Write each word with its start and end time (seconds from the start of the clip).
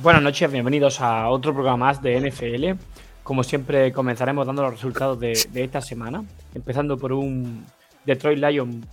Buenas 0.00 0.22
noches, 0.22 0.52
bienvenidos 0.52 1.00
a 1.00 1.28
otro 1.28 1.52
programa 1.52 1.86
más 1.86 2.00
de 2.00 2.20
NFL. 2.20 2.80
Como 3.24 3.42
siempre, 3.42 3.90
comenzaremos 3.90 4.46
dando 4.46 4.62
los 4.62 4.70
resultados 4.70 5.18
de, 5.18 5.32
de 5.50 5.64
esta 5.64 5.80
semana, 5.80 6.24
empezando 6.54 6.96
por 6.96 7.12
un 7.12 7.66
Detroit 8.04 8.38
Lions 8.38 8.86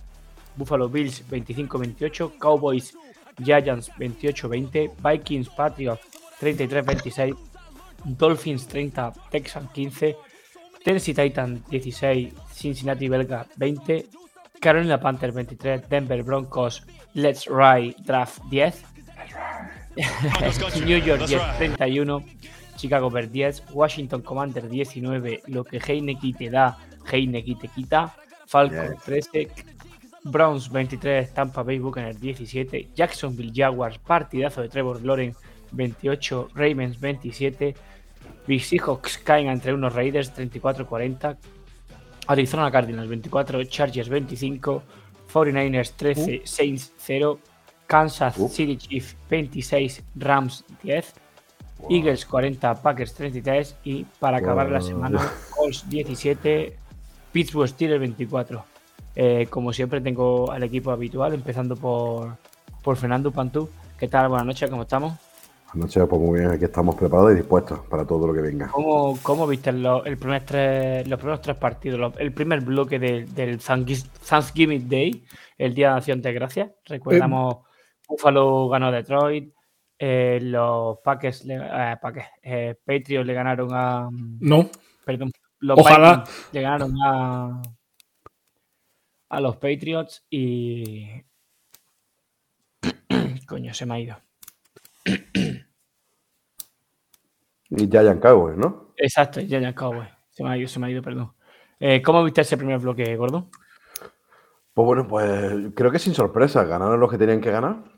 Buffalo 0.56 0.88
Bills 0.88 1.22
25-28, 1.30 2.38
Cowboys 2.38 2.96
Giants 3.38 3.92
28-20, 3.98 4.90
Vikings 4.98 5.48
Patriots 5.50 6.02
33-26, 6.40 7.36
Dolphins 8.04 8.66
30, 8.66 9.12
Texans 9.30 9.70
15, 9.70 10.16
Tennessee 10.82 11.14
Titans 11.14 11.60
16, 11.70 12.32
Cincinnati 12.52 13.08
Belga 13.08 13.46
20, 13.56 14.06
Carolina 14.60 14.98
Panthers 14.98 15.34
23, 15.34 15.88
Denver 15.88 16.24
Broncos 16.24 16.82
Let's 17.14 17.46
Ride 17.46 17.94
Draft 18.04 18.40
10, 18.50 18.96
New 20.84 20.98
York 20.98 21.26
Jets 21.26 21.58
31, 21.58 22.24
Chicago 22.76 23.10
Bears 23.10 23.32
10, 23.32 23.62
Washington 23.72 24.22
Commander 24.22 24.68
19, 24.68 25.42
lo 25.46 25.64
que 25.64 25.80
Heineken 25.80 26.34
te 26.34 26.50
da, 26.50 26.76
Heineken 27.10 27.58
te 27.58 27.68
quita, 27.68 28.14
Falcons 28.46 29.02
13, 29.04 29.48
Browns 30.24 30.68
23, 30.70 31.32
Tampa 31.32 31.62
Bay 31.62 31.78
Buccaneers 31.78 32.20
17, 32.20 32.90
Jacksonville 32.94 33.52
Jaguars, 33.54 33.98
partidazo 33.98 34.60
de 34.60 34.68
Trevor 34.68 35.02
Lawrence 35.02 35.38
28, 35.72 36.48
Ravens 36.54 37.00
27, 37.00 37.74
Big 38.46 38.62
Seahawks 38.62 39.18
caen 39.18 39.48
entre 39.48 39.72
unos 39.72 39.92
Raiders 39.94 40.32
34-40, 40.34 41.36
Arizona 42.28 42.70
Cardinals 42.70 43.08
24, 43.08 43.64
Chargers 43.68 44.08
25, 44.08 44.82
49ers 45.32 45.92
13, 45.96 46.42
Saints 46.44 46.92
0, 46.98 47.38
Kansas 47.86 48.34
City 48.50 48.76
Chiefs 48.76 49.16
26, 49.30 50.02
Rams 50.16 50.64
10, 50.82 51.14
Eagles 51.90 52.24
40, 52.26 52.74
Packers 52.82 53.14
33 53.14 53.76
y 53.84 54.04
para 54.18 54.38
acabar 54.38 54.70
la 54.70 54.80
semana 54.80 55.20
Colts 55.56 55.88
17, 55.88 56.76
Pittsburgh 57.32 57.68
Steelers 57.68 58.00
24. 58.00 58.64
Eh, 59.14 59.46
como 59.48 59.72
siempre 59.72 60.00
tengo 60.00 60.50
al 60.52 60.62
equipo 60.62 60.90
habitual, 60.90 61.32
empezando 61.34 61.76
por, 61.76 62.36
por 62.82 62.96
Fernando 62.96 63.30
Pantú. 63.30 63.68
¿Qué 63.98 64.08
tal? 64.08 64.28
Buenas 64.28 64.46
noches, 64.46 64.68
¿cómo 64.68 64.82
estamos? 64.82 65.14
Anoche, 65.72 66.04
pues 66.06 66.20
muy 66.22 66.38
bien, 66.38 66.50
aquí 66.52 66.64
estamos 66.64 66.94
preparados 66.94 67.32
y 67.32 67.36
dispuestos 67.36 67.80
para 67.90 68.06
todo 68.06 68.26
lo 68.26 68.32
que 68.32 68.40
venga. 68.40 68.68
¿Cómo, 68.68 69.18
cómo 69.22 69.46
viste 69.46 69.72
lo- 69.72 70.04
el 70.04 70.16
primer 70.16 70.44
tres, 70.44 71.06
los 71.08 71.18
primeros 71.18 71.40
tres 71.42 71.56
partidos? 71.56 71.98
lo- 71.98 72.12
el 72.18 72.32
primer 72.32 72.60
bloque 72.60 72.98
del, 72.98 73.34
del 73.34 73.58
Thanks- 73.58 74.06
Thanksgiving 74.28 74.88
Day, 74.88 75.24
el 75.58 75.74
Día 75.74 75.90
de 75.92 75.96
Acción 75.96 76.22
de 76.22 76.32
Gracias. 76.32 76.70
Recordamos, 76.84 77.56
Buffalo 78.06 78.68
ganó 78.68 78.86
a 78.86 78.92
Detroit, 78.92 79.52
eh, 79.98 80.38
los 80.42 80.98
Packers, 80.98 81.44
le- 81.44 81.56
eh, 81.56 81.96
Packers, 82.00 82.26
eh, 82.42 82.74
Patriots 82.84 83.26
le 83.26 83.34
ganaron 83.34 83.68
a. 83.72 84.08
No, 84.12 84.70
Perdón, 85.04 85.30
los 85.60 85.78
Ojalá. 85.78 86.24
Vikings 86.24 86.48
le 86.52 86.60
ganaron 86.60 86.94
a, 87.04 87.62
a 89.30 89.40
los 89.40 89.56
Patriots 89.56 90.24
y. 90.30 91.22
Coño, 93.48 93.72
se 93.74 93.86
me 93.86 93.94
ha 93.94 94.00
ido. 94.00 94.16
Y 97.70 97.88
Giant 97.90 98.20
Cowboys, 98.22 98.56
¿no? 98.56 98.92
Exacto, 98.96 99.40
ya 99.40 99.58
ya 99.58 99.74
Cowboy. 99.74 100.06
Se 100.30 100.42
me 100.44 100.50
ha 100.50 100.56
ido, 100.56 100.68
se 100.68 100.78
me 100.78 100.86
ha 100.86 100.90
ido, 100.90 101.02
perdón. 101.02 101.32
Eh, 101.80 102.00
¿Cómo 102.02 102.22
viste 102.24 102.40
ese 102.42 102.56
primer 102.56 102.78
bloque, 102.78 103.16
Gordo? 103.16 103.50
Pues 104.72 104.86
bueno, 104.86 105.06
pues 105.08 105.72
creo 105.74 105.90
que 105.90 105.98
sin 105.98 106.14
sorpresa, 106.14 106.64
ganaron 106.64 107.00
los 107.00 107.10
que 107.10 107.18
tenían 107.18 107.40
que 107.40 107.50
ganar, 107.50 107.95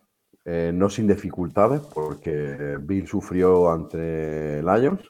eh, 0.50 0.72
no 0.72 0.88
sin 0.88 1.06
dificultades, 1.06 1.82
porque 1.92 2.78
Bill 2.80 3.06
sufrió 3.06 3.70
ante 3.70 4.62
Lions 4.62 5.02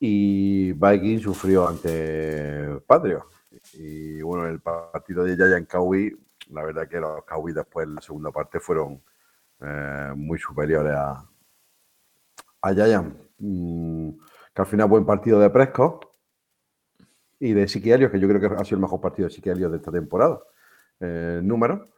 y 0.00 0.72
Viking 0.72 1.20
sufrió 1.20 1.68
ante 1.68 2.80
Patriots. 2.84 3.26
Y 3.74 4.20
bueno, 4.22 4.48
el 4.48 4.58
partido 4.60 5.22
de 5.22 5.36
Giant 5.36 5.68
Cowboys, 5.68 6.14
la 6.50 6.64
verdad 6.64 6.88
que 6.88 6.98
los 6.98 7.24
Cowboys 7.24 7.54
después 7.54 7.86
en 7.86 7.94
la 7.94 8.00
segunda 8.00 8.32
parte 8.32 8.58
fueron 8.58 9.00
eh, 9.60 10.12
muy 10.16 10.36
superiores 10.40 10.94
a, 10.94 11.24
a 12.62 12.74
Giant. 12.74 13.14
Mm, 13.38 14.10
que 14.52 14.62
al 14.62 14.66
final 14.66 14.88
buen 14.88 15.06
partido 15.06 15.38
de 15.38 15.48
Prescott 15.50 16.08
y 17.38 17.52
de 17.52 17.68
Siki 17.68 17.92
Elliott, 17.92 18.10
que 18.10 18.18
yo 18.18 18.26
creo 18.26 18.40
que 18.40 18.46
ha 18.46 18.64
sido 18.64 18.78
el 18.78 18.82
mejor 18.82 19.00
partido 19.00 19.28
de 19.28 19.34
Siki 19.34 19.48
Elliott 19.48 19.70
de 19.70 19.76
esta 19.76 19.92
temporada. 19.92 20.40
Eh, 20.98 21.40
número. 21.40 21.88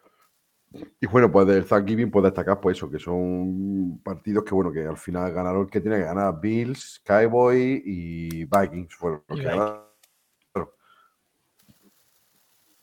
Y 1.01 1.07
bueno, 1.07 1.31
pues 1.31 1.47
del 1.47 1.65
Thanksgiving 1.67 2.11
puedo 2.11 2.27
destacar 2.27 2.61
pues 2.61 2.77
eso, 2.79 2.91
que 2.91 2.99
son 2.99 4.01
partidos 4.03 4.45
que 4.45 4.55
bueno, 4.55 4.73
que 4.73 4.87
al 4.87 4.97
final 4.97 5.33
ganaron 5.33 5.67
que 5.69 5.81
tiene 5.81 5.99
que 5.99 6.05
ganar 6.05 6.41
Bills, 6.41 7.03
Cowboy 7.05 7.83
y 7.85 8.45
Vikings 8.45 8.95
fueron 8.95 9.23
los 9.29 9.39
que 9.39 9.45
ganaron. 9.45 9.83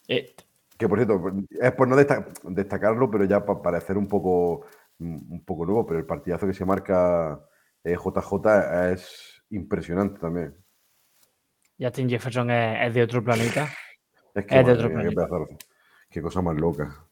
Eh, 0.07 0.33
Que 0.77 0.87
por 0.87 0.97
cierto, 0.97 1.21
es 1.61 1.71
por 1.73 1.87
no 1.87 1.95
desta- 1.95 2.27
destacarlo, 2.43 3.09
pero 3.11 3.25
ya 3.25 3.45
para 3.45 3.61
parecer 3.61 3.97
un 3.97 4.07
poco, 4.07 4.65
un 4.99 5.43
poco 5.45 5.65
nuevo, 5.65 5.85
pero 5.85 5.99
el 5.99 6.05
partidazo 6.05 6.47
que 6.47 6.53
se 6.53 6.65
marca 6.65 7.39
eh, 7.83 7.95
JJ 7.95 8.91
es 8.93 9.43
impresionante 9.49 10.19
también. 10.19 10.55
Justin 11.79 12.09
Jefferson 12.09 12.49
es, 12.51 12.87
es 12.87 12.93
de 12.93 13.03
otro 13.03 13.23
planeta. 13.23 13.69
Es 14.33 14.45
que 14.45 14.59
Es 14.59 14.65
de 14.65 14.73
madre 14.73 14.73
otro 14.73 14.89
mía, 14.89 15.09
qué, 15.09 15.15
planeta. 15.15 15.57
qué 16.09 16.21
cosa 16.21 16.41
más 16.41 16.55
loca. 16.57 17.05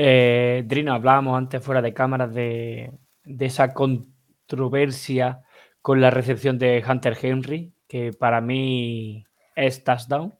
Eh, 0.00 0.62
Drino, 0.64 0.94
hablábamos 0.94 1.36
antes 1.36 1.60
fuera 1.60 1.82
de 1.82 1.92
cámaras 1.92 2.32
de, 2.32 2.92
esa 3.40 3.74
controversia 3.74 5.40
con 5.82 6.00
la 6.00 6.08
recepción 6.10 6.56
de 6.56 6.84
Hunter 6.88 7.18
Henry, 7.20 7.72
que 7.88 8.12
para 8.12 8.40
mí 8.40 9.24
es 9.56 9.82
touchdown, 9.82 10.34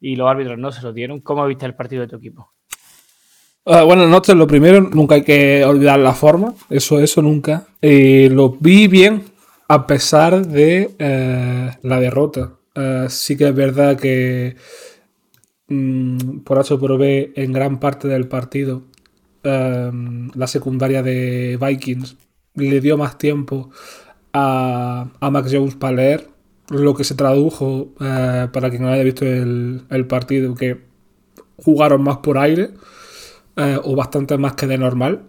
y 0.00 0.16
los 0.16 0.30
árbitros 0.30 0.56
no 0.56 0.72
se 0.72 0.80
lo 0.80 0.94
dieron. 0.94 1.20
¿Cómo 1.20 1.46
viste 1.46 1.66
el 1.66 1.74
partido 1.74 2.00
de 2.00 2.08
tu 2.08 2.16
equipo? 2.16 2.54
Ah, 3.66 3.82
bueno, 3.82 4.06
noches, 4.06 4.34
lo 4.34 4.46
primero, 4.46 4.80
nunca 4.80 5.16
hay 5.16 5.24
que 5.24 5.62
olvidar 5.62 5.98
la 5.98 6.14
forma, 6.14 6.54
eso, 6.70 6.98
eso 6.98 7.20
nunca. 7.20 7.66
Eh, 7.82 8.30
lo 8.32 8.56
vi 8.60 8.88
bien 8.88 9.24
a 9.68 9.86
pesar 9.86 10.46
de 10.46 10.90
eh, 10.98 11.70
la 11.82 12.00
derrota. 12.00 12.54
Eh, 12.74 13.08
sí 13.10 13.36
que 13.36 13.48
es 13.48 13.54
verdad 13.54 14.00
que 14.00 14.56
mm, 15.68 16.38
por 16.44 16.58
H 16.58 16.72
o 16.72 16.80
por 16.80 16.96
B 16.96 17.34
en 17.36 17.52
gran 17.52 17.78
parte 17.78 18.08
del 18.08 18.26
partido 18.26 18.84
eh, 19.44 19.90
la 20.34 20.46
secundaria 20.46 21.02
de 21.02 21.58
Vikings 21.60 22.16
le 22.54 22.80
dio 22.80 22.96
más 22.98 23.18
tiempo 23.18 23.70
a, 24.32 25.08
a 25.20 25.30
Max 25.30 25.50
Jones 25.52 25.74
para 25.74 25.96
leer, 25.96 26.28
lo 26.68 26.94
que 26.94 27.04
se 27.04 27.14
tradujo 27.14 27.92
eh, 28.00 28.48
para 28.52 28.70
quien 28.70 28.82
no 28.82 28.88
haya 28.88 29.02
visto 29.02 29.24
el, 29.26 29.82
el 29.90 30.06
partido, 30.06 30.54
que 30.54 30.80
jugaron 31.58 32.02
más 32.02 32.18
por 32.18 32.38
aire 32.38 32.70
eh, 33.56 33.78
o 33.82 33.94
bastante 33.94 34.36
más 34.38 34.54
que 34.54 34.66
de 34.66 34.78
normal. 34.78 35.22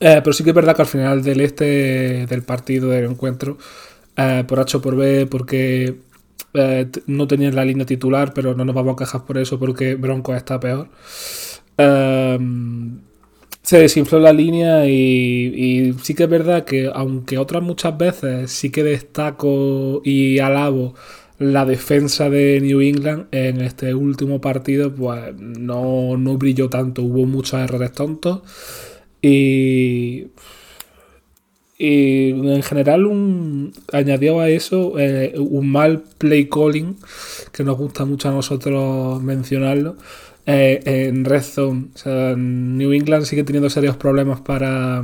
Eh, 0.00 0.20
pero 0.22 0.32
sí 0.32 0.42
que 0.42 0.50
es 0.50 0.56
verdad 0.56 0.74
que 0.74 0.82
al 0.82 0.88
final 0.88 1.22
del 1.22 1.40
este 1.40 2.26
del 2.26 2.42
partido, 2.42 2.90
del 2.90 3.04
encuentro, 3.04 3.58
por 4.46 4.60
H 4.60 4.76
o 4.76 4.80
por 4.80 4.96
B, 4.96 5.26
porque 5.26 5.96
no 7.06 7.26
tenían 7.26 7.54
la 7.54 7.64
línea 7.64 7.86
titular, 7.86 8.32
pero 8.32 8.54
no 8.54 8.64
nos 8.64 8.74
vamos 8.74 8.94
a 8.94 8.96
quejar 8.96 9.24
por 9.24 9.38
eso 9.38 9.58
porque 9.58 9.94
Broncos 9.94 10.36
está 10.36 10.60
peor. 10.60 10.88
Eh, 11.78 12.38
se 13.64 13.78
desinfló 13.78 14.20
la 14.20 14.32
línea 14.32 14.86
y, 14.86 15.94
sí 16.02 16.14
que 16.14 16.24
es 16.24 16.28
verdad 16.28 16.64
que 16.64 16.90
aunque 16.94 17.38
otras 17.38 17.62
muchas 17.62 17.96
veces 17.96 18.50
sí 18.50 18.70
que 18.70 18.82
destaco 18.84 20.02
y 20.04 20.38
alabo 20.38 20.94
la 21.38 21.64
defensa 21.64 22.28
de 22.28 22.60
New 22.60 22.80
England 22.82 23.26
en 23.32 23.62
este 23.62 23.94
último 23.94 24.40
partido 24.40 24.94
pues 24.94 25.34
no, 25.36 26.16
no 26.18 26.36
brilló 26.36 26.68
tanto, 26.68 27.02
hubo 27.02 27.24
muchos 27.26 27.58
errores 27.60 27.92
tontos 27.92 28.42
y 29.22 30.26
Y 31.78 32.30
en 32.30 32.62
general 32.62 33.06
un, 33.06 33.72
a 33.92 34.48
eso 34.48 34.98
eh, 34.98 35.34
un 35.38 35.68
mal 35.70 36.04
play 36.18 36.48
calling, 36.48 36.96
que 37.52 37.64
nos 37.64 37.76
gusta 37.78 38.04
mucho 38.04 38.28
a 38.28 38.32
nosotros 38.32 39.22
mencionarlo, 39.22 39.96
eh, 40.46 40.80
en 40.84 41.24
Red 41.24 41.42
Zone. 41.42 41.86
O 41.94 41.98
sea, 41.98 42.34
New 42.36 42.92
England 42.92 43.24
sigue 43.24 43.44
teniendo 43.44 43.70
serios 43.70 43.96
problemas 43.96 44.40
para, 44.40 45.02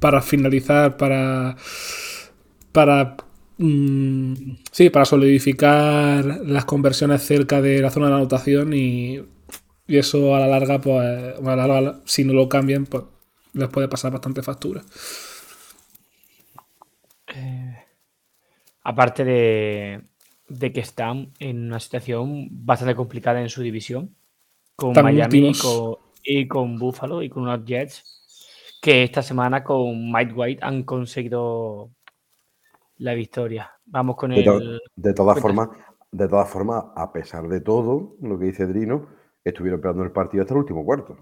para 0.00 0.22
finalizar, 0.22 0.96
para, 0.96 1.56
para 2.72 3.16
mm, 3.58 4.34
sí, 4.70 4.90
para 4.90 5.04
solidificar 5.04 6.24
las 6.24 6.64
conversiones 6.64 7.22
cerca 7.22 7.60
de 7.62 7.80
la 7.80 7.90
zona 7.90 8.08
de 8.08 8.14
anotación 8.14 8.74
y, 8.74 9.22
y 9.86 9.96
eso 9.98 10.34
a 10.34 10.40
la 10.40 10.48
larga, 10.48 10.80
pues, 10.80 10.98
a 11.38 11.56
la 11.56 11.66
larga, 11.66 12.00
si 12.04 12.24
no 12.24 12.32
lo 12.32 12.48
cambian, 12.48 12.86
pues 12.86 13.04
les 13.54 13.68
puede 13.68 13.88
pasar 13.88 14.12
bastante 14.12 14.42
factura. 14.42 14.82
Eh, 17.28 17.76
aparte 18.82 19.24
de, 19.24 20.02
de 20.58 20.72
que 20.72 20.80
están 20.80 21.32
en 21.38 21.66
una 21.66 21.80
situación 21.80 22.48
bastante 22.50 22.94
complicada 22.94 23.40
en 23.40 23.48
su 23.48 23.62
división, 23.62 24.14
con 24.76 24.94
Miami 24.94 25.50
y 25.50 25.54
con, 25.54 25.96
y 26.24 26.48
con 26.48 26.78
Buffalo 26.78 27.22
y 27.22 27.28
con 27.28 27.44
unos 27.44 27.64
Jets, 27.64 28.04
que 28.80 29.02
esta 29.04 29.22
semana 29.22 29.62
con 29.64 30.10
Mike 30.12 30.32
White 30.34 30.64
han 30.64 30.82
conseguido 30.84 31.90
la 32.98 33.14
victoria. 33.14 33.70
Vamos 33.86 34.16
con 34.16 34.32
De, 34.32 34.42
to- 34.42 34.58
el... 34.58 34.80
de 34.96 35.14
todas 35.14 35.38
formas, 35.40 35.68
de 36.12 36.28
todas 36.28 36.48
formas, 36.48 36.84
a 36.96 37.12
pesar 37.12 37.48
de 37.48 37.60
todo, 37.60 38.16
lo 38.20 38.38
que 38.38 38.46
dice 38.46 38.66
Drino, 38.66 39.08
estuvieron 39.42 39.80
peleando 39.80 40.04
el 40.04 40.12
partido 40.12 40.42
hasta 40.42 40.54
el 40.54 40.60
último 40.60 40.84
cuarto. 40.84 41.16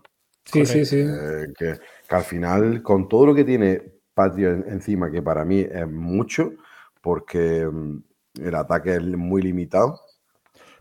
Sí, 0.44 0.66
sí, 0.66 0.84
sí. 0.84 0.96
Eh, 0.98 1.46
que, 1.58 1.74
que 2.08 2.14
al 2.14 2.24
final, 2.24 2.82
con 2.82 3.08
todo 3.08 3.26
lo 3.26 3.34
que 3.34 3.44
tiene 3.44 3.80
Patrio 4.14 4.50
en- 4.52 4.64
encima, 4.68 5.10
que 5.10 5.22
para 5.22 5.44
mí 5.44 5.60
es 5.60 5.88
mucho, 5.88 6.52
porque 7.00 7.66
mm, 7.66 7.98
el 8.40 8.54
ataque 8.54 8.96
es 8.96 9.02
muy 9.02 9.42
limitado, 9.42 10.00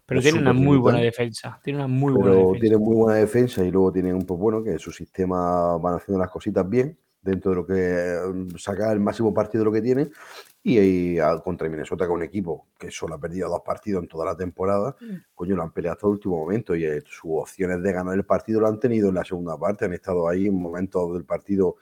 Pero 0.05 0.21
tiene 0.21 0.39
una 0.39 0.53
muy 0.53 0.77
buena 0.77 0.99
limitado. 0.99 1.23
defensa. 1.23 1.59
Tiene 1.63 1.79
una 1.79 1.87
muy 1.87 2.13
buena 2.13 2.35
defensa. 2.35 2.59
tiene 2.59 2.77
muy 2.77 2.95
buena 2.95 3.19
defensa 3.19 3.63
y 3.63 3.71
luego 3.71 3.91
tienen 3.91 4.15
un 4.15 4.25
pues 4.25 4.39
bueno 4.39 4.63
que 4.63 4.77
su 4.79 4.91
sistema 4.91 5.77
van 5.77 5.95
haciendo 5.95 6.19
las 6.19 6.31
cositas 6.31 6.67
bien 6.67 6.97
dentro 7.21 7.51
de 7.51 7.55
lo 7.57 7.65
que 7.65 8.33
mm, 8.33 8.57
saca 8.57 8.91
el 8.91 8.99
máximo 8.99 9.33
partido 9.33 9.63
de 9.63 9.65
lo 9.65 9.71
que 9.71 9.81
tienen 9.81 10.11
y 10.63 10.77
ahí 10.77 11.17
contra 11.43 11.69
Minnesota 11.69 12.05
que 12.05 12.11
es 12.11 12.15
un 12.15 12.23
equipo 12.23 12.67
que 12.77 12.91
solo 12.91 13.15
ha 13.15 13.19
perdido 13.19 13.49
dos 13.49 13.61
partidos 13.61 14.03
en 14.03 14.09
toda 14.09 14.25
la 14.25 14.35
temporada 14.35 14.95
coño 15.33 15.55
lo 15.55 15.63
han 15.63 15.71
peleado 15.71 15.93
hasta 15.93 16.07
el 16.07 16.13
último 16.13 16.37
momento 16.37 16.75
y 16.75 16.85
eh, 16.85 17.01
sus 17.05 17.31
opciones 17.33 17.81
de 17.81 17.93
ganar 17.93 18.15
el 18.15 18.25
partido 18.25 18.61
lo 18.61 18.67
han 18.67 18.79
tenido 18.79 19.09
en 19.09 19.15
la 19.15 19.23
segunda 19.25 19.57
parte 19.57 19.85
han 19.85 19.93
estado 19.93 20.27
ahí 20.27 20.47
en 20.47 20.59
momentos 20.59 21.13
del 21.13 21.25
partido 21.25 21.77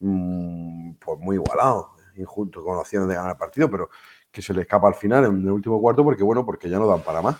mm, 0.00 0.92
pues 0.94 1.18
muy 1.18 1.36
igualados 1.36 1.86
injuntos 2.16 2.62
con 2.62 2.76
opciones 2.76 3.08
de 3.08 3.14
ganar 3.14 3.32
el 3.32 3.38
partido 3.38 3.70
pero 3.70 3.90
que 4.30 4.42
se 4.42 4.54
le 4.54 4.62
escapa 4.62 4.88
al 4.88 4.94
final 4.94 5.24
en 5.26 5.40
el 5.42 5.50
último 5.50 5.80
cuarto 5.80 6.04
porque 6.04 6.22
bueno 6.22 6.44
porque 6.46 6.68
ya 6.70 6.78
no 6.78 6.86
dan 6.86 7.02
para 7.02 7.20
más 7.22 7.36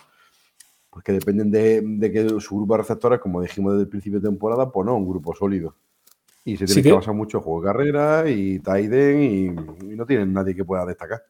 porque 0.89 1.13
dependen 1.13 1.49
de, 1.51 1.81
de 1.83 2.11
que 2.11 2.27
su 2.41 2.57
grupo 2.57 2.73
de 2.73 2.79
receptores, 2.79 3.19
como 3.21 3.41
dijimos 3.41 3.71
desde 3.73 3.83
el 3.83 3.87
principio 3.89 4.19
de 4.19 4.27
temporada, 4.27 4.69
pues 4.69 4.85
no, 4.85 4.97
un 4.97 5.07
grupo 5.07 5.33
sólido. 5.33 5.73
Y 6.43 6.57
se 6.57 6.67
Sí 6.67 6.73
tiene 6.73 6.83
que, 6.83 6.89
que- 6.89 6.95
basar 6.95 7.13
mucho 7.13 7.37
en 7.37 7.43
juego 7.43 7.61
de 7.61 7.65
carrera 7.67 8.29
y 8.29 8.59
Taiden 8.59 9.21
y, 9.23 9.45
y 9.85 9.95
no 9.95 10.05
tienen 10.05 10.33
nadie 10.33 10.53
que 10.53 10.65
pueda 10.65 10.85
destacar. 10.85 11.21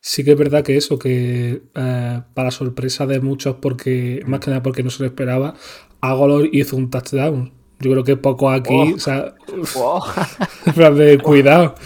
Sí 0.00 0.24
que 0.24 0.32
es 0.32 0.36
verdad 0.38 0.64
que 0.64 0.76
eso, 0.76 0.98
que 0.98 1.62
eh, 1.72 2.22
para 2.34 2.50
sorpresa 2.50 3.06
de 3.06 3.20
muchos, 3.20 3.54
porque 3.62 4.22
más 4.26 4.40
que 4.40 4.50
nada 4.50 4.62
porque 4.64 4.82
no 4.82 4.90
se 4.90 5.04
lo 5.04 5.06
esperaba, 5.08 5.54
Agolor 6.00 6.48
hizo 6.52 6.76
un 6.76 6.90
touchdown. 6.90 7.52
Yo 7.78 7.92
creo 7.92 8.02
que 8.02 8.16
poco 8.16 8.50
aquí, 8.50 8.74
Oh. 8.92 8.96
o 8.96 8.98
sea, 8.98 9.34
Wow, 9.76 10.94
de 10.96 11.18
cuidado, 11.18 11.76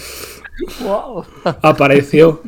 wow. 0.83 1.25
apareció. 1.63 2.41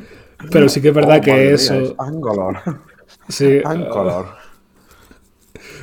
Pero 0.50 0.68
sí 0.68 0.80
que 0.80 0.88
es 0.88 0.94
verdad 0.94 1.20
Oh, 1.20 1.22
que 1.22 1.32
mía, 1.32 1.54
eso, 1.54 1.74
es 1.80 1.94
Ancolor. 1.98 2.58
sí, 3.28 3.60
Ancolor. 3.64 4.26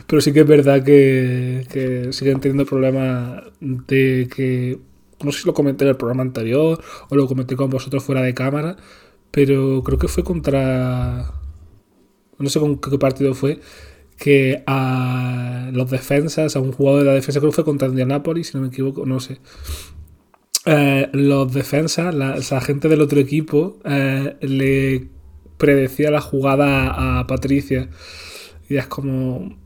pero 0.08 0.22
sí 0.22 0.34
que 0.34 0.42
es 0.42 0.48
verdad 0.48 0.84
que, 0.84 1.66
que 1.72 2.12
siguen 2.14 2.40
teniendo 2.40 2.66
problemas 2.66 3.44
de 3.60 4.30
que, 4.34 4.80
no 5.24 5.32
sé 5.32 5.42
si 5.42 5.48
lo 5.48 5.54
comenté 5.54 5.86
en 5.86 5.90
el 5.92 5.98
programa 5.98 6.24
anterior 6.24 6.82
o 7.10 7.16
lo 7.16 7.28
comenté 7.28 7.56
con 7.56 7.70
vosotros 7.70 8.04
fuera 8.04 8.22
de 8.22 8.34
cámara, 8.34 8.78
pero 9.32 9.84
creo 9.84 9.98
que 10.00 10.08
fue 10.08 10.24
contra, 10.24 11.34
no 12.38 12.50
sé 12.50 12.60
con 12.60 12.80
qué 12.80 12.98
partido 12.98 13.34
fue, 13.34 13.60
que 14.18 14.64
a 14.68 15.70
los 15.74 15.92
defensas, 15.92 16.56
a 16.56 16.60
un 16.60 16.72
jugador 16.74 17.02
de 17.02 17.08
la 17.08 17.14
defensa, 17.14 17.40
creo 17.40 17.52
que 17.52 17.56
fue 17.58 17.66
contra 17.66 17.88
Indianapolis, 17.90 18.50
si 18.50 18.58
no 18.58 18.64
me 18.64 18.70
equivoco, 18.70 19.06
no 19.06 19.20
sé. 19.20 19.40
Eh, 20.66 21.10
los 21.14 21.54
defensas, 21.54 22.14
la, 22.14 22.62
gente 22.62 22.90
del 22.90 23.02
otro 23.02 23.20
equipo, 23.20 23.78
eh, 23.86 24.36
le 24.42 25.08
predecía 25.58 26.12
la 26.12 26.22
jugada 26.22 27.20
a, 27.20 27.28
Patricia. 27.28 27.90
Y 28.70 28.78
es 28.78 28.88
como. 28.88 29.58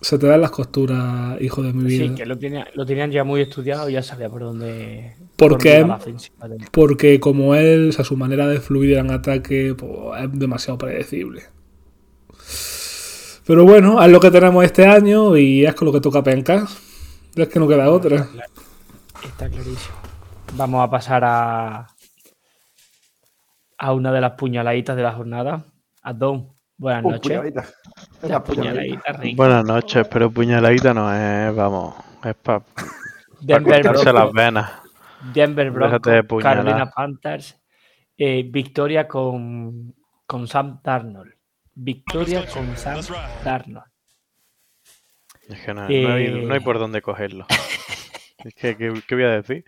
Se 0.00 0.18
te 0.18 0.26
dan 0.26 0.42
las 0.42 0.50
costuras, 0.50 1.40
hijo 1.40 1.62
de 1.62 1.72
mi 1.72 1.84
vida. 1.84 2.04
Sí, 2.04 2.14
que 2.14 2.26
lo, 2.26 2.38
tenía- 2.38 2.68
lo 2.74 2.84
tenían 2.84 3.10
ya 3.10 3.24
muy 3.24 3.40
estudiado 3.40 3.88
y 3.88 3.94
ya 3.94 4.02
sabía 4.02 4.28
por 4.28 4.42
dónde. 4.42 5.14
¿Por 5.36 5.52
por 5.52 5.62
qué? 5.62 5.70
dónde 5.70 5.86
iba 5.86 5.88
la 5.88 5.96
ofensiva 5.96 6.48
del- 6.48 6.64
Porque 6.70 7.18
como 7.18 7.54
él, 7.54 7.88
o 7.88 7.92
sea, 7.92 8.04
su 8.04 8.16
manera 8.16 8.46
de 8.46 8.60
fluir 8.60 8.98
en 8.98 9.10
ataque 9.10 9.74
pues, 9.76 10.22
es 10.22 10.38
demasiado 10.38 10.76
predecible. 10.78 11.44
Pero 13.46 13.64
bueno, 13.64 14.02
es 14.02 14.10
lo 14.10 14.20
que 14.20 14.30
tenemos 14.30 14.64
este 14.64 14.86
año 14.86 15.36
y 15.36 15.64
es 15.64 15.74
con 15.74 15.86
lo 15.86 15.92
que 15.92 16.00
toca 16.00 16.22
penca. 16.22 16.66
Es 17.34 17.48
que 17.48 17.58
no 17.58 17.66
queda 17.66 17.90
otra. 17.90 18.28
Está 19.24 19.48
clarísimo. 19.48 20.05
Vamos 20.54 20.82
a 20.86 20.90
pasar 20.90 21.22
a. 21.24 21.86
a 23.78 23.92
una 23.92 24.12
de 24.12 24.20
las 24.20 24.32
puñaladitas 24.32 24.96
de 24.96 25.02
la 25.02 25.12
jornada. 25.12 25.64
A 26.02 26.12
Don. 26.12 26.54
Buenas 26.78 27.04
Uh, 27.04 27.10
noches. 27.10 27.22
puñaladita. 27.22 27.60
La 28.22 28.28
Esa 28.28 28.44
puñaladita. 28.44 28.44
puñaladita 28.44 29.12
rica. 29.12 29.36
Buenas 29.36 29.64
noches, 29.64 30.08
pero 30.10 30.30
puñaladita 30.30 30.94
no 30.94 31.12
es, 31.12 31.54
vamos, 31.54 31.94
es 32.24 32.34
para 32.36 32.62
Denver 33.40 33.84
las 34.14 34.32
venas. 34.32 34.70
Denver 35.32 35.70
Broncos. 35.70 36.42
Carolina 36.42 36.90
Panthers. 36.90 37.58
eh, 38.18 38.44
victoria 38.50 39.06
con, 39.08 39.94
con 40.26 40.46
Sam 40.46 40.80
Darnold. 40.82 41.32
Victoria 41.74 42.46
con 42.46 42.76
Sam 42.76 43.00
Darnold. 43.44 43.86
Es 45.48 45.60
que 45.60 45.74
no, 45.74 45.82
no 45.82 45.86
hay, 45.86 46.04
no 46.44 46.52
hay 46.54 46.58
Eh. 46.58 46.60
por 46.62 46.78
dónde 46.78 47.00
cogerlo. 47.02 47.46
Es 48.44 48.54
que, 48.54 48.76
¿qué, 48.76 49.02
qué 49.06 49.14
voy 49.14 49.24
a 49.24 49.30
decir? 49.30 49.64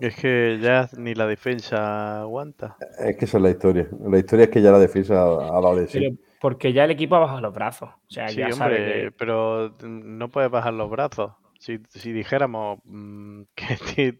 Es 0.00 0.14
que 0.16 0.58
ya 0.60 0.88
ni 0.96 1.14
la 1.14 1.26
defensa 1.26 2.20
aguanta. 2.20 2.76
Es 2.98 3.16
que 3.16 3.24
esa 3.24 3.38
es 3.38 3.42
la 3.42 3.50
historia. 3.50 3.88
La 4.06 4.18
historia 4.18 4.44
es 4.44 4.50
que 4.50 4.60
ya 4.62 4.70
la 4.70 4.78
defensa 4.78 5.14
ha 5.22 5.60
dado 5.60 5.76
de 5.76 5.86
sí. 5.88 5.98
Pero 5.98 6.16
porque 6.40 6.72
ya 6.72 6.84
el 6.84 6.90
equipo 6.90 7.16
ha 7.16 7.20
bajado 7.20 7.40
los 7.40 7.54
brazos. 7.54 7.88
O 7.90 8.10
sea, 8.10 8.28
Sí, 8.28 8.36
ya 8.36 8.52
sabe 8.52 8.76
que- 8.76 9.12
pero 9.16 9.74
no 9.82 10.28
puedes 10.28 10.50
bajar 10.50 10.74
los 10.74 10.90
brazos. 10.90 11.32
Si, 11.58 11.80
si 11.88 12.12
dijéramos 12.12 12.78
mm, 12.84 13.42
que 13.54 13.76
te, 13.94 14.18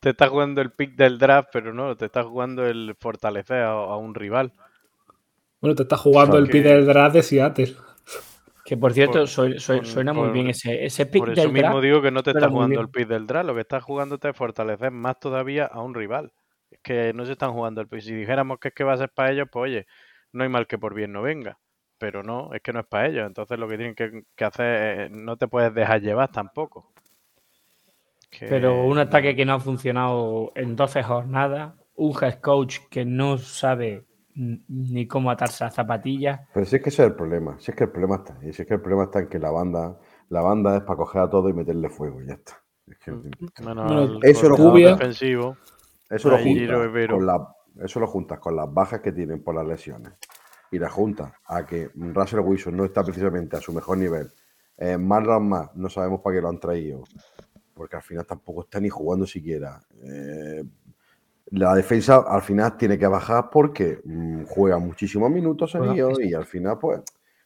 te 0.00 0.10
estás 0.10 0.30
jugando 0.30 0.62
el 0.62 0.72
pick 0.72 0.96
del 0.96 1.18
draft, 1.18 1.50
pero 1.52 1.74
no, 1.74 1.96
te 1.96 2.06
estás 2.06 2.24
jugando 2.26 2.66
el 2.66 2.96
fortalecer 2.98 3.58
a, 3.58 3.72
a 3.72 3.96
un 3.98 4.14
rival. 4.14 4.52
Bueno, 5.60 5.74
te 5.76 5.82
está 5.82 5.98
jugando 5.98 6.38
el 6.38 6.48
pit 6.48 6.64
del 6.64 6.86
draft 6.86 7.14
de 7.14 7.22
Seattle. 7.22 7.74
Que 8.70 8.76
por 8.76 8.92
cierto, 8.92 9.18
Por- 9.18 9.26
soy- 9.26 9.58
soy- 9.58 9.78
por- 9.78 9.86
suena 9.88 10.12
muy 10.12 10.28
bien 10.28 10.46
ese, 10.46 10.84
ese 10.84 11.04
pick 11.04 11.22
Por 11.22 11.30
eso 11.32 11.42
del 11.42 11.50
mismo 11.52 11.70
draft. 11.70 11.82
digo 11.82 12.00
que 12.02 12.12
no 12.12 12.22
te 12.22 12.30
estás 12.30 12.48
jugando 12.48 12.80
el 12.80 12.88
pick 12.88 13.08
del 13.08 13.26
draft, 13.26 13.46
lo 13.48 13.54
que 13.56 13.62
estás 13.62 13.82
jugando 13.82 14.16
es 14.22 14.36
fortalecer 14.36 14.92
más 14.92 15.18
todavía 15.18 15.66
a 15.66 15.82
un 15.82 15.92
rival. 15.92 16.32
Es 16.70 16.78
que 16.80 17.12
no 17.12 17.26
se 17.26 17.32
están 17.32 17.50
jugando 17.52 17.80
el 17.80 17.88
pick. 17.88 18.00
Si 18.02 18.14
dijéramos 18.14 18.60
que 18.60 18.68
es 18.68 18.74
que 18.74 18.84
va 18.84 18.92
a 18.92 18.96
ser 18.96 19.08
para 19.08 19.32
ellos, 19.32 19.48
pues 19.50 19.64
oye, 19.64 19.86
no 20.30 20.44
hay 20.44 20.48
mal 20.48 20.68
que 20.68 20.78
por 20.78 20.94
bien 20.94 21.10
no 21.10 21.20
venga. 21.20 21.58
Pero 21.98 22.22
no, 22.22 22.54
es 22.54 22.60
que 22.62 22.72
no 22.72 22.78
es 22.78 22.86
para 22.86 23.08
ellos. 23.08 23.26
Entonces 23.26 23.58
lo 23.58 23.66
que 23.66 23.76
tienen 23.76 23.96
que, 23.96 24.22
que 24.36 24.44
hacer 24.44 25.00
es, 25.00 25.10
no 25.10 25.36
te 25.36 25.48
puedes 25.48 25.74
dejar 25.74 26.00
llevar 26.00 26.30
tampoco. 26.30 26.92
Que 28.30 28.46
Pero 28.46 28.84
un 28.84 28.98
ataque 29.00 29.34
que 29.34 29.44
no 29.44 29.54
ha 29.54 29.58
funcionado 29.58 30.52
en 30.54 30.76
12 30.76 31.02
jornadas, 31.02 31.74
un 31.96 32.14
head 32.22 32.34
coach 32.40 32.78
que 32.88 33.04
no 33.04 33.36
sabe 33.36 34.04
ni 34.68 35.06
cómo 35.06 35.30
atarse 35.30 35.64
las 35.64 35.74
zapatillas. 35.74 36.40
Pero 36.54 36.66
si 36.66 36.76
es 36.76 36.82
que 36.82 36.88
ese 36.88 37.02
es 37.02 37.08
el 37.10 37.14
problema. 37.14 37.56
Si 37.58 37.70
es 37.70 37.76
que 37.76 37.84
el 37.84 37.90
problema 37.90 38.16
está 38.16 38.38
ahí. 38.40 38.52
Si 38.52 38.62
es 38.62 38.68
que 38.68 38.74
el 38.74 38.80
problema 38.80 39.04
está 39.04 39.20
en 39.20 39.28
que 39.28 39.38
la 39.38 39.50
banda, 39.50 39.98
la 40.28 40.40
banda 40.40 40.76
es 40.76 40.82
para 40.82 40.96
coger 40.96 41.22
a 41.22 41.30
todo 41.30 41.48
y 41.48 41.52
meterle 41.52 41.88
fuego 41.90 42.22
y 42.22 42.26
ya 42.26 42.34
está. 42.34 42.62
Es 42.86 42.98
que- 42.98 43.12
Menos 43.12 43.38
Bueno, 43.60 44.18
eso 44.22 44.48
lo 44.48 44.56
defensivo. 44.96 45.56
Eso 46.08 46.28
lo, 46.30 46.36
juntas 46.38 46.76
con 47.16 47.26
la- 47.26 47.54
eso 47.84 48.00
lo 48.00 48.06
juntas 48.06 48.38
con 48.40 48.56
las 48.56 48.72
bajas 48.72 49.00
que 49.00 49.12
tienen 49.12 49.42
por 49.44 49.54
las 49.54 49.66
lesiones 49.66 50.12
y 50.72 50.78
la 50.78 50.88
juntas 50.90 51.32
a 51.46 51.64
que 51.64 51.90
Russell 51.94 52.40
Wilson 52.40 52.76
no 52.76 52.84
está 52.84 53.04
precisamente 53.04 53.56
a 53.56 53.60
su 53.60 53.72
mejor 53.72 53.98
nivel. 53.98 54.32
Eh, 54.76 54.96
Marlon 54.96 55.48
más, 55.48 55.74
no 55.76 55.88
sabemos 55.88 56.20
para 56.20 56.36
qué 56.36 56.42
lo 56.42 56.48
han 56.48 56.58
traído, 56.58 57.04
porque 57.74 57.96
al 57.96 58.02
final 58.02 58.26
tampoco 58.26 58.62
está 58.62 58.80
ni 58.80 58.88
jugando 58.88 59.26
siquiera. 59.26 59.80
Eh, 60.02 60.64
la 61.50 61.74
defensa 61.74 62.24
al 62.28 62.42
final 62.42 62.76
tiene 62.76 62.98
que 62.98 63.06
bajar 63.06 63.50
porque 63.50 64.00
mm, 64.04 64.44
juega 64.46 64.78
muchísimos 64.78 65.30
minutos 65.30 65.72
seguidos 65.72 66.20
y 66.22 66.34
al 66.34 66.46
final 66.46 66.78
pues 66.78 67.00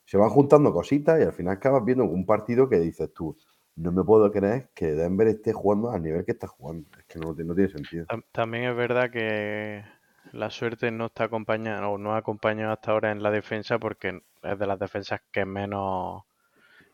se 0.05 0.17
van 0.19 0.29
juntando 0.31 0.73
cositas 0.73 1.21
y 1.21 1.25
al 1.25 1.33
final 1.33 1.55
acabas 1.55 1.85
viendo 1.85 2.05
un 2.05 2.27
partido 2.27 2.69
que 2.69 2.79
dices 2.79 3.13
tú, 3.15 3.37
no 3.77 3.91
me 3.93 4.05
puedo 4.05 4.31
creer 4.31 4.71
que 4.75 4.93
Denver 4.93 5.29
esté 5.29 5.53
jugando 5.53 5.91
al 5.91 6.03
nivel 6.03 6.25
que 6.25 6.33
está 6.33 6.47
jugando. 6.47 6.87
Es 6.99 7.05
que 7.07 7.19
no, 7.19 7.33
no 7.35 7.55
tiene 7.55 7.71
sentido. 7.71 8.07
Tam- 8.09 8.25
También 8.33 8.65
es 8.65 8.77
verdad 8.77 9.11
que 9.11 9.85
la 10.33 10.51
suerte 10.51 10.91
no 10.91 11.07
está 11.07 11.25
acompañada 11.25 11.89
o 11.89 11.99
no 11.99 12.15
ha 12.15 12.19
acompañado 12.19 12.73
hasta 12.73 12.93
ahora 12.93 13.11
en 13.13 13.23
la 13.23 13.31
defensa 13.31 13.79
porque 13.79 14.23
es 14.43 14.59
de 14.59 14.67
las 14.67 14.79
defensas 14.79 15.21
que 15.33 15.45
menos 15.45 16.25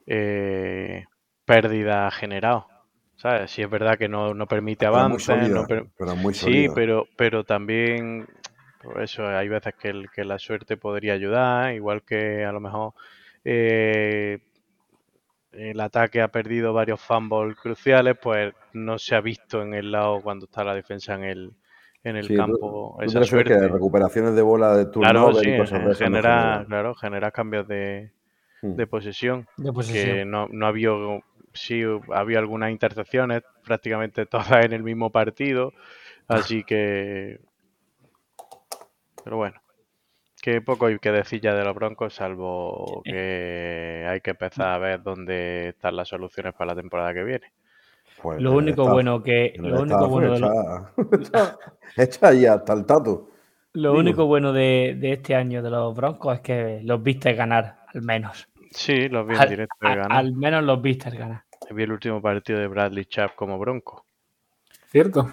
eh, 0.07 1.07
pérdida 1.47 2.09
ha 2.09 2.13
generado. 2.13 2.69
¿Sabes? 3.21 3.51
Sí 3.51 3.63
es 3.63 3.71
verdad 3.71 3.99
que 3.99 4.09
no, 4.09 4.35
no 4.35 4.47
permite 4.47 4.87
Pero 4.91 5.05
muy 5.07 5.19
avances, 5.19 5.21
sólida, 5.21 5.61
no 5.61 5.67
per- 5.67 5.87
pero 5.97 6.17
muy 6.17 6.35
Sí, 6.35 6.69
pero, 6.75 7.07
pero 7.17 7.45
también, 7.45 8.27
por 8.79 9.03
eso 9.03 9.27
hay 9.27 9.49
veces 9.49 9.75
que, 9.75 9.89
el- 9.89 10.11
que 10.11 10.25
la 10.25 10.39
suerte 10.39 10.77
podría 10.77 11.15
ayudar, 11.15 11.75
igual 11.75 12.03
que 12.05 12.45
a 12.45 12.53
lo 12.53 12.61
mejor 12.61 12.95
eh, 13.45 14.39
el 15.53 15.81
ataque 15.81 16.23
ha 16.23 16.29
perdido 16.29 16.73
varios 16.73 17.01
fumbles 17.01 17.57
cruciales, 17.57 18.17
pues 18.21 18.53
no 18.73 18.99
se 18.99 19.15
ha 19.15 19.21
visto 19.21 19.63
en 19.63 19.75
el 19.75 19.93
lado 19.93 20.21
cuando 20.23 20.47
está 20.47 20.65
la 20.65 20.75
defensa 20.75 21.15
en 21.15 21.25
el, 21.25 21.53
en 22.05 22.17
el 22.17 22.33
Sí, 22.33 22.33
campo 22.33 22.99
tú 23.03 23.11
esa 23.11 23.21
refieres 23.21 23.47
que 23.47 23.55
suerte. 23.55 23.69
recuperaciones 23.69 24.35
de 24.37 24.43
bola 24.43 24.77
de 24.77 24.87
Claro, 24.99 25.33
turnover 25.33 25.35
sí, 25.35 25.49
y 25.49 25.55
cosas 25.55 25.83
de 25.85 25.91
en 25.91 25.93
esas 25.93 26.11
no 26.11 26.21
genera, 26.21 26.65
claro, 26.69 26.95
genera 26.95 27.31
cambios 27.31 27.67
de, 27.67 28.13
Hmm. 28.63 28.77
de 28.77 28.87
posesión 28.87 29.47
De 29.65 29.73
que 29.87 30.25
posesión. 30.25 30.27
no, 30.27 30.49
no 30.49 30.67
había, 30.67 30.91
sí, 31.53 31.83
había 32.13 32.39
algunas 32.39 32.71
intercepciones, 32.71 33.43
prácticamente 33.65 34.27
todas 34.27 34.65
en 34.65 34.73
el 34.73 34.83
mismo 34.83 35.11
partido, 35.11 35.73
así 36.29 36.65
que, 36.65 37.41
pero 39.25 39.37
bueno, 39.37 39.61
que 40.41 40.61
poco 40.61 40.87
hay 40.87 40.99
que 40.99 41.13
decir 41.13 41.41
ya 41.41 41.55
de 41.55 41.65
los 41.65 41.75
Broncos, 41.75 42.15
salvo 42.15 43.03
que 43.05 44.07
hay 44.09 44.21
que 44.21 44.31
empezar 44.31 44.69
a 44.69 44.79
ver 44.79 45.03
dónde 45.03 45.69
están 45.71 45.97
las 45.97 46.09
soluciones 46.09 46.55
para 46.55 46.75
la 46.75 46.81
temporada 46.81 47.15
que 47.15 47.25
viene. 47.25 47.53
Pues 48.17 48.41
Lo 48.41 48.53
único 48.55 48.89
bueno 48.89 49.23
que 49.23 49.55
lo 49.57 49.81
único 49.83 50.09
bueno 50.09 50.33
de 50.33 50.41
ahí 52.23 52.47
hasta 52.47 52.73
el 52.75 52.85
tato. 52.87 53.31
lo 53.73 53.97
digo. 53.97 53.99
único 53.99 54.27
bueno 54.27 54.53
de, 54.53 54.97
de 54.99 55.13
este 55.13 55.35
año 55.35 55.63
de 55.63 55.71
los 55.71 55.95
Broncos 55.97 56.37
es 56.37 56.41
que 56.41 56.81
los 56.85 57.03
viste 57.03 57.35
ganar, 57.35 57.85
al 57.95 58.03
menos. 58.03 58.50
Sí, 58.71 59.09
los 59.09 59.27
vi 59.27 59.35
en 59.35 59.41
Al, 59.41 59.49
directo 59.49 59.77
de 59.81 59.89
a- 59.89 59.95
ganar. 59.97 60.13
al 60.19 60.33
menos 60.35 60.63
los 60.65 60.81
viste 60.81 61.11
ganar. 61.11 61.45
Vi 61.73 61.83
el 61.83 61.93
último 61.93 62.21
partido 62.23 62.59
de 62.59 62.67
Bradley 62.69 63.05
Chubb 63.05 63.35
como 63.37 63.59
Bronco. 63.59 64.07
¿Cierto? 64.89 65.33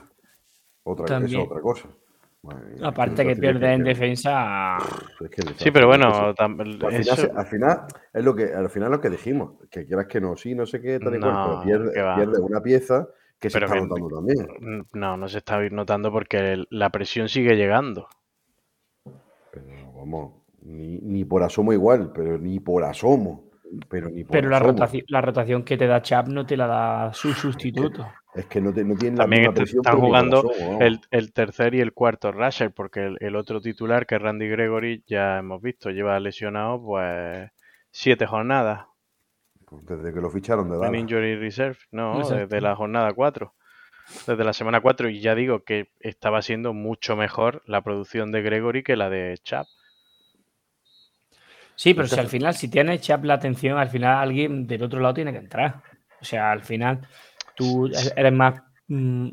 Otra, 0.83 1.05
También. 1.05 1.31
eso 1.41 1.41
es 1.41 1.47
otra 1.51 1.61
cosa. 1.61 1.89
Madre 2.43 2.75
Aparte 2.83 3.25
que 3.25 3.35
pierde 3.35 3.73
en 3.73 3.83
defensa. 3.83 4.77
es 5.19 5.29
que 5.29 5.41
Sí, 5.57 5.71
pero 5.71 5.87
bueno, 5.87 6.07
al, 6.07 6.35
final, 6.35 6.93
eso- 6.93 7.15
se- 7.15 7.31
al 7.35 7.45
final 7.47 7.85
es 8.13 8.23
lo 8.23 8.35
que 8.35 8.53
al 8.53 8.69
final 8.69 8.89
es 8.89 8.95
lo 8.97 9.01
que 9.01 9.09
dijimos, 9.09 9.53
que 9.69 9.85
quieras 9.85 10.05
que 10.07 10.21
no, 10.21 10.37
sí, 10.37 10.53
no 10.55 10.65
sé 10.65 10.79
qué, 10.79 10.99
tal 10.99 11.15
y 11.15 11.19
cual, 11.19 11.33
pero 11.43 11.61
pierde, 11.63 11.93
que 11.93 12.01
va. 12.01 12.15
pierde 12.15 12.39
una 12.39 12.61
pieza 12.61 13.07
que 13.39 13.49
se 13.49 13.57
está 13.57 13.75
notando 13.75 14.07
también. 14.07 14.85
No, 14.93 15.17
no 15.17 15.27
se 15.27 15.39
está 15.39 15.59
notando 15.69 16.11
porque 16.11 16.37
el- 16.53 16.67
la 16.69 16.89
presión 16.91 17.27
sigue 17.27 17.55
llegando. 17.55 18.07
Pero 19.51 19.91
vamos, 19.93 20.33
ni, 20.67 20.99
ni 20.99 21.25
por 21.25 21.43
asomo 21.43 21.73
igual, 21.73 22.11
pero 22.13 22.37
ni 22.37 22.59
por 22.59 22.83
asomo. 22.83 23.45
Pero 23.89 24.09
ni 24.09 24.23
por 24.23 24.31
Pero 24.31 24.49
la 24.49 24.59
rotación, 24.59 25.03
la 25.09 25.19
rotación 25.21 25.63
que 25.63 25.77
te 25.77 25.87
da 25.87 26.01
Chap 26.01 26.27
no 26.29 26.45
te 26.45 26.55
la 26.55 26.67
da 26.67 27.13
su 27.13 27.33
sustituto. 27.33 28.07
Es 28.33 28.45
que 28.45 28.61
no, 28.61 28.71
te, 28.73 28.83
no 28.85 28.95
tienen 28.95 29.17
la 29.17 29.23
También 29.23 29.41
misma 29.41 29.49
est- 29.51 29.57
presión. 29.57 29.81
están 29.85 29.99
jugando 29.99 30.39
asomo, 30.51 30.81
el, 30.81 31.01
el 31.11 31.33
tercer 31.33 31.75
y 31.75 31.81
el 31.81 31.91
cuarto 31.93 32.31
rusher, 32.31 32.71
porque 32.71 33.05
el, 33.05 33.17
el 33.19 33.35
otro 33.35 33.59
titular, 33.59 34.05
que 34.05 34.15
es 34.15 34.21
Randy 34.21 34.47
Gregory, 34.47 35.03
ya 35.07 35.39
hemos 35.39 35.61
visto, 35.61 35.89
lleva 35.89 36.17
lesionado 36.19 36.81
pues 36.81 37.49
siete 37.91 38.25
jornadas 38.25 38.85
Desde 39.69 40.13
que 40.13 40.21
lo 40.21 40.29
ficharon 40.29 40.69
de 40.69 40.75
en 40.75 40.81
Dallas. 40.81 40.99
Injury 41.01 41.35
Reserve, 41.35 41.77
no, 41.91 42.21
Exacto. 42.21 42.35
desde 42.37 42.61
la 42.61 42.75
jornada 42.75 43.11
4. 43.13 43.53
Desde 44.27 44.43
la 44.45 44.53
semana 44.53 44.79
4, 44.79 45.09
y 45.09 45.19
ya 45.19 45.35
digo 45.35 45.65
que 45.65 45.89
estaba 45.99 46.41
siendo 46.41 46.73
mucho 46.73 47.17
mejor 47.17 47.61
la 47.65 47.81
producción 47.81 48.31
de 48.31 48.41
Gregory 48.43 48.81
que 48.83 48.95
la 48.95 49.09
de 49.09 49.37
Chap. 49.43 49.67
Sí, 51.77 51.93
pero 51.93 52.07
si 52.07 52.19
al 52.19 52.27
final, 52.27 52.55
si 52.55 52.69
tienes 52.69 53.01
Chap 53.01 53.23
la 53.23 53.35
atención, 53.35 53.77
al 53.77 53.89
final 53.89 54.17
alguien 54.17 54.65
del 54.65 54.81
otro 54.81 54.99
lado 54.99 55.13
tiene 55.13 55.31
que 55.31 55.37
entrar. 55.37 55.81
O 56.19 56.25
sea, 56.25 56.51
al 56.51 56.63
final 56.63 57.07
tú 57.55 57.87
eres 58.15 58.33
más. 58.33 58.61
mm, 58.87 59.29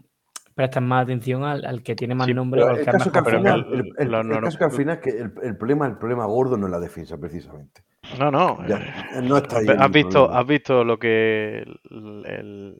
prestas 0.54 0.82
más 0.84 1.02
atención 1.04 1.42
al, 1.42 1.64
al 1.64 1.82
que 1.82 1.96
tiene 1.96 2.14
más 2.14 2.26
Sí, 2.28 2.34
nombre 2.34 2.62
o 2.62 2.68
al 2.68 2.76
que 2.76 2.82
es 2.82 2.86
más 2.94 3.08
que 3.10 3.18
al 3.18 3.24
pero 3.24 3.38
final, 3.38 3.66
el- 3.72 3.74
el, 3.80 3.92
el- 3.98 4.08
lo 4.12 4.20
el 4.20 4.26
norm- 4.28 4.44
caso 4.44 4.58
que 4.58 4.64
al 4.64 4.70
final 4.72 4.94
es 4.96 5.00
que 5.02 5.10
el, 5.10 5.32
el 5.42 5.56
problema, 5.56 5.86
el 5.86 5.96
problema 5.98 6.26
gordo 6.26 6.56
no 6.56 6.66
es 6.66 6.70
la 6.70 6.78
defensa, 6.80 7.16
precisamente. 7.18 7.82
No, 8.18 8.30
no. 8.30 8.58
Ya, 8.68 8.76
eh, 9.16 9.22
no 9.22 9.38
está 9.38 9.58
ahí. 9.58 9.66
Has 9.76 9.90
visto, 9.90 10.10
problema. 10.10 10.38
has 10.40 10.46
visto 10.46 10.84
lo 10.84 10.98
que 10.98 11.58
el- 11.90 12.24
el- 12.26 12.78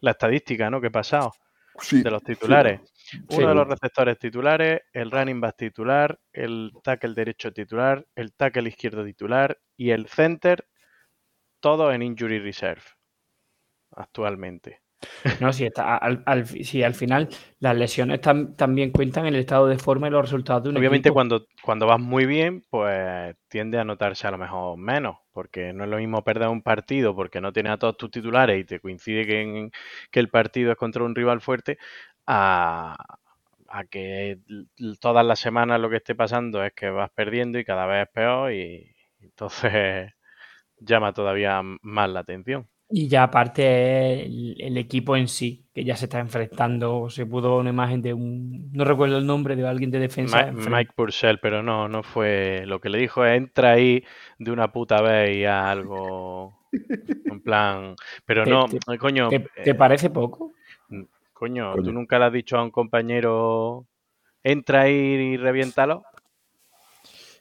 la 0.00 0.10
estadística, 0.12 0.70
¿no? 0.70 0.80
Que 0.80 0.86
he 0.86 0.90
pasado 0.92 1.32
Sí, 1.80 2.02
de 2.02 2.10
los 2.10 2.22
titulares. 2.22 2.80
Uno 3.28 3.48
de 3.48 3.54
los 3.54 3.68
receptores 3.68 4.18
titulares, 4.18 4.82
el 4.92 5.10
running 5.10 5.40
back 5.40 5.56
titular, 5.56 6.18
el 6.32 6.72
tackle 6.82 7.14
derecho 7.14 7.52
titular, 7.52 8.06
el 8.14 8.32
tackle 8.34 8.68
izquierdo 8.68 9.04
titular 9.04 9.58
y 9.76 9.90
el 9.90 10.06
center, 10.08 10.66
todo 11.60 11.92
en 11.92 12.02
injury 12.02 12.38
reserve 12.38 12.82
actualmente. 13.92 14.80
No, 15.40 15.52
si 15.52 15.64
está, 15.64 15.96
al, 15.96 16.22
al, 16.26 16.46
si 16.46 16.82
al 16.82 16.94
final 16.94 17.28
las 17.58 17.74
lesiones 17.74 18.20
tam- 18.20 18.54
también 18.54 18.90
cuentan 18.90 19.26
en 19.26 19.34
el 19.34 19.40
estado 19.40 19.66
de 19.66 19.78
forma 19.78 20.08
y 20.08 20.10
los 20.10 20.22
resultados 20.22 20.64
de 20.64 20.68
un 20.70 20.76
Obviamente 20.76 21.08
equipo. 21.08 21.14
cuando, 21.14 21.46
cuando 21.62 21.86
vas 21.86 21.98
muy 21.98 22.26
bien, 22.26 22.64
pues 22.68 23.34
tiende 23.48 23.78
a 23.78 23.84
notarse 23.84 24.26
a 24.26 24.30
lo 24.30 24.36
mejor 24.38 24.76
menos, 24.76 25.16
porque 25.32 25.72
no 25.72 25.84
es 25.84 25.90
lo 25.90 25.96
mismo 25.96 26.22
perder 26.22 26.48
un 26.48 26.60
partido 26.62 27.16
porque 27.16 27.40
no 27.40 27.50
tienes 27.52 27.72
a 27.72 27.78
todos 27.78 27.96
tus 27.96 28.10
titulares 28.10 28.60
y 28.60 28.64
te 28.64 28.80
coincide 28.80 29.26
que, 29.26 29.40
en- 29.40 29.70
que 30.10 30.20
el 30.20 30.28
partido 30.28 30.72
es 30.72 30.76
contra 30.76 31.02
un 31.02 31.14
rival 31.14 31.40
fuerte, 31.40 31.78
a, 32.26 32.96
a 33.68 33.84
que 33.86 34.38
todas 35.00 35.24
las 35.26 35.40
semanas 35.40 35.80
lo 35.80 35.90
que 35.90 35.96
esté 35.96 36.14
pasando 36.14 36.64
es 36.64 36.72
que 36.74 36.90
vas 36.90 37.10
perdiendo 37.12 37.58
y 37.58 37.64
cada 37.64 37.86
vez 37.86 38.06
es 38.08 38.12
peor 38.14 38.52
y 38.52 38.94
entonces 39.20 40.12
llama 40.78 41.12
todavía 41.14 41.62
más 41.82 42.10
la 42.10 42.20
atención. 42.20 42.68
Y 42.92 43.08
ya 43.08 43.22
aparte 43.24 44.24
el, 44.24 44.56
el 44.60 44.76
equipo 44.76 45.16
en 45.16 45.28
sí, 45.28 45.68
que 45.72 45.84
ya 45.84 45.94
se 45.96 46.06
está 46.06 46.18
enfrentando, 46.18 47.08
se 47.08 47.24
pudo 47.24 47.58
una 47.58 47.70
imagen 47.70 48.02
de 48.02 48.12
un, 48.14 48.70
no 48.72 48.84
recuerdo 48.84 49.16
el 49.18 49.26
nombre 49.26 49.54
de 49.54 49.66
alguien 49.66 49.90
de 49.92 50.00
defensa. 50.00 50.42
Ma- 50.42 50.46
Mike 50.52 50.92
Purcell, 50.96 51.38
pero 51.40 51.62
no, 51.62 51.88
no 51.88 52.02
fue 52.02 52.62
lo 52.66 52.80
que 52.80 52.90
le 52.90 52.98
dijo, 52.98 53.24
es, 53.24 53.36
entra 53.38 53.72
ahí 53.72 54.04
de 54.38 54.50
una 54.52 54.70
puta 54.72 55.00
vez 55.00 55.36
y 55.36 55.44
haz 55.46 55.66
algo 55.66 56.58
en 57.28 57.40
plan, 57.42 57.96
pero 58.26 58.46
no, 58.46 58.68
te- 58.68 58.80
coño, 59.00 59.30
¿Te, 59.30 59.50
te 59.62 59.74
eh, 59.74 59.76
parece 59.76 60.10
poco? 60.10 60.56
Coño, 61.40 61.72
Coño. 61.72 61.82
tú 61.84 61.92
nunca 61.92 62.18
le 62.18 62.26
has 62.26 62.32
dicho 62.34 62.58
a 62.58 62.62
un 62.62 62.70
compañero, 62.70 63.86
entra 64.42 64.82
ahí 64.82 64.92
y 64.94 65.36
reviéntalo. 65.38 66.02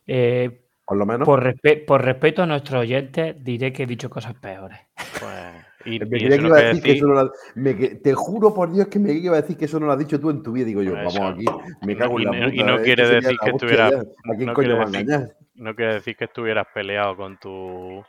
Eh, 0.07 0.61
Por 0.85 0.97
lo 0.97 1.05
menos. 1.05 1.25
por, 1.25 1.43
respe- 1.43 1.85
por 1.85 2.03
respeto 2.03 2.41
a 2.43 2.45
nuestros 2.45 2.81
oyentes, 2.81 3.35
diré 3.43 3.73
que 3.73 3.83
he 3.83 3.85
dicho 3.85 4.09
cosas 4.09 4.35
peores. 4.35 4.79
Pues, 5.19 5.65
y, 5.85 5.99
me 5.99 6.05
y 6.05 6.09
creía 6.09 6.27
eso 6.29 6.35
que 6.37 6.41
no 6.41 6.47
iba 6.47 6.57
a 6.57 6.59
quiere 6.61 6.67
decir 6.69 6.83
que 6.83 6.89
decir- 6.89 6.97
eso 7.03 7.07
no 7.07 7.13
lo- 7.23 7.31
me 7.55 7.75
que- 7.75 7.95
te 7.95 8.13
juro 8.13 8.53
por 8.53 8.71
Dios 8.71 8.87
que 8.87 8.99
me 8.99 9.11
iba 9.11 9.37
a 9.37 9.41
decir 9.41 9.57
que 9.57 9.65
eso 9.65 9.79
no 9.81 9.85
lo 9.85 9.91
has 9.91 9.99
dicho 9.99 10.19
tú 10.19 10.29
en 10.29 10.41
tu 10.43 10.53
vida. 10.53 10.65
Digo 10.65 10.81
yo, 10.81 10.93
Pues 10.93 11.13
vamos 11.15 11.33
aquí, 11.33 11.45
me 11.85 11.95
cago 11.97 12.19
Y 12.19 12.23
en 12.23 12.31
la 12.31 12.39
no- 12.39 12.47
y 12.47 12.51
puta. 12.51 12.63
no 12.65 12.71
esto 12.71 12.83
quiere 12.85 13.07
decir 13.09 13.21
que 13.37 13.51
hostia 13.51 13.51
estuviera- 13.51 13.89
ya. 13.91 13.97
¿A 13.99 14.35
quién 14.35 14.45
no 14.47 14.53
coño 14.53 14.65
quiere 14.67 14.73
va 14.75 14.81
a 14.83 14.85
decir- 14.85 15.01
engañar? 15.01 15.35
no 15.55 15.75
quiere 15.75 15.93
decir 15.95 16.15
que 16.15 16.23
estuvieras 16.25 16.67
peleado 16.73 17.17
con 17.17 17.37
tu 17.37 18.01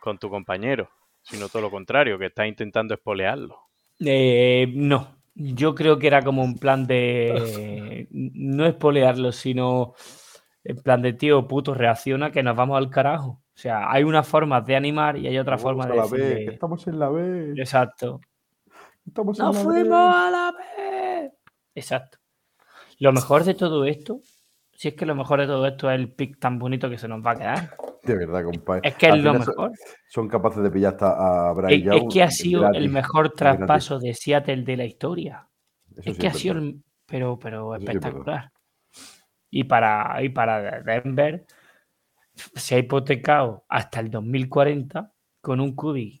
con 0.00 0.18
tu 0.18 0.28
compañero, 0.28 0.90
sino 1.22 1.48
todo 1.48 1.62
lo 1.62 1.70
contrario, 1.70 2.18
que 2.18 2.26
estás 2.26 2.46
intentando 2.48 2.92
espolearlo. 2.94 3.56
Eh, 4.04 4.66
no, 4.74 5.21
yo 5.34 5.74
creo 5.74 5.98
que 5.98 6.06
era 6.06 6.22
como 6.22 6.42
un 6.42 6.58
plan 6.58 6.86
de 6.86 8.06
no 8.10 8.66
espolearlo, 8.66 9.32
sino 9.32 9.94
en 10.64 10.76
plan 10.76 11.02
de 11.02 11.12
tío 11.12 11.48
puto, 11.48 11.74
reacciona 11.74 12.30
que 12.30 12.42
nos 12.42 12.56
vamos 12.56 12.78
al 12.78 12.90
carajo. 12.90 13.42
O 13.54 13.58
sea, 13.58 13.90
hay 13.90 14.04
una 14.04 14.22
forma 14.22 14.60
de 14.60 14.76
animar 14.76 15.16
y 15.16 15.26
hay 15.26 15.38
otra 15.38 15.58
forma 15.58 15.86
de 15.86 15.96
la 15.96 16.06
B, 16.06 16.18
que 16.46 16.52
estamos 16.52 16.86
en 16.86 16.98
la 16.98 17.08
B. 17.10 17.52
Exacto. 17.56 18.20
Estamos 19.06 19.38
en 19.38 19.46
¡Nos 19.46 19.56
la 19.56 19.62
fuimos 19.62 19.84
B. 19.84 20.16
a 20.16 20.30
la 20.30 20.52
vez! 20.52 21.32
Exacto. 21.74 22.18
Lo 22.98 23.12
mejor 23.12 23.44
de 23.44 23.54
todo 23.54 23.84
esto, 23.84 24.20
si 24.72 24.88
es 24.88 24.94
que 24.94 25.06
lo 25.06 25.14
mejor 25.14 25.40
de 25.40 25.46
todo 25.46 25.66
esto 25.66 25.90
es 25.90 25.98
el 25.98 26.12
pick 26.12 26.38
tan 26.38 26.58
bonito 26.58 26.88
que 26.88 26.98
se 26.98 27.08
nos 27.08 27.24
va 27.24 27.32
a 27.32 27.36
quedar. 27.36 27.76
De 28.02 28.16
verdad, 28.16 28.44
compadre. 28.44 28.88
Es 28.88 28.94
que 28.96 29.08
es 29.08 29.16
lo 29.18 29.32
son- 29.32 29.38
mejor. 29.38 29.70
Son 30.08 30.28
capaces 30.28 30.62
de 30.62 30.70
pillar 30.70 30.92
hasta 30.94 31.48
a 31.48 31.50
Es, 31.52 31.56
Bryce 31.56 31.74
es 31.76 31.82
Young 31.84 32.12
que 32.12 32.22
ha 32.22 32.30
sido 32.30 32.68
el 32.72 32.88
mejor 32.88 33.24
gratis. 33.34 33.36
traspaso 33.38 33.98
de 33.98 34.14
Seattle 34.14 34.62
de 34.62 34.76
la 34.76 34.84
historia. 34.84 35.46
Eso 35.90 36.00
Es 36.10 36.16
sí 36.16 36.20
que 36.20 36.26
ha 36.26 36.30
es 36.30 36.38
sido 36.38 36.54
el- 36.58 36.82
pero, 37.06 37.38
pero 37.38 37.76
sí 37.78 37.84
es 37.84 37.88
espectacular. 37.90 38.50
Y 39.50 39.64
para, 39.64 40.22
y 40.22 40.30
para 40.30 40.80
Denver 40.82 41.44
se 42.34 42.74
ha 42.74 42.78
hipotecado 42.78 43.64
hasta 43.68 44.00
el 44.00 44.10
2040 44.10 45.12
con 45.40 45.60
un 45.60 45.76
QB 45.76 46.20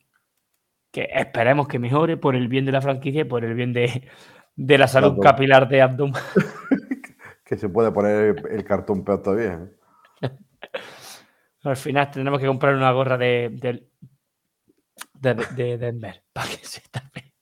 que 0.90 1.08
esperemos 1.10 1.66
que 1.66 1.78
mejore 1.78 2.18
por 2.18 2.36
el 2.36 2.48
bien 2.48 2.66
de 2.66 2.72
la 2.72 2.82
franquicia 2.82 3.22
y 3.22 3.24
por 3.24 3.44
el 3.44 3.54
bien 3.54 3.72
de, 3.72 4.06
de 4.54 4.78
la 4.78 4.86
salud 4.86 5.18
capilar 5.20 5.68
de 5.68 5.80
Abdom. 5.82 6.12
Que 7.44 7.56
se 7.58 7.68
puede 7.68 7.92
poner 7.92 8.36
el, 8.38 8.46
el 8.50 8.64
cartón 8.64 9.04
peor 9.04 9.20
todavía. 9.22 9.54
¿eh? 9.54 9.70
Al 11.62 11.76
final 11.76 12.10
tenemos 12.10 12.40
que 12.40 12.46
comprar 12.46 12.74
una 12.74 12.90
gorra 12.92 13.16
de, 13.16 13.50
de, 13.50 15.34
de 15.54 15.78
Denver. 15.78 16.22
Para 16.32 16.48
que 16.48 16.66
se 16.66 16.80
tape. 16.90 17.32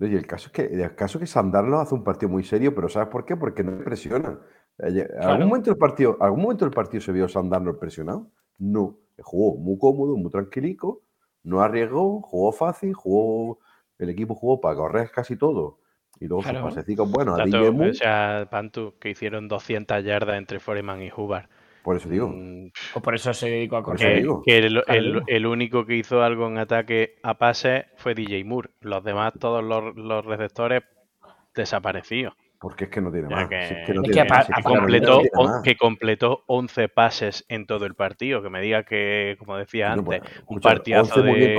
Y 0.00 0.14
el 0.14 0.26
caso 0.26 0.46
es 0.46 0.52
que, 0.52 0.62
el 0.62 0.94
caso 0.94 1.18
es 1.18 1.22
que 1.22 1.26
Sandarno 1.26 1.80
hace 1.80 1.94
un 1.94 2.04
partido 2.04 2.30
muy 2.30 2.44
serio, 2.44 2.74
pero 2.74 2.88
¿sabes 2.88 3.08
por 3.08 3.24
qué? 3.24 3.36
Porque 3.36 3.64
no 3.64 3.82
presiona. 3.82 4.38
Eh, 4.78 5.08
¿Algún 5.20 5.48
momento 5.48 5.70
del 5.70 5.78
partido, 5.78 6.16
¿algún 6.20 6.42
momento 6.42 6.64
del 6.64 6.74
partido 6.74 7.00
se 7.00 7.12
vio 7.12 7.28
Sandarno 7.28 7.76
presionado? 7.78 8.30
No. 8.58 8.98
Jugó 9.20 9.56
muy 9.58 9.76
cómodo, 9.78 10.16
muy 10.16 10.30
tranquilico, 10.30 11.02
no 11.42 11.60
arriesgó, 11.60 12.22
jugó 12.22 12.52
fácil, 12.52 12.94
jugó. 12.94 13.58
El 13.98 14.10
equipo 14.10 14.36
jugó 14.36 14.60
para 14.60 14.76
correr 14.76 15.10
casi 15.10 15.36
todo. 15.36 15.80
Y 16.20 16.26
luego 16.26 16.42
Claro. 16.42 16.60
sus 16.60 16.74
pasecicos 16.74 17.10
buenos 17.10 17.38
a 17.38 17.44
DJ 17.44 17.70
Moore, 17.70 17.90
o 17.90 17.94
sea, 17.94 18.48
Pantu, 18.50 18.94
que 18.98 19.10
hicieron 19.10 19.46
200 19.48 20.02
yardas 20.04 20.36
entre 20.38 20.58
Foreman 20.60 21.02
y 21.02 21.10
Hubbard. 21.16 21.46
por 21.82 21.96
eso 21.96 22.08
digo. 22.08 22.28
Mm, 22.28 22.70
O 22.94 23.00
por 23.00 23.14
eso 23.14 23.32
se 23.32 23.48
dedicó 23.48 23.76
a 23.78 23.82
correr. 23.82 24.14
que, 24.14 24.20
digo. 24.20 24.42
que 24.44 24.58
el, 24.58 25.46
único 25.46 25.86
que 25.86 25.94
hizo 25.94 26.22
algo 26.22 26.46
en 26.48 26.58
ataque 26.58 27.14
a 27.22 27.38
pase 27.38 27.86
fue 27.96 28.14
DJ 28.14 28.44
Moore. 28.44 28.70
Los 28.80 29.02
demás, 29.04 29.32
todos 29.40 29.64
los, 29.64 29.96
los 29.96 30.24
receptores 30.26 30.82
desaparecidos. 31.54 32.34
Porque 32.60 32.84
es 32.84 32.90
que 32.90 33.00
no 33.00 33.12
tiene 33.12 33.28
más. 33.28 33.48
que- 33.48 33.84
completó, 34.64 35.12
no 35.14 35.20
tiene 35.22 35.30
o- 35.36 35.44
más. 35.44 35.62
que 35.62 35.76
completó 35.76 36.42
11 36.48 36.88
pases 36.88 37.44
en 37.48 37.66
todo 37.66 37.86
el 37.86 37.94
partido. 37.94 38.42
Que 38.42 38.50
me 38.50 38.60
diga 38.60 38.82
que, 38.82 39.36
como 39.38 39.56
decía 39.56 39.92
antes, 39.92 40.04
pues, 40.04 40.20
un 40.20 40.26
escucha, 40.58 40.68
partidazo 40.68 41.14
11 41.20 41.28
muy 41.28 41.38
bien 41.38 41.50
de. 41.50 41.56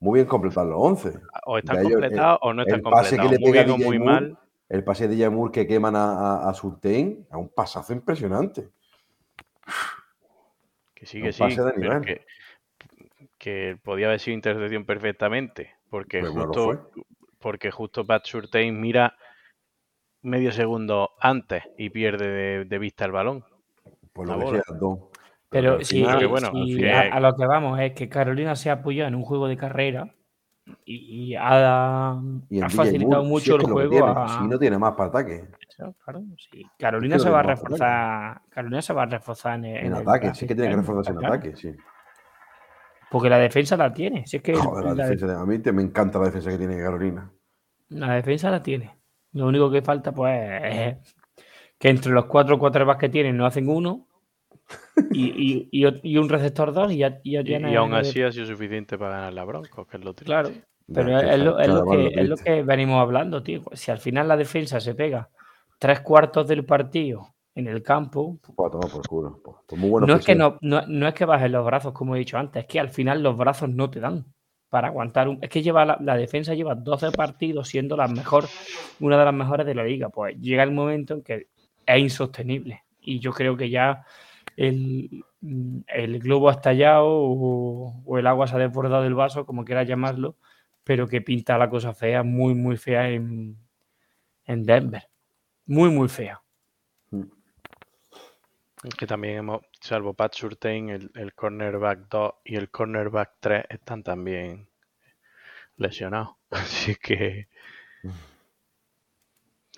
Muy 0.00 0.18
bien 0.18 0.26
completados 0.26 0.70
los 0.70 0.78
11. 0.80 1.12
O 1.44 1.58
están 1.58 1.78
el- 1.78 1.90
completados 1.92 2.38
o 2.42 2.52
no 2.54 2.62
están 2.62 2.76
el 2.78 2.82
pase 2.82 3.16
que 3.16 3.22
completados. 3.22 3.30
le 3.32 3.38
Muy 3.38 3.52
bien 3.52 3.70
o 3.70 3.76
muy 3.78 3.98
Moore, 3.98 4.12
mal. 4.20 4.38
El 4.68 4.84
pase 4.84 5.08
de 5.08 5.30
Moore 5.30 5.52
que 5.52 5.66
queman 5.66 5.94
a, 5.96 6.12
a, 6.44 6.48
a 6.48 6.54
Surtain, 6.54 7.26
a 7.30 7.36
un 7.38 7.48
pasazo 7.50 7.92
impresionante. 7.92 8.68
Que 10.94 11.06
sí, 11.06 11.20
que 11.20 11.32
sí. 11.32 11.40
pase 11.42 11.62
de 11.62 11.72
pero 11.74 11.98
nivel. 12.00 12.04
que, 12.06 12.26
que 13.38 13.78
podía 13.82 14.06
haber 14.06 14.20
sido 14.20 14.34
intercepción 14.34 14.84
perfectamente. 14.84 15.74
Porque 15.90 16.20
Pues 16.20 16.32
justo, 16.32 16.90
porque 17.38 17.70
justo 17.70 18.06
Pat 18.06 18.24
Surtain 18.26 18.80
mira 18.80 19.16
medio 20.22 20.52
segundo 20.52 21.10
antes 21.20 21.64
y 21.76 21.90
pierde 21.90 22.28
de, 22.28 22.64
de 22.64 22.78
vista 22.78 23.04
el 23.04 23.12
balón. 23.12 23.44
Por 24.12 24.28
La 24.28 24.36
lo 24.36 24.52
que 24.52 24.60
sea, 24.62 24.76
dos. 24.78 24.98
Pero 25.50 25.74
al 25.74 25.84
si, 25.84 25.96
final- 26.00 26.18
que 26.20 26.26
bueno, 26.26 26.50
si 26.52 26.76
que- 26.76 26.92
a, 26.92 27.00
a 27.14 27.20
lo 27.20 27.34
que 27.36 27.44
vamos 27.46 27.78
es 27.80 27.92
que 27.92 28.08
Carolina 28.08 28.54
se 28.56 28.70
apoyó 28.70 29.06
en 29.06 29.14
un 29.16 29.22
juego 29.22 29.48
de 29.48 29.56
carrera 29.56 30.14
y, 30.84 31.32
y 31.32 31.34
ha, 31.36 32.16
Y 32.48 32.60
ha 32.60 32.68
facilitado 32.68 33.22
Moore, 33.24 33.28
mucho 33.28 33.56
el 33.56 33.62
que 33.64 33.70
juego 33.72 33.90
tiene, 33.90 34.06
a, 34.14 34.28
Si 34.40 34.46
no 34.46 34.58
tiene 34.58 34.78
más 34.78 34.92
para 34.94 35.08
ataque. 35.08 35.44
Eso, 35.68 35.94
claro, 36.04 36.22
sí. 36.36 36.64
Carolina 36.78 37.18
se 37.18 37.30
va 37.30 37.40
a 37.40 37.42
reforzar. 37.42 38.40
Carolina 38.48 38.80
se 38.82 38.92
va 38.92 39.02
a 39.02 39.06
reforzar 39.06 39.54
en, 39.58 39.64
En 39.86 39.94
ataque, 39.94 40.32
sí 40.34 40.46
que 40.46 40.54
tiene 40.54 40.70
que 40.70 40.76
reforzarse 40.76 41.10
en 41.10 41.16
claro. 41.16 41.34
ataque, 41.34 41.56
sí. 41.56 41.74
Porque 43.10 43.28
la 43.28 43.38
defensa 43.38 43.76
la 43.76 43.92
tiene. 43.92 44.24
Si 44.26 44.36
es 44.36 44.42
que 44.44 44.54
Joder, 44.54 44.84
la 44.84 44.94
la, 44.94 45.02
defensa 45.04 45.26
de- 45.26 45.34
a 45.42 45.44
mí 45.44 45.58
te- 45.58 45.72
me 45.72 45.82
encanta 45.82 46.20
la 46.20 46.26
defensa 46.26 46.50
que 46.50 46.58
tiene 46.58 46.76
Carolina. 46.78 47.28
la 47.88 48.14
defensa 48.14 48.50
la 48.50 48.62
tiene. 48.62 48.96
Lo 49.32 49.48
único 49.48 49.68
que 49.68 49.82
falta, 49.82 50.12
pues, 50.12 50.38
es 50.64 51.14
que 51.76 51.88
entre 51.88 52.12
los 52.12 52.26
cuatro 52.26 52.56
quarterbacks 52.58 53.00
que 53.00 53.08
tienen 53.08 53.36
no 53.36 53.46
hacen 53.46 53.68
uno 53.68 54.06
y, 55.12 55.26
y- 55.26 55.68
y 55.70 55.84
o- 55.86 56.00
y 56.02 56.16
un 56.18 56.28
receptor 56.28 56.72
dos 56.72 56.92
y 56.92 56.98
ya, 56.98 57.20
y 57.22 57.32
ya 57.32 57.42
Y, 57.42 57.74
aún 57.76 57.94
así 57.94 58.22
ha 58.22 58.30
sido 58.32 58.46
suficiente 58.46 58.96
para 58.98 59.16
ganar 59.16 59.32
la 59.32 59.44
Broncos, 59.44 59.86
que 59.86 59.96
es 59.96 60.04
lo 60.04 60.12
triste. 60.14 60.26
Claro. 60.32 60.50
Pero 60.92 61.20
es, 61.20 61.38
lo, 61.38 61.58
es 61.60 61.68
lo 61.68 61.74
chaval, 61.84 61.98
que, 62.12 62.20
es 62.20 62.28
lo 62.28 62.36
que 62.36 62.62
venimos 62.62 63.00
hablando, 63.00 63.42
tío. 63.42 63.62
Si 63.72 63.90
al 63.92 63.98
final 63.98 64.26
la 64.26 64.36
defensa 64.36 64.80
se 64.80 64.94
pega 64.94 65.28
tres 65.78 66.00
cuartos 66.00 66.48
del 66.48 66.64
partido 66.64 67.28
en 67.54 67.68
el 67.68 67.82
campo, 67.82 68.38
Pues, 68.56 68.70
toma 68.72 68.88
por 68.88 69.06
culo. 69.06 69.40
Muy 69.76 69.88
bueno 69.88 70.06
no, 70.08 70.16
es 70.16 70.26
que 70.26 70.34
no, 70.34 70.58
no, 70.62 70.82
no 70.88 71.06
es 71.06 71.14
que 71.14 71.24
bajes 71.24 71.50
los 71.50 71.64
brazos, 71.64 71.92
como 71.92 72.16
he 72.16 72.18
dicho 72.18 72.38
antes, 72.38 72.62
es 72.64 72.68
que 72.68 72.80
al 72.80 72.88
final 72.90 73.22
los 73.22 73.36
brazos 73.36 73.68
no 73.68 73.88
te 73.88 74.00
dan 74.00 74.24
para 74.68 74.88
aguantar 74.88 75.28
un. 75.28 75.38
Es 75.42 75.48
que 75.48 75.62
lleva 75.62 75.84
la, 75.84 75.96
la 76.00 76.16
defensa 76.16 76.54
lleva 76.54 76.74
12 76.74 77.12
partidos 77.12 77.68
siendo 77.68 77.96
la 77.96 78.08
mejor, 78.08 78.46
una 78.98 79.16
de 79.18 79.24
las 79.24 79.34
mejores 79.34 79.66
de 79.66 79.74
la 79.76 79.84
liga. 79.84 80.08
Pues 80.08 80.36
llega 80.40 80.62
el 80.64 80.72
momento 80.72 81.14
en 81.14 81.22
que 81.22 81.46
es 81.86 81.98
insostenible. 82.00 82.82
Y 83.00 83.20
yo 83.20 83.32
creo 83.32 83.56
que 83.56 83.70
ya 83.70 84.04
el, 84.60 85.24
el 85.86 86.18
globo 86.18 86.50
ha 86.50 86.52
estallado 86.52 87.06
o, 87.08 88.02
o 88.04 88.18
el 88.18 88.26
agua 88.26 88.46
se 88.46 88.56
ha 88.56 88.58
desbordado 88.58 89.02
del 89.02 89.14
vaso, 89.14 89.46
como 89.46 89.64
quieras 89.64 89.88
llamarlo, 89.88 90.36
pero 90.84 91.08
que 91.08 91.22
pinta 91.22 91.56
la 91.56 91.70
cosa 91.70 91.94
fea, 91.94 92.22
muy, 92.22 92.54
muy 92.54 92.76
fea 92.76 93.08
en, 93.08 93.56
en 94.44 94.64
Denver. 94.64 95.08
Muy, 95.64 95.88
muy 95.88 96.08
fea. 96.08 96.42
Que 98.98 99.06
también 99.06 99.38
hemos, 99.38 99.62
salvo 99.80 100.12
Pat 100.12 100.34
Surtain, 100.34 100.90
el, 100.90 101.10
el 101.14 101.32
cornerback 101.34 102.08
2 102.10 102.34
y 102.44 102.56
el 102.56 102.70
cornerback 102.70 103.32
3 103.40 103.64
están 103.70 104.02
también 104.02 104.68
lesionados. 105.76 106.36
Así 106.50 106.96
que 106.96 107.48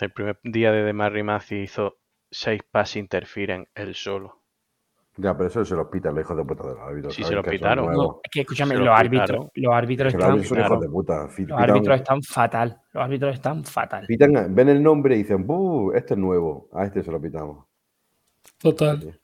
el 0.01 0.11
primer 0.11 0.39
día 0.43 0.73
de 0.73 0.83
Demarri 0.83 1.23
Mazi 1.23 1.61
hizo 1.61 1.99
6 2.31 2.63
pass 2.69 2.97
interferen 2.97 3.69
él 3.75 3.95
solo. 3.95 4.42
Ya, 5.17 5.37
pero 5.37 5.47
eso 5.47 5.63
se 5.63 5.75
los 5.75 5.87
pita 5.89 6.09
los 6.11 6.21
hijos 6.21 6.35
de 6.37 6.43
puta 6.43 6.63
de 6.67 6.69
los 6.73 6.79
árbitros. 6.79 7.13
Sí, 7.13 7.23
se 7.23 7.35
lo 7.35 7.43
que 7.43 7.49
son 7.51 7.57
pitaron. 7.57 7.93
No, 7.93 8.19
es 8.23 8.31
que 8.31 8.41
escúchame, 8.41 8.75
los 8.75 8.89
árbitros, 8.89 9.47
los 9.53 9.73
árbitros 9.73 10.11
Que 10.11 10.17
los 10.17 10.23
están, 10.25 10.31
árbitros 10.31 10.47
son 10.49 10.57
hijos 10.57 10.67
claro. 10.69 10.81
de 10.81 10.89
puta. 10.89 11.23
los 11.23 11.35
Pitan- 11.35 11.59
árbitros 11.59 11.95
están 11.97 12.23
fatal. 12.23 12.81
Los 12.93 13.03
árbitros 13.03 13.33
están 13.35 13.63
fatal. 13.63 14.05
pitan- 14.07 14.55
ven 14.55 14.69
el 14.69 14.81
nombre 14.81 15.15
y 15.15 15.19
dicen, 15.19 15.45
"Buh, 15.45 15.91
este 15.93 16.15
es 16.15 16.19
nuevo. 16.19 16.67
A 16.73 16.85
este 16.85 17.03
se 17.03 17.11
lo 17.11 17.21
pitamos. 17.21 17.65
Total. 18.57 19.19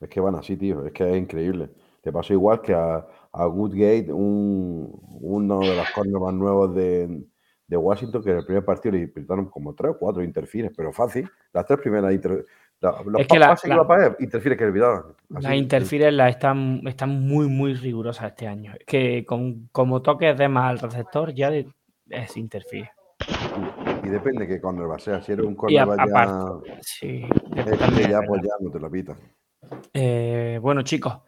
Es 0.00 0.08
que 0.08 0.20
van 0.20 0.34
así, 0.36 0.56
tío. 0.56 0.84
Es 0.86 0.92
que 0.92 1.10
es 1.10 1.16
increíble. 1.16 1.70
Te 2.02 2.12
pasó 2.12 2.32
igual 2.32 2.60
que 2.60 2.74
a, 2.74 3.06
a 3.32 3.46
Woodgate, 3.46 4.12
un, 4.12 4.90
uno 5.20 5.60
de 5.60 5.76
los 5.76 5.90
cornerbacks 5.94 6.34
nuevos 6.34 6.74
de, 6.74 7.24
de 7.66 7.76
Washington, 7.76 8.22
que 8.22 8.30
en 8.30 8.38
el 8.38 8.44
primer 8.44 8.64
partido 8.64 8.94
le 8.96 9.08
pitaron 9.08 9.48
como 9.50 9.74
tres 9.74 9.92
o 9.92 9.98
cuatro 9.98 10.22
interfines, 10.22 10.72
pero 10.76 10.92
fácil. 10.92 11.28
Las 11.52 11.64
tres 11.66 11.80
primeras 11.80 12.12
inter, 12.12 12.44
la- 12.80 13.02
los 13.04 13.20
Es 13.20 13.26
que 13.28 13.38
la- 13.38 13.48
pases 13.48 13.70
que 13.70 13.76
la- 13.76 13.86
para 13.86 14.06
él, 14.08 14.16
interfines 14.20 14.58
que 14.58 14.66
le 14.66 14.72
pitaban. 14.72 15.02
Las 15.30 15.44
Así. 15.46 15.54
interferes 15.56 16.12
las 16.12 16.30
están, 16.30 16.80
están 16.86 17.20
muy, 17.26 17.48
muy 17.48 17.74
rigurosas 17.74 18.26
este 18.30 18.46
año. 18.46 18.72
Es 18.78 18.84
que 18.86 19.24
con, 19.24 19.68
como 19.72 20.02
toques 20.02 20.36
de 20.36 20.48
más 20.48 20.70
al 20.70 20.78
receptor, 20.78 21.32
ya 21.34 21.50
de- 21.50 21.66
es 22.10 22.36
interfere. 22.36 22.90
Y 24.04 24.08
depende 24.08 24.46
qué 24.46 24.60
cornerback 24.60 24.98
sea. 25.00 25.22
Si 25.22 25.32
eres 25.32 25.46
un 25.46 25.52
Y 25.52 25.56
cornerback 25.56 26.08
ya, 26.08 26.76
sí, 26.82 27.24
este 27.56 28.10
ya, 28.10 28.20
pues 28.26 28.42
ya 28.42 28.50
no 28.60 28.70
te 28.70 28.78
lo 28.78 28.90
pitan. 28.90 29.16
Eh, 29.94 30.58
bueno, 30.60 30.82
chicos, 30.82 31.18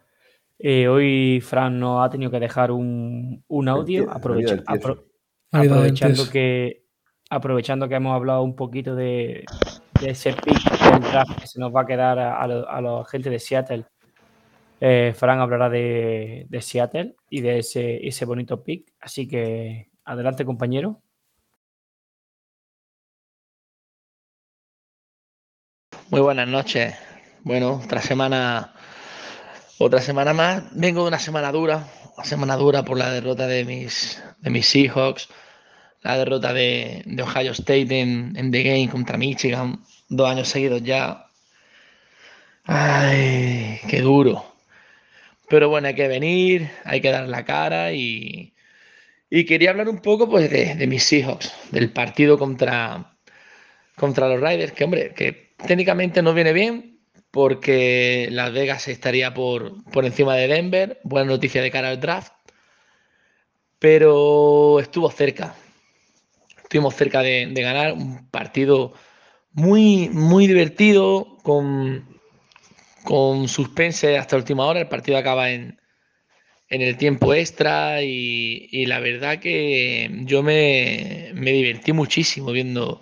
eh, 0.59 0.87
hoy 0.87 1.41
Fran 1.41 1.79
nos 1.79 2.05
ha 2.05 2.09
tenido 2.11 2.29
que 2.29 2.39
dejar 2.39 2.71
un, 2.71 3.43
un 3.47 3.67
audio. 3.67 4.03
tie- 4.03 4.07
la 4.07 4.13
aprovecha- 4.13 4.53
vida 4.53 4.55
del 4.55 4.65
tieso. 4.65 4.89
apro- 4.93 5.03
aprovechando 5.51 6.23
que 6.31 6.83
aprovechando 7.29 7.89
que 7.89 7.95
hemos 7.95 8.15
hablado 8.15 8.41
un 8.43 8.55
poquito 8.55 8.95
de, 8.95 9.43
de 9.99 10.09
ese 10.11 10.31
pick 10.33 10.76
que 11.39 11.47
se 11.47 11.59
nos 11.59 11.73
va 11.75 11.81
a 11.81 11.85
quedar 11.85 12.19
a, 12.19 12.41
a 12.41 12.47
lo- 12.47 12.69
a 12.69 12.81
la 12.81 13.05
gente 13.05 13.29
de 13.29 13.39
Seattle. 13.39 13.85
eh, 14.79 15.13
Fran 15.15 15.39
hablará 15.39 15.69
de, 15.69 16.45
de 16.49 16.61
Seattle 16.61 17.15
y 17.29 17.41
de 17.41 17.59
ese, 17.59 18.07
ese 18.07 18.25
bonito 18.25 18.63
pick. 18.63 18.93
Así 18.99 19.27
que 19.27 19.89
adelante, 20.05 20.45
compañero. 20.45 21.01
Muy 26.09 26.21
buenas 26.21 26.47
noches. 26.47 26.95
Bueno, 27.43 27.81
otra 27.83 28.01
semana, 28.01 28.73
otra 29.79 30.01
semana 30.01 30.33
más. 30.33 30.63
Vengo 30.73 31.01
de 31.03 31.07
una 31.09 31.19
semana 31.19 31.51
dura, 31.51 31.87
una 32.15 32.25
semana 32.25 32.55
dura 32.57 32.83
por 32.83 32.97
la 32.97 33.09
derrota 33.11 33.47
de 33.47 33.63
mis, 33.65 34.21
de 34.39 34.49
mis 34.49 34.67
Seahawks, 34.67 35.29
la 36.01 36.17
derrota 36.17 36.53
de, 36.53 37.03
Ohio 37.21 37.51
State 37.51 37.99
en, 37.99 38.51
The 38.51 38.63
Game 38.63 38.89
contra 38.89 39.17
Michigan, 39.17 39.79
dos 40.09 40.29
años 40.29 40.47
seguidos 40.47 40.83
ya. 40.83 41.27
Ay, 42.65 43.79
qué 43.89 44.01
duro. 44.01 44.45
Pero 45.49 45.69
bueno, 45.69 45.87
hay 45.87 45.95
que 45.95 46.07
venir, 46.07 46.69
hay 46.83 47.01
que 47.01 47.11
dar 47.11 47.27
la 47.27 47.45
cara 47.45 47.93
y, 47.93 48.53
y 49.29 49.45
quería 49.45 49.71
hablar 49.71 49.89
un 49.89 49.99
poco 50.01 50.29
pues 50.29 50.49
de, 50.51 50.75
de 50.75 50.87
mis 50.87 51.03
Seahawks, 51.03 51.53
del 51.71 51.91
partido 51.91 52.37
contra, 52.37 53.15
contra 53.95 54.27
los 54.27 54.41
Riders, 54.41 54.73
que 54.73 54.83
hombre, 54.83 55.13
que 55.13 55.53
técnicamente 55.65 56.21
no 56.21 56.33
viene 56.33 56.53
bien 56.53 56.99
porque 57.31 58.29
Las 58.31 58.51
Vegas 58.51 58.87
estaría 58.87 59.33
por, 59.33 59.83
por 59.91 60.05
encima 60.05 60.35
de 60.35 60.47
Denver, 60.47 60.99
buena 61.03 61.31
noticia 61.31 61.61
de 61.61 61.71
cara 61.71 61.89
al 61.89 61.99
draft, 61.99 62.33
pero 63.79 64.79
estuvo 64.79 65.09
cerca, 65.11 65.55
estuvimos 66.67 66.95
cerca 66.95 67.21
de, 67.21 67.47
de 67.47 67.61
ganar 67.61 67.93
un 67.93 68.29
partido 68.29 68.93
muy, 69.53 70.09
muy 70.09 70.47
divertido, 70.47 71.37
con, 71.43 72.19
con 73.03 73.47
suspense 73.47 74.17
hasta 74.17 74.35
última 74.35 74.65
hora, 74.65 74.81
el 74.81 74.89
partido 74.89 75.17
acaba 75.17 75.49
en, 75.49 75.79
en 76.69 76.81
el 76.81 76.97
tiempo 76.97 77.33
extra 77.33 78.03
y, 78.03 78.67
y 78.69 78.85
la 78.85 78.99
verdad 78.99 79.39
que 79.39 80.11
yo 80.25 80.43
me, 80.43 81.31
me 81.33 81.51
divertí 81.51 81.93
muchísimo 81.93 82.51
viendo, 82.51 83.01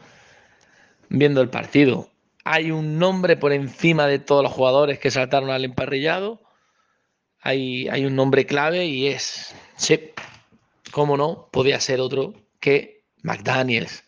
viendo 1.09 1.41
el 1.41 1.49
partido. 1.49 2.11
Hay 2.43 2.69
un 2.69 2.99
nombre 2.99 3.35
por 3.35 3.51
encima 3.51 4.05
de 4.07 4.19
todos 4.19 4.43
los 4.43 4.51
jugadores 4.51 4.99
que 4.99 5.09
saltaron 5.09 5.49
al 5.49 5.65
emparrillado 5.65 6.45
hay, 7.45 7.87
hay 7.89 8.05
un 8.05 8.15
nombre 8.15 8.47
clave 8.47 8.85
y 8.85 9.05
es, 9.05 9.53
sí, 9.77 9.99
cómo 10.91 11.15
no, 11.15 11.47
podía 11.51 11.79
ser 11.79 11.99
otro 12.01 12.33
que 12.59 12.94
McDaniels. 13.25 14.03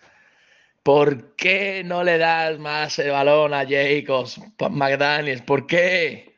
¿Por 0.84 1.36
qué 1.36 1.84
no 1.86 2.03
le 2.03 2.17
das 2.17 2.58
más 2.60 2.97
el 2.99 3.12
balón 3.12 3.53
a 3.53 3.65
Jacobs, 3.67 4.39
McDaniels? 4.69 5.41
¿Por 5.41 5.67
qué? 5.67 6.36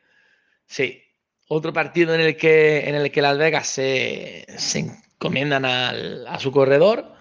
Sí, 0.66 1.02
otro 1.48 1.72
partido 1.72 2.14
en 2.14 2.20
el 2.20 2.36
que, 2.36 2.88
en 2.88 2.96
el 2.96 3.10
que 3.12 3.22
Las 3.22 3.38
Vegas 3.38 3.68
se, 3.68 4.46
encomiendan 4.74 5.64
a 5.64 6.38
su 6.40 6.50
corredor, 6.52 7.14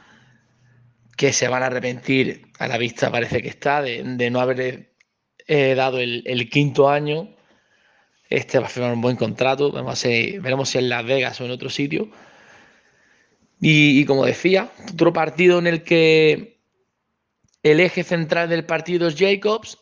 que 1.19 1.33
se 1.33 1.49
van 1.49 1.63
a 1.63 1.65
arrepentir 1.65 2.43
a 2.59 2.69
la 2.69 2.77
vista, 2.77 3.11
parece 3.11 3.41
que 3.41 3.49
está, 3.49 3.81
de, 3.81 4.29
no 4.31 4.39
haberle 4.39 4.93
eh, 5.47 5.75
dado 5.75 5.99
el, 5.99 6.49
quinto 6.49 6.89
año. 6.89 7.35
Este 8.29 8.57
va 8.57 8.67
a 8.67 8.69
firmar 8.69 8.93
un 8.93 9.01
buen 9.01 9.17
contrato, 9.17 9.69
veremos 9.69 9.99
si, 9.99 10.37
veremos 10.39 10.69
si 10.69 10.77
en 10.77 10.87
Las 10.87 11.03
Vegas 11.03 11.41
o 11.41 11.45
en 11.45 11.51
otro 11.51 11.69
sitio. 11.69 12.09
Y, 13.61 14.05
como 14.05 14.25
decía, 14.25 14.71
otro 14.91 15.11
partido 15.11 15.59
en 15.59 15.67
el 15.67 15.83
que 15.83 16.59
el 17.61 17.79
eje 17.81 18.03
central 18.03 18.49
del 18.49 18.65
partido 18.65 19.07
es 19.07 19.15
Jacobs. 19.17 19.77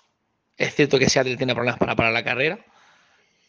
Es 0.58 0.74
cierto 0.74 0.98
que 0.98 1.10
Seattle 1.10 1.38
tiene 1.38 1.54
problemas 1.54 1.80
para 1.80 1.96
parar 1.96 2.14
la 2.14 2.24
carrera. 2.24 2.66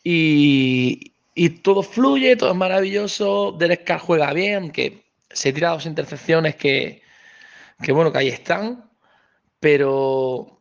Y, 0.05 1.15
y 1.35 1.49
todo 1.51 1.83
fluye, 1.83 2.37
todo 2.37 2.51
es 2.51 2.57
maravilloso. 2.57 3.53
Derek 3.53 3.85
Carr 3.85 4.01
juega 4.01 4.33
bien, 4.35 4.71
que 4.71 5.05
se 5.31 5.53
tira 5.53 5.71
dos 5.71 5.87
intercepciones 5.87 6.57
que, 6.57 7.03
que 7.83 7.93
bueno, 7.93 8.13
que 8.13 8.19
ahí 8.19 8.29
están. 8.29 8.85
Pero 9.61 10.61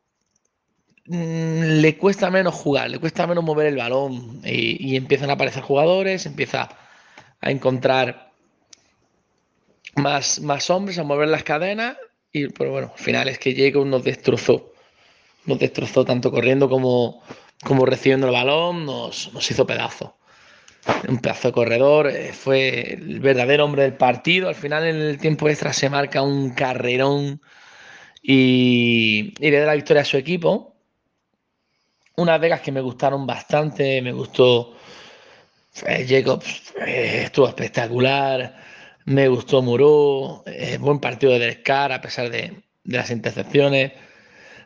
mm, 1.08 1.82
le 1.82 1.98
cuesta 1.98 2.32
menos 2.32 2.56
jugar, 2.56 2.90
le 2.90 3.00
cuesta 3.00 3.28
menos 3.28 3.44
mover 3.44 3.68
el 3.68 3.76
balón. 3.76 4.40
Y 4.46 4.96
empiezan 4.96 5.30
a 5.30 5.34
aparecer 5.34 5.62
jugadores, 5.62 6.26
empieza 6.26 6.70
a 7.42 7.52
encontrar 7.52 8.27
más, 9.98 10.40
más 10.40 10.70
hombres, 10.70 10.98
a 10.98 11.04
mover 11.04 11.28
las 11.30 11.44
cadenas. 11.44 11.98
Y 12.32 12.48
pero 12.50 12.72
bueno, 12.72 12.92
al 12.96 13.04
final 13.04 13.28
es 13.28 13.40
que 13.40 13.56
Jacob 13.56 13.86
nos 13.86 14.04
destrozó. 14.04 14.74
Nos 15.46 15.60
destrozó 15.60 16.06
tanto 16.06 16.32
corriendo 16.32 16.70
como, 16.70 17.24
como 17.64 17.86
recibiendo 17.86 18.28
el 18.28 18.34
balón, 18.34 18.86
nos, 18.86 19.34
nos 19.34 19.50
hizo 19.50 19.66
pedazo. 19.66 20.18
Un 21.08 21.20
pedazo 21.20 21.50
de 21.50 21.54
corredor, 21.54 22.08
eh, 22.08 22.32
fue 22.34 22.94
el 22.94 23.20
verdadero 23.20 23.66
hombre 23.66 23.84
del 23.84 23.96
partido. 23.96 24.50
Al 24.50 24.56
final, 24.56 24.86
en 24.86 24.98
el 24.98 25.18
tiempo 25.20 25.50
extra, 25.50 25.74
se 25.74 25.90
marca 25.90 26.22
un 26.22 26.52
carrerón 26.52 27.42
y, 28.22 29.34
y 29.40 29.52
le 29.52 29.60
da 29.60 29.68
la 29.68 29.76
victoria 29.76 30.02
a 30.02 30.06
su 30.06 30.18
equipo. 30.18 30.76
Unas 32.16 32.40
Vegas 32.40 32.62
que 32.62 32.72
me 32.72 32.82
gustaron 32.82 33.28
bastante, 33.28 34.02
me 34.02 34.12
gustó 34.12 34.76
eh, 35.86 36.06
Jacobs, 36.08 36.74
eh, 36.86 37.22
estuvo 37.26 37.48
espectacular. 37.48 38.67
Me 39.08 39.30
gustó 39.30 39.62
Muro, 39.62 40.44
eh, 40.46 40.78
buen 40.80 41.00
partido 41.00 41.32
de 41.32 41.40
Derek 41.40 41.64
Carr 41.64 41.94
a 41.94 42.02
pesar 42.02 42.30
de, 42.30 42.62
las 42.84 43.10
intercepciones. 43.10 43.94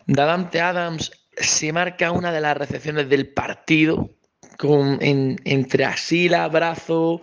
Davante 0.08 0.60
Adams 0.62 1.12
se 1.38 1.72
marca 1.72 2.12
una 2.12 2.32
de 2.32 2.42
las 2.42 2.58
recepciones 2.58 3.08
del 3.08 3.32
partido, 3.34 4.16
con, 4.58 4.98
en- 5.02 5.40
entre 5.46 5.86
asila, 5.86 6.48
brazo, 6.48 7.22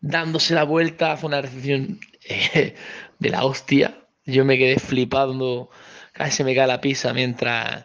dándose 0.00 0.54
la 0.54 0.64
vuelta, 0.64 1.12
hace 1.12 1.26
una 1.26 1.42
recepción 1.42 2.00
eh, 2.28 2.74
de 3.18 3.28
la 3.30 3.44
hostia. 3.44 3.98
Yo 4.24 4.44
me 4.46 4.56
quedé 4.56 4.78
flipando, 4.78 5.68
casi 6.14 6.44
me 6.44 6.54
cae 6.54 6.66
la 6.66 6.80
pizza 6.80 7.12
mientras, 7.12 7.84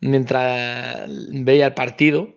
mientras 0.00 1.08
veía 1.30 1.66
el 1.68 1.74
partido. 1.74 2.34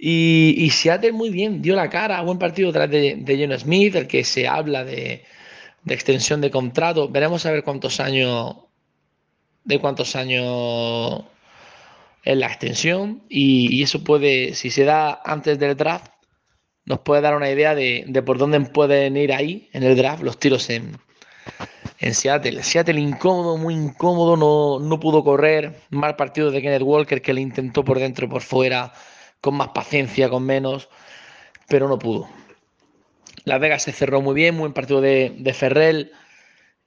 Y, 0.00 0.70
Seattle 0.70 1.12
muy 1.12 1.30
bien, 1.30 1.60
dio 1.60 1.74
la 1.74 1.90
cara, 1.90 2.22
buen 2.22 2.38
partido 2.38 2.72
tras 2.72 2.88
de, 2.88 3.16
de 3.16 3.36
Geno 3.36 3.58
Smith, 3.58 3.96
el 3.96 4.06
que 4.06 4.22
se 4.22 4.46
habla 4.46 4.84
de, 4.84 5.24
de 5.82 5.94
extensión 5.94 6.40
de 6.40 6.52
contrato. 6.52 7.08
Veremos 7.08 7.44
a 7.46 7.50
ver 7.50 7.64
cuántos 7.64 7.98
años, 7.98 8.56
de 9.64 9.80
cuántos 9.80 10.14
años 10.14 11.24
es 12.22 12.36
la 12.36 12.46
extensión. 12.46 13.24
Y, 13.28 13.74
y 13.74 13.82
eso 13.82 14.04
puede, 14.04 14.54
si 14.54 14.70
se 14.70 14.84
da 14.84 15.20
antes 15.24 15.58
del 15.58 15.76
draft, 15.76 16.12
nos 16.84 17.00
puede 17.00 17.20
dar 17.20 17.36
una 17.36 17.50
idea 17.50 17.74
de, 17.74 18.04
de 18.06 18.22
por 18.22 18.38
dónde 18.38 18.60
pueden 18.60 19.16
ir 19.16 19.32
ahí 19.32 19.68
en 19.72 19.82
el 19.82 19.96
draft 19.96 20.22
los 20.22 20.38
tiros 20.38 20.70
en, 20.70 20.96
en 21.98 22.14
Seattle. 22.14 22.62
Seattle 22.62 23.00
incómodo, 23.00 23.56
muy 23.56 23.74
incómodo, 23.74 24.36
no, 24.36 24.78
no 24.78 25.00
pudo 25.00 25.24
correr. 25.24 25.80
Mal 25.90 26.16
partido 26.16 26.50
de 26.52 26.62
Kenneth 26.62 26.82
Walker 26.82 27.20
que 27.20 27.34
le 27.34 27.40
intentó 27.40 27.84
por 27.84 27.98
dentro 27.98 28.28
por 28.28 28.42
fuera, 28.42 28.92
con 29.40 29.54
más 29.54 29.68
paciencia, 29.68 30.28
con 30.28 30.44
menos, 30.44 30.88
pero 31.68 31.88
no 31.88 31.98
pudo. 31.98 32.28
Las 33.44 33.60
Vegas 33.60 33.82
se 33.82 33.92
cerró 33.92 34.20
muy 34.20 34.34
bien, 34.34 34.58
buen 34.58 34.72
partido 34.72 35.00
de, 35.00 35.34
de 35.38 35.54
Ferrell 35.54 36.12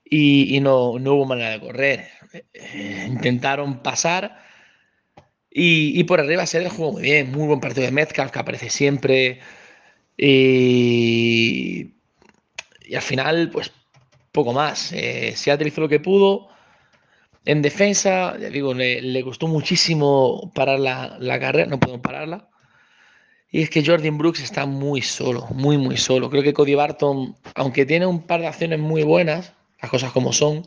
y, 0.04 0.60
no, 0.60 0.98
no 0.98 1.14
hubo 1.14 1.24
manera 1.24 1.50
de 1.50 1.60
correr. 1.60 2.08
Eh, 2.52 3.06
intentaron 3.08 3.82
pasar 3.82 4.42
y, 5.50 5.98
y 5.98 6.04
por 6.04 6.20
arriba 6.20 6.46
Seattle 6.46 6.70
jugó 6.70 6.92
muy 6.92 7.02
bien, 7.02 7.30
muy 7.32 7.46
buen 7.46 7.60
partido 7.60 7.84
de 7.86 7.92
Metcalf 7.92 8.32
que 8.32 8.38
aparece 8.38 8.70
siempre. 8.70 9.40
Y, 10.16 11.94
y 12.82 12.94
al 12.94 13.02
final, 13.02 13.50
pues 13.50 13.72
poco 14.32 14.52
más. 14.52 14.92
Eh, 14.92 15.34
Seattle 15.36 15.68
hizo 15.68 15.82
lo 15.82 15.88
que 15.88 16.00
pudo. 16.00 16.48
En 17.44 17.60
defensa, 17.62 18.36
digo, 18.36 18.72
le, 18.72 19.02
le 19.02 19.22
costó 19.24 19.48
muchísimo 19.48 20.52
parar 20.54 20.78
la, 20.78 21.16
la 21.18 21.40
carrera, 21.40 21.66
no 21.66 21.80
podemos 21.80 22.00
pararla. 22.00 22.48
Y 23.50 23.62
es 23.62 23.70
que 23.70 23.84
Jordan 23.84 24.16
Brooks 24.16 24.40
está 24.40 24.64
muy 24.64 25.02
solo, 25.02 25.46
muy, 25.50 25.76
muy 25.76 25.96
solo. 25.96 26.30
Creo 26.30 26.42
que 26.42 26.54
Cody 26.54 26.74
Barton, 26.74 27.36
aunque 27.54 27.84
tiene 27.84 28.06
un 28.06 28.26
par 28.26 28.40
de 28.40 28.46
acciones 28.46 28.78
muy 28.78 29.02
buenas, 29.02 29.52
las 29.82 29.90
cosas 29.90 30.12
como 30.12 30.32
son, 30.32 30.66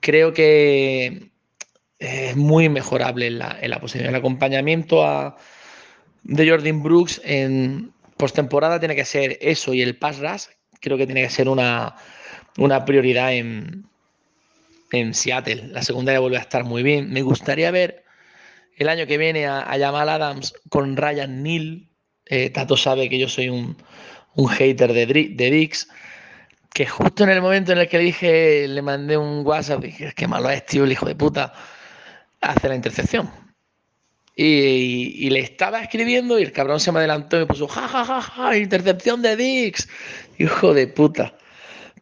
creo 0.00 0.34
que 0.34 1.30
es 1.98 2.36
muy 2.36 2.68
mejorable 2.68 3.28
en 3.28 3.38
la, 3.38 3.56
en 3.60 3.70
la 3.70 3.80
posición. 3.80 4.08
El 4.08 4.16
acompañamiento 4.16 5.06
a, 5.06 5.36
de 6.24 6.50
Jordan 6.50 6.82
Brooks 6.82 7.22
en 7.24 7.92
postemporada 8.16 8.78
tiene 8.78 8.96
que 8.96 9.04
ser 9.04 9.38
eso 9.40 9.72
y 9.72 9.80
el 9.80 9.96
pass 9.96 10.18
rush. 10.18 10.54
Creo 10.80 10.98
que 10.98 11.06
tiene 11.06 11.22
que 11.22 11.30
ser 11.30 11.48
una, 11.48 11.94
una 12.58 12.84
prioridad 12.84 13.32
en, 13.32 13.86
en 14.92 15.14
Seattle. 15.14 15.68
La 15.68 15.82
secundaria 15.82 16.20
vuelve 16.20 16.36
a 16.38 16.40
estar 16.40 16.64
muy 16.64 16.82
bien. 16.82 17.10
Me 17.10 17.22
gustaría 17.22 17.70
ver 17.70 18.04
el 18.76 18.88
año 18.88 19.06
que 19.06 19.18
viene 19.18 19.46
a, 19.46 19.60
a 19.60 19.78
Jamal 19.78 20.08
Adams 20.08 20.54
con 20.68 20.96
Ryan 20.96 21.42
Neal. 21.42 21.88
Eh, 22.26 22.50
Tato 22.50 22.76
sabe 22.76 23.08
que 23.08 23.18
yo 23.18 23.28
soy 23.28 23.48
un, 23.48 23.76
un 24.34 24.48
hater 24.48 24.92
de, 24.92 25.06
de 25.06 25.50
Dix. 25.50 25.88
Que 26.72 26.86
justo 26.86 27.24
en 27.24 27.30
el 27.30 27.42
momento 27.42 27.72
en 27.72 27.78
el 27.78 27.88
que 27.88 27.98
le 27.98 28.04
dije, 28.04 28.66
le 28.68 28.80
mandé 28.80 29.16
un 29.18 29.46
WhatsApp, 29.46 29.82
dije, 29.82 30.06
es 30.06 30.14
que 30.14 30.26
malo 30.26 30.48
es, 30.48 30.64
tío, 30.64 30.84
el 30.84 30.92
hijo 30.92 31.04
de 31.04 31.14
puta, 31.14 31.52
hace 32.40 32.66
la 32.68 32.74
intercepción. 32.74 33.30
Y, 34.34 34.44
y- 34.46 35.26
y 35.26 35.30
le 35.30 35.40
estaba 35.40 35.82
escribiendo 35.82 36.38
y 36.38 36.42
el 36.44 36.52
cabrón 36.52 36.80
se 36.80 36.90
me 36.90 37.00
adelantó 37.00 37.36
y 37.36 37.40
me 37.40 37.46
puso, 37.46 37.68
ja, 37.68 37.86
ja, 37.86 38.04
ja, 38.06 38.22
ja, 38.22 38.56
intercepción 38.56 39.20
de 39.20 39.36
Dix. 39.36 39.86
Hijo 40.38 40.72
de 40.72 40.86
puta. 40.86 41.34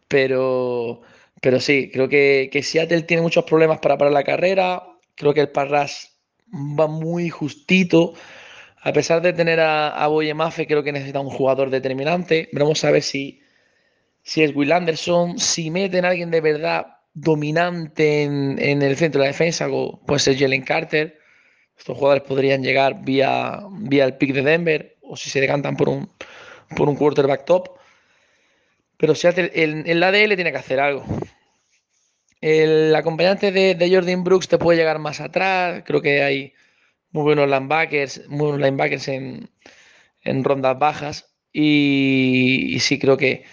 Pero, 0.07 1.01
pero 1.41 1.59
sí, 1.59 1.89
creo 1.91 2.07
que, 2.07 2.49
Seattle 2.63 3.01
tiene 3.01 3.23
muchos 3.23 3.43
problemas 3.45 3.79
para 3.79 3.97
parar 3.97 4.13
la 4.13 4.23
carrera. 4.23 4.83
Creo 5.15 5.33
que 5.33 5.41
el 5.41 5.49
Parras 5.49 6.19
va 6.53 6.87
muy 6.87 7.29
justito. 7.29 8.13
A 8.83 8.93
pesar 8.93 9.21
de 9.21 9.33
tener 9.33 9.59
a, 9.59 9.89
a 9.89 10.07
Boye 10.07 10.33
Mafe, 10.35 10.67
creo 10.67 10.83
que 10.83 10.91
necesita 10.91 11.19
un 11.19 11.31
jugador 11.31 11.71
determinante. 11.71 12.49
Vamos 12.53 12.83
a 12.85 12.91
ver 12.91 13.01
si, 13.01 13.41
si 14.21 14.43
es 14.43 14.55
Will 14.55 14.71
Anderson, 14.71 15.39
si 15.39 15.71
meten 15.71 16.05
a 16.05 16.09
alguien 16.09 16.29
de 16.29 16.41
verdad 16.41 16.85
dominante 17.13 18.23
en, 18.23 18.57
en 18.59 18.83
el 18.83 18.95
centro 18.95 19.19
de 19.19 19.27
la 19.27 19.31
defensa, 19.31 19.67
como 19.67 19.99
puede 20.05 20.19
ser 20.19 20.37
Jalen 20.37 20.63
Carter. 20.63 21.19
Estos 21.75 21.97
jugadores 21.97 22.23
podrían 22.23 22.61
llegar 22.61 23.03
vía, 23.03 23.61
vía 23.71 24.05
el 24.05 24.15
pick 24.17 24.33
de 24.33 24.43
Denver 24.43 24.97
o 25.01 25.17
si 25.17 25.31
se 25.31 25.41
decantan 25.41 25.75
por 25.75 25.89
un, 25.89 26.07
por 26.75 26.87
un 26.87 26.95
quarterback 26.95 27.45
top. 27.45 27.80
Pero 29.01 29.15
Seattle, 29.15 29.51
en, 29.63 29.83
en 29.91 29.99
la 29.99 30.07
ADL 30.09 30.35
tiene 30.37 30.53
que 30.53 30.59
hacer 30.59 30.79
algo. 30.79 31.03
El 32.41 32.95
acompañante 32.95 33.51
de, 33.51 33.75
de 33.75 33.93
Jordan 33.93 34.23
Brooks 34.23 34.47
te 34.47 34.57
puede 34.57 34.77
llegar 34.79 34.99
más 34.99 35.19
atrás. 35.21 35.83
Creo 35.85 36.01
que 36.01 36.23
hay 36.23 36.53
muy 37.11 37.23
buenos 37.23 37.47
linebackers, 37.49 38.27
muy 38.29 38.47
buenos 38.49 38.61
linebackers 38.61 39.07
en, 39.09 39.49
en 40.23 40.43
rondas 40.43 40.79
bajas. 40.79 41.35
Y, 41.53 42.77
sí, 42.81 42.99
creo 42.99 43.17
que, 43.17 43.45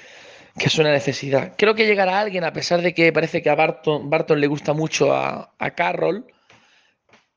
que 0.58 0.66
es 0.66 0.78
una 0.78 0.92
necesidad. 0.92 1.54
Creo 1.58 1.74
que 1.76 1.86
llegará 1.86 2.20
alguien, 2.20 2.44
a 2.44 2.52
pesar 2.54 2.82
de 2.82 2.94
que 2.94 3.12
parece 3.12 3.42
que 3.42 3.50
a 3.50 3.56
Barton, 3.56 4.10
Barton 4.10 4.40
le 4.40 4.48
gusta 4.48 4.72
mucho 4.74 5.14
a, 5.14 5.54
a 5.58 5.70
Carroll. 5.74 6.26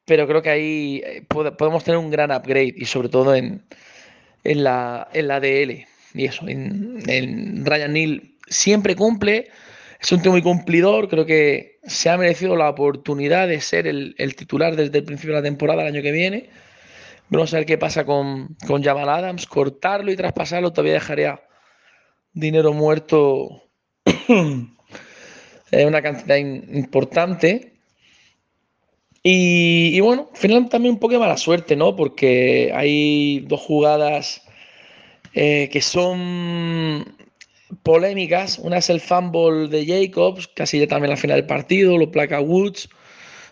Pero 0.05 0.27
creo 0.27 0.41
que 0.41 0.49
ahí 0.49 1.01
eh, 1.05 1.23
pode- 1.27 1.51
podemos 1.59 1.83
tener 1.83 1.97
un 1.99 2.09
gran 2.11 2.31
upgrade 2.31 2.73
y 2.75 2.85
sobre 2.85 3.09
todo 3.09 3.35
en, 3.35 3.65
en 4.45 4.63
la, 4.65 5.09
en 5.13 5.27
la 5.29 5.39
DL. 5.41 5.87
Y 6.13 6.25
eso, 6.25 6.47
en, 6.47 7.65
Ryan 7.65 7.93
Neal 7.93 8.23
siempre 8.47 8.95
cumple, 8.95 9.49
es 9.99 10.11
un 10.11 10.21
tío 10.21 10.31
muy 10.31 10.41
cumplidor, 10.41 11.07
creo 11.07 11.25
que 11.25 11.79
se 11.83 12.09
ha 12.09 12.17
merecido 12.17 12.55
la 12.55 12.69
oportunidad 12.69 13.47
de 13.47 13.61
ser 13.61 13.87
el, 13.87 14.15
el 14.17 14.35
titular 14.35 14.75
desde 14.75 14.99
el 14.99 15.03
principio 15.03 15.35
de 15.35 15.41
la 15.41 15.47
temporada 15.47 15.83
el 15.83 15.87
año 15.87 16.01
que 16.01 16.11
viene. 16.11 16.49
Vamos 17.31 17.53
a 17.53 17.57
ver 17.57 17.65
qué 17.65 17.77
pasa 17.77 18.05
con, 18.05 18.57
con 18.67 18.83
Jamal 18.83 19.07
Adams. 19.07 19.45
Cortarlo 19.45 20.11
y 20.11 20.17
traspasarlo 20.17 20.73
todavía 20.73 20.95
dejaría 20.95 21.41
dinero 22.33 22.73
muerto. 22.73 23.69
Una 24.27 26.01
cantidad 26.01 26.35
importante. 26.35 27.71
Y, 29.23 29.91
y 29.93 29.99
bueno, 30.01 30.27
al 30.29 30.37
final 30.37 30.67
también 30.67 30.95
un 30.95 30.99
poco 30.99 31.13
de 31.13 31.19
mala 31.19 31.37
suerte, 31.37 31.77
¿no? 31.77 31.95
Porque 31.95 32.73
hay 32.75 33.39
dos 33.47 33.61
jugadas 33.61 34.41
eh, 35.33 35.69
que 35.71 35.81
son 35.81 37.15
polémicas. 37.83 38.59
Una 38.59 38.77
es 38.77 38.89
el 38.89 39.01
fumble 39.01 39.67
de 39.69 39.85
Jacobs, 39.85 40.47
casi 40.49 40.79
ya 40.79 40.87
también 40.87 41.11
al 41.11 41.17
final 41.17 41.37
del 41.37 41.47
partido, 41.47 41.97
lo 41.97 42.11
placa 42.11 42.41
Woods, 42.41 42.89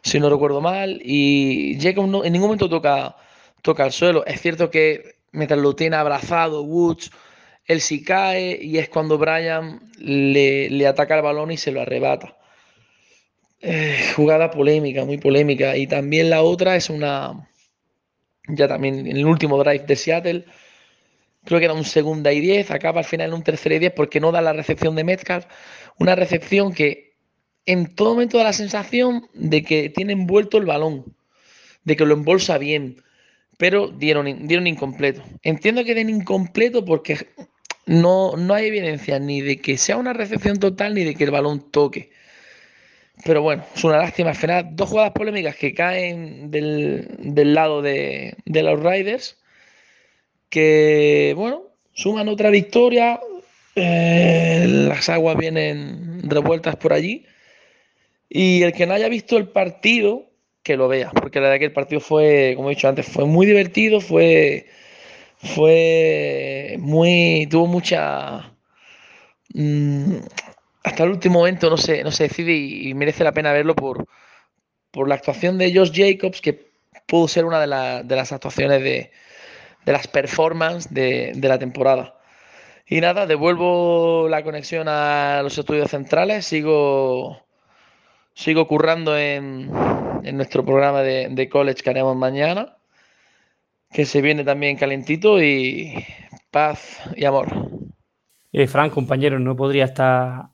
si 0.04 0.20
no 0.20 0.30
recuerdo 0.30 0.62
mal. 0.62 1.02
Y 1.04 1.78
Jacobs 1.82 2.10
no- 2.10 2.24
en 2.26 2.34
ningún 2.34 2.50
momento 2.50 2.70
toca, 2.70 3.16
toca 3.62 3.86
el 3.86 3.92
suelo. 3.92 4.26
Es 4.26 4.42
cierto 4.42 4.70
que 4.72 5.18
mientras 5.32 5.60
lo 5.60 5.76
tiene 5.76 5.96
abrazado 5.98 6.64
Woods, 6.64 7.12
él 7.66 7.82
sí 7.82 8.04
cae 8.04 8.60
y 8.62 8.78
es 8.80 8.90
cuando 8.90 9.18
Brian 9.18 9.82
le, 10.00 10.70
le 10.70 10.88
ataca 10.88 11.16
el 11.16 11.22
balón 11.24 11.52
y 11.52 11.58
se 11.58 11.72
lo 11.72 11.82
arrebata. 11.82 12.38
Eh, 13.62 14.12
jugada 14.18 14.52
polémica, 14.52 15.06
muy 15.06 15.18
polémica. 15.18 15.78
Y 15.78 15.88
también 15.88 16.30
la 16.30 16.42
otra 16.44 16.76
es 16.76 16.90
una, 16.90 17.48
ya 18.48 18.68
también 18.68 19.08
en 19.08 19.18
el 19.18 19.26
último 19.26 19.58
drive 19.64 19.86
de 19.86 19.96
Seattle, 19.96 20.46
creo 21.46 21.60
que 21.60 21.66
era 21.66 21.74
un 21.74 21.86
segunda 21.86 22.32
y 22.32 22.40
10, 22.40 22.72
acaba 22.72 23.00
al 23.00 23.06
final 23.06 23.30
en 23.30 23.34
un 23.34 23.44
tercera 23.44 23.76
y 23.76 23.80
10 23.80 23.94
porque 23.94 24.20
no 24.20 24.32
da 24.32 24.42
la 24.42 24.54
recepción 24.54 24.96
de 24.96 25.04
Metcalf. 25.04 25.46
Una 25.98 26.16
recepción 26.16 26.74
que 26.74 27.18
en 27.66 27.94
todo 27.96 28.12
momento 28.12 28.38
da 28.38 28.46
la 28.46 28.54
sensación 28.54 29.28
de 29.34 29.64
que 29.64 29.90
tiene 29.90 30.14
envuelto 30.14 30.58
el 30.58 30.66
balón, 30.66 31.16
de 31.84 31.96
que 31.96 32.06
lo 32.06 32.14
embolsa 32.14 32.58
bien, 32.58 33.04
pero 33.58 33.88
dieron, 33.90 34.48
dieron 34.48 34.68
incompleto. 34.68 35.24
Entiendo 35.44 35.84
que 35.84 35.96
den 35.96 36.10
incompleto 36.10 36.86
porque 36.86 37.28
no, 37.86 38.36
no 38.38 38.54
hay 38.54 38.68
evidencia 38.68 39.20
ni 39.20 39.42
de 39.42 39.58
que 39.58 39.78
sea 39.78 39.98
una 39.98 40.14
recepción 40.14 40.60
total 40.60 40.94
ni 40.94 41.04
de 41.04 41.16
que 41.16 41.26
el 41.26 41.32
balón 41.32 41.72
toque. 41.72 42.12
Pero 43.26 43.42
bueno, 43.42 43.66
es 43.76 43.84
una 43.84 43.98
lástima. 43.98 44.30
Al 44.30 44.36
final, 44.36 44.70
dos 44.72 44.90
jugadas 44.90 45.12
polémicas 45.12 45.56
que 45.56 45.74
caen 45.74 46.52
del, 46.52 47.08
del 47.20 47.54
lado 47.54 47.82
de, 47.82 48.36
de 48.46 48.64
los 48.64 48.80
Riders, 48.82 49.39
que 50.50 51.34
bueno, 51.38 51.64
suman 51.94 52.28
otra 52.30 52.50
victoria. 52.50 53.20
eh, 53.76 54.66
las 54.68 55.10
aguas 55.10 55.38
vienen 55.38 56.22
revueltas 56.30 56.76
por 56.78 56.94
allí. 56.94 57.26
Y 58.30 58.62
el 58.64 58.74
que 58.74 58.86
no 58.86 58.94
haya 58.94 59.10
visto 59.10 59.38
el 59.38 59.48
partido, 59.50 60.30
que 60.64 60.78
lo 60.78 60.88
vea, 60.88 61.12
porque 61.12 61.40
la 61.40 61.46
verdad 61.48 61.60
que 61.60 61.66
el 61.66 61.74
partido 61.74 62.00
fue, 62.02 62.54
como 62.56 62.70
he 62.70 62.76
dicho 62.76 62.88
antes, 62.88 63.08
fue 63.08 63.26
muy 63.26 63.46
divertido, 63.46 64.02
fue, 64.02 64.68
fue 65.40 66.78
muy, 66.80 67.48
tuvo 67.52 67.68
mucha, 67.68 68.54
mm, 69.54 70.16
hasta 70.84 71.04
el 71.04 71.10
último 71.12 71.40
momento 71.40 71.70
no 71.70 71.78
se, 71.78 72.04
no 72.04 72.12
se 72.12 72.24
decide 72.26 72.54
y, 72.56 72.94
merece 72.94 73.24
la 73.24 73.34
pena 73.34 73.54
verlo 73.54 73.76
por, 73.76 74.08
por 74.92 75.08
la 75.10 75.16
actuación 75.16 75.58
de 75.58 75.74
Josh 75.76 75.92
Jacobs, 75.94 76.42
que 76.42 76.72
pudo 77.08 77.28
ser 77.28 77.46
una 77.46 77.62
de, 77.62 77.68
la- 77.68 78.04
de 78.04 78.16
las 78.18 78.32
actuaciones 78.32 78.84
de, 78.84 79.12
de 79.86 79.92
las 79.92 80.08
performances 80.08 80.94
de, 80.94 81.34
de 81.36 81.48
la 81.48 81.60
temporada. 81.60 82.16
Y 82.86 83.02
nada, 83.02 83.28
devuelvo 83.28 84.28
la 84.30 84.44
conexión 84.44 84.88
a 84.88 85.42
los 85.44 85.58
estudios 85.58 85.92
centrales, 85.92 86.46
sigo, 86.46 87.40
sigo 88.34 88.68
currando 88.68 89.16
en, 89.16 89.70
en 90.24 90.38
nuestro 90.38 90.66
programa 90.66 91.02
de, 91.02 91.30
de 91.30 91.50
college 91.50 91.84
que 91.84 91.90
haremos 91.92 92.16
mañana, 92.16 92.78
que 93.92 94.06
se 94.06 94.22
viene 94.22 94.44
también 94.44 94.76
calentito 94.76 95.42
y 95.42 96.04
paz 96.50 97.00
y 97.16 97.26
amor. 97.26 97.48
Eh, 98.52 98.66
Frank, 98.66 98.92
compañero, 98.92 99.38
no 99.38 99.56
podría 99.56 99.86
estar 99.86 100.48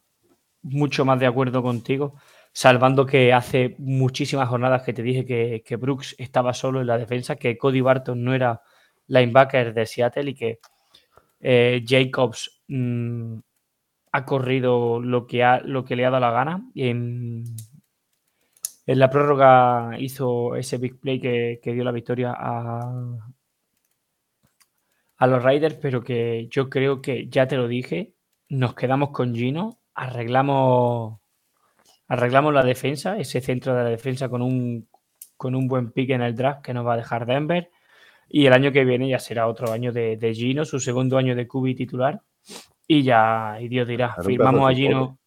mucho 0.62 1.06
más 1.06 1.20
de 1.20 1.28
acuerdo 1.28 1.64
contigo, 1.64 2.16
salvando 2.52 3.06
que 3.06 3.32
hace 3.32 3.76
muchísimas 3.78 4.50
jornadas 4.50 4.84
que 4.84 4.92
te 4.92 5.04
dije 5.04 5.26
que, 5.26 5.64
que 5.66 5.76
Brooks 5.78 6.16
estaba 6.18 6.54
solo 6.54 6.82
en 6.82 6.88
la 6.88 6.98
defensa, 6.98 7.38
que 7.38 7.58
Cody 7.58 7.80
Barton 7.80 8.24
no 8.24 8.34
era 8.34 8.62
linebacker 9.08 9.74
de 9.74 9.86
Seattle 9.86 10.32
y 10.32 10.36
que 10.36 10.60
eh, 11.40 11.84
Jacobs 11.86 12.62
mm, 12.68 13.38
ha 14.12 14.26
corrido 14.26 15.02
lo 15.02 15.28
que, 15.28 15.44
ha, 15.44 15.60
lo 15.62 15.84
que 15.84 15.96
le 15.96 16.06
ha 16.06 16.10
dado 16.10 16.22
la 16.22 16.32
gana. 16.32 16.70
Y 16.74 16.90
en, 16.90 17.44
la 18.88 19.10
prórroga 19.10 19.92
hizo 20.00 20.56
ese 20.56 20.78
big 20.78 21.00
play 21.00 21.20
que, 21.20 21.60
que 21.62 21.74
dio 21.74 21.84
la 21.84 21.92
victoria 21.92 22.34
a, 22.38 22.82
a 25.18 25.28
los 25.28 25.44
Raiders, 25.44 25.76
pero 25.76 26.04
que 26.04 26.48
yo 26.50 26.70
creo 26.70 27.02
que 27.02 27.28
ya 27.28 27.48
te 27.48 27.58
lo 27.58 27.68
dije, 27.68 28.14
nos 28.50 28.76
quedamos 28.76 29.12
con 29.12 29.34
Gino, 29.34 29.80
arreglamos, 29.94 31.20
arreglamos 32.08 32.54
la 32.54 32.64
defensa, 32.64 33.18
ese 33.18 33.42
centro 33.42 33.74
de 33.76 33.84
la 33.84 33.90
defensa 33.90 34.30
con 34.30 34.42
un, 34.42 34.88
con 35.38 35.56
un 35.56 35.68
buen 35.68 35.92
pick 35.92 36.12
en 36.12 36.22
el 36.22 36.36
draft 36.36 36.62
que 36.62 36.74
nos 36.74 36.86
va 36.86 36.94
a 36.94 36.98
dejar 36.98 37.26
Denver. 37.26 37.70
Y 38.30 38.46
el 38.48 38.54
año 38.54 38.72
que 38.72 38.84
viene 38.86 39.08
ya 39.10 39.20
será 39.20 39.48
otro 39.48 39.72
año 39.72 39.92
de, 39.94 40.18
de 40.18 40.34
Gino, 40.34 40.66
su 40.66 40.80
segundo 40.80 41.18
año 41.18 41.36
de 41.36 41.48
QB 41.48 41.76
titular. 41.76 42.22
Y 42.88 43.04
ya, 43.04 43.58
y 43.60 43.68
Dios 43.68 43.88
dirá, 43.88 44.16
firmamos 44.24 44.70
a 44.70 44.74
Gino. 44.74 45.18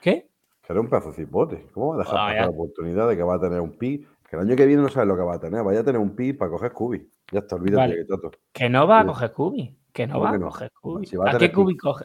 ¿Qué? 0.00 0.28
Que 0.64 0.72
era 0.72 0.80
un 0.80 0.88
pedazo 0.88 1.08
de 1.10 1.14
cipote. 1.16 1.66
¿Cómo 1.72 1.88
va 1.88 1.94
a 1.96 1.98
dejar 1.98 2.14
Ah, 2.14 2.26
pasar 2.28 2.40
la 2.44 2.50
oportunidad 2.50 3.08
de 3.08 3.16
que 3.16 3.22
va 3.22 3.34
a 3.34 3.40
tener 3.40 3.60
un 3.60 3.76
pi? 3.76 4.06
Que 4.28 4.36
el 4.36 4.42
año 4.42 4.56
que 4.56 4.66
viene 4.66 4.82
no 4.82 4.88
sabes 4.88 5.08
lo 5.08 5.16
que 5.16 5.22
va 5.22 5.34
a 5.34 5.40
tener. 5.40 5.62
Vaya 5.62 5.80
a 5.80 5.84
tener 5.84 6.00
un 6.00 6.14
pi 6.14 6.32
para 6.32 6.50
coger 6.50 6.72
cubi. 6.72 7.06
Ya 7.30 7.40
está, 7.40 7.56
olvídate 7.56 7.76
Vale. 7.82 7.96
de 7.96 8.02
que 8.02 8.08
tato. 8.08 8.30
Que 8.52 8.68
no 8.68 8.86
va 8.86 9.00
a 9.00 9.06
coger 9.06 9.32
QB. 9.32 9.54
Que 9.92 10.06
no 10.06 10.14
¿Cómo 10.14 10.24
va 10.24 10.30
que 10.30 10.36
a 10.36 10.40
coger 10.40 10.70
QB. 10.80 11.04
Si 11.06 11.16
va 11.16 11.30
a 11.30 11.34
¿A 11.34 11.38
qué 11.38 11.52
QB 11.52 11.76
coge? 11.78 12.04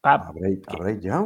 Pap, 0.00 0.26
¿Habréis, 0.28 0.60
habréis 0.68 1.00
ya? 1.00 1.24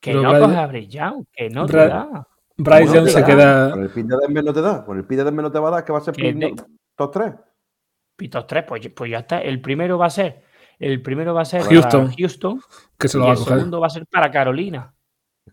que 0.00 0.10
Pero 0.10 0.22
no 0.22 0.30
Brian- 0.30 0.44
coge 0.44 0.56
a 0.56 0.66
Bryce 0.66 0.88
Young, 0.88 1.24
que 1.32 1.50
no 1.50 1.66
te 1.66 1.76
da. 1.76 2.26
Bryce 2.56 2.82
¿Cómo 2.86 2.94
Young 2.96 3.08
se 3.08 3.20
da? 3.20 3.26
queda. 3.26 3.70
Con 3.70 3.82
el 3.82 3.90
pin 3.90 4.08
de 4.08 4.16
Denver 4.16 4.44
no 4.44 4.52
te 4.52 4.60
da. 4.62 4.84
Con 4.84 4.96
el 4.98 5.04
pin 5.06 5.18
de 5.18 5.24
Denver 5.24 5.42
no 5.44 5.52
te 5.52 5.58
va 5.58 5.68
a 5.68 5.70
dar, 5.70 5.84
que 5.84 5.92
va 5.92 5.98
a 5.98 6.02
ser 6.02 6.14
pin 6.14 6.38
de- 6.38 6.54
top 6.96 7.12
3. 7.12 7.34
Pitos 8.20 8.46
3, 8.46 8.64
pues, 8.68 8.86
pues 8.94 9.10
ya 9.10 9.20
está. 9.20 9.38
El 9.40 9.62
primero 9.62 9.96
va 9.96 10.04
a 10.06 10.10
ser. 10.10 10.42
El 10.78 11.00
primero 11.00 11.32
va 11.32 11.40
a 11.40 11.44
ser 11.46 11.62
Houston. 11.62 12.04
para 12.08 12.14
Houston 12.18 12.60
Que 12.98 13.08
se 13.08 13.16
y 13.16 13.20
lo 13.20 13.24
va 13.26 13.30
a 13.30 13.32
el 13.34 13.38
coger. 13.38 13.54
segundo 13.56 13.80
va 13.80 13.86
a 13.86 13.90
ser 13.90 14.06
para 14.06 14.30
Carolina. 14.30 14.92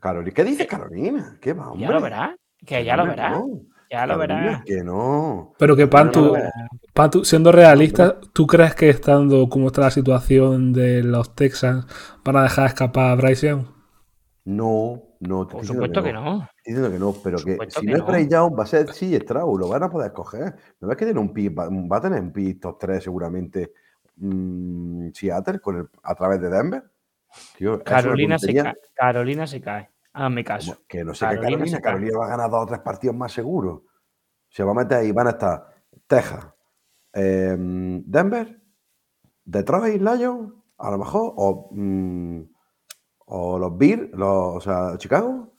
Carolina. 0.01 0.34
¿Qué 0.36 0.43
dice 0.43 0.67
Carolina? 0.67 1.38
¿Qué 1.39 1.53
va, 1.53 1.71
hombre? 1.71 1.88
Ya 1.88 1.93
lo 1.93 2.01
verás. 2.01 2.36
Que 2.65 2.84
ya 2.84 2.97
lo 2.97 3.06
verás. 3.06 3.32
no. 3.32 3.47
Ya 3.89 4.06
lo 4.06 4.17
verás. 4.17 4.63
Que 4.65 4.84
no. 4.84 5.53
Pero 5.58 5.77
que 5.77 5.88
Pantu, 5.88 6.34
verás. 6.34 6.51
Pantu, 6.93 7.23
siendo 7.23 7.53
realista, 7.53 8.19
¿tú 8.34 8.45
crees 8.45 8.75
que 8.75 8.89
estando 8.89 9.47
como 9.47 9.67
está 9.67 9.80
la 9.80 9.91
situación 9.91 10.73
de 10.73 11.03
los 11.03 11.34
Texans 11.36 11.86
van 12.25 12.36
a 12.36 12.43
dejar 12.43 12.65
escapar 12.67 13.12
a 13.12 13.15
Bryce 13.15 13.47
Young? 13.47 13.65
No, 14.43 15.03
no. 15.19 15.47
Por 15.47 15.65
supuesto 15.65 16.03
que 16.03 16.13
no. 16.13 16.47
Estoy 16.58 16.73
diciendo 16.73 16.91
que 16.91 16.99
no, 16.99 17.13
pero 17.23 17.38
que 17.38 17.58
si 17.69 17.86
que 17.86 17.97
no 17.97 18.15
es 18.15 18.30
Young, 18.30 18.58
va 18.58 18.63
a 18.63 18.67
ser 18.67 18.91
sí 18.93 19.15
Strauss, 19.15 19.60
lo 19.60 19.67
van 19.69 19.84
a 19.84 19.89
poder 19.89 20.08
escoger. 20.08 20.56
No 20.80 20.88
ves 20.88 20.97
que 20.97 21.06
tiene 21.06 21.19
un 21.19 21.34
pick, 21.34 21.58
va, 21.58 21.69
va 21.69 21.97
a 21.97 22.01
tener 22.01 22.21
un 22.21 22.32
pick 22.32 22.62
top 22.62 22.77
3 22.80 23.03
seguramente 23.03 23.73
mm, 24.17 25.10
Seattle 25.13 25.60
con 25.60 25.77
el, 25.77 25.89
a 26.03 26.15
través 26.15 26.41
de 26.41 26.49
Denver. 26.49 26.84
Tío, 27.58 27.75
es 27.75 27.84
Carolina 27.84 28.39
se, 28.39 28.53
cae. 28.53 28.75
Carolina 28.93 29.47
se 29.47 29.62
cae. 29.62 29.89
Hazme 30.13 30.43
caso. 30.43 30.73
Como 30.73 30.88
Que 30.88 31.03
no 31.03 31.13
sé 31.13 31.25
Carolina 31.25 31.47
qué 31.49 31.56
Carolina. 31.56 31.82
Carolina 31.82 32.17
va 32.17 32.25
a 32.25 32.30
ganar 32.30 32.49
dos 32.49 32.63
o 32.63 32.65
tres 32.65 32.80
partidos 32.80 33.15
más 33.15 33.32
seguros. 33.32 33.82
Se 34.49 34.63
va 34.63 34.71
a 34.71 34.75
meter 34.75 34.99
ahí, 34.99 35.12
van 35.12 35.27
a 35.27 35.32
estar 35.32 35.67
Texas, 36.08 36.47
em, 37.13 38.01
Denver, 38.06 38.60
Detroit, 39.43 40.01
Lions, 40.01 40.53
a 40.77 40.91
lo 40.91 40.97
mejor, 40.97 41.34
o, 41.36 41.69
mm, 41.71 42.41
o 43.29 43.57
los 43.59 43.77
Bears, 43.77 44.09
los, 44.13 44.55
o 44.57 44.59
sea, 44.61 44.97
Chicago. 44.97 45.53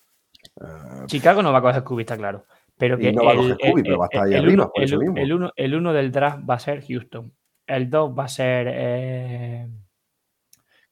eh, 0.61 1.04
Chicago 1.07 1.42
no 1.42 1.52
va 1.52 1.59
a 1.59 1.62
coger 1.62 1.85
QB, 1.85 2.00
está 2.00 2.16
claro. 2.16 2.44
Pero 2.76 2.96
que 2.96 3.12
no 3.12 3.24
va 3.24 3.33
a 3.33 3.37
coger 3.37 3.57
el- 3.61 3.83
pero 3.83 3.98
va 3.98 4.04
a 4.04 4.09
estar 4.12 4.24
ahí 4.26 4.33
el 4.35 4.38
arriba, 4.40 4.52
uno- 4.64 4.70
por 4.72 4.83
el 4.83 4.88
eso 4.88 4.98
mismo. 4.98 5.16
el 5.16 5.33
uno- 5.33 5.52
el 5.57 5.74
uno 5.74 5.92
del 5.92 6.12
draft 6.12 6.48
va 6.48 6.54
a 6.54 6.59
ser 6.61 6.85
Houston. 6.87 7.33
El 7.66 7.90
2 7.90 8.14
va 8.18 8.24
a 8.24 8.28
ser 8.28 8.66
eh, 8.70 9.68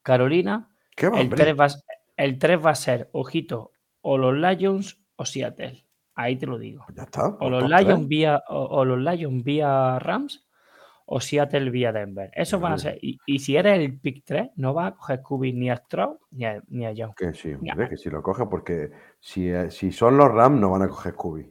Carolina. 0.03 0.69
¿Qué 0.95 1.07
va, 1.09 1.17
El 1.17 1.23
hombre? 1.23 1.43
3, 1.43 1.59
va, 1.59 1.67
el 2.17 2.37
3 2.39 2.65
va 2.65 2.69
a 2.71 2.75
ser, 2.75 3.09
ojito, 3.11 3.71
o 4.01 4.17
los 4.17 4.35
Lions 4.35 4.99
o 5.15 5.25
Seattle. 5.25 5.83
Ahí 6.15 6.35
te 6.35 6.45
lo 6.47 6.57
digo. 6.57 6.85
Ya 6.95 7.03
está. 7.03 7.27
O 7.27 7.37
pues 7.37 7.51
los 7.51 7.69
Lions 7.69 8.07
vía, 8.07 8.43
o, 8.49 8.63
o 8.65 8.85
los 8.85 8.99
Lions 8.99 9.43
vía 9.43 9.99
Rams 9.99 10.46
o 11.09 11.19
Seattle 11.21 11.69
vía 11.69 11.91
Denver. 11.91 12.29
Esos 12.33 12.59
van 12.59 12.73
a 12.73 12.77
ser. 12.77 12.99
Y, 13.01 13.17
y 13.25 13.39
si 13.39 13.55
eres 13.55 13.79
el 13.79 13.97
pick 13.99 14.23
3, 14.25 14.49
no 14.57 14.73
vas 14.73 14.91
a 14.91 14.95
coger 14.95 15.21
QB 15.21 15.41
ni 15.53 15.69
a 15.69 15.77
Stroud 15.77 16.17
ni 16.31 16.45
a, 16.45 16.61
ni 16.67 16.85
a 16.85 16.91
Young. 16.91 17.15
Que 17.15 17.33
sí, 17.33 17.53
hombre, 17.53 17.87
que 17.89 17.97
si 17.97 18.09
lo 18.09 18.21
coge, 18.21 18.45
porque 18.45 18.91
si, 19.19 19.47
eh, 19.49 19.71
si 19.71 19.91
son 19.91 20.17
los 20.17 20.29
Rams, 20.31 20.59
no 20.59 20.69
van 20.71 20.81
a 20.83 20.89
coger 20.89 21.13
Scooby. 21.13 21.49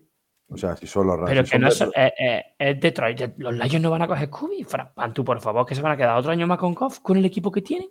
O 0.48 0.56
sea, 0.56 0.76
si 0.76 0.86
son 0.86 1.06
los 1.06 1.16
Rams. 1.16 1.30
Pero 1.30 1.44
si 1.44 1.50
que 1.50 1.56
son 1.56 1.60
no 1.62 1.68
es, 1.68 1.80
Detroit- 1.80 1.92
eh, 1.96 2.12
eh, 2.18 2.42
es 2.58 2.80
Detroit. 2.80 3.18
De- 3.18 3.34
Los 3.38 3.54
Lions 3.54 3.80
no 3.80 3.90
van 3.90 4.02
a 4.02 4.06
coger 4.06 4.28
QB. 4.30 4.64
Fra- 4.66 4.92
Pantu, 4.94 5.24
por 5.24 5.40
favor, 5.40 5.64
que 5.66 5.74
se 5.74 5.82
van 5.82 5.92
a 5.92 5.96
quedar 5.96 6.16
otro 6.18 6.30
año 6.30 6.46
más 6.46 6.58
con 6.58 6.74
Goff, 6.74 7.00
con 7.00 7.16
el 7.16 7.24
equipo 7.24 7.50
que 7.50 7.62
tienen. 7.62 7.88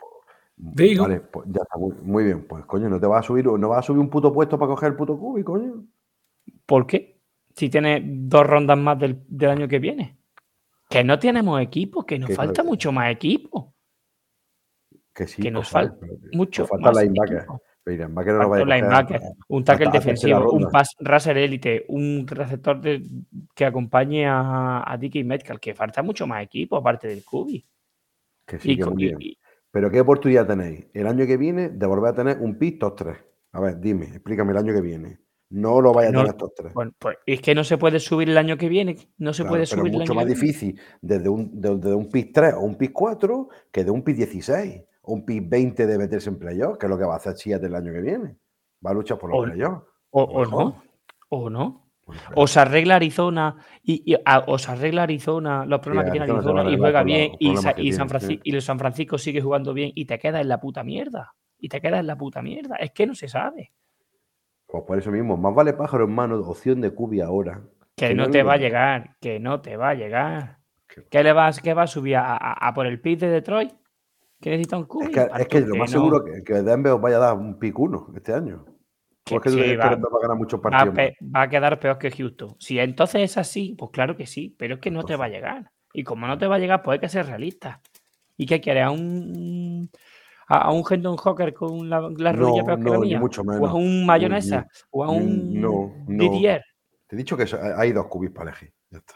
Digo. 0.57 1.03
Vale, 1.03 1.19
pues 1.19 1.47
ya 1.49 1.61
está, 1.63 1.77
muy, 1.77 1.93
muy 2.03 2.23
bien. 2.23 2.45
Pues 2.47 2.63
coño, 2.65 2.87
no 2.87 2.97
te 2.99 3.07
vas 3.07 3.25
a 3.25 3.27
subir, 3.27 3.45
no 3.45 3.69
vas 3.69 3.79
a 3.79 3.81
subir 3.81 3.99
un 3.99 4.09
puto 4.09 4.31
puesto 4.31 4.57
para 4.57 4.69
coger 4.69 4.89
el 4.91 4.95
puto 4.95 5.17
cubi, 5.19 5.43
coño. 5.43 5.83
¿Por 6.65 6.87
qué? 6.87 7.17
Si 7.55 7.69
tiene 7.69 8.01
dos 8.05 8.45
rondas 8.47 8.77
más 8.77 8.97
del, 8.99 9.21
del 9.27 9.49
año 9.49 9.67
que 9.67 9.79
viene. 9.79 10.15
Que 10.95 11.03
no 11.03 11.19
tenemos 11.19 11.61
equipo, 11.61 12.05
que 12.05 12.17
nos 12.17 12.29
Que 12.29 12.35
falta 12.35 12.63
no- 12.63 12.69
mucho 12.69 12.89
más 12.93 13.11
equipo. 13.11 13.75
Que 15.13 15.27
sí, 15.27 15.41
que 15.41 15.51
nos 15.51 15.69
falta 15.69 15.93
mucho 16.31 16.61
nos 16.61 16.69
falta 16.69 16.91
más 16.91 17.03
linebacker. 17.03 17.45
no 17.47 18.43
lo 18.43 18.49
un 18.63 18.69
linebacker, 18.69 19.21
tackle 19.65 19.89
defensivo, 19.91 20.51
un 20.53 20.71
pass 20.71 20.95
rusher 21.01 21.37
élite, 21.37 21.83
un 21.89 22.25
receptor 22.25 22.79
de- 22.79 23.03
que 23.53 23.65
acompañe 23.65 24.25
a, 24.25 24.89
a 24.89 24.97
Dicky 24.97 25.25
Metcalf, 25.25 25.59
que 25.59 25.73
falta 25.73 26.01
mucho 26.01 26.25
más 26.27 26.41
equipo 26.41 26.77
aparte 26.77 27.09
del 27.09 27.25
Cubi. 27.25 27.65
Que 28.47 28.57
sí, 28.57 28.71
Y 28.71 28.77
que 28.77 28.83
co- 28.83 28.91
muy 28.91 29.03
y- 29.03 29.07
bien. 29.07 29.17
y- 29.21 29.37
Pero 29.71 29.91
¿qué 29.91 29.99
oportunidad 29.99 30.47
tenéis 30.47 30.87
el 30.93 31.07
año 31.07 31.25
que 31.27 31.35
viene 31.35 31.67
de 31.67 31.85
volver 31.87 32.11
a 32.11 32.15
tener 32.15 32.37
un 32.39 32.57
pick 32.57 32.79
top 32.79 32.95
3? 32.95 33.17
A 33.51 33.59
ver, 33.59 33.81
dime, 33.81 34.05
explícame 34.05 34.53
el 34.53 34.57
año 34.59 34.73
que 34.73 34.79
viene. 34.81 35.19
No 35.55 35.79
lo 35.79 35.93
vaya 35.93 36.09
a 36.09 36.11
No- 36.11 36.19
tener 36.21 36.33
top 36.35 36.53
3. 36.55 36.73
Bueno, 36.73 36.91
pues 36.99 37.17
es 37.25 37.39
que 37.41 37.55
no 37.55 37.63
se 37.63 37.77
puede 37.77 37.99
subir 37.99 38.29
el 38.29 38.37
año 38.37 38.57
que 38.57 38.67
viene. 38.67 38.97
No 39.17 39.31
se 39.33 39.43
Claro, 39.43 39.51
puede 39.53 39.65
subir 39.65 39.87
es 39.87 39.93
el 39.93 39.99
mucho 39.99 40.11
año 40.11 40.19
más 40.21 40.27
difícil 40.27 40.79
desde 41.01 41.29
un, 41.29 41.61
de- 41.61 41.75
desde 41.77 41.95
un 41.95 42.09
pick 42.09 42.33
3 42.33 42.53
o 42.55 42.59
un 42.61 42.75
pick 42.75 42.91
4 42.91 43.47
que 43.71 43.83
de 43.85 43.91
un 43.91 44.03
pick 44.03 44.17
16 44.17 44.83
o 45.03 45.13
un 45.13 45.25
pick 45.25 45.47
20 45.47 45.87
de 45.87 45.97
meterse 45.97 46.29
en 46.29 46.37
playoff, 46.39 46.77
que 46.77 46.87
es 46.87 46.89
lo 46.89 46.97
que 46.97 47.05
va 47.05 47.13
a 47.13 47.17
hacer 47.17 47.37
Seattle 47.37 47.67
el 47.69 47.75
año 47.75 47.93
que 47.93 48.01
viene. 48.01 48.35
Va 48.85 48.91
a 48.91 48.93
luchar 48.93 49.17
por 49.17 49.29
los 49.29 49.39
O- 49.39 49.43
playoffs. 49.43 49.81
O, 50.09 50.23
o 50.23 50.45
no. 50.45 50.83
O 51.29 51.49
no. 51.49 51.89
O 52.35 52.45
se 52.47 52.59
arregla 52.59 52.95
Arizona 52.97 53.55
y, 53.81 54.13
y- 54.13 54.17
a- 54.25 54.43
o 54.47 54.57
se 54.59 54.71
arregla 54.71 55.03
Arizona, 55.03 55.65
los 55.65 55.79
problemas 55.79 56.05
que 56.05 56.11
tiene 56.19 56.31
Arizona 56.31 56.61
a 56.61 56.69
y 56.69 56.77
juega 56.77 56.99
los 56.99 57.05
bien 57.05 57.31
y, 57.39 57.55
Sa- 57.57 57.73
San 57.93 58.09
Francisco, 58.09 58.41
y 58.43 58.61
San 58.61 58.77
Francisco 58.77 59.17
sigue 59.17 59.41
jugando 59.41 59.73
bien 59.73 59.91
y 59.95 60.05
te 60.05 60.19
quedas 60.19 60.41
en 60.41 60.49
la 60.49 60.59
puta 60.59 60.83
mierda. 60.83 61.33
Y 61.57 61.69
te 61.69 61.79
quedas 61.81 62.01
en 62.01 62.07
la 62.07 62.17
puta 62.17 62.41
mierda. 62.41 62.75
Es 62.75 62.91
que 62.91 63.07
no 63.07 63.15
se 63.15 63.27
sabe. 63.29 63.71
Pues 64.67 64.83
por 64.85 64.97
eso 64.97 65.11
mismo, 65.11 65.37
más 65.37 65.53
vale 65.53 65.73
pájaro 65.73 66.05
en 66.05 66.11
mano, 66.13 66.37
opción 66.39 66.81
de 66.81 66.91
cubi 66.91 67.21
ahora. 67.21 67.61
Que 67.95 68.09
Que 68.09 68.15
no 68.15 68.25
no 68.25 68.31
te 68.31 68.43
va 68.43 68.53
a 68.53 68.57
llegar. 68.57 69.15
Que 69.21 69.39
no 69.39 69.61
te 69.61 69.77
va 69.77 69.89
a 69.89 69.93
llegar. 69.93 70.57
Que- 70.87 71.03
¿Qué 71.09 71.23
le 71.23 71.33
vas, 71.33 71.61
qué 71.61 71.73
va 71.73 71.83
a 71.83 71.87
subir 71.87 72.17
a, 72.17 72.35
a- 72.35 72.67
a 72.67 72.73
por 72.73 72.85
el 72.87 72.99
pick 72.99 73.19
de 73.19 73.29
Detroit? 73.29 73.71
¿Que 74.41 74.49
necesita 74.49 74.77
un 74.77 74.83
Es 74.83 74.87
cubi? 74.89 75.11
que, 75.11 75.27
es 75.39 75.47
que 75.47 75.61
lo 75.61 75.75
más 75.75 75.89
seguro 75.91 76.23
que, 76.23 76.43
que 76.43 76.53
Denver 76.61 76.93
os 76.93 77.01
vaya 77.01 77.17
a 77.17 77.19
dar 77.19 77.37
un 77.37 77.57
pick 77.57 77.77
1 77.79 78.11
este 78.15 78.33
año. 78.33 78.65
Que 79.23 79.35
¿O 79.35 79.37
es 79.37 79.43
que 79.43 79.49
tú 79.49 79.55
sí, 79.57 79.75
va- 79.75 79.85
va 79.89 79.93
a 79.93 80.21
ganar 80.21 80.37
muchos 80.37 80.59
va, 80.59 80.67
a 80.67 80.71
partidos? 80.85 81.13
va 81.35 81.41
a 81.43 81.49
quedar 81.49 81.79
peor 81.79 81.97
que 81.97 82.11
Houston. 82.11 82.55
Si 82.59 82.77
entonces 82.79 83.21
es 83.21 83.37
así, 83.37 83.75
pues 83.77 83.91
claro 83.91 84.15
que 84.15 84.25
sí, 84.27 84.55
pero 84.59 84.75
es 84.75 84.81
que 84.81 84.91
no 84.91 85.03
te 85.03 85.15
va 85.15 85.25
a 85.25 85.29
llegar. 85.29 85.71
Y 85.93 86.03
como 86.03 86.27
no 86.27 86.37
te 86.37 86.47
va 86.47 86.55
a 86.55 86.59
llegar, 86.59 86.83
pues 86.83 86.95
hay 86.95 86.99
que 86.99 87.09
ser 87.09 87.25
realista. 87.25 87.81
¿Y 88.37 88.45
qué 88.45 88.59
quieres? 88.61 88.83
¿A 88.83 88.91
un, 88.91 89.89
a, 90.47 90.57
a 90.59 90.71
un 90.71 90.83
Hendon 90.89 91.17
Hawker 91.17 91.53
con 91.53 91.89
la, 91.89 92.01
la 92.01 92.31
rodilla 92.33 92.61
No, 92.61 92.65
peor 92.65 92.77
que 92.77 92.83
no, 92.83 92.93
la 92.93 92.99
ni 92.99 93.05
mía? 93.07 93.19
mucho 93.19 93.41
¿O 93.41 93.67
a 93.67 93.73
un 93.73 94.05
mayonesa? 94.05 94.61
ni- 94.61 94.67
¿O 94.91 95.03
a 95.03 95.09
un 95.11 95.59
no, 95.61 95.93
no. 96.07 96.23
Didier? 96.23 96.63
Te 97.07 97.15
he 97.15 97.17
dicho 97.17 97.35
que 97.37 97.45
hay 97.77 97.91
dos 97.91 98.07
cubis 98.07 98.31
para 98.31 98.49
elegir. 98.51 98.71
Ya 98.89 98.97
está. 98.99 99.15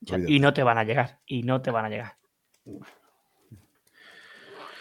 Ya. 0.00 0.18
Y 0.26 0.40
no 0.40 0.52
te 0.54 0.62
van 0.62 0.78
a 0.78 0.84
llegar. 0.84 1.18
Y 1.26 1.42
no 1.42 1.60
te 1.60 1.70
van 1.70 1.84
a 1.86 1.88
llegar. 1.90 2.12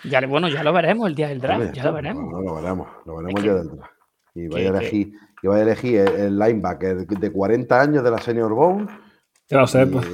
Ya, 0.05 0.25
bueno, 0.27 0.47
ya 0.47 0.63
lo 0.63 0.71
veremos 0.71 1.07
el 1.09 1.15
día 1.15 1.27
del 1.27 1.41
draft. 1.41 1.59
Vale, 1.59 1.71
Ya 1.73 1.83
lo 1.83 1.93
veremos. 1.93 2.23
No, 2.31 2.41
lo 2.41 2.55
veremos. 2.55 2.87
Lo 3.05 3.15
veremos 3.17 3.41
que- 3.41 3.47
ya 3.47 3.53
del 3.55 3.67
draft. 3.75 3.91
Y 4.35 4.47
vaya 4.47 4.71
a 4.71 4.77
elegir, 4.77 5.11
y 5.41 5.47
vaya 5.47 5.59
a 5.59 5.63
elegir 5.63 5.99
el, 6.01 6.07
el 6.15 6.39
linebacker 6.39 7.05
de 7.07 7.31
40 7.31 7.81
años 7.81 8.03
de 8.03 8.11
la 8.11 8.17
Senior 8.19 8.53
Bowl. 8.53 8.87
Ya 9.49 9.57
lo 9.57 9.67
sé, 9.67 9.85
pues. 9.87 10.05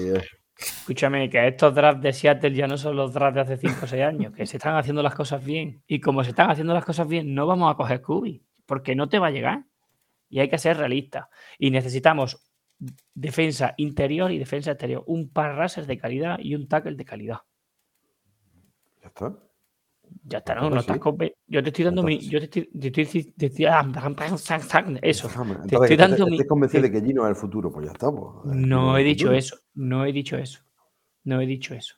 Escúchame, 0.57 1.29
que 1.29 1.47
estos 1.47 1.75
drafts 1.75 2.01
de 2.01 2.13
Seattle 2.13 2.53
ya 2.53 2.67
no 2.67 2.77
son 2.77 2.95
los 2.95 3.13
drafts 3.13 3.35
de 3.35 3.41
hace 3.41 3.57
5 3.57 3.79
o 3.83 3.87
6 3.87 4.03
años, 4.03 4.33
que 4.33 4.45
se 4.45 4.57
están 4.57 4.75
haciendo 4.75 5.03
las 5.03 5.13
cosas 5.13 5.43
bien. 5.43 5.83
Y 5.87 5.99
como 5.99 6.23
se 6.23 6.29
están 6.29 6.49
haciendo 6.49 6.73
las 6.73 6.85
cosas 6.85 7.07
bien, 7.07 7.33
no 7.33 7.45
vamos 7.45 7.71
a 7.71 7.75
coger 7.75 7.99
Scooby, 7.99 8.41
porque 8.65 8.95
no 8.95 9.09
te 9.09 9.19
va 9.19 9.27
a 9.27 9.31
llegar. 9.31 9.65
Y 10.29 10.39
hay 10.39 10.49
que 10.49 10.57
ser 10.57 10.77
realistas. 10.77 11.27
Y 11.59 11.71
necesitamos 11.71 12.41
defensa 13.13 13.73
interior 13.77 14.31
y 14.31 14.39
defensa 14.39 14.71
exterior. 14.71 15.03
Un 15.07 15.29
par 15.29 15.69
de 15.69 15.97
calidad 15.97 16.39
y 16.39 16.55
un 16.55 16.67
tackle 16.67 16.95
de 16.95 17.05
calidad. 17.05 17.39
ya 19.01 19.07
está. 19.07 19.44
Ya 20.23 20.39
está, 20.39 20.55
¿no? 20.55 20.69
No 20.69 20.79
estás 20.79 20.99
Yo 21.47 21.61
te 21.63 21.69
estoy 21.69 21.85
dando 21.85 22.03
mi. 22.03 22.19
Yo 22.19 22.39
te 22.39 22.45
estoy. 22.45 23.65
ah, 23.65 23.91
eso. 25.01 25.29
Te 25.67 25.75
estoy 25.75 25.97
dando 25.97 26.25
mi- 26.25 26.35
estés 26.35 26.47
convencido 26.47 26.83
de 26.83 26.91
que 26.91 27.01
Gino 27.01 27.23
es 27.25 27.29
el 27.29 27.35
futuro. 27.35 27.71
Pues 27.71 27.85
ya 27.85 27.91
está. 27.91 28.11
pues, 28.11 28.55
el 28.55 28.67
No 28.69 28.97
he 28.97 29.03
dicho 29.03 29.31
eso. 29.31 29.57
No 29.73 30.05
he 30.05 30.11
dicho 30.11 30.37
eso. 30.37 30.59
No 31.23 31.41
he 31.41 31.45
dicho 31.45 31.73
eso. 31.73 31.95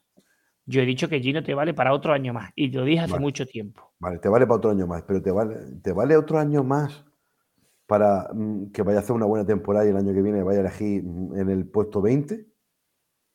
Yo 0.65 0.81
he 0.81 0.85
dicho 0.85 1.07
que 1.07 1.21
Gino 1.21 1.41
te 1.43 1.53
vale 1.53 1.73
para 1.73 1.93
otro 1.93 2.13
año 2.13 2.33
más. 2.33 2.51
Y 2.55 2.69
lo 2.71 2.83
dije 2.83 3.01
hace 3.01 3.19
mucho 3.19 3.45
tiempo. 3.45 3.93
Vale, 3.99 4.19
te 4.19 4.29
vale 4.29 4.45
para 4.45 4.57
otro 4.57 4.71
año 4.71 4.85
más, 4.85 5.03
pero 5.03 5.21
te 5.21 5.31
vale, 5.31 5.55
te 5.81 5.91
vale 5.91 6.15
otro 6.17 6.37
año 6.37 6.63
más 6.63 7.05
para 7.87 8.29
mm, 8.33 8.71
que 8.71 8.83
vaya 8.83 8.99
a 8.99 9.01
hacer 9.01 9.15
una 9.15 9.25
buena 9.25 9.45
temporada 9.45 9.85
y 9.85 9.89
el 9.89 9.97
año 9.97 10.13
que 10.13 10.21
viene 10.21 10.43
vaya 10.43 10.59
a 10.59 10.61
elegir 10.61 11.03
mm, 11.03 11.35
en 11.39 11.49
el 11.49 11.65
puesto 11.67 12.01
20. 12.01 12.45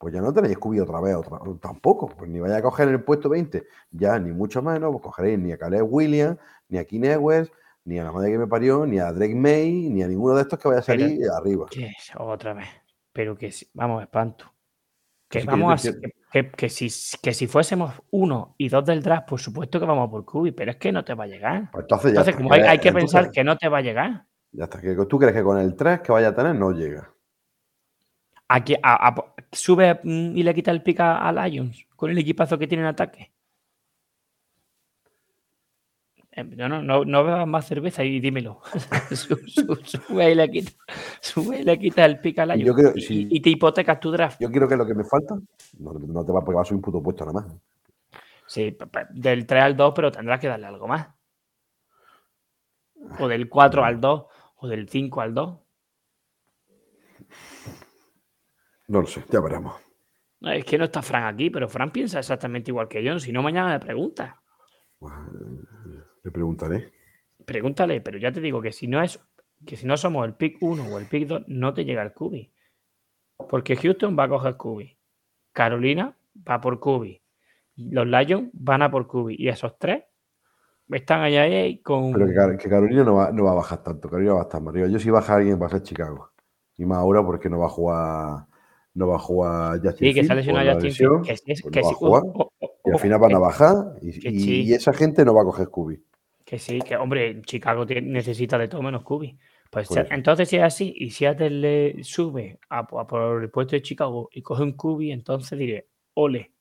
Pues 0.03 0.13
ya 0.13 0.21
no 0.21 0.33
tenéis 0.35 0.55
Scooby 0.57 0.81
otra 0.81 1.01
vez, 1.01 1.15
otra, 1.15 1.39
tampoco. 1.61 2.09
Pues 2.09 2.29
ni 2.29 2.41
vaya 2.41 2.57
a 2.57 2.63
coger 2.63 2.89
en 2.89 2.95
el 2.95 3.05
puesto 3.05 3.29
20, 3.29 3.65
ya 3.93 4.19
ni 4.19 4.33
mucho 4.33 4.61
menos, 4.61 4.91
pues 4.91 5.01
cogeréis 5.05 5.39
ni 5.39 5.53
a 5.53 5.57
Caleb 5.57 5.87
Williams, 5.89 6.39
ni 6.69 6.79
a 6.79 6.85
Keen 6.85 7.05
Ewers, 7.05 7.53
ni 7.85 8.01
a 8.01 8.03
la 8.05 8.11
madre 8.11 8.33
que 8.33 8.39
me 8.39 8.49
parió, 8.49 8.85
ni 8.85 8.99
a 8.99 9.13
Drake 9.13 9.37
May, 9.37 9.89
ni 9.91 10.03
a 10.03 10.09
ninguno 10.09 10.35
de 10.35 10.43
estos 10.43 10.59
que 10.59 10.67
vaya 10.67 10.81
a 10.81 10.85
Pero- 10.85 11.01
salir 11.05 11.21
arriba. 11.31 11.67
Que 11.71 11.85
es 11.87 12.11
otra 12.19 12.53
vez. 12.53 12.67
Pero 13.13 13.37
que 13.37 13.53
si- 13.53 13.69
vamos, 13.75 14.03
espanto. 14.03 14.47
Que 15.29 15.43
Sí, 15.43 15.47
vamos 15.47 15.87
a 15.87 15.93
que, 16.33 16.51
que- 16.51 16.69
si, 16.69 16.89
que 17.23 17.33
si 17.33 17.47
fuésemos 17.47 17.95
uno 18.11 18.57
y 18.59 18.69
dos 18.69 18.85
del 18.85 19.05
draft, 19.05 19.29
por 19.29 19.39
supuesto 19.39 19.79
que 19.79 19.87
vamos 19.87 20.11
por 20.11 20.25
Cubi, 20.25 20.51
pero 20.51 20.73
es 20.73 20.79
que 20.79 20.91
no 20.91 21.05
te 21.05 21.15
va 21.15 21.25
a 21.25 21.27
llegar. 21.29 21.71
Pues 21.71 21.85
entonces 21.85 22.13
ya 22.13 22.19
Entonces, 22.23 22.37
como 22.37 22.53
hay, 22.53 22.63
hay 22.63 22.79
que 22.81 22.89
entonces- 22.89 23.13
pensar 23.13 23.31
que 23.31 23.45
no 23.45 23.57
te 23.57 23.69
va 23.69 23.79
a 23.79 23.83
llegar. 23.83 24.27
Ya 24.51 24.65
está, 24.65 24.81
que 24.81 24.97
tú 25.09 25.17
crees 25.19 25.33
que 25.33 25.45
con 25.45 25.59
el 25.59 25.77
3 25.77 26.01
que 26.01 26.11
vaya 26.11 26.29
a 26.31 26.35
tener 26.35 26.57
no 26.57 26.73
llega. 26.73 27.09
Aquí, 28.55 28.75
a- 28.83 29.09
a- 29.09 29.35
sube 29.51 30.01
mm, 30.03 30.37
y 30.37 30.43
le 30.43 30.55
quita 30.55 30.71
el 30.71 30.83
pica 30.83 31.19
a 31.27 31.33
Lions 31.33 31.87
con 31.97 32.11
el 32.11 32.19
equipazo 32.19 32.59
que 32.59 32.67
tiene 32.67 32.83
en 32.83 32.89
ataque. 32.91 33.33
Eh, 36.33 36.45
No, 36.45 36.69
no, 36.69 36.83
no, 36.83 37.05
no 37.05 37.25
bebas 37.25 37.47
más 37.47 37.67
cerveza 37.67 38.05
y 38.05 38.21
dímelo. 38.21 38.61
Su- 39.11 39.37
su- 39.47 39.77
sube 39.85 40.33
y 40.33 40.35
le 40.35 40.51
quita, 40.51 40.73
sube 41.21 41.61
y 41.61 41.63
le 41.63 41.79
quita 41.79 42.05
el 42.05 42.21
pica 42.21 42.43
a 42.43 42.47
Lions. 42.47 42.65
Yo 42.67 42.75
creo- 42.75 42.93
y, 42.95 43.01
sí. 43.03 43.29
y 43.31 43.41
te 43.41 43.51
hipotecas 43.51 44.01
tu 44.01 44.11
draft. 44.11 44.41
Yo 44.41 44.51
quiero 44.51 44.69
que 44.69 44.77
lo 44.77 44.87
que 44.87 44.95
me 44.95 45.05
falta, 45.05 45.35
no, 45.79 45.93
no 45.95 46.25
te 46.25 46.33
va 46.33 46.41
porque 46.45 46.57
va 46.57 46.63
a 46.63 46.65
ser 46.65 46.75
un 46.75 46.83
puto 46.83 47.03
puesto 47.03 47.25
nada 47.25 47.41
más. 47.41 47.53
Sí, 48.47 48.77
del 49.11 49.47
3 49.47 49.63
al 49.63 49.77
2, 49.77 49.93
pero 49.95 50.13
tendrás 50.13 50.39
que 50.41 50.49
darle 50.49 50.67
algo 50.67 50.87
más. 50.89 51.09
O 53.19 53.29
del 53.29 53.49
4 53.49 53.83
al 53.85 53.99
2, 54.01 54.27
o 54.57 54.69
del 54.69 54.89
5 54.89 55.21
al 55.23 55.33
2. 55.35 55.59
No 58.93 59.01
lo 59.01 59.07
sé, 59.07 59.25
ya 59.31 59.41
veremos. 59.41 59.75
Es 60.43 60.67
que 60.67 60.77
no 60.77 60.85
está 60.85 61.01
Fran 61.01 61.25
aquí, 61.25 61.49
pero 61.49 61.67
Fran 61.67 61.91
piensa 61.91 62.19
exactamente 62.19 62.71
igual 62.71 62.89
que 62.89 63.03
yo. 63.03 63.19
Si 63.19 63.33
no, 63.33 63.43
mañana 63.43 63.71
me 63.71 63.81
pregunta. 63.81 64.43
Le 66.23 66.31
preguntaré. 66.31 66.93
Pregúntale, 67.47 68.03
pero 68.03 68.19
ya 68.19 68.31
te 68.31 68.43
digo 68.43 68.61
que 68.61 68.71
si 68.71 68.89
no 68.89 69.03
es 69.03 69.19
que 69.65 69.77
si 69.77 69.87
no 69.87 69.97
somos 69.97 70.27
el 70.27 70.35
pick 70.35 70.59
1 70.61 70.85
o 70.85 70.99
el 70.99 71.07
pick 71.07 71.27
2, 71.27 71.45
no 71.47 71.73
te 71.73 71.87
llega 71.87 72.03
el 72.03 72.13
Cubi. 72.13 72.53
Porque 73.49 73.77
Houston 73.77 74.15
va 74.19 74.25
a 74.25 74.29
coger 74.29 74.59
Cubi. 74.59 74.95
Carolina 75.55 76.15
va 76.47 76.61
por 76.61 76.79
Cubi. 76.79 77.23
Los 77.77 78.07
Lions 78.07 78.51
van 78.53 78.83
a 78.83 78.91
por 78.91 79.07
Cubi. 79.07 79.37
Y 79.39 79.49
esos 79.49 79.79
tres 79.79 80.05
están 80.91 81.23
allá 81.23 81.43
ahí 81.45 81.81
con. 81.81 82.13
Pero 82.13 82.59
que 82.59 82.69
Carolina 82.69 83.05
no 83.05 83.15
va, 83.15 83.33
no 83.33 83.45
va 83.45 83.53
a 83.53 83.55
bajar 83.55 83.83
tanto. 83.83 84.11
Carolina 84.11 84.35
va 84.35 84.41
a 84.41 84.43
estar 84.43 84.61
más 84.61 84.75
arriba. 84.75 84.89
Yo 84.89 84.99
si 84.99 85.09
baja 85.09 85.37
alguien 85.37 85.59
va 85.59 85.69
a 85.69 85.71
ser 85.71 85.83
Chicago. 85.83 86.33
Y 86.77 86.85
más 86.85 86.99
ahora 86.99 87.25
porque 87.25 87.49
no 87.49 87.59
va 87.59 87.67
a 87.67 87.71
jugar. 87.71 88.52
No 88.95 89.07
va 89.09 89.17
a 89.17 89.19
jugar 89.19 89.81
Justin 89.83 90.09
Sí, 90.09 90.15
que 90.15 90.25
se 90.25 90.33
ha 90.33 90.35
lesionado 90.37 90.75
Justin 90.75 91.23
Que 91.23 91.37
sí, 91.37 91.63
pues 91.63 91.73
que 91.73 91.81
no 91.81 91.87
va 91.87 91.89
sí. 91.91 91.95
a 91.95 91.97
jugar. 91.97 92.23
Oh, 92.27 92.33
oh, 92.35 92.53
oh, 92.61 92.71
y 92.85 92.91
al 92.93 92.99
final 92.99 93.19
van 93.21 93.35
a 93.35 93.39
bajar. 93.39 93.75
Y, 94.03 94.21
que 94.21 94.29
y- 94.31 94.41
sí. 94.41 94.63
y 94.65 94.75
esa 94.75 94.93
gente 94.93 95.25
no 95.25 95.35
va 95.35 95.43
a 95.43 95.45
coger 95.45 95.67
Scooby. 95.67 96.03
Que 96.45 96.59
sí, 96.59 96.81
que 96.81 96.97
hombre, 96.97 97.41
Chicago 97.43 97.87
tiene- 97.87 98.11
necesita 98.11 98.59
de 98.59 98.69
todo 98.69 98.83
menos 98.83 99.03
Cubi. 99.03 99.39
Pues 99.71 99.91
eso. 99.91 100.05
entonces, 100.11 100.51
si 100.51 100.57
es 100.57 100.63
así, 100.65 100.93
y 100.95 101.11
Seattle 101.11 101.49
le 101.49 102.05
sube 102.05 102.59
a, 102.69 102.81
a 102.81 103.07
por 103.07 103.43
el 103.43 103.49
puesto 103.51 103.75
de 103.75 103.81
Chicago 103.81 104.29
y 104.31 104.43
coge 104.43 104.63
un 104.63 104.73
Cubi, 104.77 105.11
entonces 105.13 105.59
diré, 105.59 105.89
ole. 106.13 106.53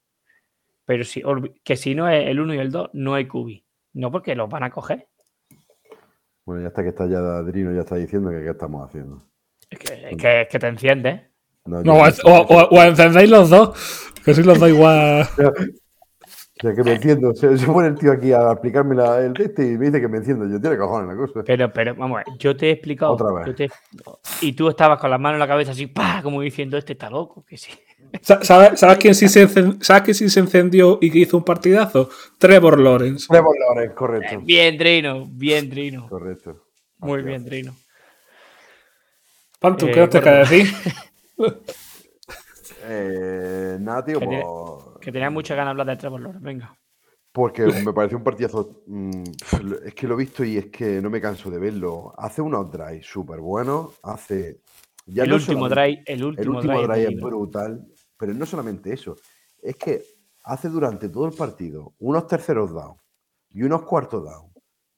Pero 0.85 1.03
si, 1.03 1.21
que 1.63 1.75
si 1.75 1.93
no 1.93 2.07
es 2.07 2.25
el 2.27 2.39
1 2.39 2.53
y 2.53 2.57
el 2.59 2.71
2, 2.71 2.91
no 2.93 3.13
hay 3.13 3.27
Cubi. 3.27 3.65
No 3.93 4.09
porque 4.11 4.33
los 4.35 4.49
van 4.49 4.63
a 4.63 4.69
coger. 4.71 5.09
Bueno, 6.45 6.61
ya 6.61 6.69
está 6.69 6.83
que 6.83 6.89
está 6.89 7.05
ya 7.07 7.17
Adrino, 7.19 7.73
ya 7.73 7.81
está 7.81 7.97
diciendo 7.97 8.29
que 8.29 8.41
qué 8.43 8.49
estamos 8.49 8.87
haciendo. 8.87 9.27
Es 9.69 9.79
que, 9.79 10.09
es 10.11 10.17
que, 10.17 10.41
es 10.41 10.47
que 10.47 10.59
te 10.59 10.67
enciendes. 10.67 11.21
No, 11.65 11.93
o, 11.93 12.31
o- 12.31 12.69
o 12.69 12.83
encendéis 12.83 13.29
los 13.29 13.49
dos, 13.49 13.77
que 14.25 14.33
sois 14.33 14.45
los 14.45 14.59
dos 14.59 14.69
igual. 14.69 15.27
Ya 16.63 16.75
que 16.75 16.83
me 16.83 16.93
enciendo. 16.93 17.33
Se, 17.33 17.57
se 17.57 17.65
pone 17.65 17.87
el 17.87 17.95
tío 17.97 18.11
aquí 18.11 18.31
a 18.33 18.51
explicarme 18.51 18.93
la- 18.95 19.19
el 19.19 19.33
este 19.41 19.65
y 19.71 19.77
me 19.77 19.87
dice 19.87 19.99
que 19.99 20.07
me 20.07 20.17
enciendo. 20.17 20.47
Yo 20.47 20.59
tiene 20.61 20.77
cojones 20.77 21.07
la 21.09 21.15
cosa. 21.15 21.43
Pero, 21.43 21.71
pero, 21.73 21.95
vamos 21.95 22.19
a 22.19 22.23
ver, 22.29 22.37
yo 22.37 22.55
te 22.55 22.67
he 22.67 22.71
explicado. 22.71 23.13
Otra 23.13 23.31
vez. 23.33 23.47
yo 23.47 23.55
te- 23.55 23.69
y 24.41 24.53
tú 24.53 24.69
estabas 24.69 24.99
con 24.99 25.09
las 25.09 25.19
manos 25.19 25.35
en 25.35 25.39
la 25.39 25.47
cabeza 25.47 25.71
así, 25.71 25.87
¡pah! 25.87 26.21
como 26.21 26.41
diciendo, 26.41 26.77
este 26.77 26.93
está 26.93 27.09
loco, 27.09 27.43
que 27.47 27.57
sí. 27.57 27.71
Sa- 28.21 28.43
¿Sabes, 28.43 28.79
sabes 28.79 28.97
quién 28.97 29.15
sí 29.15 29.27
se 29.29 29.47
¿Sabes 29.47 30.01
quién 30.03 30.13
sí 30.15 30.29
se 30.29 30.39
encendió 30.39 30.97
y 31.01 31.09
que 31.09 31.19
hizo 31.19 31.37
un 31.37 31.43
partidazo? 31.45 32.09
Trevor 32.37 32.79
Lawrence. 32.79 33.25
Trevor 33.29 33.55
Lawrence, 33.59 33.95
correcto. 33.95 34.41
Bien, 34.41 34.77
Drino, 34.77 35.27
bien, 35.31 35.69
Drino. 35.69 36.09
Correcto. 36.09 36.65
Muy 36.99 37.21
bien, 37.23 37.43
Drino. 37.45 37.73
Pantu, 39.59 39.87
Eh, 39.87 39.91
¿qué 39.93 39.99
nos 40.01 40.09
te 40.09 40.19
bueno. 40.19 40.37
decir? 40.39 40.67
Eh, 42.83 43.77
nada, 43.79 44.03
tío, 44.03 44.19
Que 44.19 44.27
tiene- 44.27 44.43
pues, 44.43 44.97
Que 45.01 45.11
tenía 45.11 45.29
muchas 45.29 45.57
ganas 45.57 45.69
de 45.75 45.81
hablar 45.81 45.87
de 45.95 45.99
Trevor 45.99 46.21
Lawrence. 46.21 46.43
Venga. 46.45 46.77
Porque 47.31 47.63
me 47.85 47.93
pareció 47.93 48.17
un 48.17 48.23
partidazo. 48.23 48.83
mm, 48.87 49.23
es 49.85 49.93
que 49.95 50.07
lo 50.07 50.15
he 50.15 50.17
visto 50.17 50.43
y 50.43 50.57
es 50.57 50.65
que 50.67 51.01
no 51.01 51.09
me 51.09 51.21
canso 51.21 51.49
de 51.49 51.59
verlo. 51.59 52.13
Hace 52.17 52.41
unos 52.41 52.71
drives 52.71 53.05
súper 53.05 53.39
buenos. 53.39 53.99
Hace. 54.03 54.61
ya 55.05 55.23
el 55.23 55.29
no 55.29 55.35
último 55.35 55.67
drive, 55.69 56.03
el 56.05 56.19
El 56.19 56.25
último, 56.25 56.57
último 56.57 56.81
drive, 56.87 57.13
es 57.13 57.21
brutal. 57.21 57.87
Pero 58.17 58.33
no 58.33 58.45
solamente 58.45 58.93
eso. 58.93 59.15
Es 59.61 59.75
que 59.77 60.03
hace 60.43 60.69
durante 60.69 61.09
todo 61.09 61.25
el 61.25 61.33
partido 61.33 61.93
unos 61.99 62.27
terceros 62.27 62.71
down 62.73 62.95
y 63.49 63.63
unos 63.63 63.83
cuartos 63.83 64.23
down 64.23 64.51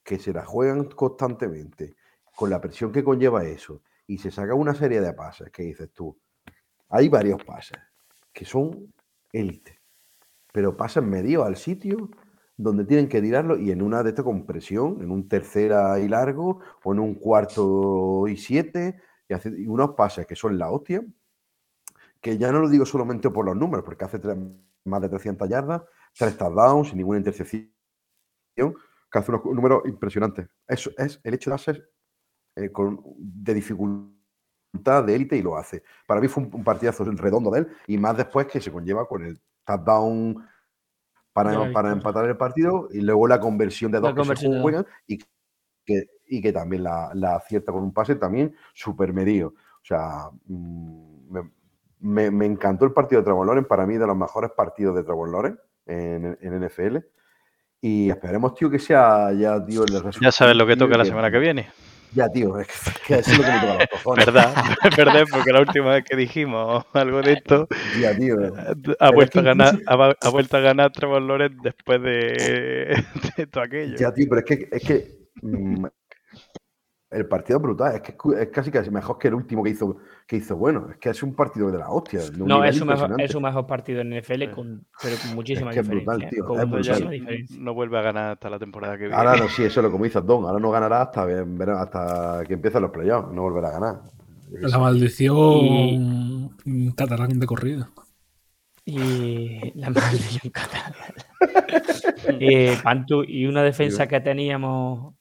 que 0.04 0.18
se 0.20 0.34
la 0.34 0.44
juegan 0.46 0.86
constantemente 0.86 1.96
con 2.36 2.50
la 2.50 2.60
presión 2.60 2.92
que 2.92 3.04
conlleva 3.04 3.44
eso 3.46 3.82
y 4.08 4.18
se 4.18 4.32
saca 4.32 4.54
una 4.56 4.74
serie 4.74 5.00
de 5.02 5.14
pases 5.14 5.50
que 5.52 5.64
dices 5.64 5.92
tú. 5.94 6.18
Hay 6.96 7.10
varios 7.10 7.44
pases 7.44 7.80
que 8.32 8.46
son 8.46 8.94
élite, 9.32 9.82
pero 10.52 10.78
pasan 10.78 11.10
medio 11.10 11.44
al 11.44 11.56
sitio 11.56 12.12
donde 12.56 12.86
tienen 12.86 13.10
que 13.10 13.20
tirarlo 13.20 13.58
y 13.58 13.72
en 13.72 13.82
una 13.82 14.04
de 14.04 14.10
estas 14.10 14.24
con 14.24 14.46
presión, 14.46 15.02
en 15.02 15.10
un 15.10 15.28
tercera 15.28 16.00
y 16.00 16.08
largo 16.08 16.60
o 16.84 16.94
en 16.94 17.00
un 17.00 17.16
cuarto 17.16 18.28
y 18.28 18.38
siete, 18.38 19.02
y, 19.28 19.34
hace, 19.34 19.50
unos 19.68 19.96
pases 19.96 20.28
que 20.28 20.36
son 20.36 20.56
la 20.60 20.70
hostia, 20.70 21.04
que 22.22 22.38
ya 22.38 22.52
no 22.52 22.60
lo 22.60 22.70
digo 22.70 22.86
solamente 22.86 23.32
por 23.32 23.46
los 23.46 23.56
números, 23.56 23.84
porque 23.84 24.06
hace 24.06 24.20
más 24.86 25.02
de 25.02 25.10
300 25.10 25.50
yardas, 25.50 25.82
tres 26.16 26.38
touchdowns 26.38 26.90
sin 26.90 27.00
ninguna 27.00 27.18
intercepción, 27.18 27.72
que 28.56 29.20
hace 29.20 29.32
unos 29.32 29.46
números 29.46 29.82
impresionantes. 29.88 30.48
Eso 30.68 30.92
es 30.96 31.20
el 31.24 31.34
hecho 31.34 31.50
de 31.50 31.56
hacer 31.56 31.90
eh, 32.56 32.72
con, 32.72 33.02
de 33.18 33.56
dificultad 33.56 34.23
de 34.74 35.16
élite 35.16 35.38
y 35.38 35.42
lo 35.42 35.56
hace. 35.56 35.84
Para 36.08 36.20
mí 36.20 36.28
fue 36.28 36.44
un, 36.44 36.50
un 36.54 36.64
partidazo 36.64 37.04
redondo 37.06 37.52
de 37.52 37.60
él 37.60 37.68
y 37.88 37.98
más 37.98 38.18
después 38.18 38.48
que 38.48 38.60
se 38.60 38.72
conlleva 38.72 39.08
con 39.08 39.24
el 39.24 39.40
touchdown 39.64 40.46
para, 41.32 41.52
Ya, 41.68 41.74
para 41.74 41.92
empatar 41.92 42.26
el 42.26 42.38
partido 42.38 42.90
y 42.92 43.02
luego 43.02 43.28
la 43.28 43.40
conversión 43.40 43.92
de 43.92 44.00
La 44.02 44.12
dos 44.12 44.28
que 44.28 44.36
se 44.36 44.48
juegan 44.62 44.86
y 45.08 45.20
que, 45.86 46.08
y 46.28 46.42
que 46.42 46.52
también 46.52 46.84
la, 46.84 47.12
la 47.14 47.36
acierta 47.36 47.72
con 47.72 47.84
un 47.84 47.94
pase 47.94 48.16
también 48.16 48.56
súper 48.74 49.14
medido. 49.14 49.50
O 49.50 49.86
sea, 49.86 50.30
mm, 50.46 51.32
me, 51.32 51.52
me- 52.00 52.32
me 52.32 52.46
encantó 52.46 52.86
el 52.86 52.92
partido 52.94 53.22
de 53.22 53.26
Trevor 53.26 53.46
Lawrence, 53.48 53.68
para 53.68 53.86
mí 53.86 53.98
de 53.98 54.08
los 54.08 54.18
mejores 54.18 54.52
partidos 54.52 54.96
de 54.96 55.04
Trevor 55.04 55.30
Lawrence 55.32 55.62
en, 55.86 56.38
en 56.42 56.64
NFL. 56.68 56.98
Y 57.82 58.10
esperemos, 58.10 58.56
tío, 58.56 58.70
que 58.70 58.80
sea 58.80 59.32
ya, 59.34 59.64
tío, 59.66 59.84
el 59.84 60.12
Ya 60.22 60.32
sabes 60.32 60.56
lo 60.56 60.66
que 60.66 60.76
toca 60.78 60.98
la 60.98 61.04
semana 61.06 61.30
que 61.32 61.40
viene. 61.40 61.70
Ya, 62.16 62.30
tío, 62.30 62.60
es 62.60 62.68
que, 63.08 63.16
es 63.16 63.38
lo 63.38 63.44
que 63.44 63.50
me 63.52 63.60
toca 63.60 63.74
los 63.80 63.88
cojones. 64.04 64.26
¿Verdad? 64.26 64.54
¿Verdad? 64.98 65.24
Porque 65.32 65.52
la 65.52 65.60
última 65.62 65.92
vez 65.94 66.04
que 66.04 66.16
dijimos 66.16 66.86
algo 66.94 67.22
de 67.22 67.34
esto, 67.34 67.68
Ya, 68.00 68.16
tío. 68.16 68.36
ha 69.00 69.12
vuelto, 69.12 69.40
a 69.40 69.44
ganar, 69.44 69.68
incluso- 69.74 69.92
ha, 69.92 69.96
va- 69.96 70.16
ha 70.22 70.30
vuelto 70.30 70.58
a 70.58 70.60
ganar 70.60 70.92
Trevor 70.92 71.22
Lawrence 71.22 71.58
después 71.64 72.02
de, 72.02 73.04
de 73.38 73.48
todo 73.48 73.64
aquello. 73.64 73.96
Ya, 73.98 74.14
tío, 74.14 74.26
pero 74.30 74.42
es 74.42 74.46
que, 74.46 74.70
es 74.72 74.84
que 74.84 75.08
mm, 75.42 75.86
el 77.14 77.26
partido 77.28 77.58
es 77.58 77.64
brutal. 77.64 77.96
Es 77.96 78.02
que 78.02 78.16
es 78.42 78.50
casi 78.50 78.72
casi 78.72 78.90
mejor 78.92 79.18
que 79.18 79.28
el 79.30 79.36
último 79.36 79.64
que 79.64 79.70
hizo, 79.72 79.98
que 80.28 80.38
hizo 80.38 80.56
bueno. 80.58 80.90
Es 80.92 80.98
que 80.98 81.10
es 81.10 81.24
un 81.24 81.36
partido 81.36 81.72
de 81.72 81.78
la 81.78 81.90
hostia. 81.90 82.22
de 82.22 82.32
No, 82.38 82.64
es 82.64 82.78
su, 82.78 82.86
mejor, 82.86 83.12
impresionante. 83.12 83.24
es 83.24 83.32
su 83.32 83.42
mejor 83.42 83.68
partido 83.68 84.02
en 84.02 84.10
NFL, 84.20 84.50
con, 84.52 84.86
pero 85.02 85.18
con 85.22 85.36
muchísima 85.36 85.72
Es 85.72 85.76
que 85.76 85.80
es 85.82 85.88
diferencia. 85.88 86.14
brutal, 86.14 86.30
tío, 86.30 86.46
con 86.46 86.60
es 86.60 86.64
Entonces 86.64 86.88
ya 86.88 86.94
muchísima 86.94 87.12
brutal. 87.12 87.12
diferencia. 87.12 87.58
no 87.60 87.74
vuelve 87.74 87.98
a 88.00 88.02
ganar 88.02 88.32
hasta 88.32 88.50
la 88.50 88.60
temporada 88.60 88.98
que 88.98 89.08
viene. 89.08 89.16
Ahora 89.16 89.36
no, 89.38 89.48
sí, 89.50 89.64
eso 89.64 89.80
es 89.80 89.84
lo 89.84 89.92
que 89.92 89.98
me 89.98 90.06
dice 90.06 90.22
Don. 90.22 90.46
Ahora 90.46 90.60
no 90.60 90.72
ganará 90.72 91.02
hasta, 91.04 91.26
hasta 91.82 92.44
que 92.48 92.54
empiecen 92.54 92.82
los 92.82 92.92
playoffs. 92.92 93.32
No 93.34 93.44
volverá 93.44 93.70
a 93.70 93.72
ganar. 93.72 94.02
La 94.52 94.78
maldición 94.78 96.50
catalán 96.96 97.40
de 97.40 97.46
corrida. 97.48 97.90
Y 98.86 99.72
la 99.80 99.90
maldición 99.92 100.52
catalana. 100.52 100.98
Eh, 102.40 102.78
Pantu, 102.82 103.24
y 103.24 103.46
una 103.46 103.64
defensa 103.64 104.08
que 104.08 104.22
teníamos 104.22 105.14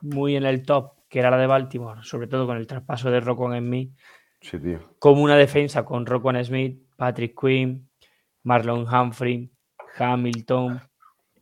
muy 0.00 0.36
en 0.36 0.44
el 0.46 0.62
top, 0.62 0.92
que 1.16 1.20
era 1.20 1.30
la 1.30 1.38
de 1.38 1.46
Baltimore, 1.46 2.00
sobre 2.02 2.26
todo 2.26 2.44
con 2.46 2.58
el 2.58 2.66
traspaso 2.66 3.10
de 3.10 3.20
Rockwell 3.20 3.58
Smith, 3.58 3.96
Sí, 4.42 4.58
tío. 4.60 4.80
como 4.98 5.22
una 5.22 5.34
defensa 5.34 5.82
con 5.82 6.04
Rockwell 6.04 6.44
Smith, 6.44 6.78
Patrick 6.94 7.34
Quinn, 7.40 7.88
Marlon 8.42 8.86
Humphrey, 8.86 9.50
Hamilton, 9.98 10.78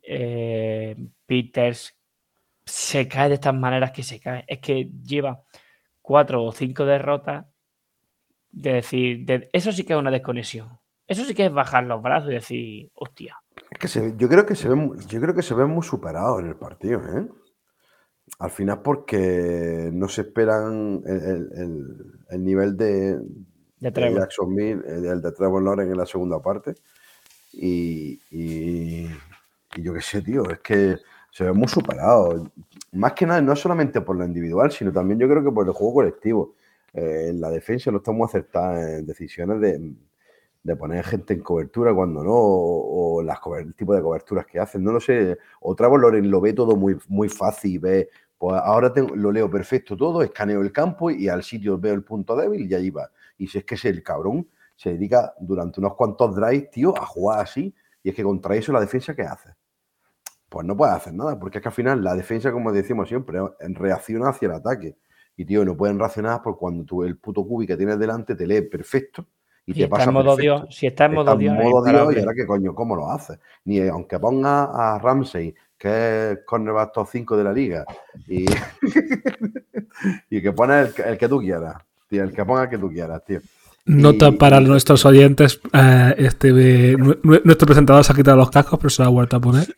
eh, 0.00 0.94
Peters, 1.26 1.92
se 2.64 3.08
cae 3.08 3.28
de 3.30 3.34
estas 3.34 3.52
maneras 3.54 3.90
que 3.90 4.04
se 4.04 4.20
cae. 4.20 4.44
Es 4.46 4.60
que 4.60 4.88
lleva 5.02 5.42
cuatro 6.00 6.44
o 6.44 6.52
cinco 6.52 6.84
derrotas. 6.84 7.44
De 8.52 8.74
decir, 8.74 9.24
de- 9.26 9.50
eso 9.52 9.72
sí 9.72 9.82
que 9.82 9.94
es 9.94 9.98
una 9.98 10.12
desconexión. 10.12 10.78
Eso 11.08 11.24
sí 11.24 11.34
que 11.34 11.46
es 11.46 11.52
bajar 11.52 11.82
los 11.82 12.00
brazos 12.00 12.30
y 12.30 12.34
decir, 12.34 12.90
hostia. 12.94 13.36
Es 13.72 13.78
que 13.80 13.88
se- 13.88 14.14
yo 14.16 14.28
creo 14.28 14.46
que 14.46 14.54
se 14.54 14.68
ven, 14.68 14.92
yo 15.08 15.20
creo 15.20 15.34
que 15.34 15.42
se 15.42 15.54
ven 15.54 15.68
muy 15.68 15.82
superados 15.82 16.38
en 16.40 16.46
el 16.46 16.54
partido, 16.56 17.00
¿eh? 17.00 17.26
Al 18.38 18.50
final 18.50 18.82
porque 18.82 19.90
no 19.92 20.08
se 20.08 20.22
esperan 20.22 21.02
el, 21.06 21.16
el- 21.16 21.50
el- 21.56 22.12
el 22.30 22.44
nivel 22.44 22.76
de, 22.76 23.16
De 23.16 23.22
de 23.80 23.92
Trevor. 23.92 24.20
Jacksonville, 24.20 24.82
el, 24.86 25.22
de 25.22 25.32
Trevor 25.32 25.62
Lawrence 25.62 25.92
en 25.92 25.98
la 25.98 26.06
segunda 26.06 26.40
parte. 26.40 26.74
Y, 27.52 28.20
y- 28.30 29.08
y 29.76 29.82
yo 29.82 29.94
qué 29.94 30.00
sé, 30.00 30.22
tío, 30.22 30.48
es 30.50 30.60
que 30.60 30.96
se 31.30 31.44
ve 31.44 31.52
muy 31.52 31.68
superado. 31.68 32.50
Más 32.92 33.12
que 33.12 33.26
nada, 33.26 33.40
no 33.40 33.54
solamente 33.56 34.00
por 34.00 34.16
lo 34.16 34.24
individual, 34.24 34.70
sino 34.72 34.92
también 34.92 35.18
yo 35.20 35.28
creo 35.28 35.42
que 35.44 35.50
por 35.52 35.66
el 35.66 35.72
juego 35.72 35.94
colectivo. 35.94 36.54
Eh, 36.92 37.26
en 37.30 37.40
la 37.40 37.50
defensa 37.50 37.90
no 37.90 37.98
estamos 37.98 38.30
acertados 38.30 38.78
en 38.84 39.06
decisiones 39.06 39.60
de, 39.60 39.92
de 40.62 40.76
poner 40.76 41.04
gente 41.04 41.34
en 41.34 41.40
cobertura 41.40 41.92
cuando 41.92 42.22
no, 42.22 42.32
o, 42.32 43.16
o 43.16 43.22
las 43.22 43.38
el 43.58 43.74
tipo 43.74 43.94
de 43.94 44.02
coberturas 44.02 44.46
que 44.46 44.60
hacen. 44.60 44.84
No 44.84 44.92
lo 44.92 45.00
sé. 45.00 45.36
O 45.60 45.74
Trevor 45.74 46.00
Lawrence 46.00 46.28
lo 46.28 46.40
ve 46.40 46.52
todo 46.52 46.76
muy, 46.76 46.96
muy 47.08 47.28
fácil, 47.28 47.80
ve, 47.80 48.08
pues 48.38 48.60
ahora 48.62 48.92
lo 49.14 49.32
leo 49.32 49.50
perfecto 49.50 49.96
todo, 49.96 50.22
escaneo 50.22 50.60
el 50.60 50.72
campo 50.72 51.10
y 51.10 51.28
al 51.28 51.42
sitio 51.42 51.78
veo 51.78 51.94
el 51.94 52.02
punto 52.02 52.36
débil 52.36 52.70
y 52.70 52.74
allí 52.74 52.90
va. 52.90 53.10
Y 53.38 53.46
si 53.46 53.58
es 53.58 53.64
que 53.64 53.74
es 53.74 53.84
el 53.84 54.02
cabrón, 54.02 54.48
se 54.76 54.90
dedica 54.90 55.34
durante 55.40 55.80
unos 55.80 55.94
cuantos 55.94 56.34
drives, 56.34 56.70
tío, 56.70 56.96
a 56.96 57.06
jugar 57.06 57.40
así. 57.40 57.74
Y 58.02 58.10
es 58.10 58.14
que 58.14 58.22
contra 58.22 58.54
eso 58.56 58.72
la 58.72 58.80
defensa, 58.80 59.14
¿qué 59.14 59.22
hace? 59.22 59.50
Pues 60.48 60.66
no 60.66 60.76
puede 60.76 60.92
hacer 60.92 61.14
nada, 61.14 61.38
porque 61.38 61.58
es 61.58 61.62
que 61.62 61.68
al 61.68 61.74
final 61.74 62.04
la 62.04 62.14
defensa, 62.14 62.52
como 62.52 62.70
decimos 62.72 63.08
siempre, 63.08 63.38
reacciona 63.60 64.28
hacia 64.28 64.46
el 64.46 64.52
ataque. 64.52 64.96
Y 65.36 65.44
tío, 65.44 65.64
no 65.64 65.76
pueden 65.76 65.98
reaccionar 65.98 66.42
por 66.42 66.58
cuando 66.58 66.84
tú 66.84 67.02
el 67.02 67.18
puto 67.18 67.46
cubi 67.46 67.66
que 67.66 67.76
tienes 67.76 67.98
delante 67.98 68.34
te 68.34 68.46
lee 68.46 68.62
perfecto 68.62 69.26
y 69.66 69.72
Si 69.72 69.78
te 69.78 69.84
está 69.84 69.96
pasa 69.96 70.10
en 70.10 70.14
modo 70.14 70.36
perfecto. 70.36 70.60
Dios, 70.60 70.74
si 70.76 70.86
está 70.86 71.04
en 71.06 71.12
Está 71.12 71.22
modo 71.24 71.32
en 71.32 71.38
Dios, 71.38 71.54
es 71.58 71.64
modo 71.64 71.84
Dios 71.84 72.14
y 72.16 72.18
ahora 72.20 72.34
qué 72.34 72.46
coño, 72.46 72.74
¿cómo 72.74 72.96
lo 72.96 73.10
hace? 73.10 73.38
Ni 73.64 73.80
aunque 73.88 74.18
ponga 74.18 74.64
a 74.64 74.98
Ramsey, 74.98 75.54
que 75.78 76.32
es 76.32 76.38
cornerback 76.44 76.92
top 76.92 77.08
5 77.10 77.36
de 77.36 77.44
la 77.44 77.52
liga, 77.52 77.84
y, 78.28 78.44
y 80.30 80.42
que 80.42 80.52
pone 80.52 80.80
el, 80.80 80.92
que- 80.94 81.02
el 81.02 81.18
que 81.18 81.28
tú 81.28 81.40
quieras, 81.40 81.76
tío, 82.08 82.22
el 82.22 82.32
que 82.32 82.44
ponga 82.44 82.64
el 82.64 82.68
que 82.70 82.78
tú 82.78 82.90
quieras, 82.90 83.24
tío. 83.24 83.40
Nota 83.86 84.28
Y- 84.28 84.32
para 84.32 84.60
nuestros 84.60 85.04
oyentes. 85.04 85.60
eh, 85.72 86.14
este, 86.18 86.48
eh, 86.48 86.96
nu- 86.96 87.18
nu- 87.22 87.40
nuestro 87.44 87.66
presentador 87.66 88.02
se 88.04 88.12
ha 88.12 88.16
quitado 88.16 88.36
los 88.38 88.50
cascos, 88.50 88.78
pero 88.78 88.88
se 88.90 89.02
lo 89.02 89.08
ha 89.08 89.12
vuelto 89.12 89.36
a 89.36 89.40
poner. 89.40 89.74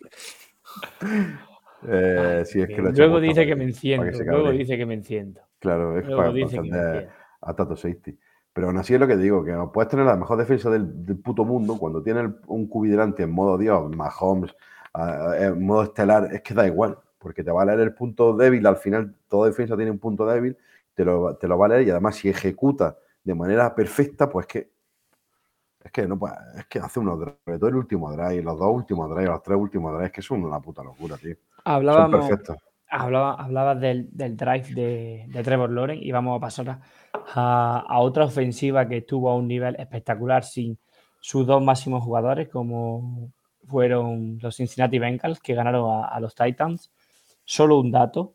Eh, 1.88 2.42
si 2.46 2.60
es 2.60 2.68
que 2.68 2.78
lo 2.80 2.88
he 2.88 2.90
hecho 2.92 3.02
Luego 3.02 3.20
dice 3.20 3.46
que 3.46 3.56
me 3.56 3.64
enciendo. 3.64 4.04
Luego 4.24 4.50
dice 4.52 4.76
que 4.76 4.86
me 4.86 4.94
enciendo. 4.94 5.40
Claro, 5.58 5.98
es 5.98 6.04
Luego 6.06 6.20
para, 6.22 6.32
dice 6.32 6.56
que 6.56 6.70
me 6.70 7.08
a 7.40 7.54
Tato 7.54 7.76
Safety. 7.76 8.16
Pero 8.56 8.68
aún 8.68 8.78
así 8.78 8.94
es 8.94 9.00
lo 9.00 9.06
que 9.06 9.18
digo, 9.18 9.44
que 9.44 9.52
no 9.52 9.70
puedes 9.70 9.90
tener 9.90 10.06
la 10.06 10.16
mejor 10.16 10.38
defensa 10.38 10.70
del, 10.70 11.04
del 11.04 11.18
puto 11.18 11.44
mundo 11.44 11.76
cuando 11.76 12.02
tienes 12.02 12.30
un 12.46 12.70
delante 12.88 13.24
en 13.24 13.30
modo 13.30 13.58
Dios, 13.58 13.94
Mahomes, 13.94 14.56
ah, 14.94 15.34
en 15.38 15.62
modo 15.62 15.82
estelar, 15.82 16.32
es 16.32 16.40
que 16.40 16.54
da 16.54 16.66
igual, 16.66 16.98
porque 17.18 17.44
te 17.44 17.50
va 17.50 17.60
a 17.60 17.64
leer 17.66 17.80
el 17.80 17.92
punto 17.92 18.34
débil, 18.34 18.66
al 18.66 18.78
final 18.78 19.14
toda 19.28 19.48
defensa 19.48 19.76
tiene 19.76 19.90
un 19.90 19.98
punto 19.98 20.24
débil, 20.24 20.56
te 20.94 21.04
lo, 21.04 21.36
te 21.36 21.46
lo 21.46 21.58
va 21.58 21.66
a 21.66 21.68
leer 21.68 21.86
y 21.86 21.90
además 21.90 22.16
si 22.16 22.30
ejecuta 22.30 22.96
de 23.22 23.34
manera 23.34 23.74
perfecta, 23.74 24.30
pues 24.30 24.46
que 24.46 24.70
es 25.84 25.92
que 25.92 26.08
no 26.08 26.18
es 26.56 26.64
que 26.64 26.78
hace 26.78 26.98
unos 26.98 27.20
drives, 27.20 27.38
sobre 27.44 27.58
todo 27.58 27.68
el 27.68 27.76
último 27.76 28.10
drive, 28.10 28.42
los 28.42 28.58
dos 28.58 28.74
últimos 28.74 29.10
drives, 29.10 29.28
los 29.32 29.42
tres 29.42 29.58
últimos 29.58 29.92
drives, 29.92 30.12
que 30.12 30.22
son 30.22 30.42
una 30.42 30.60
puta 30.60 30.82
locura, 30.82 31.18
tío. 31.18 31.34
Son 31.34 31.62
Hablábamos, 31.74 32.30
perfectos. 32.86 33.06
hablaba, 33.06 33.34
hablabas 33.34 33.80
del, 33.80 34.08
del 34.12 34.36
drive 34.36 34.74
de, 34.74 35.26
de 35.28 35.42
Trevor 35.42 35.70
Lawrence 35.70 36.04
y 36.04 36.12
vamos 36.12 36.36
a 36.36 36.40
pasar 36.40 36.68
a, 37.34 37.84
a- 37.88 38.00
otra 38.00 38.24
ofensiva 38.24 38.88
que 38.88 38.98
estuvo 38.98 39.30
a 39.30 39.36
un 39.36 39.48
nivel 39.48 39.76
espectacular 39.78 40.44
sin 40.44 40.78
sus 41.20 41.46
dos 41.46 41.62
máximos 41.62 42.02
jugadores, 42.04 42.48
como 42.48 43.32
fueron 43.66 44.38
los 44.40 44.56
Cincinnati 44.56 44.98
Bengals, 44.98 45.40
que 45.40 45.54
ganaron 45.54 45.90
a, 45.90 46.06
a 46.08 46.20
los 46.20 46.34
Titans. 46.34 46.92
Solo 47.44 47.80
un 47.80 47.90
dato. 47.90 48.34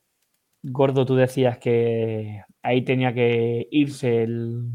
Gordo, 0.64 1.06
tú 1.06 1.16
decías 1.16 1.58
que 1.58 2.44
ahí 2.62 2.84
tenía 2.84 3.14
que 3.14 3.68
irse 3.72 4.24
el, 4.24 4.70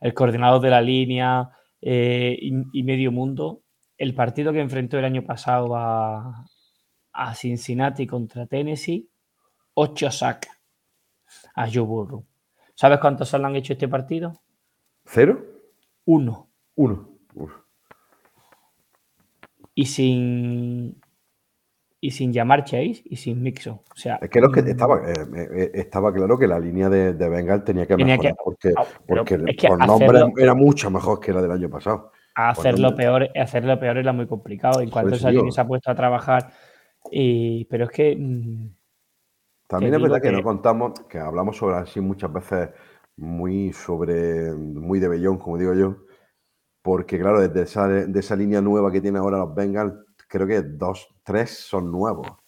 el 0.00 0.14
coordinador 0.14 0.60
de 0.60 0.70
la 0.70 0.80
línea 0.80 1.50
eh, 1.80 2.36
y, 2.40 2.52
y 2.72 2.82
medio 2.82 3.12
mundo. 3.12 3.62
El 3.98 4.14
partido 4.14 4.52
que 4.52 4.60
enfrentó 4.60 4.98
el 4.98 5.04
año 5.04 5.24
pasado 5.24 5.74
a, 5.76 6.44
a 7.16 7.34
Cincinnati 7.34 8.06
contra 8.06 8.46
Tennessee, 8.46 9.08
8 9.74 10.10
sacks 10.10 10.48
a 11.54 11.66
Joe 11.66 11.82
Burrow. 11.84 12.24
¿Sabes 12.74 12.98
cuántos 13.00 13.28
se 13.28 13.38
le 13.38 13.46
han 13.46 13.56
hecho 13.56 13.72
este 13.72 13.88
partido? 13.88 14.40
¿Cero? 15.04 15.42
Uno. 16.04 16.48
Uno. 16.74 17.08
Uf. 17.34 17.52
Y 19.74 19.86
sin. 19.86 21.00
Y 21.98 22.10
sin 22.10 22.32
llamar 22.32 22.64
Chase 22.64 23.02
y 23.04 23.16
sin 23.16 23.42
Mixon. 23.42 23.74
O 23.74 23.96
sea. 23.96 24.16
Es 24.20 24.28
que, 24.28 24.40
lo 24.40 24.50
que 24.50 24.62
mm, 24.62 24.68
estaba, 24.68 25.10
eh, 25.10 25.14
eh, 25.34 25.70
estaba 25.74 26.12
claro 26.12 26.38
que 26.38 26.46
la 26.46 26.58
línea 26.60 26.88
de, 26.88 27.14
de 27.14 27.28
Bengal 27.28 27.64
tenía 27.64 27.86
que 27.86 27.96
Tenía 27.96 28.14
mejorar 28.16 28.34
que- 28.34 28.42
porque, 28.44 28.74
Ah, 28.76 28.84
porque 29.08 29.34
es 29.46 29.56
que 29.56 29.68
por 29.68 29.78
nombre 29.86 30.06
hacerlo- 30.18 30.32
era 30.36 30.54
mucho 30.54 30.90
mejor 30.90 31.18
que 31.18 31.32
la 31.32 31.40
del 31.42 31.50
año 31.52 31.70
pasado. 31.70 32.12
hacerlo 32.34 32.94
peor, 32.94 33.30
hacerlo 33.34 33.80
peor 33.80 33.96
era 33.96 34.12
muy 34.12 34.26
complicado. 34.26 34.80
En 34.82 34.90
cuanto 34.90 35.14
esa 35.14 35.30
línea 35.30 35.50
se 35.50 35.60
ha 35.60 35.66
puesto 35.66 35.90
a 35.90 35.94
trabajar. 35.94 36.52
Y, 37.10 37.64
pero 37.66 37.84
es 37.84 37.90
que. 37.90 38.16
mm, 38.16 38.68
También 39.66 39.94
es 39.94 40.00
verdad 40.00 40.20
que, 40.22 40.30
que- 40.30 40.32
no 40.32 40.42
contamos, 40.42 40.92
que 41.08 41.18
hablamos 41.18 41.56
sobre 41.56 41.76
así 41.76 42.00
muchas 42.00 42.32
veces 42.32 42.70
muy 43.16 43.72
sobre, 43.72 44.52
muy 44.54 45.00
de 45.00 45.08
Bellón, 45.08 45.38
como 45.38 45.58
digo 45.58 45.74
yo, 45.74 45.96
porque 46.82 47.18
claro, 47.20 47.40
desde 47.40 47.62
esa, 47.62 47.88
de 47.88 48.20
esa 48.20 48.36
línea 48.36 48.60
nueva 48.62 48.92
que 48.92 49.00
tiene 49.02 49.18
ahora 49.20 49.38
los 49.38 49.54
Bengals, 49.54 49.94
creo 50.28 50.46
que 50.46 50.62
dos, 50.62 51.08
tres 51.24 51.50
son 51.52 51.92
nuevos. 51.92 52.38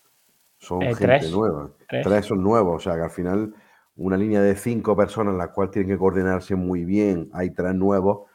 Son 0.58 0.90
Eh, 0.90 0.94
gente 0.94 1.28
tres. 1.28 1.30
nueva. 1.30 1.72
Tres. 1.88 2.04
Tres 2.04 2.26
son 2.26 2.42
nuevos, 2.42 2.76
o 2.76 2.80
sea 2.80 2.96
que 2.96 3.02
al 3.04 3.10
final 3.10 3.54
una 3.96 4.16
línea 4.16 4.42
de 4.42 4.56
cinco 4.56 4.96
personas 4.96 5.32
en 5.34 5.38
la 5.38 5.52
cual 5.52 5.70
tienen 5.70 5.90
que 5.90 5.98
coordinarse 5.98 6.56
muy 6.56 6.84
bien, 6.84 7.30
hay 7.34 7.52
tres 7.54 7.74
nuevos, 7.74 8.28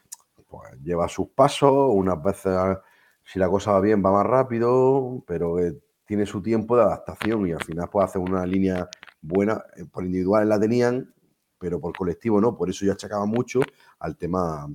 pues 0.48 0.72
lleva 0.84 1.08
sus 1.08 1.30
pasos, 1.30 1.72
unas 1.92 2.22
veces 2.24 2.48
ah, 2.48 2.82
si 3.24 3.40
la 3.40 3.50
cosa 3.50 3.72
va 3.74 3.82
bien 3.82 4.04
va 4.06 4.12
más 4.12 4.26
rápido, 4.26 5.24
pero 5.28 5.60
eh, 5.60 5.78
tiene 6.06 6.26
su 6.26 6.42
tiempo 6.42 6.76
de 6.78 6.84
adaptación 6.84 7.48
y 7.48 7.52
al 7.54 7.64
final 7.64 7.90
puede 7.90 8.06
hacer 8.06 8.22
una 8.22 8.46
línea 8.46 8.90
buena, 9.22 9.64
eh, 9.78 9.86
por 9.92 10.06
individuales 10.06 10.50
la 10.50 10.60
tenían, 10.60 11.14
pero 11.58 11.80
por 11.80 11.96
colectivo 11.96 12.42
no, 12.42 12.56
por 12.58 12.70
eso 12.70 12.86
yo 12.86 12.92
achacaba 12.94 13.26
mucho 13.26 13.62
al 14.00 14.18
tema 14.18 14.68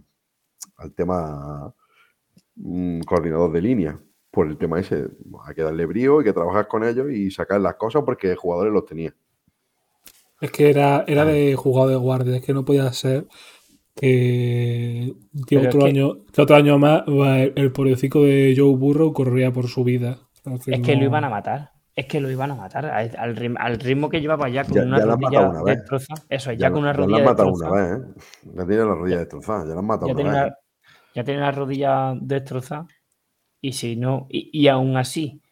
al 0.76 0.92
tema 0.94 1.74
mm, 2.56 3.00
coordinador 3.02 3.52
de 3.52 3.62
línea, 3.62 4.00
por 4.30 4.46
el 4.48 4.56
tema 4.58 4.80
ese, 4.80 5.08
hay 5.44 5.54
que 5.54 5.62
darle 5.62 5.86
brío, 5.86 6.18
hay 6.18 6.24
que 6.24 6.32
trabajar 6.32 6.68
con 6.68 6.84
ellos 6.84 7.10
y 7.12 7.30
sacar 7.30 7.60
las 7.60 7.74
cosas 7.76 8.02
porque 8.04 8.34
jugadores 8.36 8.72
los 8.72 8.84
tenía. 8.86 9.14
Es 10.40 10.52
que 10.52 10.70
era, 10.70 11.04
era 11.08 11.24
de 11.24 11.54
jugado 11.56 11.88
de 11.90 11.96
guardia, 11.96 12.36
es 12.36 12.44
que 12.44 12.54
no 12.54 12.64
podía 12.64 12.92
ser 12.92 13.26
que, 13.96 15.14
que 15.46 15.56
Pero 15.56 15.62
es 15.62 15.68
otro, 15.68 15.80
que- 15.80 15.88
año, 15.88 16.24
que 16.32 16.42
otro 16.42 16.56
año 16.56 16.78
más 16.78 17.02
el 17.08 17.72
pobrecito 17.72 18.22
de 18.22 18.54
Joe 18.56 18.76
Burrow 18.76 19.12
corría 19.12 19.52
por 19.52 19.66
su 19.68 19.82
vida. 19.84 20.27
Entonces 20.52 20.74
Es 20.78 20.86
que 20.86 20.96
lo 20.96 21.04
iban 21.04 21.24
a 21.24 21.28
matar. 21.30 21.70
Es 21.94 22.06
que 22.06 22.20
lo 22.20 22.30
iban 22.30 22.50
a 22.50 22.54
matar. 22.54 22.86
Al, 22.86 23.10
al 23.18 23.36
rim- 23.36 23.56
al 23.58 23.78
ritmo 23.80 24.08
que 24.08 24.20
llevaba 24.20 24.48
ya 24.48 24.64
con 24.64 24.74
Ya- 24.74 24.82
una 24.82 24.98
ya 24.98 25.04
rodilla 25.04 25.48
una 25.48 25.62
vez. 25.62 25.76
destrozada. 25.78 26.22
Eso 26.28 26.50
es, 26.52 26.58
Ya, 26.58 26.68
ya, 26.68 26.70
con 26.72 26.82
una 26.82 26.92
ya 26.92 26.98
la 26.98 27.04
rodilla 27.04 27.18
han 27.18 27.24
matado 27.24 27.48
destrozada. 27.50 27.72
una 27.86 27.96
vez, 27.96 28.06
¿eh? 28.16 28.20
Ya 28.54 28.66
tiene 28.66 28.84
la 28.84 28.94
rodilla 28.94 29.18
destrozada, 29.18 29.64
ya 29.66 29.72
la 29.74 29.78
han 29.80 29.86
matado 29.86 30.06
ya, 30.08 30.12
una 30.14 30.22
tiene 30.22 30.44
vez. 30.44 30.52
ya 31.14 31.24
tiene 31.24 31.40
la 31.40 31.50
rodilla 31.52 32.14
destrozada. 32.20 32.86
Y 33.60 33.72
si 33.72 33.96
no, 33.96 34.26
y, 34.30 34.50
y 34.52 34.68
aún 34.68 34.96
así, 34.96 35.42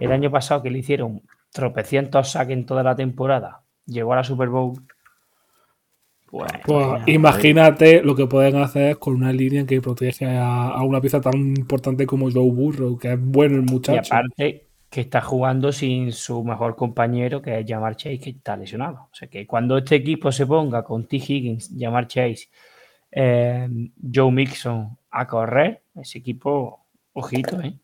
el 0.00 0.10
año 0.10 0.30
pasado 0.30 0.62
que 0.62 0.70
le 0.70 0.78
hicieron 0.78 1.22
tropecientos 1.52 2.32
saques 2.32 2.56
en 2.56 2.66
toda 2.66 2.82
la 2.82 2.96
temporada, 2.96 3.62
llegó 3.86 4.12
a 4.12 4.16
la 4.16 4.24
Super 4.24 4.48
Bowl. 4.48 4.72
Pues, 6.36 6.52
Pues, 6.62 7.02
imagínate 7.06 8.02
lo 8.02 8.14
que 8.16 8.26
pueden 8.26 8.56
hacer 8.56 8.98
con 8.98 9.14
una 9.14 9.32
línea 9.32 9.66
que 9.66 9.80
protege 9.80 10.26
a, 10.26 10.68
a 10.68 10.82
una 10.82 11.00
pieza 11.00 11.20
tan 11.20 11.34
importante 11.56 12.06
como 12.06 12.30
Joe 12.30 12.50
Burrow, 12.50 12.98
que 12.98 13.12
es 13.12 13.20
bueno 13.20 13.56
el 13.56 13.64
y 13.66 13.66
muchacho. 13.66 14.14
aparte 14.14 14.68
que 14.90 15.00
está 15.02 15.20
jugando 15.20 15.72
sin 15.72 16.12
su 16.12 16.44
mejor 16.44 16.76
compañero, 16.76 17.42
que 17.42 17.58
es 17.60 17.66
Jamar 17.68 17.96
Chase, 17.96 18.18
que 18.20 18.30
está 18.30 18.56
lesionado. 18.56 19.08
O 19.12 19.14
sea 19.14 19.28
que 19.28 19.46
cuando 19.46 19.76
este 19.78 19.96
equipo 19.96 20.30
se 20.32 20.46
ponga 20.46 20.84
con 20.84 21.06
T. 21.06 21.16
Higgins, 21.16 21.72
Jamar 21.76 22.06
Chase, 22.06 22.48
eh, 23.10 23.68
Joe 24.14 24.30
Mixon 24.32 24.96
a 25.10 25.26
correr, 25.26 25.82
ese 25.96 26.18
equipo, 26.18 26.86
ojito, 27.12 27.60
¿eh? 27.60 27.76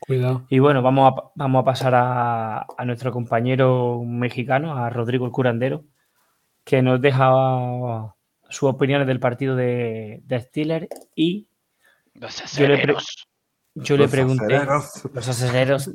Cuidado. 0.00 0.44
Y 0.50 0.58
bueno, 0.58 0.82
vamos 0.82 1.12
a, 1.16 1.30
vamos 1.34 1.62
a 1.62 1.64
pasar 1.64 1.94
a, 1.94 2.66
a 2.76 2.84
nuestro 2.84 3.10
compañero 3.12 4.02
mexicano, 4.04 4.76
a 4.76 4.90
Rodrigo 4.90 5.24
el 5.26 5.32
Curandero, 5.32 5.84
que 6.64 6.82
nos 6.82 7.00
deja 7.00 8.14
sus 8.48 8.68
opiniones 8.70 9.06
del 9.06 9.20
partido 9.20 9.54
de, 9.56 10.22
de 10.24 10.40
Steelers 10.40 10.88
y 11.14 11.46
yo 12.56 12.68
le, 12.68 12.78
pre- 12.78 12.94
yo 13.74 13.96
le 13.96 14.08
pregunté, 14.08 14.56
aceleros. 14.56 15.10
los 15.12 15.28
aceleros, 15.28 15.90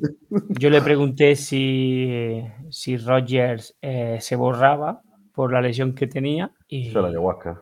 yo 0.50 0.70
le 0.70 0.82
pregunté 0.82 1.36
si, 1.36 2.44
si 2.70 2.98
Rogers 2.98 3.76
eh, 3.82 4.18
se 4.20 4.36
borraba 4.36 5.02
por 5.34 5.54
la 5.54 5.62
lesión 5.62 5.96
que 5.96 6.08
tenía 6.08 6.52
y, 6.68 6.90
ayahuasca. 6.98 7.62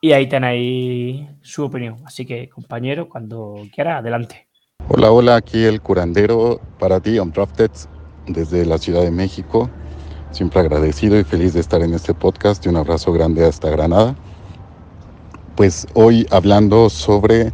y 0.00 0.12
ahí 0.12 0.28
tenéis 0.28 1.28
su 1.42 1.64
opinión. 1.64 2.02
Así 2.04 2.26
que, 2.26 2.48
compañero, 2.48 3.08
cuando 3.08 3.54
quiera, 3.72 3.98
adelante. 3.98 4.48
Hola, 4.88 5.12
hola, 5.12 5.36
aquí 5.36 5.64
el 5.64 5.80
curandero 5.80 6.60
para 6.80 6.98
ti, 6.98 7.20
Undrafted, 7.20 7.70
desde 8.26 8.66
la 8.66 8.78
Ciudad 8.78 9.02
de 9.02 9.12
México. 9.12 9.70
Siempre 10.32 10.60
agradecido 10.60 11.20
y 11.20 11.24
feliz 11.24 11.52
de 11.52 11.60
estar 11.60 11.82
en 11.82 11.92
este 11.92 12.14
podcast 12.14 12.64
y 12.64 12.70
un 12.70 12.76
abrazo 12.76 13.12
grande 13.12 13.44
hasta 13.44 13.68
Granada. 13.68 14.16
Pues 15.56 15.86
hoy 15.92 16.26
hablando 16.30 16.88
sobre 16.88 17.52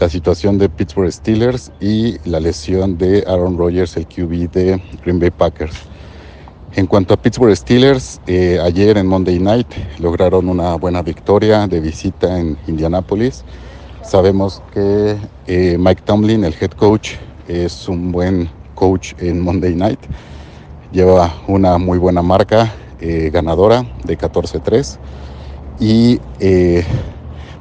la 0.00 0.08
situación 0.08 0.58
de 0.58 0.68
Pittsburgh 0.68 1.12
Steelers 1.12 1.70
y 1.80 2.18
la 2.28 2.40
lesión 2.40 2.98
de 2.98 3.22
Aaron 3.28 3.56
Rodgers, 3.56 3.96
el 3.96 4.08
QB 4.08 4.50
de 4.50 4.82
Green 5.04 5.20
Bay 5.20 5.30
Packers. 5.30 5.76
En 6.74 6.88
cuanto 6.88 7.14
a 7.14 7.16
Pittsburgh 7.16 7.56
Steelers, 7.56 8.20
eh, 8.26 8.58
ayer 8.60 8.98
en 8.98 9.06
Monday 9.06 9.38
Night 9.38 9.68
lograron 10.00 10.48
una 10.48 10.74
buena 10.74 11.02
victoria 11.02 11.68
de 11.68 11.78
visita 11.78 12.40
en 12.40 12.58
Indianápolis. 12.66 13.44
Sabemos 14.02 14.62
que 14.74 15.16
eh, 15.46 15.76
Mike 15.78 16.02
Tomlin, 16.04 16.44
el 16.44 16.56
head 16.60 16.72
coach, 16.72 17.12
es 17.46 17.88
un 17.88 18.10
buen 18.10 18.50
coach 18.74 19.14
en 19.18 19.40
Monday 19.40 19.76
Night. 19.76 20.00
Lleva 20.96 21.30
una 21.46 21.76
muy 21.76 21.98
buena 21.98 22.22
marca 22.22 22.72
eh, 23.00 23.28
ganadora 23.30 23.84
de 24.02 24.16
14-3. 24.16 24.96
Y 25.78 26.18
eh, 26.40 26.86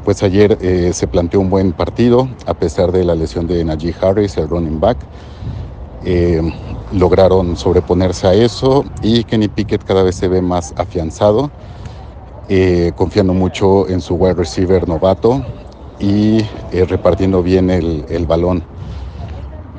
pues 0.05 0.23
ayer 0.23 0.57
eh, 0.61 0.91
se 0.93 1.05
planteó 1.05 1.41
un 1.41 1.49
buen 1.49 1.73
partido 1.73 2.29
a 2.45 2.53
pesar 2.53 2.93
de 2.93 3.03
la 3.03 3.13
lesión 3.13 3.45
de 3.45 3.65
Najee 3.65 3.93
Harris, 3.99 4.37
el 4.37 4.47
running 4.47 4.79
back. 4.79 4.99
Lograron 6.93 7.57
sobreponerse 7.57 8.25
a 8.25 8.33
eso 8.33 8.85
y 9.01 9.25
Kenny 9.25 9.49
Pickett 9.49 9.83
cada 9.83 10.03
vez 10.03 10.15
se 10.15 10.29
ve 10.29 10.41
más 10.41 10.73
afianzado, 10.77 11.51
confiando 12.95 13.33
mucho 13.33 13.89
en 13.89 13.99
su 13.99 14.15
wide 14.15 14.35
receiver 14.35 14.87
novato 14.87 15.43
y 15.99 16.41
repartiendo 16.87 17.43
bien 17.43 17.69
el, 17.69 18.05
el 18.07 18.25
balón. 18.25 18.63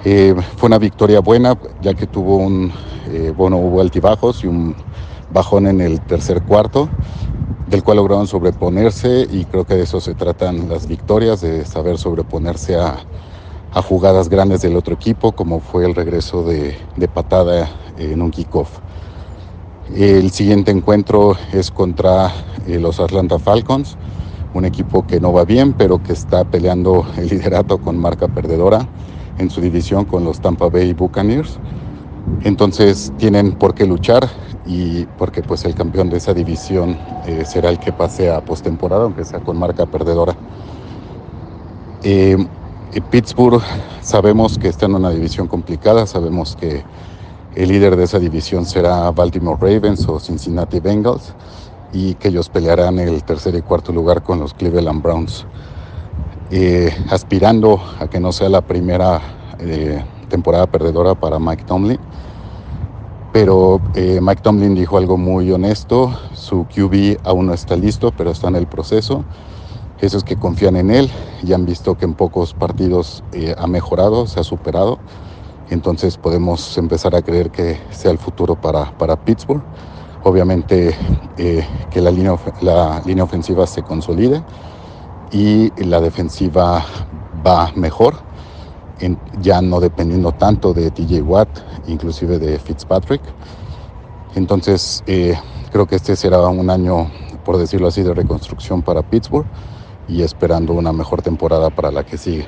Eh, 0.04 0.34
fue 0.56 0.68
una 0.68 0.78
victoria 0.78 1.20
buena, 1.20 1.58
ya 1.80 1.94
que 1.94 2.06
tuvo 2.06 2.36
un, 2.36 2.72
eh, 3.06 3.32
bueno, 3.34 3.56
hubo 3.56 3.80
altibajos 3.80 4.44
y 4.44 4.46
un 4.46 4.76
bajón 5.28 5.66
en 5.66 5.80
el 5.80 6.00
tercer 6.02 6.42
cuarto, 6.42 6.90
del 7.64 7.82
cual 7.82 7.96
lograron 7.96 8.28
sobreponerse 8.28 9.26
y 9.28 9.46
creo 9.46 9.64
que 9.64 9.74
de 9.74 9.82
eso 9.84 10.00
se 10.00 10.14
tratan 10.14 10.68
las 10.68 10.86
victorias, 10.86 11.40
de 11.40 11.64
saber 11.64 11.98
sobreponerse 11.98 12.76
a, 12.76 13.06
a 13.70 13.82
jugadas 13.82 14.28
grandes 14.28 14.60
del 14.60 14.76
otro 14.76 14.94
equipo, 14.94 15.32
como 15.32 15.60
fue 15.60 15.86
el 15.86 15.94
regreso 15.94 16.44
de, 16.44 16.78
de 16.94 17.08
patada 17.08 17.70
en 17.96 18.22
un 18.22 18.30
kickoff. 18.30 18.78
El 19.88 20.30
siguiente 20.30 20.70
encuentro 20.70 21.36
es 21.52 21.70
contra 21.70 22.32
eh, 22.66 22.78
los 22.78 23.00
Atlanta 23.00 23.38
Falcons, 23.38 23.96
un 24.52 24.64
equipo 24.64 25.04
que 25.04 25.20
no 25.20 25.32
va 25.32 25.44
bien, 25.44 25.74
pero 25.74 25.98
que 26.00 26.12
está 26.12 26.44
peleando 26.44 27.06
el 27.16 27.28
liderato 27.28 27.78
con 27.78 27.96
marca 27.96 28.28
perdedora 28.28 28.88
en 29.38 29.50
su 29.50 29.60
división 29.60 30.04
con 30.04 30.24
los 30.24 30.40
Tampa 30.40 30.68
Bay 30.68 30.92
Buccaneers. 30.92 31.58
Entonces 32.42 33.12
tienen 33.18 33.52
por 33.52 33.74
qué 33.74 33.86
luchar 33.86 34.28
y 34.66 35.04
porque 35.18 35.42
pues 35.42 35.64
el 35.64 35.74
campeón 35.74 36.10
de 36.10 36.18
esa 36.18 36.34
división 36.34 36.98
eh, 37.26 37.44
será 37.44 37.70
el 37.70 37.78
que 37.78 37.92
pase 37.92 38.30
a 38.30 38.44
postemporada, 38.44 39.04
aunque 39.04 39.24
sea 39.24 39.40
con 39.40 39.58
marca 39.58 39.86
perdedora. 39.86 40.36
Eh, 42.02 42.36
eh, 42.92 43.00
Pittsburgh 43.10 43.62
sabemos 44.00 44.58
que 44.58 44.68
está 44.68 44.86
en 44.86 44.94
una 44.94 45.10
división 45.10 45.48
complicada, 45.48 46.06
sabemos 46.06 46.56
que 46.56 46.84
el 47.54 47.68
líder 47.68 47.96
de 47.96 48.04
esa 48.04 48.18
división 48.18 48.66
será 48.66 49.10
Baltimore 49.12 49.58
Ravens 49.60 50.06
o 50.08 50.20
Cincinnati 50.20 50.78
Bengals 50.78 51.34
y 51.92 52.14
que 52.14 52.28
ellos 52.28 52.48
pelearán 52.48 52.98
el 52.98 53.24
tercer 53.24 53.54
y 53.54 53.62
cuarto 53.62 53.92
lugar 53.92 54.22
con 54.22 54.38
los 54.40 54.52
Cleveland 54.52 55.02
Browns. 55.02 55.46
Eh, 56.48 56.94
aspirando 57.10 57.82
a 57.98 58.06
que 58.06 58.20
no 58.20 58.30
sea 58.30 58.48
la 58.48 58.60
primera 58.60 59.20
eh, 59.58 60.00
temporada 60.28 60.68
perdedora 60.68 61.16
para 61.16 61.40
Mike 61.40 61.64
Tomlin. 61.64 61.98
Pero 63.32 63.80
eh, 63.94 64.20
Mike 64.22 64.42
Tomlin 64.42 64.76
dijo 64.76 64.96
algo 64.96 65.16
muy 65.16 65.50
honesto, 65.50 66.16
su 66.34 66.64
QB 66.66 67.18
aún 67.24 67.46
no 67.48 67.54
está 67.54 67.74
listo, 67.74 68.12
pero 68.16 68.30
está 68.30 68.46
en 68.46 68.54
el 68.54 68.68
proceso. 68.68 69.24
Esos 70.00 70.22
que 70.22 70.36
confían 70.36 70.76
en 70.76 70.90
él 70.90 71.10
y 71.42 71.52
han 71.52 71.66
visto 71.66 71.96
que 71.96 72.04
en 72.04 72.14
pocos 72.14 72.54
partidos 72.54 73.24
ha 73.58 73.66
mejorado, 73.66 74.26
se 74.26 74.38
ha 74.38 74.44
superado. 74.44 74.98
Entonces 75.68 76.16
podemos 76.16 76.78
empezar 76.78 77.16
a 77.16 77.22
creer 77.22 77.50
que 77.50 77.80
sea 77.90 78.12
el 78.12 78.18
futuro 78.18 78.54
para, 78.54 78.96
para 78.98 79.16
Pittsburgh. 79.16 79.62
Obviamente 80.22 80.94
que 81.36 82.00
la 82.00 82.10
línea, 82.10 82.36
la 82.60 83.02
línea 83.04 83.24
ofensiva 83.24 83.66
se 83.66 83.82
consolide 83.82 84.42
y 85.32 85.70
la 85.84 86.00
defensiva 86.00 86.84
va 87.46 87.72
mejor, 87.74 88.14
ya 89.40 89.60
no 89.60 89.80
dependiendo 89.80 90.32
tanto 90.32 90.72
de 90.72 90.90
TJ 90.90 91.22
Watt, 91.22 91.48
inclusive 91.86 92.38
de 92.38 92.58
Fitzpatrick. 92.58 93.22
Entonces, 94.34 95.02
eh, 95.06 95.34
creo 95.70 95.86
que 95.86 95.96
este 95.96 96.16
será 96.16 96.46
un 96.48 96.70
año, 96.70 97.10
por 97.44 97.56
decirlo 97.56 97.88
así, 97.88 98.02
de 98.02 98.14
reconstrucción 98.14 98.82
para 98.82 99.02
Pittsburgh 99.02 99.46
y 100.08 100.22
esperando 100.22 100.72
una 100.72 100.92
mejor 100.92 101.22
temporada 101.22 101.70
para 101.70 101.90
la 101.90 102.04
que 102.04 102.18
sigue. 102.18 102.46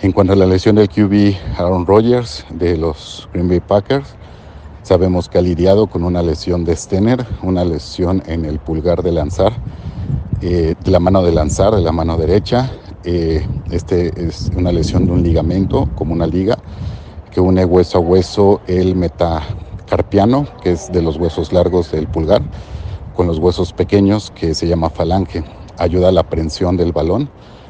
En 0.00 0.12
cuanto 0.12 0.32
a 0.32 0.36
la 0.36 0.46
lesión 0.46 0.76
del 0.76 0.88
QB 0.88 1.58
Aaron 1.58 1.86
Rodgers 1.86 2.44
de 2.50 2.76
los 2.76 3.28
Green 3.32 3.48
Bay 3.48 3.60
Packers, 3.60 4.16
sabemos 4.82 5.28
que 5.28 5.38
ha 5.38 5.42
lidiado 5.42 5.86
con 5.86 6.04
una 6.04 6.22
lesión 6.22 6.64
de 6.64 6.76
Stener, 6.76 7.26
una 7.42 7.64
lesión 7.64 8.22
en 8.26 8.44
el 8.44 8.58
pulgar 8.58 9.02
de 9.02 9.12
lanzar, 9.12 9.52
eh, 10.40 10.74
de 10.82 10.90
la 10.90 11.00
mano 11.00 11.22
de 11.22 11.32
lanzar, 11.32 11.74
de 11.74 11.80
la 11.80 11.92
mano 11.92 12.16
derecha. 12.16 12.70
Eh, 13.04 13.46
este 13.70 14.12
es 14.26 14.50
una 14.56 14.72
lesión 14.72 15.06
de 15.06 15.12
un 15.12 15.22
ligamento, 15.22 15.88
como 15.94 16.12
una 16.12 16.26
liga, 16.26 16.58
que 17.30 17.40
une 17.40 17.64
hueso 17.64 17.98
a 17.98 18.00
hueso 18.00 18.60
el 18.66 18.96
metacarpiano, 18.96 20.46
que 20.62 20.72
es 20.72 20.90
de 20.92 21.02
los 21.02 21.16
huesos 21.16 21.52
largos 21.52 21.92
del 21.92 22.08
pulgar, 22.08 22.42
con 23.14 23.26
los 23.26 23.38
huesos 23.38 23.72
pequeños, 23.72 24.30
que 24.30 24.54
se 24.54 24.66
llama 24.66 24.90
falange. 24.90 25.44
Ayuda 25.78 26.08
a 26.08 26.12
la 26.12 26.22
prensión 26.22 26.76
del 26.76 26.92
balón 26.92 27.28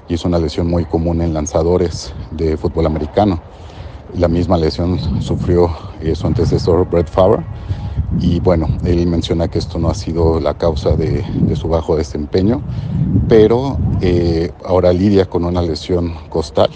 y 0.08 0.14
es 0.14 0.24
una 0.24 0.38
lesión 0.38 0.68
muy 0.68 0.84
común 0.84 1.22
en 1.22 1.32
lanzadores 1.32 2.12
de 2.30 2.56
fútbol 2.56 2.86
americano. 2.86 3.40
La 4.14 4.28
misma 4.28 4.58
lesión 4.58 5.22
sufrió 5.22 5.70
eh, 6.00 6.14
su 6.14 6.26
antecesor 6.26 6.88
Brett 6.88 7.08
Favre 7.08 7.44
y 8.20 8.40
bueno, 8.40 8.68
él 8.84 9.06
menciona 9.06 9.48
que 9.48 9.58
esto 9.58 9.78
no 9.78 9.90
ha 9.90 9.94
sido 9.94 10.40
la 10.40 10.54
causa 10.54 10.96
de, 10.96 11.24
su 11.56 11.68
bajo 11.68 11.96
desempeño, 11.96 12.62
pero 13.28 13.78
eh, 14.00 14.52
ahora 14.64 14.92
lidia 14.92 15.26
con 15.26 15.44
una 15.44 15.62
lesión 15.62 16.14
costal 16.28 16.70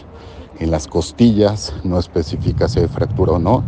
en 0.59 0.71
las 0.71 0.87
costillas, 0.89 1.73
no 1.85 1.99
especifica 1.99 2.69
si 2.69 2.81
hay 2.81 2.89
fractura 2.89 3.33
o 3.33 3.39
no, 3.39 3.63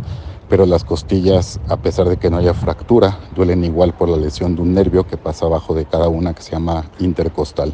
pero 0.49 0.65
las 0.65 0.83
costillas, 0.83 1.61
a 1.69 1.77
pesar 1.77 2.09
de 2.09 2.17
que 2.17 2.29
no 2.29 2.37
haya 2.37 2.53
fractura, 2.53 3.19
duelen 3.35 3.63
igual 3.63 3.93
por 3.93 4.09
la 4.09 4.17
lesión 4.17 4.55
de 4.55 4.61
un 4.61 4.73
nervio 4.73 5.07
que 5.07 5.15
pasa 5.15 5.45
abajo 5.45 5.73
de 5.73 5.85
cada 5.85 6.09
una 6.09 6.33
que 6.33 6.41
se 6.41 6.51
llama 6.51 6.85
intercostal. 6.99 7.73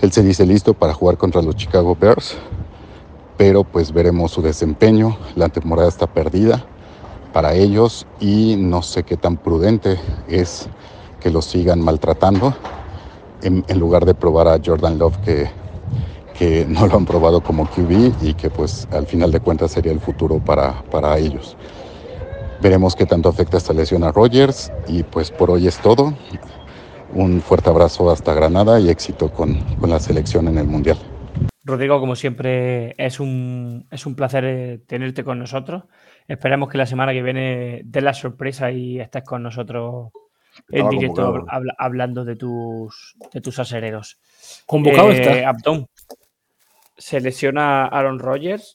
Él 0.00 0.10
se 0.12 0.22
dice 0.22 0.46
listo 0.46 0.72
para 0.72 0.94
jugar 0.94 1.18
contra 1.18 1.42
los 1.42 1.54
Chicago 1.56 1.96
Bears, 2.00 2.36
pero 3.36 3.64
pues 3.64 3.92
veremos 3.92 4.32
su 4.32 4.40
desempeño. 4.40 5.18
La 5.34 5.50
temporada 5.50 5.88
está 5.88 6.06
perdida 6.06 6.64
para 7.36 7.52
ellos 7.52 8.06
y 8.18 8.56
no 8.56 8.80
sé 8.80 9.02
qué 9.02 9.18
tan 9.18 9.36
prudente 9.36 9.98
es 10.26 10.70
que 11.20 11.30
lo 11.30 11.42
sigan 11.42 11.84
maltratando 11.84 12.56
en, 13.42 13.62
en 13.68 13.78
lugar 13.78 14.06
de 14.06 14.14
probar 14.14 14.48
a 14.48 14.58
Jordan 14.64 14.98
Love 14.98 15.18
que, 15.18 15.50
que 16.38 16.64
no 16.66 16.86
lo 16.86 16.96
han 16.96 17.04
probado 17.04 17.42
como 17.42 17.68
QB 17.68 18.22
y 18.22 18.32
que 18.32 18.48
pues 18.48 18.88
al 18.90 19.06
final 19.06 19.32
de 19.32 19.40
cuentas 19.40 19.72
sería 19.72 19.92
el 19.92 20.00
futuro 20.00 20.38
para, 20.38 20.80
para 20.84 21.18
ellos. 21.18 21.58
Veremos 22.62 22.96
qué 22.96 23.04
tanto 23.04 23.28
afecta 23.28 23.58
esta 23.58 23.74
lesión 23.74 24.02
a 24.04 24.12
Rogers 24.12 24.72
y 24.88 25.02
pues 25.02 25.30
por 25.30 25.50
hoy 25.50 25.66
es 25.66 25.76
todo. 25.80 26.14
Un 27.12 27.42
fuerte 27.42 27.68
abrazo 27.68 28.10
hasta 28.10 28.32
Granada 28.32 28.80
y 28.80 28.88
éxito 28.88 29.30
con, 29.30 29.60
con 29.78 29.90
la 29.90 30.00
selección 30.00 30.48
en 30.48 30.56
el 30.56 30.66
Mundial. 30.66 30.96
Rodrigo, 31.66 31.98
como 31.98 32.14
siempre, 32.14 32.94
es 32.96 33.20
un, 33.20 33.88
es 33.90 34.06
un 34.06 34.14
placer 34.14 34.44
eh, 34.46 34.78
tenerte 34.86 35.22
con 35.22 35.38
nosotros. 35.38 35.82
Esperamos 36.28 36.68
que 36.68 36.78
la 36.78 36.86
semana 36.86 37.12
que 37.12 37.22
viene 37.22 37.82
des 37.84 38.02
la 38.02 38.14
sorpresa 38.14 38.70
y 38.70 38.98
estés 39.00 39.22
con 39.22 39.42
nosotros 39.42 40.10
en 40.70 40.88
directo 40.88 41.44
habla- 41.48 41.74
hablando 41.78 42.24
de 42.24 42.34
tus, 42.36 43.14
de 43.32 43.40
tus 43.40 43.58
asereros. 43.58 44.18
Convocado 44.66 45.10
Eh, 45.12 45.20
está. 45.20 45.48
Abdón, 45.48 45.86
se 46.96 47.20
lesiona 47.20 47.86
Aaron 47.86 48.18
Rodgers. 48.18 48.74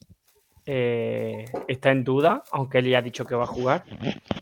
eh, 0.67 1.45
está 1.67 1.89
en 1.91 2.03
duda, 2.03 2.43
aunque 2.51 2.77
él 2.77 2.85
ya 2.87 2.99
ha 2.99 3.01
dicho 3.01 3.25
que 3.25 3.33
va 3.33 3.43
a 3.45 3.47
jugar. 3.47 3.83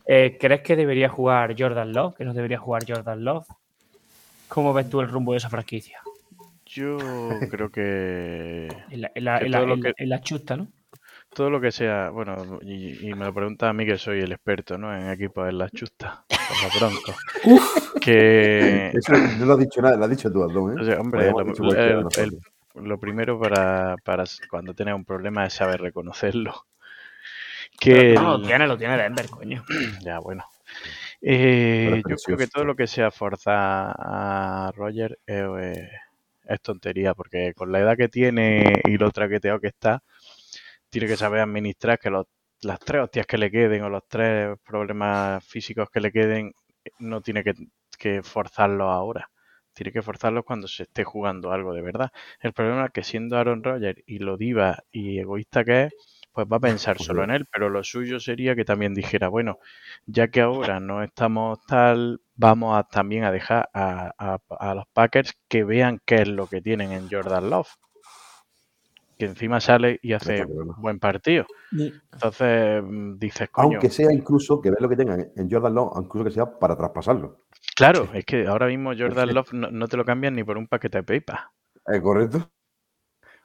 Eh, 0.05 0.37
¿Crees 0.39 0.61
que 0.61 0.75
debería 0.75 1.07
jugar 1.07 1.55
Jordan 1.57 1.93
Love? 1.93 2.15
¿Que 2.17 2.25
no 2.25 2.33
debería 2.33 2.57
jugar 2.59 2.83
Jordan 2.85 3.23
Love? 3.23 3.47
¿Cómo 4.49 4.73
ves 4.73 4.89
tú 4.89 4.99
el 4.99 5.07
rumbo 5.07 5.31
de 5.31 5.37
esa 5.37 5.49
franquicia? 5.49 6.01
Yo 6.65 6.97
creo 7.49 7.71
que 7.71 8.67
En 8.91 9.01
la, 9.01 9.11
en 9.15 9.23
la- 9.23 9.39
Que 9.39 9.45
en 9.45 9.51
la- 9.51 9.57
todo 9.59 9.67
lo 9.67 9.73
en- 9.75 9.81
que- 9.81 9.93
en 9.97 10.09
la 10.09 10.21
chusta, 10.21 10.57
¿no? 10.57 10.67
Todo 11.39 11.49
lo 11.49 11.61
que 11.61 11.71
sea, 11.71 12.09
bueno, 12.09 12.59
y, 12.63 13.07
y 13.07 13.13
me 13.13 13.23
lo 13.23 13.33
pregunta 13.33 13.69
a 13.69 13.73
mí 13.73 13.85
que 13.85 13.97
soy 13.97 14.19
el 14.19 14.33
experto, 14.33 14.77
¿no? 14.77 14.93
En 14.93 15.09
equipos 15.09 15.45
de 15.45 15.53
las 15.53 15.71
chustas, 15.71 16.19
con 16.27 16.57
los 16.65 16.79
broncos. 16.81 17.15
Que, 18.01 18.91
Eso 18.93 19.13
no 19.13 19.45
lo 19.45 19.53
has 19.53 19.59
dicho 19.59 19.81
nada, 19.81 19.95
lo 19.95 20.03
has 20.03 20.09
dicho 20.09 20.29
tú, 20.29 20.43
Abdón, 20.43 20.77
¿eh? 20.77 20.81
o 20.81 20.83
sea, 20.83 20.99
hombre, 20.99 21.31
lo, 21.31 21.71
el- 21.71 22.05
el- 22.75 22.99
primero 22.99 23.39
para, 23.39 23.95
para 24.03 24.25
cuando 24.49 24.73
tienes 24.73 24.93
un 24.95 25.05
problema 25.05 25.45
es 25.45 25.53
saber 25.53 25.79
reconocerlo. 25.79 26.65
Que 27.79 28.15
No, 28.15 28.35
el- 28.35 28.41
lo 28.41 28.45
tiene, 28.45 28.67
lo 28.67 28.77
tiene 28.77 28.97
Denver, 28.97 29.29
coño. 29.29 29.63
Ya, 30.03 30.19
bueno. 30.19 30.43
Eh, 31.21 32.01
yo 32.05 32.17
creo 32.17 32.37
que 32.37 32.47
todo 32.47 32.65
lo 32.65 32.75
que 32.75 32.85
sea 32.87 33.11
forzar 33.11 33.95
a 33.97 34.73
Roger 34.75 35.17
es, 35.25 35.45
eh, 35.61 35.89
es 36.49 36.61
tontería, 36.61 37.13
porque 37.13 37.53
con 37.55 37.71
la 37.71 37.79
edad 37.79 37.95
que 37.95 38.09
tiene 38.09 38.81
y 38.83 38.97
lo 38.97 39.09
traqueteado 39.11 39.61
que 39.61 39.67
está, 39.67 40.03
tiene 40.89 41.07
que 41.07 41.17
saber 41.17 41.41
administrar 41.41 41.99
que 41.99 42.09
los, 42.09 42.25
las 42.61 42.79
tres 42.79 43.03
hostias 43.03 43.25
que 43.27 43.37
le 43.37 43.51
queden 43.51 43.83
o 43.83 43.89
los 43.89 44.03
tres 44.07 44.57
problemas 44.65 45.45
físicos 45.45 45.89
que 45.91 46.01
le 46.01 46.11
queden, 46.11 46.53
no 46.99 47.21
tiene 47.21 47.43
que, 47.43 47.53
que 47.97 48.23
forzarlos 48.23 48.87
ahora. 48.89 49.29
Tiene 49.73 49.91
que 49.91 50.01
forzarlos 50.01 50.43
cuando 50.45 50.67
se 50.67 50.83
esté 50.83 51.03
jugando 51.03 51.51
algo 51.51 51.73
de 51.73 51.81
verdad. 51.81 52.11
El 52.41 52.53
problema 52.53 52.85
es 52.85 52.91
que 52.91 53.03
siendo 53.03 53.37
Aaron 53.37 53.63
Rodgers 53.63 54.01
y 54.05 54.19
lo 54.19 54.35
diva 54.37 54.79
y 54.91 55.19
egoísta 55.19 55.63
que 55.63 55.83
es, 55.85 55.93
pues 56.33 56.47
va 56.51 56.57
a 56.57 56.59
pensar 56.59 56.97
Pues 56.97 57.05
solo 57.05 57.23
en 57.23 57.31
él, 57.31 57.45
pero 57.51 57.69
lo 57.69 57.83
suyo 57.83 58.19
sería 58.19 58.55
que 58.55 58.65
también 58.65 58.93
dijera, 58.93 59.29
bueno, 59.29 59.59
ya 60.05 60.27
que 60.29 60.41
ahora 60.41 60.79
no 60.79 61.03
estamos 61.03 61.59
tal, 61.65 62.21
vamos 62.35 62.77
a, 62.77 62.83
también 62.83 63.23
a 63.23 63.31
dejar 63.31 63.69
a, 63.73 64.11
a- 64.17 64.39
a 64.59 64.75
los 64.75 64.85
Packers 64.93 65.33
que 65.47 65.63
vean 65.63 65.99
qué 66.05 66.15
es 66.23 66.27
lo 66.27 66.47
que 66.47 66.61
tienen 66.61 66.91
en 66.91 67.09
Jordan 67.09 67.49
Love. 67.49 67.69
Que 69.19 69.25
encima 69.25 69.59
sale 69.59 69.99
y 70.01 70.13
hace 70.13 70.45
buen 70.45 70.97
partido. 70.97 71.45
Entonces 71.71 72.81
mm, 72.81 73.17
dices, 73.19 73.49
coño, 73.49 73.67
Aunque 73.73 73.89
sea 73.89 74.13
incluso, 74.13 74.61
que 74.61 74.71
vean 74.71 74.81
lo 74.81 74.87
que 74.87 74.95
tengan 74.95 75.29
en 75.35 75.51
Jordan 75.51 75.75
Love, 75.75 75.91
incluso 76.01 76.23
que 76.23 76.31
sea 76.31 76.57
para 76.57 76.77
traspasarlo. 76.77 77.45
claro, 77.75 78.07
es 78.13 78.23
que 78.23 78.47
ahora 78.47 78.67
mismo 78.67 78.93
Jordan 78.97 79.33
Love 79.33 79.53
no, 79.53 79.69
no 79.69 79.87
te 79.89 79.97
lo 79.97 80.05
cambian 80.05 80.35
ni 80.35 80.43
por 80.45 80.57
un 80.57 80.67
paquete 80.67 80.99
de 80.99 81.03
PayPal. 81.03 81.39
¿Es 81.85 82.01
correcto? 82.01 82.49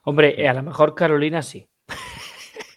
Hombre, 0.04 0.40
eh, 0.40 0.48
a 0.48 0.54
lo 0.54 0.62
mejor 0.62 0.94
Carolina 0.94 1.42
sí. 1.42 1.68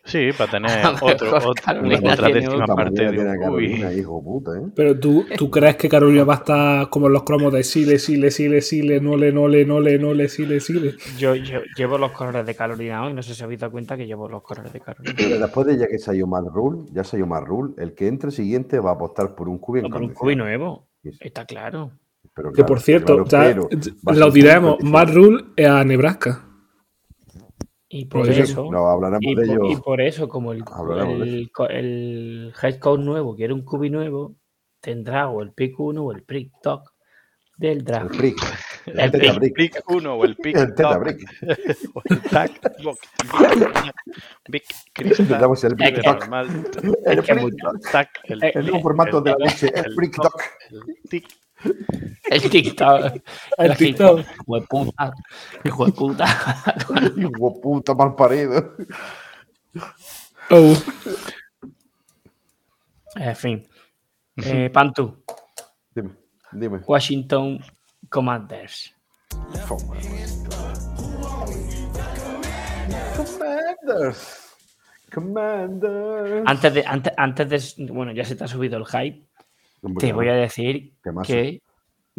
Sí, 0.07 0.29
para 0.37 0.49
tener 0.51 0.71
otro, 1.01 1.31
mejor 1.31 1.49
otro- 1.49 1.53
Carolina 1.63 2.13
otra 2.13 2.29
décima 2.29 2.65
parte 2.65 3.03
de 3.03 3.09
tiene 3.11 3.29
a 3.29 3.33
un 3.33 3.39
Carolina, 3.39 3.87
cubi. 3.89 3.99
hijo 3.99 4.23
puta, 4.23 4.51
¿eh? 4.57 4.61
Pero 4.75 4.99
tú, 4.99 5.25
¿tú 5.37 5.51
crees 5.51 5.75
que 5.75 5.89
Carolina 5.89 6.23
va 6.23 6.33
a 6.33 6.37
estar 6.37 6.89
como 6.89 7.07
en 7.07 7.13
los 7.13 7.23
cromos 7.23 7.51
de 7.53 7.63
Sile, 7.63 7.99
Sile, 7.99 8.31
Sile, 8.31 8.61
Sile, 8.61 8.99
no 9.01 9.15
le, 9.17 9.31
no 9.31 9.47
le, 9.47 9.65
no 9.65 9.79
le, 9.79 9.99
no 9.99 10.13
le, 10.13 10.29
Sile, 10.29 10.59
Sile? 10.59 10.95
Yo, 11.17 11.35
yo 11.35 11.59
llevo 11.75 11.97
los 11.97 12.11
colores 12.13 12.45
de 12.45 12.55
Carolina 12.55 13.03
hoy, 13.05 13.13
no 13.13 13.21
sé 13.21 13.35
si 13.35 13.43
habéis 13.43 13.59
dado 13.59 13.71
cuenta 13.71 13.97
que 13.97 14.07
llevo 14.07 14.27
los 14.29 14.41
colores 14.41 14.71
de 14.73 14.79
Carolina. 14.79 15.13
Pero 15.17 15.37
después 15.39 15.67
de 15.67 15.77
ya 15.77 15.87
que 15.87 15.99
salió 15.99 16.25
Matt 16.25 16.45
Rule, 16.53 16.85
ya 16.93 17.03
salió 17.03 17.27
Matt 17.27 17.43
Rule, 17.45 17.73
el 17.77 17.93
que 17.93 18.07
entre 18.07 18.31
siguiente 18.31 18.79
va 18.79 18.91
a 18.91 18.93
apostar 18.93 19.35
por 19.35 19.49
un 19.49 19.57
cubi 19.59 19.81
en 19.81 19.89
por 19.89 20.01
un 20.01 20.13
cubi 20.13 20.35
nuevo, 20.35 20.87
está 21.19 21.45
claro. 21.45 21.91
Pero 22.33 22.51
Que 22.51 22.63
por 22.63 22.79
cierto, 22.79 23.23
claro, 23.25 23.67
ya 23.71 24.13
lo 24.13 24.31
diremos, 24.31 24.77
55. 24.79 24.83
Matt 24.83 25.09
Rule 25.09 25.43
es 25.55 25.67
a 25.67 25.83
Nebraska. 25.83 26.43
Y 27.89 28.05
por 28.05 28.29
eso, 28.29 28.69
No, 28.69 28.87
hablaremos 28.87 29.21
y, 29.23 29.35
de 29.35 29.45
por, 29.45 29.45
ello. 29.45 29.65
y 29.71 29.75
por 29.77 30.01
eso, 30.01 30.27
como 30.27 30.51
el, 30.51 30.63
el, 30.99 31.49
el 31.69 32.53
head 32.61 32.79
coach 32.79 32.99
nuevo 32.99 33.35
quiere 33.35 33.53
un 33.53 33.63
cubi 33.63 33.89
nuevo, 33.89 34.35
tendrá 34.81 35.29
o 35.29 35.41
el 35.41 35.53
pick 35.53 35.79
1 35.79 36.03
o 36.03 36.11
el 36.11 36.23
pick 36.23 36.51
top 36.61 36.83
del 37.57 37.77
El 37.79 37.83
draft. 37.85 38.17
prick. 38.17 38.37
El 38.87 38.99
El 38.99 39.11
prick. 39.11 39.35
brick. 39.39 39.55
Pick 39.55 39.83
1 39.89 40.13
o 40.13 40.25
el 40.25 40.35
pick 40.35 40.55
El 40.57 40.75
teta 40.75 40.93
top, 40.93 41.03
brick. 41.03 41.29
o 41.93 42.01
el 42.09 42.21
tag 42.23 42.51
box, 42.83 42.99
Big 44.49 44.63
Crystal, 44.93 45.43
el 45.43 45.71
el 45.71 45.75
brick 45.75 45.95
que- 45.95 46.01
talk. 46.01 46.23
El 47.05 47.57
talk. 47.57 47.91
tac, 47.91 48.09
el, 48.25 48.43
Eh, 48.43 48.51
El 48.55 48.63
nuevo 48.67 48.81
formato 48.81 49.21
de 49.21 49.31
la 49.31 49.37
leche, 49.37 49.71
el 49.73 49.95
brick 49.95 50.15
talk. 50.15 50.41
el 50.71 51.09
tic. 51.09 51.25
El 52.29 52.49
TikTok. 52.49 53.21
El 53.57 53.77
TikTok. 53.77 54.19
Hijo 54.19 54.59
de 54.59 54.67
puta. 54.67 55.13
Hijo 55.63 55.85
de 55.85 55.91
puta. 55.91 56.25
Hijo 57.17 57.61
puta, 57.61 57.93
mal 57.93 58.15
parido. 58.15 58.75
Oh, 60.49 60.75
En 63.15 63.35
fin. 63.35 63.67
Eh, 64.37 64.69
Pantu, 64.69 65.23
Dime, 65.95 66.11
dime. 66.51 66.79
Washington 66.85 67.59
Commanders. 68.09 68.93
Commanders. 73.15 74.55
Commanders. 75.11 76.43
Antes 76.45 76.73
de, 76.73 76.83
antes, 76.85 77.13
antes 77.17 77.77
de. 77.77 77.91
Bueno, 77.91 78.11
ya 78.11 78.23
se 78.23 78.35
te 78.35 78.43
ha 78.43 78.47
subido 78.47 78.77
el 78.77 78.85
hype. 78.85 79.25
Hombre, 79.81 80.07
Te 80.07 80.13
voy 80.13 80.27
a 80.29 80.33
decir 80.33 80.93
que 81.27 81.61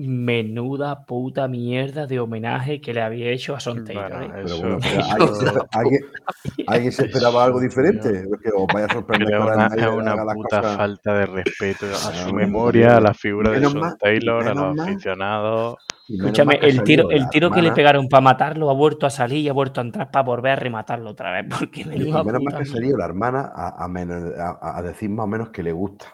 Menuda 0.00 1.04
puta 1.06 1.48
mierda 1.48 2.06
de 2.06 2.20
homenaje 2.20 2.80
que 2.80 2.94
le 2.94 3.02
había 3.02 3.30
hecho 3.32 3.56
a 3.56 3.60
Son 3.60 3.84
Taylor. 3.84 4.08
Bueno, 4.10 4.26
¿eh? 4.26 4.30
Pero 4.32 4.46
eso- 4.46 4.62
bueno, 4.62 4.78
pero 4.80 5.02
¿alguien, 5.10 5.34
se, 5.34 5.44
esper- 5.46 5.68
alguien- 5.72 6.04
alguien 6.68 6.92
se 6.92 7.06
esperaba 7.06 7.44
algo 7.44 7.60
diferente? 7.60 8.08
Es 8.10 8.26
que 8.40 8.50
os 8.56 8.66
vaya 8.72 8.86
a 8.86 8.92
sorprender 8.92 9.28
es 9.76 9.86
una, 9.96 10.12
haga 10.12 10.34
puta 10.34 10.60
cosas- 10.60 10.76
falta 10.76 11.14
de 11.14 11.26
respeto 11.26 11.86
a 11.86 11.94
su 12.12 12.32
memoria, 12.32 12.96
a 12.96 13.00
la 13.00 13.12
figura 13.14 13.50
de 13.50 13.56
Son 13.70 13.98
Taylor, 13.98 14.46
a 14.48 14.54
los 14.54 14.76
aficionados. 14.88 15.76
Escúchame, 16.08 16.54
el 16.62 16.82
tiro, 16.84 17.10
el 17.10 17.28
tiro 17.30 17.50
que 17.50 17.60
le 17.62 17.68
pegaron 17.74 18.08
para 18.08 18.20
matarlo 18.20 18.70
ha 18.70 18.74
vuelto 18.74 19.04
a 19.04 19.10
salir 19.10 19.38
y 19.38 19.48
ha 19.48 19.52
vuelto 19.52 19.80
a 19.80 19.84
entrar 19.84 20.10
para 20.12 20.24
volver 20.24 20.52
a 20.52 20.56
rematarlo 20.56 21.10
otra 21.10 21.32
vez. 21.32 21.46
Porque 21.58 21.84
menos 21.84 22.06
mal 22.44 22.54
que 22.54 22.62
ha 22.62 22.64
salido 22.72 22.96
la 22.98 23.04
hermana 23.04 23.50
a, 23.52 23.84
a 23.84 23.88
menos- 23.88 24.32
a- 24.38 24.78
a 24.78 24.82
decir 24.82 25.10
más 25.10 25.24
o 25.24 25.26
menos 25.26 25.48
que 25.50 25.64
le 25.64 25.72
gusta, 25.72 26.06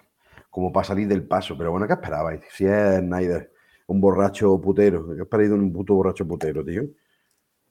como 0.55 0.73
para 0.73 0.85
salir 0.85 1.09
del 1.09 1.25
paso. 1.25 1.59
Pero 1.59 1.73
bueno, 1.73 1.85
¿qué 1.89 1.95
esperabais? 1.95 2.41
Si 2.49 2.65
es 2.65 2.99
Snyder, 3.01 3.51
un 3.89 4.01
borracho 4.01 4.61
putero, 4.61 5.05
¿qué 5.13 5.23
esperáis 5.23 5.49
de 5.51 5.57
un 5.57 5.73
puto 5.73 5.95
borracho 5.97 6.25
putero, 6.29 6.65
tío? 6.65 6.85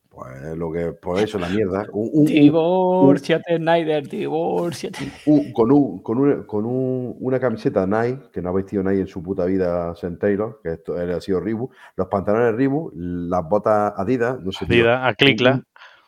Pues 0.09 0.57
lo 0.57 0.69
que, 0.69 0.91
por 0.91 1.17
eso, 1.17 1.39
la 1.39 1.47
mierda. 1.47 1.87
Un- 1.93 2.09
un- 2.11 2.19
un- 2.19 2.25
Divórciate, 2.25 3.55
Snyder, 3.55 4.05
divórciate. 4.05 4.99
un- 5.27 5.53
con 5.53 5.71
un, 5.71 5.99
con, 6.01 6.65
un- 6.65 7.15
una 7.21 7.39
camiseta 7.39 7.87
Nike, 7.87 8.29
que 8.33 8.41
no 8.41 8.49
ha 8.49 8.51
vestido 8.51 8.83
Nike 8.83 8.99
en 8.99 9.07
su 9.07 9.23
puta 9.23 9.45
vida. 9.45 9.93
Taylor, 10.19 10.59
que 10.61 10.73
esto 10.73 10.99
él 10.99 11.13
ha 11.13 11.21
sido 11.21 11.39
Reebok, 11.39 11.73
los 11.95 12.07
pantalones 12.09 12.53
Reebok, 12.53 12.91
las 12.95 13.47
botas 13.47 13.93
Adidas, 13.95 14.41
no 14.41 14.51
sé, 14.51 14.65
tío, 14.65 14.83
Adidas, 14.83 14.99
a 15.05 15.13
Clicla, 15.15 15.63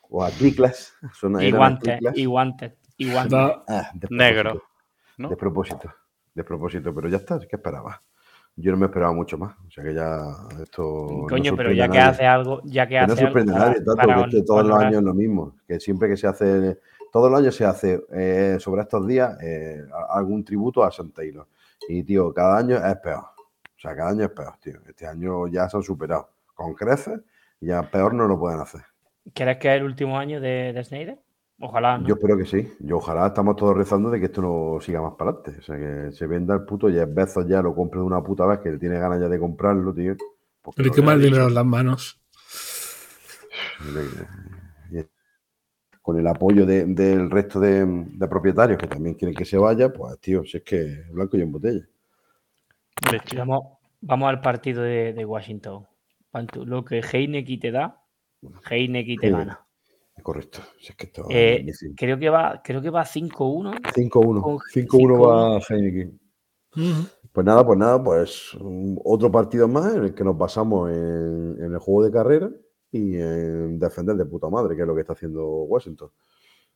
o 0.10 0.24
a 0.26 0.30
Cliclas, 0.30 0.94
son, 1.14 1.42
Y 1.42 1.52
guantes, 1.52 2.00
y 2.16 2.26
guantes, 2.26 2.74
y 2.98 3.10
guantes. 3.10 3.40
Ah, 3.70 3.92
de 3.94 4.08
negro. 4.12 4.62
¿no? 5.18 5.30
De 5.30 5.38
propósito, 5.38 5.90
de 6.36 6.44
propósito, 6.44 6.94
pero 6.94 7.10
ya 7.10 7.18
está, 7.18 7.40
¿qué 7.40 7.56
esperaba? 7.56 8.02
Yo 8.58 8.72
no 8.72 8.78
me 8.78 8.86
esperaba 8.86 9.12
mucho 9.12 9.38
más, 9.38 9.56
o 9.68 9.72
sea 9.72 9.84
que 9.84 9.94
ya 9.94 10.32
esto. 10.62 11.08
no 11.10 11.28
Coño, 11.28 11.56
pero 11.56 11.70
sorprende 11.70 11.76
ya 11.76 11.90
que 11.90 12.00
hace 12.00 12.26
algo, 12.26 12.62
ya 12.64 12.88
que 12.88 12.96
Que 12.96 13.08
no 13.08 13.14
hace 13.14 13.22
algo 13.22 13.22
sorprende 13.22 13.54
a 13.54 13.60
nadie 13.60 13.76
tanto, 13.76 13.96
para 13.96 14.16
que 14.16 14.22
es 14.22 14.36
que 14.36 14.42
todos 14.44 14.66
los 14.66 14.78
años 14.78 14.98
es 14.98 15.04
lo 15.04 15.14
mismo, 15.14 15.56
que 15.68 15.80
siempre 15.80 16.08
que 16.08 16.16
se 16.16 16.28
hace, 16.28 16.80
todos 17.12 17.32
los 17.32 17.40
años 17.40 17.56
se 17.56 17.66
hace 17.66 18.02
eh, 18.14 18.58
sobre 18.60 18.84
estos 18.84 19.08
días 19.08 19.38
eh, 19.42 19.84
algún 20.10 20.46
tributo 20.46 20.84
a 20.84 20.92
San 20.92 21.12
Taylor. 21.12 21.48
Y 21.90 22.04
tío, 22.04 22.34
cada 22.34 22.58
año 22.58 22.78
es 22.78 22.96
peor. 22.98 23.24
O 23.24 23.80
sea, 23.80 23.96
cada 23.96 24.12
año 24.12 24.24
es 24.24 24.32
peor, 24.32 24.54
tío. 24.60 24.80
Este 24.88 25.06
año 25.06 25.48
ya 25.48 25.68
se 25.68 25.78
han 25.78 25.84
superado 25.84 26.30
con 26.54 26.74
creces 26.74 27.20
ya 27.66 27.82
peor 27.90 28.14
no 28.14 28.28
lo 28.28 28.40
pueden 28.40 28.60
hacer. 28.60 28.82
¿Crees 29.34 29.58
que 29.58 29.70
es 29.70 29.76
el 29.78 29.84
último 29.84 30.18
año 30.18 30.40
de, 30.40 30.72
de 30.74 30.84
Snyder? 30.84 31.20
Ojalá, 31.60 31.98
¿no? 31.98 32.08
Yo 32.08 32.16
espero 32.16 32.38
que 32.38 32.46
sí. 32.46 32.74
Yo 32.80 32.98
ojalá 32.98 33.28
estamos 33.28 33.56
todos 33.56 33.78
rezando 33.78 34.10
de 34.10 34.20
que 34.20 34.26
esto 34.26 34.42
no 34.42 34.80
siga 34.82 35.02
más 35.02 35.14
para 35.14 35.32
adelante. 35.32 35.60
O 35.60 35.62
sea, 35.62 35.78
que 35.78 36.12
se 36.12 36.28
venda 36.28 36.54
el 36.54 36.66
puto 36.66 36.90
Jeff 36.90 37.08
Bezos 37.14 37.48
ya 37.48 37.62
lo 37.62 37.74
compre 37.74 38.00
de 38.02 38.06
una 38.06 38.22
puta 38.22 38.46
vez, 38.46 38.60
que 38.60 38.72
le 38.72 38.78
tiene 38.78 39.00
ganas 39.00 39.22
ya 39.22 39.30
de 39.30 39.40
comprarlo, 39.40 39.94
tío. 39.94 40.12
el 40.12 40.18
ha 40.18 41.16
dicho- 41.16 41.20
dinero 41.22 41.48
en 41.48 41.54
las 41.54 41.66
manos. 41.66 42.22
con 46.02 46.20
el 46.20 46.28
apoyo 46.28 46.68
de- 46.68 46.86
del 46.86 47.32
resto 47.32 47.60
de, 47.60 47.84
de 47.84 48.28
propietarios 48.28 48.78
que 48.78 48.86
también 48.86 49.16
quieren 49.16 49.36
que 49.36 49.44
se 49.44 49.58
vaya, 49.58 49.92
pues 49.92 50.20
tío, 50.20 50.46
si 50.46 50.58
es 50.58 50.64
que 50.64 51.04
blanco 51.12 51.36
y 51.36 51.42
en 51.42 51.52
botella. 51.52 51.82
Vamos, 53.36 53.80
vamos 54.02 54.30
al 54.30 54.40
partido 54.40 54.84
de, 54.84 55.14
de 55.14 55.26
Washington. 55.26 55.88
Lo 56.66 56.86
que 56.86 57.00
Heineken 57.00 57.60
te 57.60 57.72
da, 57.72 58.04
Heineken 58.70 59.18
te 59.20 59.32
gana. 59.32 59.65
Correcto. 60.26 60.58
Si 60.80 60.88
es 60.90 60.96
que 60.96 61.06
esto 61.06 61.28
Eh, 61.30 61.64
es 61.68 61.86
creo 61.96 62.18
que 62.18 62.30
va, 62.32 62.60
creo 62.64 62.82
que 62.82 62.90
va 62.90 63.06
5-1. 63.06 63.74
5-1. 63.94 64.42
con 64.42 64.58
5-1 64.74 65.20
va 65.20 65.60
Heineken. 65.70 66.20
Ujú. 66.76 67.08
Pues 67.32 67.46
nada, 67.46 67.64
pues 67.64 67.78
nada, 67.78 68.04
pues 68.04 68.56
un- 68.56 69.00
otro 69.06 69.32
partido 69.32 69.68
más 69.68 69.94
en 69.96 70.06
el 70.06 70.16
que 70.16 70.24
nos 70.24 70.36
basamos 70.36 70.90
en, 70.90 71.58
en 71.60 71.74
el 71.74 71.78
juego 71.78 72.04
de 72.06 72.12
carrera 72.12 72.50
y 72.92 73.18
en 73.18 73.78
defender 73.78 74.16
de 74.16 74.26
puta 74.26 74.50
madre, 74.50 74.76
que 74.76 74.82
es 74.82 74.88
lo 74.88 74.96
que 74.96 75.02
está 75.02 75.14
haciendo 75.14 75.46
Washington. 75.66 76.10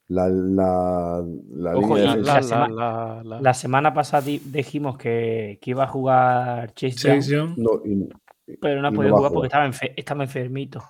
La, 0.10 0.28
la, 0.30 1.24
la 1.56 1.76
Ojo, 1.76 1.96
línea 1.98 2.16
de 2.18 2.22
La, 2.22 2.34
defensa- 2.36 2.60
la, 2.60 2.66
sema- 2.68 2.70
la, 2.70 3.24
la. 3.24 3.42
La 3.42 3.54
semana 3.56 3.92
pasada 3.96 4.22
di- 4.24 4.42
dijimos 4.46 4.96
que, 4.96 5.58
que 5.60 5.72
iba 5.72 5.86
a 5.86 5.88
jugar 5.88 6.72
Chase 6.76 7.20
Young, 7.22 7.58
no, 7.58 7.82
y- 7.84 8.08
pero 8.62 8.80
no 8.82 8.88
ha 8.90 8.92
no 8.92 8.96
podido 8.98 9.16
jugar 9.16 9.32
jugar. 9.32 9.34
porque 9.34 9.48
estaba, 9.48 9.66
enfe- 9.68 9.94
estaba 9.98 10.24
enfermito. 10.24 10.84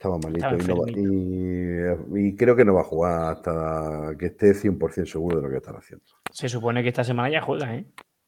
Estaba 0.00 0.16
malito. 0.16 0.46
Estaba 0.56 0.62
y, 0.62 0.66
no 0.66 0.80
va- 0.80 2.18
y- 2.18 2.28
y 2.28 2.34
creo 2.34 2.56
que 2.56 2.64
no 2.64 2.72
va 2.72 2.80
a 2.80 2.84
jugar 2.84 3.32
hasta 3.32 4.16
que 4.18 4.26
esté 4.26 4.54
100% 4.54 5.04
seguro 5.04 5.36
de 5.36 5.42
lo 5.42 5.50
que 5.50 5.58
están 5.58 5.76
haciendo. 5.76 6.06
Se 6.32 6.48
supone 6.48 6.82
que 6.82 6.88
esta 6.88 7.04
semana 7.04 7.28
ya 7.28 7.42
juega, 7.42 7.74
¿eh? 7.76 7.84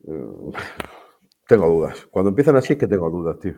Eh, 0.06 0.26
Tengo 1.48 1.68
dudas. 1.68 2.06
Cuando 2.10 2.28
empiezan 2.28 2.56
así 2.56 2.74
es 2.74 2.78
que 2.78 2.86
tengo 2.86 3.08
dudas, 3.08 3.38
tío. 3.38 3.54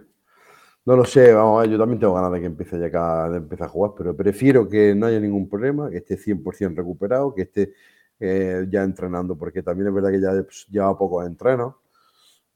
No 0.87 0.95
lo 0.95 1.05
sé, 1.05 1.33
vamos 1.33 1.59
a 1.59 1.62
ver, 1.62 1.71
yo 1.71 1.79
también 1.79 1.99
tengo 1.99 2.15
ganas 2.15 2.31
de 2.31 2.39
que 2.41 2.47
empiece 2.47 2.79
ya 2.79 2.87
acá, 2.87 3.29
de 3.31 3.39
empezar 3.39 3.67
a 3.67 3.71
jugar, 3.71 3.93
pero 3.99 4.15
prefiero 4.17 4.69
que 4.69 4.95
no 4.95 5.07
haya 5.07 5.19
ningún 5.19 5.49
problema, 5.49 5.91
que 5.91 5.97
esté 5.97 6.17
100% 6.17 6.77
recuperado, 6.77 7.35
que 7.35 7.43
esté 7.43 7.73
eh, 8.21 8.65
ya 8.71 8.85
entrenando, 8.85 9.37
porque 9.37 9.61
también 9.65 9.89
es 9.89 9.95
verdad 9.95 10.11
que 10.12 10.21
ya 10.21 10.31
pues, 10.45 10.67
lleva 10.71 10.97
pocos 10.97 11.27
entrenos, 11.27 11.75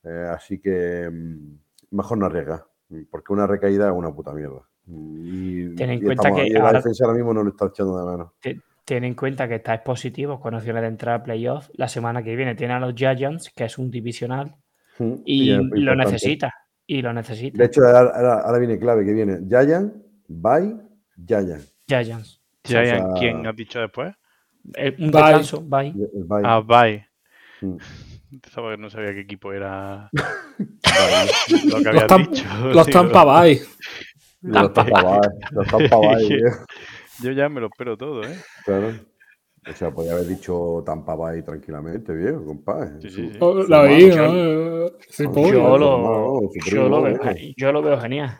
eh, 0.05 0.29
así 0.33 0.61
que 0.61 1.11
mm, 1.11 1.97
mejor 1.97 2.19
no 2.19 2.27
arriesgar, 2.27 2.65
porque 3.11 3.33
una 3.33 3.47
recaída 3.49 3.89
es 3.89 3.95
una 3.97 4.15
puta 4.15 4.33
mierda. 4.33 4.63
Y, 4.91 5.75
Ten 5.75 5.91
en 5.91 5.99
y 5.99 6.03
cuenta 6.03 6.33
que 6.35 6.47
y 6.47 6.51
la 6.51 6.61
ahora- 6.61 6.79
defensa 6.79 7.05
ahora 7.05 7.17
mismo 7.17 7.35
no 7.35 7.43
lo 7.43 7.51
está 7.51 7.67
echando 7.67 8.17
de. 8.19 8.25
Te- 8.41 8.61
Ten 8.85 9.05
en 9.05 9.15
cuenta 9.15 9.47
que 9.47 9.57
estáis 9.57 9.83
positivos 9.83 10.41
con 10.41 10.55
opciones 10.55 10.81
de 10.81 10.89
entrar 10.89 11.21
a 11.21 11.23
playoff. 11.23 11.69
La 11.75 11.89
semana 11.89 12.23
que 12.23 12.35
viene 12.35 12.55
tiene 12.55 12.73
a 12.73 12.81
los 12.81 12.95
Giants, 12.95 13.53
que 13.55 13.65
es 13.65 13.77
un 13.77 13.91
divisional, 13.91 14.55
Mm, 14.99 15.13
y 15.27 15.51
es 15.53 15.59
lo 15.73 15.95
necesita. 15.95 16.55
Y 16.87 17.03
lo 17.03 17.13
necesita. 17.13 17.59
De 17.59 17.67
hecho, 17.67 17.83
ahora, 17.85 18.11
ahora- 18.15 18.41
ahora 18.41 18.59
viene 18.59 18.79
clave 18.79 19.05
que 19.05 19.13
viene 19.13 19.41
Giant, 19.47 19.93
Bye, 20.27 20.75
Giant. 21.27 21.63
Giants. 21.87 22.41
Giant, 22.65 23.05
o 23.05 23.15
sea- 23.15 23.21
¿quién 23.21 23.47
has 23.47 23.55
dicho 23.57 23.79
después? 23.81 24.15
Eh, 24.75 24.97
un 24.99 25.11
Bye. 25.11 25.23
descanso, 25.23 25.61
bye. 25.63 25.89
El 25.89 26.25
bye. 26.25 26.43
Ah, 26.45 26.61
bye. 26.61 27.07
Mm. 27.61 27.77
No 28.79 28.91
sabía 28.91 29.15
qué 29.15 29.21
equipo 29.21 29.55
era 29.55 30.11
lo 30.13 31.83
que 31.83 31.89
había 31.89 32.07
dicho. 32.07 32.45
los 32.75 32.87
Tampa 32.91 33.25
Bay. 33.25 33.59
Los. 34.43 34.73
Yo 37.21 37.33
ya 37.33 37.49
me 37.49 37.61
lo 37.61 37.67
espero 37.67 37.97
todo, 37.97 38.23
¿eh? 38.23 38.37
Claro. 38.65 38.93
O 39.69 39.75
sea, 39.75 39.91
podía 39.91 40.13
haber 40.13 40.27
dicho 40.27 40.83
Tampa 40.87 41.15
Bay 41.15 41.43
tranquilamente, 41.43 42.15
viejo, 42.15 42.45
compadre. 42.45 43.01
Sí, 43.03 43.11
Su- 43.11 43.17
sí, 43.17 43.31
sí. 43.33 43.39
Oh, 43.41 43.55
La 43.69 43.83
vi, 43.83 44.09
¿no? 44.09 44.89
Sí, 45.09 45.25
Yo 45.25 45.77
lo, 45.77 46.41
yo, 46.65 46.91
veo, 46.91 47.53
yo 47.57 47.73
lo 47.73 47.83
veo 47.83 48.01
genial. 48.01 48.39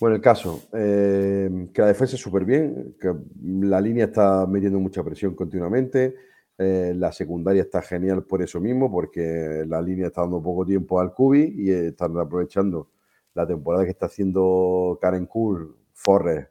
Bueno, 0.00 0.16
el 0.16 0.22
caso, 0.22 0.62
eh, 0.72 1.68
que 1.72 1.82
la 1.82 1.88
defensa 1.88 2.16
es 2.16 2.22
súper 2.22 2.44
bien, 2.44 2.96
que 3.00 3.12
la 3.42 3.80
línea 3.80 4.06
está 4.06 4.46
metiendo 4.46 4.80
mucha 4.80 5.04
presión 5.04 5.34
continuamente, 5.34 6.14
eh, 6.56 6.94
la 6.96 7.12
secundaria 7.12 7.62
está 7.62 7.82
genial 7.82 8.24
por 8.24 8.42
eso 8.42 8.60
mismo, 8.60 8.90
porque 8.90 9.64
la 9.66 9.82
línea 9.82 10.06
está 10.06 10.22
dando 10.22 10.42
poco 10.42 10.64
tiempo 10.64 11.00
al 11.00 11.12
Cubi 11.12 11.54
y 11.56 11.70
están 11.70 12.16
aprovechando 12.18 12.88
la 13.34 13.46
temporada 13.46 13.84
que 13.84 13.90
está 13.90 14.06
haciendo 14.06 14.98
Karen 15.00 15.26
Cool, 15.26 15.76
Forrest, 15.92 16.50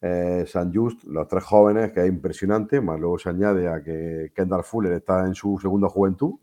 eh, 0.00 0.44
San 0.46 0.72
Just, 0.74 1.04
los 1.04 1.28
tres 1.28 1.44
jóvenes, 1.44 1.92
que 1.92 2.00
es 2.00 2.08
impresionante, 2.08 2.80
más 2.80 2.98
luego 2.98 3.18
se 3.18 3.28
añade 3.28 3.68
a 3.68 3.82
que 3.82 4.32
Kendall 4.34 4.64
Fuller 4.64 4.92
está 4.92 5.26
en 5.26 5.34
su 5.34 5.58
segunda 5.58 5.88
juventud, 5.88 6.34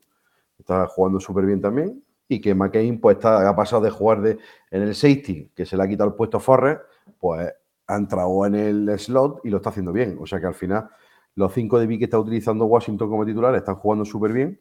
está 0.58 0.86
jugando 0.88 1.20
súper 1.20 1.46
bien 1.46 1.62
también, 1.62 2.04
y 2.28 2.42
que 2.42 2.54
McCain 2.54 3.00
pues 3.00 3.18
está, 3.18 3.48
ha 3.48 3.56
pasado 3.56 3.82
de 3.84 3.90
jugar 3.90 4.22
de, 4.22 4.38
en 4.72 4.82
el 4.84 4.94
safety, 4.94 5.52
que 5.56 5.66
se 5.66 5.78
le 5.78 5.84
ha 5.84 5.88
quitado 5.88 6.10
el 6.10 6.16
puesto 6.16 6.38
a 6.38 6.40
Forrest, 6.40 6.82
pues 7.20 7.52
ha 7.88 7.96
entrado 7.96 8.46
en 8.46 8.56
el 8.56 9.00
slot 9.00 9.42
y 9.44 9.50
lo 9.50 9.58
está 9.58 9.70
haciendo 9.70 9.94
bien. 9.94 10.18
O 10.20 10.26
sea 10.26 10.40
que 10.40 10.48
al 10.48 10.54
final 10.54 10.90
los 11.36 11.54
cinco 11.54 11.80
de 11.80 11.88
B 11.88 11.98
que 11.98 12.04
está 12.04 12.20
utilizando 12.20 12.66
Washington 12.66 13.10
como 13.10 13.26
titular 13.26 13.56
están 13.56 13.76
jugando 13.76 14.04
súper 14.04 14.34
bien 14.34 14.60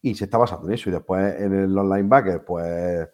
y 0.00 0.14
se 0.14 0.24
está 0.24 0.38
basando 0.38 0.68
en 0.68 0.74
eso. 0.74 0.88
Y 0.88 0.92
después 0.92 1.40
en 1.40 1.52
el 1.52 1.76
online 1.76 2.08
backer, 2.08 2.44
pues... 2.44 3.08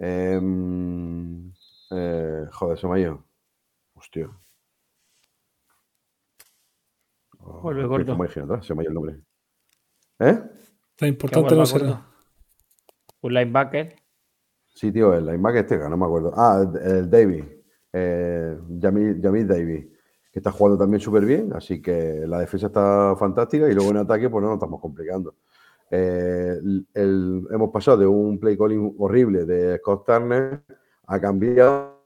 em, 0.00 1.52
eh, 1.90 2.46
joder, 2.52 2.78
se 2.78 2.86
me 2.88 2.94
ha 2.94 2.98
ido. 2.98 3.24
Hostia. 3.94 4.30
Oh, 7.38 7.60
Vuelve, 7.62 7.86
gordo. 7.86 8.12
el 8.12 8.94
nombre. 8.94 9.20
¿Eh? 10.18 10.38
Tan 10.96 11.08
importante 11.08 11.54
no 11.54 11.66
será. 11.66 12.06
Un 13.22 13.34
linebacker. 13.34 13.96
Sí, 14.74 14.92
tío, 14.92 15.14
el 15.14 15.26
linebacker 15.26 15.60
este, 15.60 15.78
no 15.78 15.96
me 15.96 16.06
acuerdo. 16.06 16.32
Ah, 16.36 16.62
el, 16.62 16.92
el 16.92 17.10
Davy. 17.10 17.60
Eh, 17.92 18.56
Jamil, 18.80 19.20
Jamil 19.20 19.48
Davy, 19.48 19.92
que 20.32 20.38
está 20.38 20.52
jugando 20.52 20.78
también 20.78 21.00
súper 21.00 21.24
bien, 21.24 21.52
así 21.54 21.82
que 21.82 22.24
la 22.26 22.38
defensa 22.38 22.68
está 22.68 23.16
fantástica 23.18 23.68
y 23.68 23.74
luego 23.74 23.90
en 23.90 23.98
ataque 23.98 24.30
pues 24.30 24.42
no 24.42 24.48
nos 24.48 24.56
estamos 24.58 24.80
complicando. 24.80 25.36
Eh, 25.90 26.56
hemos 26.94 27.70
pasado 27.70 27.98
de 27.98 28.06
un 28.06 28.38
play 28.38 28.56
calling 28.56 28.94
horrible 28.98 29.44
de 29.44 29.78
Scott 29.78 30.06
Turner 30.06 30.62
a 31.06 31.20
cambiar, 31.20 31.96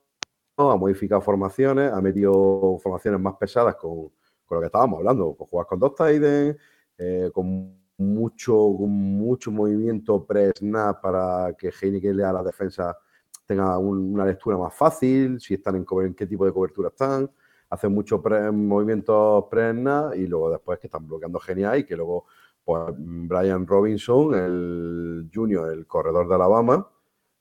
ha 0.57 0.77
modificado 0.77 1.21
formaciones, 1.21 1.93
ha 1.93 2.01
metido 2.01 2.79
formaciones 2.83 3.21
más 3.21 3.35
pesadas 3.37 3.77
con, 3.77 4.11
con 4.47 4.57
lo 4.57 4.61
que 4.61 4.67
estábamos 4.67 4.99
hablando, 4.99 5.35
pues 5.37 5.51
jugar 5.51 5.67
con 5.67 5.79
dos 5.81 5.93
ends, 6.01 6.57
eh, 6.97 7.31
con 7.33 7.77
mucho, 7.99 8.55
mucho 8.71 9.51
movimiento 9.53 10.25
pre-snap 10.25 11.01
para 11.03 11.55
que 11.57 11.71
Heineken 11.71 12.21
a 12.23 12.33
la 12.33 12.43
defensa 12.43 12.97
tenga 13.47 13.79
un- 13.79 14.15
una 14.15 14.25
lectura 14.25 14.57
más 14.57 14.75
fácil, 14.75 15.39
si 15.41 15.55
están 15.55 15.77
en, 15.77 15.85
en 16.05 16.15
qué 16.15 16.27
tipo 16.27 16.47
de 16.47 16.53
cobertura 16.53 16.89
están, 16.89 17.31
hacen 17.71 17.93
muchos 17.93 18.21
pre- 18.23 18.51
movimientos 18.51 19.45
pre-snap 19.51 20.15
y 20.17 20.27
luego 20.27 20.51
después 20.51 20.79
que 20.79 20.87
están 20.87 21.07
bloqueando 21.07 21.39
genial 21.41 21.79
y 21.79 21.85
que 21.85 21.97
luego 21.97 22.27
pues, 22.65 22.83
Brian 22.97 23.67
Robinson, 23.67 24.35
el 24.35 25.31
junior, 25.33 25.73
el 25.73 25.87
corredor 25.87 26.29
de 26.29 26.35
Alabama, 26.35 26.89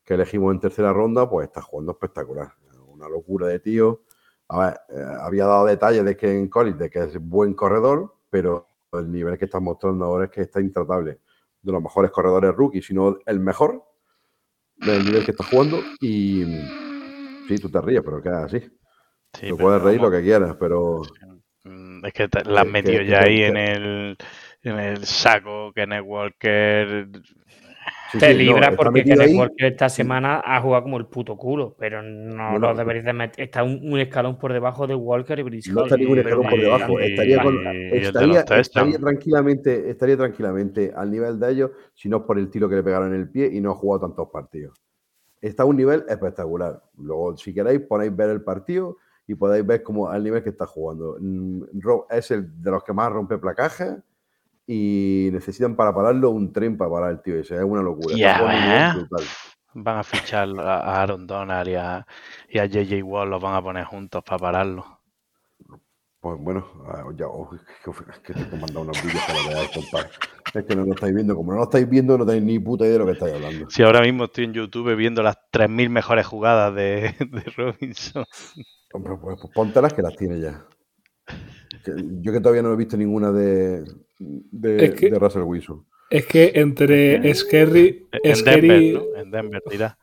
que 0.03 0.15
elegimos 0.15 0.53
en 0.53 0.59
tercera 0.59 0.91
ronda, 0.91 1.30
pues 1.30 1.47
está 1.47 1.61
jugando 1.61 1.93
espectacular. 1.93 2.49
Una 2.88 3.07
locura 3.09 3.47
de 3.47 3.59
tío. 3.59 4.01
A 4.49 4.59
ver, 4.65 4.80
eh, 4.89 5.03
había 5.21 5.45
dado 5.45 5.65
detalles 5.65 6.03
de 6.05 6.15
que 6.17 6.38
en 6.38 6.47
college, 6.47 6.78
de 6.78 6.89
que 6.89 6.99
es 6.99 7.17
buen 7.19 7.53
corredor, 7.53 8.13
pero 8.30 8.67
el 8.91 9.11
nivel 9.11 9.38
que 9.38 9.45
está 9.45 9.59
mostrando 9.59 10.05
ahora 10.05 10.26
es 10.26 10.32
que 10.32 10.41
está 10.41 10.59
intratable. 10.61 11.19
De 11.61 11.71
los 11.71 11.82
mejores 11.82 12.11
corredores 12.11 12.53
rookie, 12.53 12.82
sino 12.82 13.17
el 13.26 13.39
mejor 13.39 13.82
del 14.76 15.05
nivel 15.05 15.24
que 15.26 15.32
está 15.32 15.45
jugando. 15.45 15.80
Y 16.01 16.43
sí, 17.47 17.57
tú 17.59 17.69
te 17.71 17.80
ríes, 17.82 18.01
pero 18.03 18.21
queda 18.21 18.43
así. 18.45 18.59
Sí, 19.34 19.51
puedes 19.53 19.82
reír 19.82 19.99
lo 20.01 20.11
que 20.11 20.21
quieras, 20.21 20.55
pero 20.59 21.01
mm, 21.63 22.05
Es 22.05 22.13
que 22.13 22.28
te- 22.28 22.43
la 22.43 22.61
has 22.61 22.67
metido 22.67 23.01
ya 23.01 23.19
que- 23.19 23.26
ahí 23.26 23.38
que- 23.38 23.47
en 23.47 23.57
el, 23.57 24.17
el 24.64 25.05
saco, 25.05 25.72
Kenneth 25.74 26.03
Walker. 26.05 27.07
sí, 28.11 28.20
Te 28.20 28.34
sí, 28.34 28.45
no, 28.45 28.57
está 28.57 28.76
porque 28.76 29.03
Kenneth 29.03 29.20
ahí. 29.28 29.38
Walker 29.38 29.66
esta 29.74 29.89
semana 29.89 30.41
ha 30.45 30.61
jugado 30.61 30.84
como 30.84 30.97
el 30.97 31.05
puto 31.07 31.36
culo, 31.36 31.76
pero 31.78 32.01
no 32.01 32.51
Bueno, 32.51 32.72
lo 32.72 32.76
deberéis 32.78 33.05
de 33.05 33.14
meter. 33.14 33.45
Está 33.45 33.64
un, 33.64 33.80
un 33.84 33.99
escalón 33.99 34.38
por 34.38 34.53
debajo 34.53 34.88
de 34.88 34.95
Walker 34.95 35.39
y 35.39 35.43
Bridge 35.43 35.70
No 35.74 35.84
un 35.84 35.89
pero 35.89 36.20
escalón 36.20 36.49
por 36.49 36.61
debajo. 36.61 36.99
y- 37.01 37.03
Estaría, 37.03 37.43
con- 37.43 37.59
y 37.91 37.97
estaría, 37.97 38.97
tranquilamente, 38.99 39.89
estaría 39.89 40.18
tranquilamente 40.18 40.93
al 40.95 41.11
nivel 41.11 41.39
de 41.39 41.51
ellos, 41.51 41.72
si 41.93 42.07
no 42.09 42.18
es 42.18 42.24
por 42.24 42.38
el 42.39 42.49
tiro 42.49 42.70
que 42.70 42.76
le 42.76 42.84
pegaron 42.84 43.14
en 43.14 43.20
el 43.20 43.30
pie 43.30 43.49
y 43.51 43.59
no 43.59 43.72
ha 43.72 43.76
jugado 43.76 44.07
tantos 44.07 44.30
partidos. 44.32 44.80
Está 45.41 45.64
a 45.64 45.66
un 45.66 45.76
nivel 45.76 46.05
espectacular. 46.07 46.82
Luego, 46.97 47.36
si 47.38 47.53
queréis, 47.53 47.82
ponéis 47.82 48.16
ver 48.16 48.30
el 48.30 48.43
partido 48.43 48.97
y 49.28 49.36
podéis 49.36 49.66
ver 49.66 49.84
cómo 49.84 50.09
al 50.09 50.24
nivel 50.24 50.43
que 50.43 50.49
está 50.49 50.66
jugando. 50.66 51.18
Mm, 51.20 51.64
Es 52.09 52.32
el 52.32 52.61
de 52.61 52.72
los 52.72 52.84
que 52.84 52.93
más 52.93 53.11
rompe 53.11 53.38
placajes 53.38 53.95
y 54.68 55.30
necesitan 55.32 55.76
para 55.76 55.93
pararlo 55.93 56.30
un 56.32 56.51
tren 56.53 56.78
para 56.78 56.91
parar 56.91 57.11
el 57.11 57.22
tío 57.22 57.36
ese. 57.39 57.55
Es 57.55 57.64
una 57.64 57.82
locura. 57.82 58.16
Ves. 58.95 58.95
brutal. 59.09 59.26
Van 59.76 59.97
a 59.97 60.03
fichar 60.03 60.47
a 60.59 61.01
Aaron 61.01 61.26
Donald 61.26 61.68
y 61.68 61.76
a, 61.76 62.05
y 62.49 62.59
a 62.59 62.66
JJ 62.66 63.01
Wall, 63.03 63.30
los 63.32 63.41
van 63.41 63.55
a 63.55 63.61
poner 63.61 63.86
juntos 63.86 64.24
para 64.24 64.38
pararlo. 64.38 64.99
Pues 66.20 66.39
bueno, 66.39 66.66
ah, 66.88 67.03
ya, 67.18 67.28
oh, 67.28 67.49
es 67.53 68.20
que- 68.20 68.34
te 68.34 68.39
he 68.55 68.57
mandado 68.59 68.82
unos 68.82 69.03
vídeos 69.03 69.22
para 69.28 69.39
que 69.39 69.49
veáis, 69.49 69.70
compadre. 69.72 70.09
Es 70.53 70.64
que 70.66 70.76
no 70.76 70.86
lo 70.86 70.93
estáis 70.93 71.14
viendo. 71.14 71.36
Como 71.36 71.51
no 71.51 71.57
lo 71.57 71.64
estáis 71.66 71.89
viendo, 71.89 72.18
no 72.18 72.26
tenéis 72.26 72.43
ni 72.45 72.59
puta 72.59 72.86
idea 72.86 72.93
de 72.93 72.99
lo 72.99 73.05
que 73.07 73.11
estáis 73.14 73.34
hablando. 73.34 73.70
Si 73.70 73.84
ahora 73.84 74.01
mismo 74.01 74.26
estoy 74.26 74.45
en 74.45 74.53
YouTube 74.53 74.95
viendo 74.95 75.22
las 75.24 75.38
3.000 75.51 75.89
mejores 75.89 76.26
jugadas 76.26 76.74
de, 76.76 77.16
de 77.20 77.41
Robinson. 77.57 78.24
Hombre, 78.93 79.18
pues, 79.22 79.38
pues 79.41 79.53
póntelas 79.53 79.93
que 79.93 80.01
las 80.03 80.16
tiene 80.16 80.39
ya. 80.39 80.64
Que- 81.84 81.93
yo 82.22 82.32
que 82.32 82.39
todavía 82.39 82.61
no 82.61 82.72
he 82.72 82.78
visto 82.78 82.95
ninguna 82.95 83.32
de, 83.32 83.84
de, 84.51 84.86
Es 84.86 84.91
que- 84.95 85.09
de 85.11 85.19
Russell 85.19 85.41
Wilson. 85.43 85.86
Es 86.09 86.26
que 86.28 86.51
entre 86.55 87.34
Scary, 87.34 88.07
En 88.11 88.36
Scary 88.36 88.67
Denver, 88.67 88.93
¿no? 88.93 89.19
En 89.19 89.32
Denver, 89.32 89.63
dirá. 89.69 89.97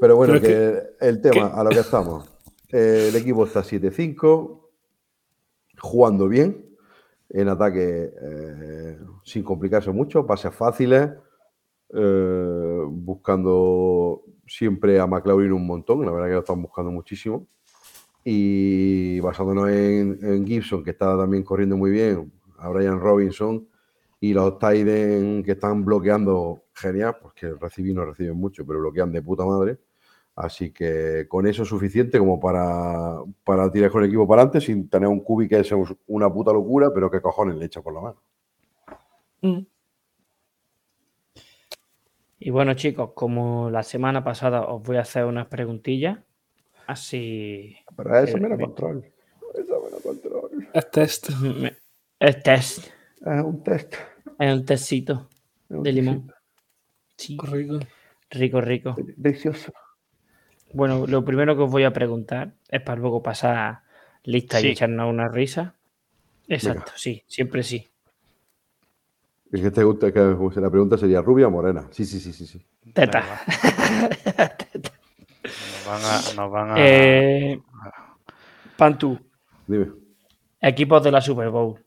Pero 0.00 0.16
bueno, 0.16 0.34
Pero 0.40 0.46
es 0.46 0.52
que 1.00 1.06
el 1.08 1.20
tema, 1.20 1.46
a 1.48 1.64
lo 1.64 1.70
que 1.70 1.78
estamos. 1.80 2.30
Eh, 2.70 3.06
el 3.08 3.16
equipo 3.16 3.44
está 3.46 3.62
7-5, 3.62 4.60
jugando 5.78 6.28
bien, 6.28 6.64
en 7.30 7.48
ataque 7.48 8.12
eh, 8.22 8.98
sin 9.24 9.42
complicarse 9.42 9.90
mucho, 9.90 10.26
pases 10.26 10.54
fáciles, 10.54 11.10
eh, 11.94 12.82
buscando 12.88 14.22
siempre 14.46 15.00
a 15.00 15.06
McLaurin 15.06 15.52
un 15.52 15.66
montón, 15.66 16.04
la 16.04 16.12
verdad 16.12 16.28
que 16.28 16.34
lo 16.34 16.40
están 16.40 16.62
buscando 16.62 16.90
muchísimo. 16.92 17.46
Y 18.22 19.20
basándonos 19.20 19.68
en, 19.70 20.18
en 20.20 20.46
Gibson, 20.46 20.82
que 20.84 20.90
está 20.90 21.16
también 21.16 21.42
corriendo 21.44 21.76
muy 21.76 21.90
bien, 21.90 22.32
a 22.58 22.68
Brian 22.68 23.00
Robinson 23.00 23.68
y 24.20 24.32
los 24.32 24.58
Tiden 24.58 25.42
que 25.42 25.52
están 25.52 25.84
bloqueando, 25.84 26.64
genial, 26.72 27.16
porque 27.20 27.52
recibir 27.54 27.94
no 27.94 28.04
reciben 28.04 28.36
mucho, 28.36 28.66
pero 28.66 28.80
bloquean 28.80 29.12
de 29.12 29.22
puta 29.22 29.44
madre. 29.44 29.78
Así 30.34 30.70
que 30.70 31.26
con 31.28 31.46
eso 31.46 31.62
es 31.62 31.68
suficiente 31.68 32.18
como 32.18 32.38
para, 32.38 33.20
para 33.42 33.70
tirar 33.70 33.90
con 33.90 34.02
el 34.02 34.08
equipo 34.08 34.28
para 34.28 34.42
adelante 34.42 34.60
sin 34.66 34.88
tener 34.88 35.08
un 35.08 35.20
cubi 35.20 35.48
que 35.48 35.60
es 35.60 35.72
una 36.06 36.30
puta 36.30 36.52
locura, 36.52 36.90
pero 36.94 37.10
que 37.10 37.22
cojones 37.22 37.56
le 37.56 37.64
echa 37.64 37.80
por 37.80 37.94
la 37.94 38.00
mano. 38.00 38.22
Mm. 39.40 39.66
Y 42.38 42.50
bueno, 42.50 42.74
chicos, 42.74 43.12
como 43.14 43.70
la 43.70 43.82
semana 43.82 44.22
pasada 44.22 44.66
os 44.66 44.82
voy 44.82 44.98
a 44.98 45.00
hacer 45.00 45.24
unas 45.24 45.46
preguntillas. 45.46 46.18
Así. 46.86 47.74
Pero 47.96 48.18
eso 48.18 48.38
me 48.38 48.48
lo 48.48 48.58
control. 48.58 49.04
Eso 49.54 49.82
me 49.82 49.90
lo 49.90 50.00
control. 50.00 50.68
es 50.72 50.90
test. 50.90 51.30
Es 52.18 52.42
test. 52.42 52.86
Es 53.20 53.42
un 53.44 53.62
test. 53.62 53.94
Es 54.38 54.52
un 54.54 54.64
testcito 54.64 55.28
es 55.68 55.76
un 55.76 55.82
de 55.82 55.92
limón. 55.92 56.26
testito. 56.26 56.36
Sí, 57.16 57.38
Rico. 57.50 57.78
rico, 58.30 58.60
rico. 58.60 58.94
Delicioso. 59.16 59.72
Bueno, 60.72 61.06
lo 61.06 61.24
primero 61.24 61.56
que 61.56 61.62
os 61.62 61.70
voy 61.70 61.84
a 61.84 61.92
preguntar 61.92 62.52
es 62.68 62.82
para 62.82 63.00
luego 63.00 63.22
pasar 63.22 63.80
lista 64.24 64.58
Sí. 64.60 64.68
y 64.68 64.70
echarnos 64.72 65.08
una 65.10 65.28
risa. 65.28 65.74
Exacto, 66.48 66.92
sí, 66.96 67.22
siempre 67.26 67.62
sí. 67.62 67.88
Es 69.52 69.60
que 69.62 69.70
te 69.70 69.82
gusta 69.84 70.12
que 70.12 70.20
la 70.20 70.70
pregunta 70.70 70.98
sería 70.98 71.22
rubia 71.22 71.46
o 71.46 71.50
morena. 71.50 71.86
Sí, 71.90 72.04
sí, 72.04 72.20
sí, 72.20 72.32
sí, 72.32 72.46
sí. 72.46 72.60
Teta. 72.92 73.24
Nos 75.46 75.86
van 75.86 76.02
a. 76.04 76.34
Nos 76.36 76.50
van 76.50 76.70
a 76.72 76.74
Eh, 76.78 77.60
Pantu, 78.76 79.18
Dime. 79.66 79.86
equipos 80.60 81.02
de 81.02 81.12
la 81.12 81.20
Super 81.20 81.48
Bowl. 81.50 81.78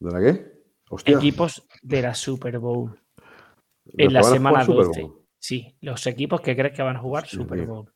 ¿De 0.00 0.10
la 0.10 0.20
qué? 0.20 0.60
Hostia. 0.88 1.16
Equipos 1.16 1.66
de 1.82 2.02
la 2.02 2.14
Super 2.14 2.58
Bowl. 2.58 2.98
En 3.84 4.12
la 4.12 4.22
semana 4.22 4.64
jugar 4.64 4.86
Super 4.86 4.86
12. 4.86 5.02
Bowl. 5.02 5.26
Sí, 5.38 5.76
los 5.80 6.06
equipos 6.06 6.40
que 6.40 6.56
crees 6.56 6.74
que 6.74 6.82
van 6.82 6.96
a 6.96 7.00
jugar 7.00 7.26
Super. 7.26 7.66
Bowl. 7.66 7.92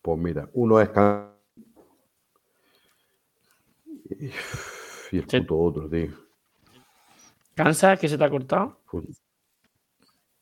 Pues 0.00 0.18
mira, 0.18 0.48
uno 0.54 0.80
es 0.80 0.90
y 5.12 5.18
el 5.18 5.26
puto 5.26 5.58
otro, 5.58 5.88
tío. 5.88 6.10
¿Kansas 7.54 7.98
que 7.98 8.08
se 8.08 8.16
te 8.16 8.24
ha 8.24 8.30
cortado? 8.30 8.80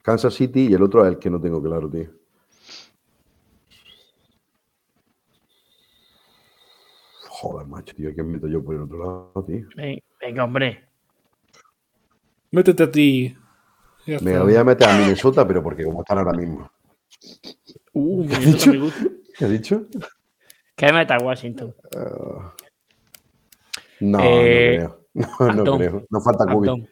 Kansas 0.02 0.34
City 0.34 0.68
y 0.68 0.74
el 0.74 0.82
otro 0.82 1.04
es 1.06 1.12
el 1.12 1.18
que 1.18 1.30
no 1.30 1.40
tengo 1.40 1.62
claro, 1.62 1.88
tío. 1.90 2.10
Joder, 7.44 7.66
macho, 7.66 7.94
tío, 7.94 8.08
¿a 8.10 8.12
quién 8.14 8.30
meto 8.32 8.46
yo 8.48 8.64
por 8.64 8.74
el 8.74 8.82
otro 8.82 8.98
lado, 8.98 9.44
tío? 9.46 9.66
Ven- 9.76 10.02
Venga, 10.20 10.44
hombre. 10.44 10.84
Métete 12.50 12.82
a 12.84 12.90
ti. 12.90 13.36
Ya 14.06 14.18
Me 14.20 14.30
está. 14.32 14.42
voy 14.42 14.54
a 14.56 14.64
meter 14.64 14.88
a 14.88 14.96
Minnesota, 14.98 15.46
pero 15.46 15.62
porque 15.62 15.84
como 15.84 16.00
están 16.00 16.18
ahora 16.18 16.32
mismo. 16.32 16.70
Uh, 17.92 18.26
¿Qué 18.26 18.34
has 18.36 18.44
dicho? 18.46 18.70
me 18.72 18.78
gusta. 18.78 19.04
¿Qué 19.38 19.44
has 19.44 19.50
dicho? 19.50 19.86
Que 20.76 20.92
meta 20.92 21.16
Washington. 21.18 21.74
No, 24.00 24.18
Eh, 24.22 24.78
no 24.80 24.88
creo. 24.88 25.00
No, 25.14 25.64
no 25.64 25.76
creo. 25.78 26.06
No 26.10 26.20
falta 26.20 26.44
Kubi. 26.46 26.88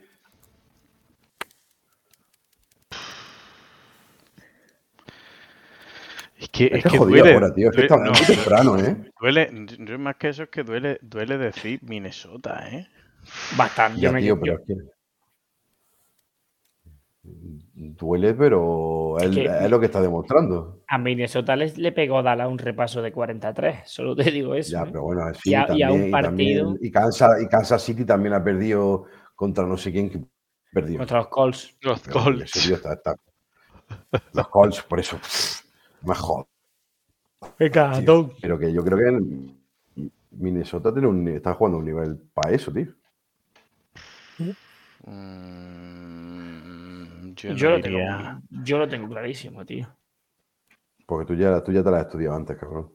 Antón. 6.53 6.67
Es 6.67 6.71
que, 6.73 6.77
Es 6.79 6.83
que 6.85 6.99
jodido 6.99 7.19
duele. 7.25 7.35
ahora, 7.35 7.55
tío. 7.55 7.71
Es 7.71 7.77
que 7.77 7.83
duele- 7.83 7.87
está 7.87 7.97
no, 7.97 8.11
muy 8.13 8.27
temprano, 8.37 8.79
¿eh? 8.79 9.11
duele, 9.21 9.67
yo 9.79 9.99
más 9.99 10.17
que 10.17 10.29
eso 10.29 10.43
es 10.45 10.49
que 10.51 10.63
duele, 10.63 10.99
duele 11.03 11.39
decir 11.39 11.81
Minnesota, 11.83 12.69
¿eh? 12.71 12.87
Bastante. 13.57 14.01
Ya, 14.01 14.13
me- 14.13 14.21
tío, 14.21 14.35
yo- 14.37 14.41
pero 14.41 14.55
es 14.55 14.61
que... 14.67 14.75
Duele, 17.75 18.35
pero 18.35 19.17
es, 19.19 19.31
que- 19.31 19.45
es 19.45 19.71
lo 19.71 19.79
que 19.81 19.87
está 19.87 20.01
demostrando. 20.01 20.83
A 20.89 20.99
Minnesota 20.99 21.55
les, 21.57 21.79
le 21.79 21.93
pegó 21.93 22.23
Dala 22.23 22.49
un 22.49 22.59
repaso 22.59 23.01
de 23.01 23.13
43. 23.13 23.81
Solo 23.87 24.15
te 24.17 24.31
digo 24.31 24.55
eso. 24.55 24.73
Ya, 24.73 24.83
¿eh? 24.83 24.87
pero 24.89 25.03
bueno, 25.05 25.23
sí, 25.35 25.51
Y 25.51 25.55
a- 25.55 25.67
y 25.73 25.83
a 25.83 25.91
un 25.93 26.09
y 26.09 26.11
partido- 26.11 26.29
también- 26.65 26.79
y 26.81 26.91
Kansas, 26.91 27.43
y 27.43 27.47
Kansas 27.49 27.83
City 27.83 28.05
también 28.05 28.35
ha 28.35 28.43
perdido 28.43 29.05
contra 29.35 29.65
no 29.65 29.77
sé 29.77 29.93
quién 29.93 30.11
que 30.11 30.21
perdió. 30.73 30.99
Contra 30.99 31.19
los 31.19 31.29
Colts. 31.29 31.77
Los 31.81 32.01
Pero, 32.01 32.13
Colts. 32.25 32.57
está- 32.71 32.93
está- 32.95 33.17
Los 34.35 34.49
Colts, 34.49 34.83
por 34.83 35.01
eso. 35.01 35.19
Mejor. 36.05 36.47
Venga, 37.59 38.01
tío. 38.01 38.31
Pero 38.41 38.59
que 38.59 38.73
yo 38.73 38.85
creo 38.85 38.99
que 38.99 39.09
en 39.09 39.63
Minnesota 40.33 40.93
tiene 40.93 41.09
un, 41.09 41.29
está 41.29 41.55
jugando 41.55 41.77
a 41.79 41.81
un 41.81 41.87
nivel 41.87 42.19
para 42.33 42.53
eso, 42.55 42.73
tío. 42.73 42.89
Mm, 45.05 45.75
yo, 47.35 47.71
lo, 47.71 47.81
tengo, 47.81 47.99
yo 48.51 48.79
lo 48.79 48.89
tengo 48.89 49.09
clarísimo, 49.09 49.65
tío. 49.65 49.89
Porque 51.07 51.27
tú 51.27 51.35
ya, 51.35 51.63
tú 51.63 51.73
ya 51.73 51.83
te 51.83 51.91
la 51.91 51.99
has 51.99 52.07
estudiado 52.07 52.37
antes, 52.37 52.57
cabrón. 52.57 52.91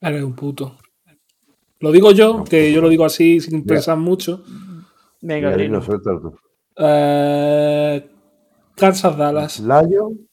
Eres 0.00 0.22
un 0.22 0.34
puto. 0.34 0.76
Lo 1.80 1.92
digo 1.92 2.12
yo, 2.12 2.44
que 2.44 2.72
yo 2.72 2.80
lo 2.80 2.88
digo 2.88 3.04
así 3.04 3.40
sin 3.40 3.64
pensar 3.64 3.98
mucho. 3.98 4.42
Venga, 5.20 5.82
suéltalo 5.82 6.20
tú. 6.20 6.38
Eh, 6.76 8.10
Kansas 8.74 9.16
Dallas. 9.16 9.60
Lion, 9.60 10.25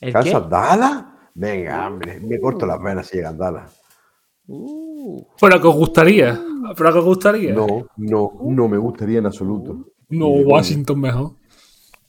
¿El 0.00 0.08
qué? 0.08 0.12
¿Kansas 0.12 0.48
Dallas? 0.50 1.04
Venga, 1.34 1.86
hombre, 1.88 2.20
me 2.20 2.38
corto 2.40 2.64
las 2.66 2.80
venas 2.82 3.06
si 3.06 3.16
llegan 3.16 3.36
Dallas. 3.38 3.80
Pero 4.46 5.60
que 5.60 5.66
os 5.66 5.74
gustaría. 5.74 6.40
Pero 6.76 6.92
que 6.92 6.98
os 6.98 7.04
gustaría. 7.04 7.52
No, 7.52 7.86
no, 7.96 8.32
no 8.42 8.68
me 8.68 8.78
gustaría 8.78 9.18
en 9.18 9.26
absoluto. 9.26 9.88
No, 10.10 10.28
Washington 10.28 11.00
mejor. 11.00 11.32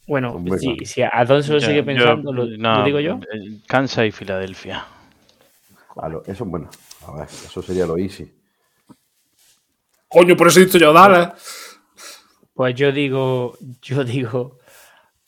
Bueno, 0.06 0.40
si, 0.58 0.76
si 0.86 1.02
Alonso 1.02 1.54
lo 1.54 1.58
Yo- 1.58 1.66
sigue 1.66 1.78
yo- 1.80 1.84
pensando, 1.84 2.32
lo, 2.32 2.46
no, 2.46 2.78
lo 2.78 2.84
digo 2.84 3.00
yo. 3.00 3.14
eh, 3.32 3.60
Kansas 3.66 4.06
y 4.06 4.12
Filadelfia. 4.12 4.86
Claro, 5.92 6.22
eso 6.26 6.44
es 6.44 6.50
bueno. 6.50 6.68
A 7.08 7.12
ver, 7.16 7.24
eso 7.24 7.60
sería 7.62 7.86
lo 7.86 7.98
easy. 7.98 8.32
Coño, 10.08 10.36
por 10.36 10.46
eso 10.48 10.60
he 10.60 10.66
dicho 10.66 10.78
yo 10.78 10.92
Dallas. 10.92 11.32
Pues 12.54 12.74
yo 12.76 12.92
digo, 12.92 13.56
yo 13.82 14.04
digo 14.04 14.58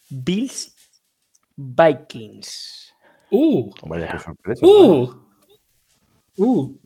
Bills 0.09 0.75
Vikings. 1.59 2.95
Uh, 3.31 3.71
Vaya, 3.87 4.09
qué 4.13 4.19
sorpresa. 4.21 4.65
uh. 4.67 5.11
Uh. 6.39 6.79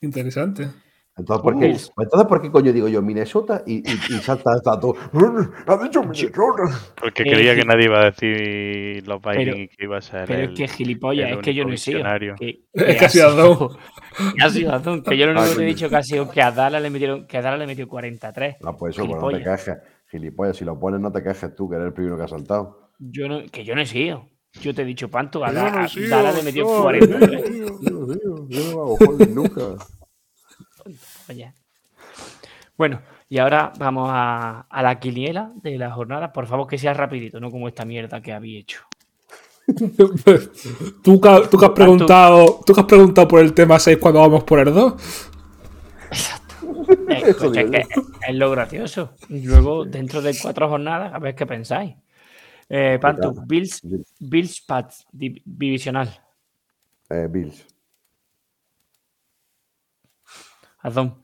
Interesante. 0.00 0.68
Entonces, 1.16 1.42
¿por 1.42 1.58
qué, 1.58 1.66
Bills. 1.66 1.90
entonces, 1.98 2.28
¿por 2.28 2.40
qué 2.40 2.48
coño 2.52 2.72
digo 2.72 2.86
yo 2.86 3.02
Minnesota 3.02 3.64
y, 3.66 3.78
y, 3.78 3.92
y 3.92 4.18
salta 4.20 4.52
esta 4.54 4.78
todo? 4.78 4.94
¡Ha 5.66 5.76
dicho 5.82 6.00
Minnesota! 6.04 6.62
Porque 6.94 7.24
Eh, 7.24 7.32
creía 7.32 7.56
que 7.56 7.64
nadie 7.64 7.86
iba 7.86 8.00
a 8.00 8.04
decir 8.12 9.04
los 9.08 9.20
Vikings 9.20 9.44
Pero- 9.44 9.56
y 9.58 9.66
que 9.68 9.84
iba 9.84 9.98
a 9.98 10.00
ser 10.00 10.26
Pero 10.28 10.42
el- 10.44 10.52
es 10.52 10.56
que 10.56 10.68
gilipollas, 10.68 11.28
el 11.32 11.38
es 11.38 11.40
que 11.42 11.54
yo 11.54 11.64
no 11.64 11.72
he 11.72 11.76
sido. 11.76 12.02
Que, 12.38 12.60
Es 12.72 12.96
que 12.98 13.04
ha 13.04 13.08
sido 13.08 13.28
Adón. 13.30 13.68
que 14.38 14.44
ha 14.44 14.48
sido 14.50 14.72
Adón, 14.72 15.02
Que 15.02 15.18
yo 15.18 15.26
lo 15.26 15.32
único 15.32 15.44
Ah, 15.44 15.48
que 15.50 15.56
te 15.56 15.62
he 15.64 15.66
dicho 15.66 15.88
que 15.90 15.96
ha 15.96 16.02
sido 16.04 16.30
que 16.30 16.40
a 16.40 16.52
Dallas 16.52 16.80
le 16.80 16.90
metieron, 16.90 17.26
que 17.26 17.36
a 17.36 17.42
Dallas 17.42 17.58
le 17.58 17.66
metió 17.66 17.88
43. 17.88 18.56
Ah, 18.62 18.76
pues 18.78 18.96
eso, 18.96 19.04
pues 19.04 19.20
no 19.20 19.28
te 19.30 19.42
quejes. 19.42 19.76
Gilipollas, 20.12 20.56
si 20.56 20.64
lo 20.64 20.78
pones 20.78 21.00
no 21.00 21.10
te 21.10 21.20
quejes 21.20 21.52
tú, 21.56 21.68
que 21.68 21.74
eres 21.74 21.88
el 21.88 21.92
primero 21.94 22.16
que 22.16 22.22
ha 22.22 22.28
saltado. 22.28 22.87
Yo 22.98 23.28
no, 23.28 23.42
que 23.50 23.64
yo 23.64 23.74
no 23.74 23.80
he 23.80 23.86
sido. 23.86 24.26
Yo 24.60 24.74
te 24.74 24.82
he 24.82 24.84
dicho, 24.84 25.08
Panto, 25.08 25.44
a, 25.44 25.52
no 25.52 25.60
a- 25.60 25.88
Dallas 26.08 26.36
le 26.36 26.42
metió 26.42 26.64
yo, 26.64 26.82
43. 26.82 27.58
Yo 27.58 27.90
no 27.90 28.06
digo, 28.14 28.46
yo 28.48 28.64
no 28.64 28.70
hago 28.82 28.94
holding 28.96 29.34
nunca. 29.34 29.60
Oye. 31.28 31.52
Bueno, 32.76 33.02
y 33.28 33.38
ahora 33.38 33.72
vamos 33.78 34.08
a, 34.12 34.60
a 34.70 34.82
la 34.82 34.98
quiniela 34.98 35.52
de 35.62 35.76
la 35.78 35.90
jornada. 35.92 36.32
Por 36.32 36.46
favor, 36.46 36.66
que 36.66 36.78
sea 36.78 36.94
rapidito, 36.94 37.40
no 37.40 37.50
como 37.50 37.68
esta 37.68 37.84
mierda 37.84 38.20
que 38.22 38.32
había 38.32 38.58
hecho. 38.60 38.80
¿Tú, 39.76 41.20
que- 41.20 41.42
tú 41.50 41.58
que 41.58 41.64
has 41.66 41.70
preguntado, 41.72 42.60
tú 42.64 42.72
que 42.72 42.80
has 42.80 42.86
preguntado 42.86 43.28
por 43.28 43.40
el 43.40 43.52
tema 43.52 43.78
6 43.78 43.98
cuando 43.98 44.20
vamos 44.20 44.44
por 44.44 44.60
el 44.60 44.72
2. 44.72 44.94
Eh, 47.10 47.34
coche, 47.38 47.60
es, 47.60 47.70
que 47.70 47.86
es 48.28 48.34
lo 48.34 48.50
gracioso. 48.50 49.10
Y 49.28 49.42
luego, 49.42 49.84
dentro 49.84 50.22
de 50.22 50.34
cuatro 50.40 50.68
jornadas, 50.68 51.12
a 51.12 51.18
ver 51.18 51.34
qué 51.34 51.44
pensáis. 51.46 51.94
Eh, 52.68 52.98
Pantu, 53.00 53.34
Bills, 53.46 53.80
Bills 54.20 54.60
Pats, 54.60 55.06
div- 55.12 55.42
divisional. 55.44 56.08
Eh, 57.10 57.26
Bills. 57.30 57.64
Azón. 60.80 61.16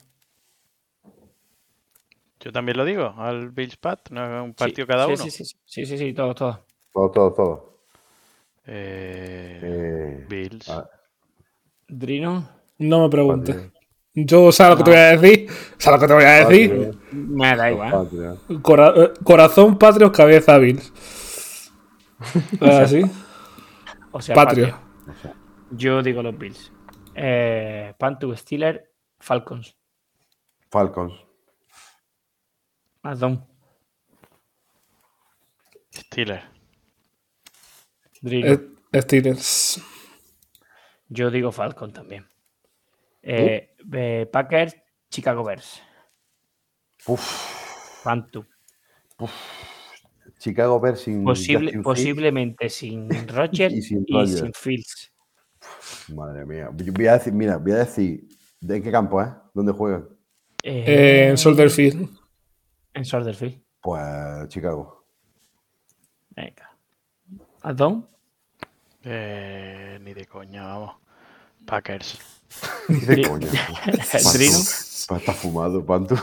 Yo 2.41 2.53
también 2.53 2.77
lo 2.77 2.85
digo, 2.85 3.15
al 3.17 3.51
Bills 3.51 3.77
Pat, 3.77 4.11
no 4.11 4.45
un 4.45 4.51
Sí, 4.51 4.55
partido 4.57 4.87
cada 4.87 5.07
sí, 5.07 5.13
uno. 5.13 5.23
Sí, 5.25 5.31
sí, 5.31 5.45
sí, 5.45 5.57
sí, 5.65 5.87
sí, 5.87 5.99
sí, 5.99 6.13
todo, 6.13 6.35
todo. 6.35 6.67
Todo, 6.93 7.11
todo, 7.11 7.33
todo. 7.33 7.79
Eh, 8.67 9.61
Eh, 9.63 10.27
Bills. 10.29 10.69
a- 10.69 10.89
Drino. 11.89 12.49
No 12.79 13.03
me 13.03 13.09
preguntes. 13.11 13.55
Patria. 13.55 13.73
Yo 14.15 14.53
sé 14.53 14.69
lo 14.69 14.77
que 14.77 14.85
te 14.85 14.91
voy 14.91 14.99
a 14.99 15.17
decir. 15.17 15.49
¿Sabes 15.79 16.01
lo 16.01 16.07
que 16.07 16.09
te 16.09 16.15
voy 16.15 16.25
a 16.25 16.47
decir? 16.49 16.71
Patria, 16.71 17.01
Me 17.13 17.57
da 17.57 17.71
igual. 17.71 17.93
patria. 17.93 18.35
Cora- 18.63 18.95
eh, 18.97 19.13
corazón 19.23 19.79
patrio, 19.79 20.13
cabeza 20.13 20.57
Bills. 20.59 20.93
Así. 22.61 23.03
O 24.13 24.21
sea, 24.21 24.35
Patrio. 24.35 24.79
patria. 25.07 25.35
Yo 25.71 26.03
digo 26.03 26.23
los 26.23 26.37
Bills. 26.39 26.73
Eh, 27.15 27.95
Pantu, 27.99 28.35
Steelers, 28.37 28.81
Falcons. 29.19 29.77
Falcons. 30.71 31.15
Azón. 33.03 33.47
Steelers. 35.93 36.45
Drino. 38.21 38.53
Eh, 38.93 39.03
Steelers. 39.03 39.83
Yo 41.09 41.31
digo 41.31 41.53
Falcon 41.53 41.93
también. 41.93 42.27
Eh, 43.23 43.75
eh, 43.93 44.29
Packers, 44.31 44.77
Chicago 45.11 45.45
Bears. 45.45 45.83
Uf, 47.07 48.03
Pantu. 48.03 48.47
Chicago 50.45 50.79
Bears 50.79 51.01
sin 51.01 51.25
Posible, 51.25 51.65
Justin 51.69 51.83
posiblemente 51.83 52.69
sin 52.69 53.09
Roger 53.29 53.73
Y 53.73 53.79
y 53.79 53.83
sin. 53.83 54.05
Fields. 54.53 55.11
Madre 56.15 56.45
mía. 56.45 56.69
Voy 56.71 57.07
a 57.07 57.15
decir, 57.15 57.33
mira, 57.33 57.57
voy 57.57 57.73
a 57.73 57.77
decir. 57.77 58.29
¿De 58.61 58.83
qué 58.83 58.91
campo, 58.93 59.23
eh? 59.23 59.33
¿Dónde 59.55 59.73
juegan? 59.73 60.07
Eh, 60.63 60.85
Eh, 60.87 61.29
en 61.31 61.39
Soldier 61.39 61.71
Field. 61.71 62.11
En 62.93 63.07
Soldier 63.07 63.35
Pues 63.81 64.49
Chicago. 64.49 65.07
Venga. 66.37 66.77
Adón. 67.63 68.07
Eh, 69.03 69.99
ni 70.03 70.13
de 70.13 70.27
coña, 70.27 70.65
vamos. 70.65 70.97
Packers. 71.65 72.19
¿Qué 72.87 73.23
coño? 73.27 73.49
Drino. 74.35 74.59
Pantu, 75.09 75.17
Está 75.17 75.33
fumado, 75.33 75.85
Pantu. 75.85 76.17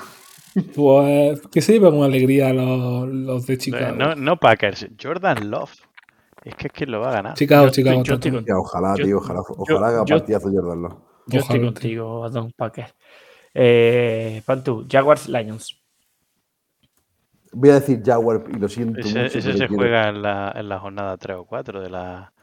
Pues 0.75 1.41
que 1.51 1.61
se 1.61 1.73
llevan 1.73 1.93
una 1.93 2.05
alegría 2.07 2.51
los, 2.53 3.07
los 3.07 3.45
de 3.47 3.57
Chicago. 3.57 3.95
No, 3.95 4.15
no 4.15 4.37
Packers, 4.37 4.87
Jordan 5.01 5.49
Love. 5.49 5.71
Es 6.43 6.55
que 6.55 6.67
es 6.67 6.73
quien 6.73 6.91
lo 6.91 6.99
va 6.99 7.09
a 7.09 7.13
ganar. 7.13 7.33
Chicago, 7.35 7.65
Yo 7.67 7.71
Chicago. 7.71 7.97
estoy- 8.01 8.07
yo 8.09 8.13
estoy 8.15 8.31
con- 8.31 8.45
Ya, 8.45 8.57
ojalá, 8.57 8.95
Yo- 8.97 9.05
tío, 9.05 9.17
ojalá, 9.17 9.39
yo- 9.47 9.55
ojalá 9.57 9.87
haga 9.87 10.03
yo- 10.05 10.15
partidazo 10.17 10.49
Jordan 10.51 10.81
Love. 10.81 10.93
Yo 11.27 11.39
estoy 11.39 11.57
Ojalá, 11.59 11.71
contigo, 11.73 12.23
Adón 12.25 12.51
Packers. 12.57 12.95
Eh, 13.53 14.41
Pantu, 14.45 14.85
Jaguars, 14.89 15.29
Lions. 15.29 15.77
Voy 17.53 17.69
a 17.69 17.73
decir 17.75 18.01
Jaguar 18.03 18.43
y 18.49 18.57
lo 18.59 18.67
siento 18.69 18.99
Ese, 19.01 19.09
mucho. 19.09 19.37
ese 19.37 19.41
se 19.41 19.57
quiero- 19.57 19.75
juega 19.75 20.09
en 20.09 20.21
la, 20.21 20.53
en 20.55 20.67
la 20.69 20.79
jornada 20.79 21.17
3 21.17 21.37
o 21.37 21.45
4 21.45 21.81
de 21.81 21.89
la, 21.89 22.33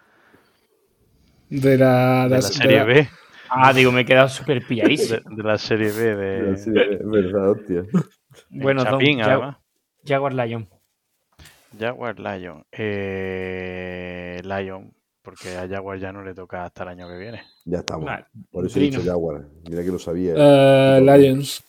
De 1.51 1.79
la, 1.79 2.23
de 2.23 2.23
de 2.25 2.29
la 2.29 2.37
la- 2.37 2.43
Serie 2.43 2.73
de 2.73 2.77
la- 2.79 2.85
B. 2.85 3.09
Ah, 3.51 3.73
digo, 3.73 3.93
me 3.93 4.03
he 4.03 4.05
quedado 4.05 4.29
súper 4.29 4.65
pilladísimo. 4.67 5.19
De, 5.31 5.37
de 5.37 5.43
la 5.43 5.59
Serie 5.59 5.91
B 5.91 6.15
de, 6.17 6.99
verdad, 7.05 7.51
hostia. 7.51 7.85
Bueno, 8.51 8.85
Chapín, 8.85 9.19
Ja- 9.19 9.33
además. 9.33 9.57
Jaguars, 10.05 10.37
Lions. 10.37 10.69
Jaguar 11.79 12.19
Lion. 12.19 12.65
Eh, 12.73 14.41
Lion, 14.43 14.93
porque 15.23 15.57
a 15.57 15.69
Jaguar 15.69 15.99
ya 15.99 16.13
no 16.13 16.23
le 16.23 16.35
toca 16.35 16.65
hasta 16.65 16.83
el 16.85 16.89
año 16.91 17.09
que 17.09 17.19
viene. 17.19 17.43
Ya 17.67 17.79
estamos. 17.79 18.07
Vale, 18.07 18.25
Por 18.51 18.67
eso 18.67 18.79
he 18.79 18.83
dicho. 18.83 19.03
Jaguar. 19.05 19.47
Mira 19.69 19.83
que 19.83 19.91
lo 19.91 19.99
sabía. 19.99 20.35
Eh, 20.37 21.01
Lions. 21.03 21.63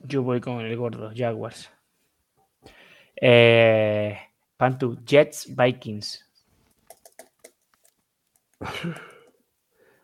Yo 0.00 0.22
voy 0.22 0.40
con 0.40 0.60
el 0.60 0.76
gordo, 0.76 1.12
Jaguars. 1.14 1.70
Eh, 3.20 4.18
Pantu, 4.56 4.98
Jets, 5.04 5.54
Vikings. 5.54 6.26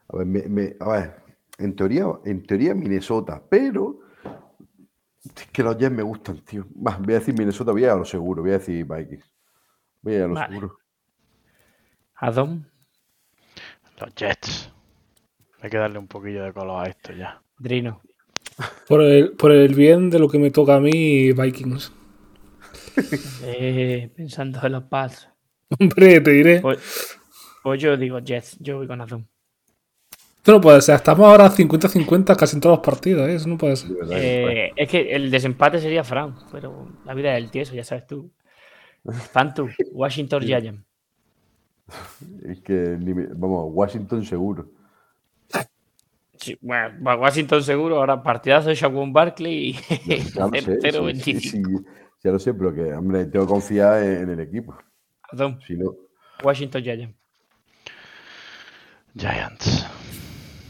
A 0.08 0.16
ver, 0.18 0.26
me- 0.26 0.48
me- 0.48 0.76
a 0.80 0.88
ver, 0.92 1.16
en 1.58 1.74
teoría, 1.74 2.06
en 2.24 2.46
teoría 2.46 2.74
Minnesota, 2.74 3.42
pero 3.48 4.00
es 5.24 5.46
que 5.52 5.62
los 5.62 5.76
Jets 5.76 5.92
me 5.94 6.02
gustan, 6.02 6.38
tío. 6.44 6.64
Voy 6.74 7.14
a 7.14 7.18
decir 7.18 7.34
Minnesota, 7.36 7.72
voy 7.72 7.82
a 7.82 7.86
ir 7.86 7.90
a 7.92 7.96
lo 7.96 8.04
seguro, 8.04 8.42
voy 8.42 8.52
a 8.52 8.58
decir 8.58 8.84
Vikings. 8.86 9.24
Voy 10.02 10.14
a 10.14 10.16
ir 10.18 10.22
a 10.22 10.28
lo 10.28 10.34
Vale. 10.34 10.54
seguro. 10.54 10.78
Adón, 12.16 12.66
Los 14.00 14.14
Jets. 14.14 14.72
Hay 15.60 15.70
que 15.70 15.78
darle 15.78 15.98
un 15.98 16.06
poquillo 16.06 16.44
de 16.44 16.52
color 16.52 16.84
a 16.86 16.88
esto 16.88 17.12
ya. 17.12 17.42
Drino. 17.58 18.02
Por 18.88 19.02
el, 19.02 19.32
por 19.32 19.52
el 19.52 19.74
bien 19.74 20.10
de 20.10 20.18
lo 20.18 20.28
que 20.28 20.38
me 20.38 20.50
toca 20.50 20.76
a 20.76 20.80
mí, 20.80 21.32
Vikings. 21.32 21.92
Eh, 23.44 24.10
pensando 24.16 24.58
en 24.64 24.72
los 24.72 24.84
Pats. 24.84 25.28
Hombre, 25.78 26.20
te 26.20 26.30
diré. 26.30 26.60
Pues, 26.60 27.18
pues 27.66 27.82
yo 27.82 27.96
digo 27.96 28.20
Jets, 28.20 28.56
yo 28.60 28.76
voy 28.76 28.86
con. 28.86 29.00
Esto 29.00 29.18
no 30.46 30.60
puede 30.60 30.80
ser. 30.80 30.94
Estamos 30.94 31.26
ahora 31.26 31.50
50-50 31.50 32.36
casi 32.36 32.54
en 32.54 32.60
todos 32.60 32.76
los 32.76 32.86
partidos. 32.86 33.28
¿eh? 33.28 33.34
Eso 33.34 33.48
no 33.48 33.58
puede 33.58 33.74
ser. 33.74 33.90
Eh, 34.12 34.72
es 34.76 34.88
que 34.88 35.12
el 35.12 35.32
desempate 35.32 35.80
sería 35.80 36.04
Fran, 36.04 36.36
pero 36.52 36.88
la 37.04 37.12
vida 37.12 37.32
del 37.32 37.50
tieso, 37.50 37.74
ya 37.74 37.82
sabes 37.82 38.06
tú. 38.06 38.30
Pantu, 39.32 39.68
Washington 39.90 40.44
Giants. 40.44 40.80
Es 42.48 42.60
que, 42.60 42.96
vamos, 43.34 43.68
Washington 43.72 44.24
seguro. 44.24 44.70
Sí, 46.36 46.56
bueno, 46.60 47.20
Washington 47.20 47.64
seguro, 47.64 47.96
ahora 47.96 48.22
partidazo 48.22 48.68
de 48.68 48.76
Shaquon 48.76 49.12
Barkley 49.12 49.70
y 49.70 49.72
Ya 50.34 50.46
lo 50.46 50.50
sé, 50.60 50.78
0-25. 50.78 51.14
sí, 51.20 51.40
sí, 51.40 51.48
sí, 51.48 51.62
ya 52.22 52.30
lo 52.30 52.38
sé, 52.38 52.54
pero 52.54 52.72
que, 52.72 52.94
hombre, 52.94 53.24
tengo 53.24 53.44
que 53.44 53.50
confiar 53.50 54.04
en, 54.04 54.30
el 54.30 54.38
equipo. 54.38 54.78
Adón, 55.32 55.58
Si 55.66 55.74
no, 55.74 55.92
Washington 56.44 56.82
Giants. 56.84 57.25
Giants. 59.16 59.86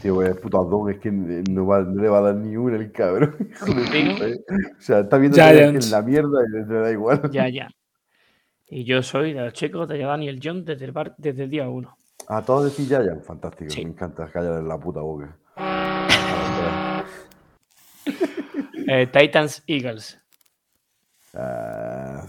Tío, 0.03 0.23
es 0.23 0.37
puto 0.37 0.61
Adón, 0.61 0.91
es 0.91 0.99
que 1.01 1.11
no, 1.11 1.67
va- 1.67 1.81
no 1.83 2.01
le 2.01 2.09
va 2.09 2.19
a 2.19 2.21
dar 2.21 2.35
ni 2.37 2.57
una 2.57 2.77
el 2.77 2.93
cabrón. 2.93 3.37
Eh. 3.93 4.39
O 4.79 4.81
sea, 4.81 5.01
está 5.01 5.19
viendo 5.19 5.37
Giants. 5.37 5.87
en 5.87 5.91
la 5.93 6.03
mierda 6.03 6.39
y 6.47 6.69
le 6.69 6.75
da 6.81 6.91
igual. 6.93 7.31
Ya, 7.31 7.49
ya. 7.49 7.69
Y 8.69 8.85
yo 8.85 9.03
soy 9.03 9.33
de 9.33 9.41
los 9.45 9.53
chicos 9.53 9.89
de 9.89 9.99
Daniel 9.99 10.41
John 10.43 10.65
desde 10.65 10.85
el, 10.85 10.93
bar- 10.93 11.15
desde 11.19 11.45
el 11.45 11.51
día 11.51 11.69
1. 11.69 11.97
A 12.29 12.43
todos 12.43 12.65
decís 12.71 12.89
Giants, 12.89 13.25
fantástico. 13.27 13.71
Sí. 13.71 13.85
Me 13.85 13.91
encanta 13.93 14.29
callar 14.31 14.59
en 14.61 14.69
la 14.69 14.79
puta 14.79 15.01
boca. 15.01 15.37
Eh, 18.89 19.09
Titans 19.09 19.65
Eagles. 19.67 20.17
Ah, 21.35 22.25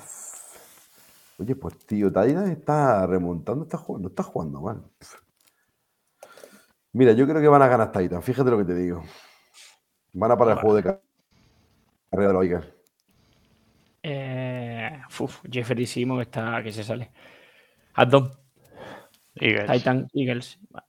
oye, 1.38 1.56
pues 1.56 1.78
tío, 1.86 2.08
Titan 2.08 2.50
está 2.52 3.06
remontando, 3.06 3.64
está 3.66 3.78
jugando, 3.78 4.10
está 4.10 4.24
jugando 4.24 4.62
mal. 4.62 4.82
Mira, 6.94 7.12
yo 7.14 7.28
creo 7.28 7.42
que 7.42 7.48
van 7.48 7.62
a 7.62 7.68
ganar 7.68 7.92
Titan, 7.92 8.22
fíjate 8.24 8.50
lo 8.50 8.58
que 8.58 8.66
te 8.66 8.76
digo. 8.76 9.04
Van 10.14 10.32
a 10.32 10.38
parar 10.38 10.56
el 10.58 10.62
juego 10.62 10.76
de 10.78 10.84
car- 10.84 11.02
carrera 12.10 12.28
de 12.30 12.34
los 12.34 12.44
Eagles. 12.46 12.74
Eh, 14.04 15.02
uf, 15.20 15.40
Jeffrey 15.52 15.86
Simon 15.86 16.22
está 16.22 16.62
que 16.64 16.72
se 16.72 16.84
sale. 16.84 17.12
Addon, 17.96 18.32
Eagles. 19.36 19.72
Titan 19.72 20.08
Eagles. 20.14 20.60
Vale. 20.70 20.86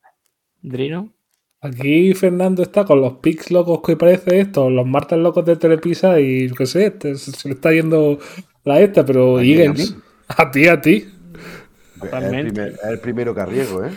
Drino. 0.63 1.13
Aquí 1.61 2.15
Fernando 2.15 2.63
está 2.63 2.85
con 2.85 3.01
los 3.01 3.15
pics 3.15 3.51
locos 3.51 3.81
que 3.85 3.97
parece 3.97 4.39
esto, 4.41 4.71
los 4.71 4.87
martes 4.87 5.19
locos 5.19 5.45
de 5.45 5.57
Telepisa 5.57 6.21
y 6.21 6.49
yo 6.49 6.55
qué 6.55 6.67
sé, 6.67 6.87
este, 6.87 7.17
se 7.17 7.49
le 7.49 7.55
está 7.55 7.73
yendo 7.73 8.19
la 8.63 8.81
esta, 8.81 9.05
pero 9.05 9.39
¿A 9.39 9.41
quién, 9.41 9.61
a 9.61 9.65
Eagles. 9.65 9.97
A 10.29 10.51
ti, 10.53 10.69
a 10.69 10.81
ti. 10.81 10.93
Es 10.97 11.05
el, 11.05 12.01
Totalmente. 12.01 12.53
primer- 12.53 12.73
es 12.75 12.85
el 12.85 13.01
primero 13.01 13.35
que 13.35 13.41
arriesgo, 13.41 13.85
¿eh? 13.85 13.91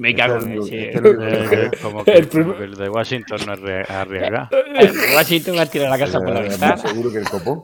Me 0.00 0.10
Este 0.10 0.22
cago 0.22 0.36
es 0.38 0.44
en 0.46 0.52
el 0.52 0.58
este 0.62 0.88
es 0.88 0.94
el 0.94 1.02
como 1.82 2.04
que, 2.04 2.12
El 2.12 2.28
como 2.28 2.44
prim- 2.44 2.56
que 2.58 2.64
el 2.64 2.74
de 2.74 2.88
Washington 2.88 3.38
no 3.46 3.52
arrie- 3.54 3.90
arriesga. 3.90 4.48
El 4.80 4.92
Washington 5.14 5.56
va 5.58 5.62
a 5.62 5.66
tirar 5.66 5.90
la 5.90 5.98
casa 5.98 6.18
por 6.20 6.30
la 6.30 6.40
Eh, 6.40 6.48
ventana. 6.48 6.76
seguro 6.78 7.10
que 7.12 7.18
el 7.18 7.28
copón. 7.28 7.62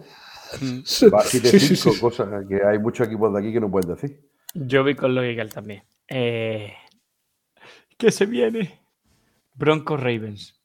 Sí, 0.84 1.08
Va 1.08 1.22
sí, 1.22 1.40
7-5, 1.40 1.58
sí, 1.58 1.76
sí. 1.76 2.00
cosas 2.00 2.28
que 2.48 2.60
hay 2.64 2.78
muchos 2.78 3.06
equipos 3.06 3.32
de 3.32 3.40
aquí 3.40 3.52
que 3.52 3.60
no 3.60 3.70
pueden 3.70 3.94
decir. 3.94 4.20
Yo 4.54 4.82
voy 4.82 4.94
con 4.94 5.14
los 5.14 5.24
Eagles 5.24 5.54
también. 5.54 5.82
Eh, 6.08 6.74
¿Qué 7.96 8.10
se 8.12 8.26
viene? 8.26 8.80
Broncos 9.54 9.98
Ravens. 9.98 10.60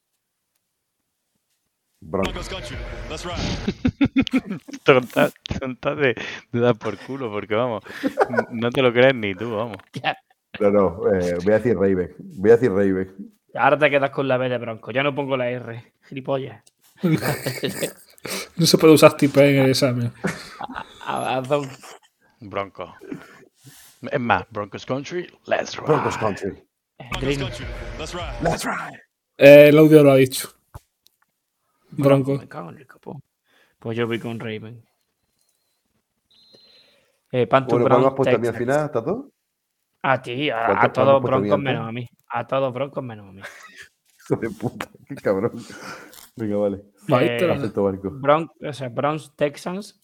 Broncos. 2.02 2.50
Tonta, 4.84 5.30
tonta 5.60 5.96
de, 5.96 6.16
de 6.52 6.60
dar 6.60 6.76
por 6.76 6.98
culo, 6.98 7.32
porque 7.32 7.56
vamos, 7.56 7.84
no 8.52 8.70
te 8.72 8.82
lo 8.82 8.92
crees 8.92 9.16
ni 9.16 9.36
tú, 9.36 9.56
vamos. 9.56 9.78
No, 10.62 10.70
no, 10.70 11.12
eh, 11.14 11.38
voy 11.44 11.54
a 11.54 11.58
decir 11.58 11.76
Raven. 11.76 12.16
Voy 12.20 12.52
a 12.52 12.54
decir 12.54 12.72
Raven. 12.72 13.16
Ahora 13.56 13.78
te 13.80 13.90
quedas 13.90 14.12
con 14.12 14.28
la 14.28 14.38
B 14.38 14.48
de 14.48 14.58
Broncos. 14.60 14.94
Ya 14.94 15.02
no 15.04 15.14
pongo 15.16 15.36
la 15.36 15.50
R. 15.50 15.94
Gilipollas. 16.08 16.64
No 18.56 18.68
se 18.68 18.78
puede 18.78 18.94
usar 18.94 19.18
tipe 19.18 19.40
en 19.50 19.64
el 19.64 19.70
examen. 19.72 20.14
A- 21.08 21.38
a 21.38 21.42
Don- 21.42 21.68
Bronco. 22.40 22.94
Es 24.12 24.20
más, 24.20 24.44
Broncos 24.52 24.86
Country, 24.86 25.28
let's 25.48 25.76
ride. 25.76 25.88
Broncos 25.88 26.18
Country. 26.20 26.64
eh, 27.00 27.10
Drino. 27.20 27.48
That's 28.44 28.64
right. 28.64 29.00
Eh, 29.40 29.70
el 29.70 29.78
audio 29.80 30.04
lo 30.04 30.12
ha 30.12 30.18
dicho. 30.18 30.50
Bronco. 31.90 32.38
Me 32.38 32.48
cago 32.48 32.70
en 32.70 32.78
el 32.78 32.86
capó. 32.86 33.20
Pues 33.80 33.98
yo 33.98 34.06
voy 34.06 34.20
con 34.20 34.40
Raven. 34.40 34.86
Eh, 37.32 37.48
Pantu 37.48 37.72
Bueno, 37.72 37.86
¿cuál 37.86 37.90
me 37.90 37.96
Brown, 38.04 38.06
has 38.06 38.14
puesto 38.16 38.36
a 38.36 38.40
mí 38.40 38.48
al 38.48 38.56
final, 38.56 38.92
Tato? 38.92 39.31
A 40.04 40.22
ti, 40.22 40.50
a, 40.50 40.66
¿Cuál 40.66 40.68
te- 40.68 40.72
a 40.72 40.74
cuál 40.74 40.80
me 40.82 40.86
has 40.88 40.94
todos 40.94 41.22
broncos 41.24 41.60
menos 41.60 41.88
a 41.88 41.92
mí. 41.92 42.08
A 42.30 42.48
todos 42.48 42.74
broncos 42.74 43.04
menos 43.04 43.28
a 43.30 43.32
mí. 43.32 43.42
Hijo 44.30 44.36
de 44.42 44.50
puta, 44.50 44.88
qué 45.08 45.16
cabrón. 45.16 45.52
Venga, 46.36 46.58
vale. 46.58 46.78
Eh. 47.20 47.38
Bron- 48.02 48.50
o 48.68 48.74
sea, 48.74 48.90
Browns 48.90 49.36
Texans. 49.36 50.02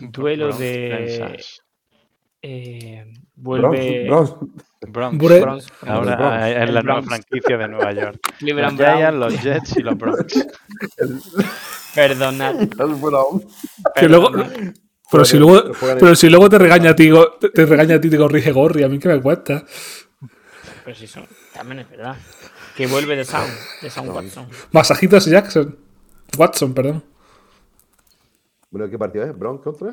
Duelo 0.00 0.52
de. 0.56 1.38
Eh, 2.46 3.04
Bronx, 3.34 3.70
vuelve. 3.70 4.06
Bronx. 4.08 4.34
Bronx. 4.86 5.18
Browns- 5.18 5.72
Ahora 5.88 6.16
Bronx. 6.16 6.46
es 6.46 6.70
la 6.70 6.82
nueva 6.82 7.00
Bronx. 7.00 7.06
franquicia 7.08 7.56
de 7.56 7.68
Nueva 7.68 7.92
York. 7.92 8.20
Los 8.28 8.38
Cleveland 8.38 8.76
Giants, 8.76 8.98
Browns. 9.00 9.18
los 9.34 9.42
Jets 9.42 9.76
y 9.78 9.82
los 9.82 9.96
Bronx. 9.96 10.46
Perdonad. 11.94 12.60
Es 12.62 13.00
buena 13.00 13.18
onda. 13.20 13.46
Que 13.94 14.08
luego- 14.08 14.30
perdonad. 14.32 14.74
Pero, 15.14 15.24
si 15.24 15.38
luego, 15.38 15.72
pero 16.00 16.14
si 16.14 16.28
luego 16.28 16.48
te 16.48 16.58
regaña 16.58 16.90
a 16.90 16.96
ti, 16.96 17.10
te, 17.40 17.48
te 17.50 17.66
regaña 17.66 17.96
a 17.96 18.00
ti 18.00 18.08
y 18.08 18.10
te 18.10 18.18
corrige 18.18 18.52
Gorri, 18.52 18.82
a 18.82 18.88
mí 18.88 18.98
que 18.98 19.08
me 19.08 19.20
cuesta. 19.20 19.64
Pero 20.84 20.96
si 20.96 21.06
son. 21.06 21.26
También 21.52 21.80
es 21.80 21.90
verdad. 21.90 22.16
Que 22.76 22.86
vuelve 22.86 23.16
de 23.16 23.24
Sound. 23.24 23.52
De 23.80 23.90
Sound 23.90 24.10
Watson. 24.10 24.48
Masajitos 24.72 25.24
Jackson. 25.26 25.78
Watson, 26.36 26.74
perdón. 26.74 27.04
Bueno, 28.70 28.90
¿qué 28.90 28.98
partido 28.98 29.24
es? 29.24 29.38
¿Bronx 29.38 29.62
contra? 29.62 29.92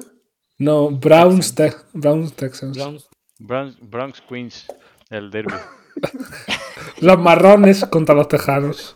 No, 0.58 0.90
Browns, 0.90 1.54
Te- 1.54 1.76
Browns 1.94 2.34
Texans. 2.34 2.78
Browns. 2.78 3.10
Bronx, 3.40 3.78
Bronx 3.82 4.22
Queens, 4.22 4.66
el 5.10 5.32
derby. 5.32 5.54
Los 7.02 7.20
marrones 7.20 7.86
contra 7.86 8.14
los 8.14 8.28
tejanos. 8.28 8.96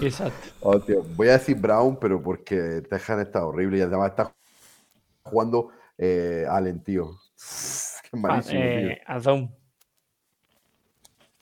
Exacto. 0.00 0.48
Oh, 0.60 0.78
tío, 0.80 1.02
voy 1.02 1.28
a 1.28 1.32
decir 1.32 1.56
Brown, 1.56 1.98
pero 2.00 2.22
porque 2.22 2.82
Texan 2.88 3.20
está 3.20 3.44
horrible 3.44 3.78
y 3.78 3.80
además 3.82 4.10
está 4.10 4.32
jugando 5.26 5.70
eh, 5.98 6.44
Allen, 6.48 6.82
tío. 6.82 7.10
Qué 8.02 8.10
Ah, 8.12 8.16
malísimo, 8.16 8.60
eh, 8.62 9.00
a 9.06 9.18
Dom. 9.20 9.50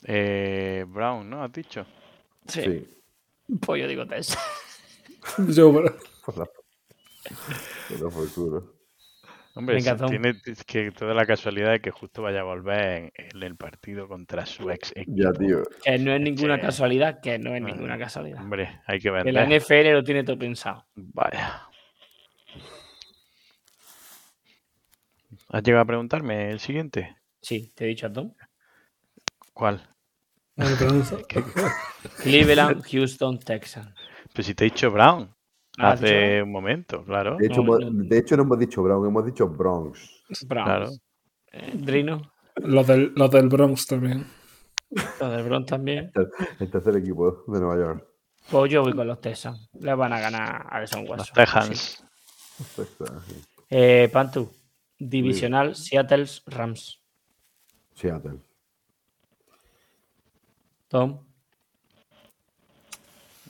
Eh, 0.07 0.85
Brown, 0.87 1.29
¿no? 1.29 1.43
¿Has 1.43 1.51
dicho? 1.51 1.85
Sí. 2.47 2.61
tío. 2.61 2.71
Sí. 2.71 2.87
Pues 3.61 3.81
yo 3.81 3.87
digo 3.87 4.05
Tess. 4.07 4.37
Yo, 5.55 5.71
bueno, 5.71 5.91
Por 6.23 6.37
la... 6.37 6.45
por. 8.35 8.75
Hombre, 9.57 9.75
Venga, 9.75 9.97
si 9.97 10.05
tiene 10.07 10.33
es 10.45 10.63
que 10.65 10.91
toda 10.91 11.13
la 11.13 11.25
casualidad 11.25 11.71
de 11.71 11.79
que 11.79 11.89
justo 11.89 12.21
vaya 12.21 12.41
a 12.41 12.43
volver 12.43 13.11
en, 13.15 13.35
en 13.37 13.41
el 13.43 13.55
partido 13.55 14.07
contra 14.07 14.45
su 14.45 14.69
ex 14.69 14.91
equipo. 14.95 15.17
Ya, 15.17 15.31
tío. 15.31 15.63
Que 15.83 15.97
no 15.97 16.11
es 16.13 16.19
ninguna 16.21 16.55
Sí. 16.57 16.61
casualidad. 16.61 17.21
Que 17.21 17.39
no 17.39 17.55
es 17.55 17.61
Ah, 17.63 17.65
ninguna 17.65 17.97
casualidad. 17.97 18.41
Hombre, 18.41 18.81
hay 18.85 18.99
que 18.99 19.09
la 19.09 19.23
vender. 19.23 19.61
NFL 19.61 19.93
lo 19.93 20.03
tiene 20.03 20.23
todo 20.23 20.37
pensado. 20.37 20.85
Vaya. 20.95 21.67
¿Has 25.49 25.63
llegado 25.63 25.83
a 25.83 25.87
preguntarme 25.87 26.49
el 26.51 26.59
siguiente? 26.59 27.15
Sí, 27.41 27.71
te 27.75 27.85
he 27.85 27.87
dicho 27.89 28.07
a 28.07 28.09
Dom. 28.09 28.33
¿Cuál? 29.53 29.81
perdón. 30.55 31.03
Cleveland, 32.23 32.83
Houston, 32.89 33.39
Texans. 33.39 33.93
Pues 34.33 34.47
si 34.47 34.55
te 34.55 34.65
he 34.65 34.69
dicho 34.69 34.89
Brown 34.91 35.33
Ah, 35.77 35.91
hace 35.91 36.41
un 36.41 36.51
momento, 36.53 37.03
claro. 37.03 37.35
De 37.37 37.47
hecho, 37.47 37.61
No, 37.61 37.77
hemos- 37.77 37.93
no. 37.93 38.03
de 38.05 38.17
hecho, 38.17 38.37
no 38.37 38.43
hemos 38.43 38.59
dicho 38.59 38.81
Brown, 38.81 39.05
hemos 39.07 39.25
dicho 39.25 39.47
Bronx. 39.49 40.23
Browns. 40.47 40.65
Claro. 40.65 40.89
Eh, 41.51 41.71
Drino. 41.75 42.31
Los 42.55 42.87
del, 42.87 43.11
los 43.15 43.29
del 43.29 43.49
Bronx 43.49 43.85
también. 43.85 44.25
Los 45.19 45.31
del 45.35 45.43
Bronx 45.43 45.67
también. 45.69 46.11
El 46.59 46.71
tercer 46.71 46.95
equipo 46.95 47.43
de 47.47 47.59
Nueva 47.59 47.75
York. 47.75 48.07
Pues 48.49 48.71
yo 48.71 48.83
voy 48.83 48.93
con 48.93 49.05
los 49.05 49.19
Texans. 49.19 49.69
Les 49.73 49.97
van 49.97 50.13
a 50.13 50.19
ganar 50.21 50.65
a 50.69 50.87
Son 50.87 51.01
Watson. 51.01 51.17
Los 51.17 51.33
Texans. 51.33 52.05
Perfecto, 52.57 53.05
sí. 53.27 53.35
Eh, 53.69 54.09
Pantu. 54.13 54.49
Divisional 54.97 55.75
Seattle 55.75 56.25
Rams. 56.47 56.99
Seattle. 57.95 58.39
Tom. 60.87 61.19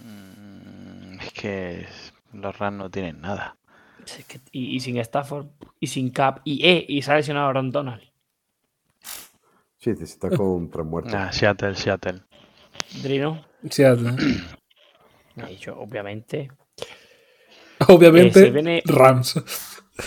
Mm, 0.04 1.20
Es 1.22 1.32
que 1.34 1.88
los 2.34 2.58
Rams 2.58 2.78
no 2.78 2.90
tienen 2.90 3.22
nada. 3.22 3.58
Es 4.06 4.24
que- 4.26 4.40
y, 4.52 4.76
y 4.76 4.80
sin 4.80 4.98
Stafford. 4.98 5.48
Y 5.80 5.88
sin 5.88 6.10
Cap. 6.12 6.42
Y 6.44 6.66
eh, 6.68 6.86
y 6.88 7.02
se 7.02 7.12
ha 7.12 7.16
lesionado 7.16 7.48
Aaron 7.48 7.72
Donald. 7.72 8.02
Sí, 9.78 9.96
sí, 9.96 10.04
está 10.04 10.30
con 10.32 10.70
tres 10.70 10.86
muertos. 10.86 11.14
Ah, 11.14 11.32
Seattle, 11.32 11.76
Seattle. 11.76 12.22
Drino. 13.04 13.46
Seattle. 13.70 14.16
Y 15.52 15.58
yo, 15.58 15.78
obviamente. 15.78 16.50
Obviamente, 17.90 18.40
Eh, 18.48 18.52
viene- 18.52 18.82
Rams. 18.86 19.34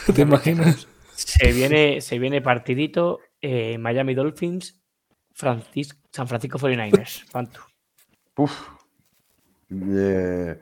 ¿Te 0.15 0.23
imaginas? 0.23 0.88
Se 1.27 1.53
viene, 1.53 2.01
se 2.01 2.19
viene 2.19 2.41
partidito. 2.43 3.19
eh, 3.41 3.79
Miami 3.79 4.15
Dolphins. 4.15 4.81
Francis- 5.35 5.97
San 6.11 6.27
Francisco 6.27 6.59
49ers. 6.59 7.25
Pantu. 7.33 7.61
Uf. 8.37 8.69
Eh, 9.71 10.59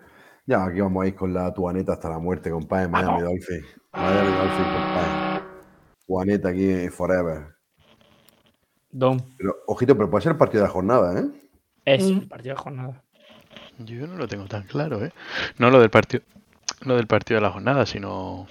ya, 0.47 0.65
aquí 0.65 0.81
vamos 0.81 1.05
a 1.05 1.09
ir 1.09 1.15
con 1.15 1.33
la 1.33 1.53
tuaneta 1.55 1.93
hasta 1.95 2.09
la 2.11 2.19
muerte, 2.19 2.51
compadre. 2.51 2.89
Miami 2.89 3.23
Dolphins. 3.23 3.67
Miami 3.93 4.33
Dolphins, 4.37 4.69
compadre. 4.69 5.43
Tuaneta 6.07 6.49
aquí 6.51 6.89
forever. 6.89 7.57
Dom. 8.91 9.19
Pero, 9.37 9.57
ojito, 9.67 9.97
pero 9.97 10.11
puede 10.11 10.23
ser 10.23 10.33
el 10.33 10.39
partido 10.39 10.63
de 10.63 10.69
la 10.69 10.73
jornada, 10.73 11.21
¿eh? 11.21 11.25
Es 11.85 12.05
Mm. 12.05 12.19
el 12.19 12.29
partido 12.29 12.55
de 12.55 12.61
jornada. 12.63 13.03
Yo 13.79 14.07
no 14.07 14.17
lo 14.17 14.27
tengo 14.29 14.47
tan 14.47 14.63
claro, 14.65 15.05
¿eh? 15.05 15.13
No 15.59 15.71
lo 15.71 15.81
del 15.81 15.91
partido, 15.91 16.23
no 16.85 16.97
del 16.97 17.07
partido 17.07 17.37
de 17.39 17.43
la 17.47 17.51
jornada, 17.53 17.85
sino 17.87 18.47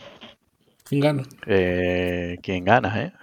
¿Quién 0.85 1.01
gana? 1.01 1.23
eh, 1.47 2.37
quién 2.41 2.63
gana, 2.63 3.03
¿eh? 3.03 3.13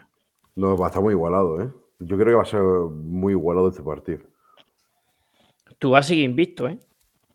No, 0.56 0.76
va 0.76 0.86
a 0.86 0.89
estar 0.90 1.02
muy 1.02 1.12
igualado, 1.14 1.60
¿eh? 1.62 1.70
Yo 1.98 2.16
creo 2.16 2.26
que 2.28 2.34
va 2.34 2.43
a 2.43 2.47
ser 2.47 2.62
muy 2.62 3.32
igualado 3.32 3.68
este 3.68 3.82
partido. 3.82 4.20
Tú 5.78 5.90
vas 5.90 6.06
a 6.06 6.09
seguir 6.09 6.24
invicto, 6.24 6.68
¿eh? 6.68 6.78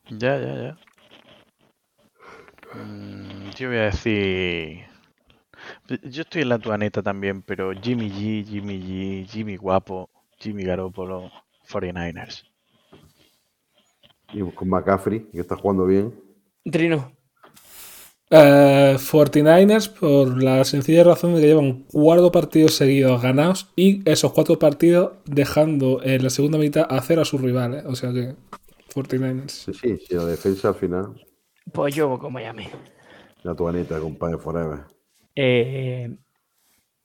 Ya, 0.10 0.38
ya, 0.40 0.54
ya. 0.56 0.78
Mm, 2.74 3.50
Yo 3.56 3.70
voy 3.70 3.78
a 3.78 3.84
decir. 3.84 4.86
Yo 6.04 6.22
estoy 6.22 6.42
en 6.44 6.50
la 6.50 6.60
tuaneta 6.60 7.02
también, 7.02 7.42
pero 7.42 7.72
Jimmy 7.74 8.10
G, 8.10 8.46
Jimmy 8.46 8.80
G, 8.80 9.26
Jimmy 9.28 9.56
Guapo, 9.58 10.10
Jimmy 10.38 10.64
Garoppolo, 10.64 11.32
49ers. 11.68 12.46
Y 14.34 14.42
con 14.52 14.70
McCaffrey, 14.70 15.26
que 15.32 15.40
está 15.40 15.56
jugando 15.56 15.86
bien. 15.86 16.14
Trino. 16.72 17.17
Eh, 18.30 18.98
49ers 19.00 19.88
por 19.90 20.44
la 20.44 20.64
sencilla 20.66 21.04
razón 21.04 21.34
de 21.36 21.42
que 21.42 21.48
llevan 21.48 21.84
cuatro 21.90 22.30
partidos 22.32 22.74
seguidos 22.76 23.22
ganados 23.22 23.72
y 23.76 24.02
esos 24.10 24.34
cuatro 24.34 24.60
partidos 24.60 25.14
dejando 25.26 26.02
en 26.04 26.24
la 26.24 26.30
segunda 26.30 26.58
mitad 26.58 26.86
a 26.90 27.02
cero 27.02 27.22
a 27.22 27.26
sus 27.26 27.40
rivales. 27.42 27.86
O 27.86 27.96
sea 27.96 28.12
que 28.12 28.36
49ers. 28.94 29.48
Sí, 29.50 29.74
sí, 29.74 29.98
sí, 30.06 30.14
la 30.16 30.26
defensa 30.26 30.70
al 30.70 30.76
final. 30.76 31.26
Pues 31.72 31.96
yo 31.96 32.10
voy 32.10 32.20
con 32.20 32.34
Miami. 32.34 32.68
La 33.44 33.56
tuaneta, 33.56 33.98
compadre, 34.00 34.38
forever. 34.38 34.80
Eh, 35.36 36.18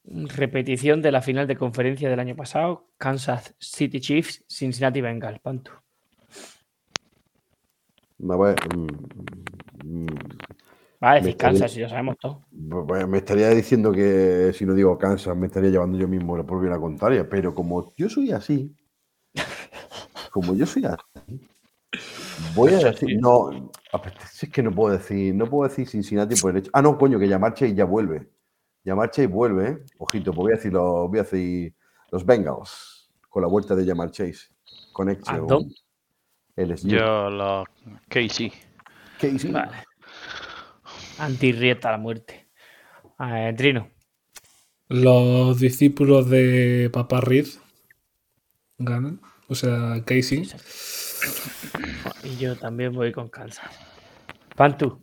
repetición 0.04 1.02
de 1.02 1.12
la 1.12 1.22
final 1.22 1.46
de 1.46 1.56
conferencia 1.56 2.10
del 2.10 2.18
año 2.18 2.34
pasado. 2.34 2.88
Kansas 2.98 3.54
City 3.60 4.00
Chiefs, 4.00 4.42
Cincinnati 4.48 5.00
Bengals. 5.00 5.38
Pantu. 5.38 5.70
Me, 8.18 8.34
voy- 8.36 8.54
mm, 8.74 10.04
mm, 10.04 10.06
Va 11.02 11.12
a 11.12 11.14
decir 11.14 11.30
estaría- 11.30 11.58
Kansas, 11.58 11.72
si 11.72 11.80
lo 11.80 11.88
sabemos 11.88 12.16
todo. 12.18 12.42
Pues 12.86 13.08
me 13.08 13.18
estaría 13.18 13.48
diciendo 13.50 13.90
que 13.92 14.52
si 14.54 14.64
no 14.64 14.74
digo 14.74 14.96
Kansas, 14.98 15.36
me 15.36 15.46
estaría 15.46 15.70
llevando 15.70 15.98
yo 15.98 16.06
mismo 16.06 16.36
la 16.36 16.44
propia 16.44 16.70
la 16.70 16.78
contraria, 16.78 17.28
pero 17.28 17.54
como 17.54 17.92
yo 17.96 18.08
soy 18.08 18.30
así, 18.32 18.74
como 20.30 20.54
yo 20.54 20.64
soy 20.66 20.84
así, 20.84 21.40
voy 22.54 22.74
a 22.74 22.78
decir, 22.78 23.18
no, 23.20 23.70
es 24.40 24.50
que 24.50 24.62
no 24.62 24.70
puedo 24.70 24.96
decir, 24.96 25.34
no 25.34 25.46
puedo 25.46 25.68
decir 25.68 25.88
Cincinnati 25.88 26.36
por 26.40 26.52
el 26.52 26.58
hecho. 26.58 26.70
Ah, 26.72 26.82
no, 26.82 26.96
coño, 26.96 27.18
que 27.18 27.28
Yamar 27.28 27.54
Chase 27.54 27.74
ya 27.74 27.84
vuelve. 27.84 28.28
Yamar 28.84 29.10
Chase 29.10 29.26
vuelve, 29.26 29.68
¿eh? 29.68 29.78
ojito, 29.98 30.32
pues 30.32 30.42
voy 30.44 30.52
a 30.52 30.56
decir 30.56 30.72
los, 30.72 31.08
voy 31.08 31.18
a 31.18 31.22
decir 31.22 31.74
los 32.10 32.24
Bengals 32.24 33.10
con 33.28 33.42
la 33.42 33.48
vuelta 33.48 33.74
de 33.74 33.84
Yamar 33.84 34.10
Chase. 34.10 34.48
Andón. 35.26 35.72
LSU. 36.56 36.88
Yo 36.88 37.30
los 37.30 37.66
Casey. 38.08 38.52
Casey. 39.18 39.50
Vale. 39.50 39.72
Antirrieta 41.18 41.88
a 41.88 41.92
la 41.92 41.98
muerte. 41.98 42.48
Eh, 43.18 43.54
Trino. 43.56 43.90
Los 44.88 45.58
discípulos 45.60 46.28
de 46.28 46.90
Papá 46.92 47.20
Reed 47.20 47.46
ganan. 48.78 49.20
O 49.48 49.54
sea, 49.54 50.02
Casey. 50.04 50.48
Y 52.24 52.36
yo 52.36 52.56
también 52.56 52.92
voy 52.92 53.12
con 53.12 53.28
Kansas. 53.28 53.70
Pantu. 54.56 55.02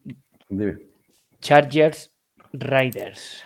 Dime. 0.50 0.78
Chargers 1.40 2.12
Raiders. 2.54 3.44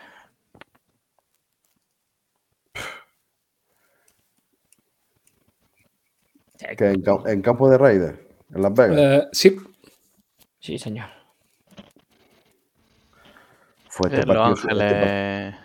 Que 6.77 6.85
en, 6.85 7.03
en 7.25 7.41
campo 7.41 7.69
de 7.69 7.77
Raiders, 7.77 8.17
en 8.55 8.61
Las 8.61 8.73
Vegas. 8.73 8.97
Eh, 8.97 9.27
sí, 9.33 9.57
Sí, 10.63 10.79
señor. 10.79 11.09
Fue 13.95 14.09
Los 14.09 14.59
su- 14.59 14.67
Ángeles. 14.67 15.55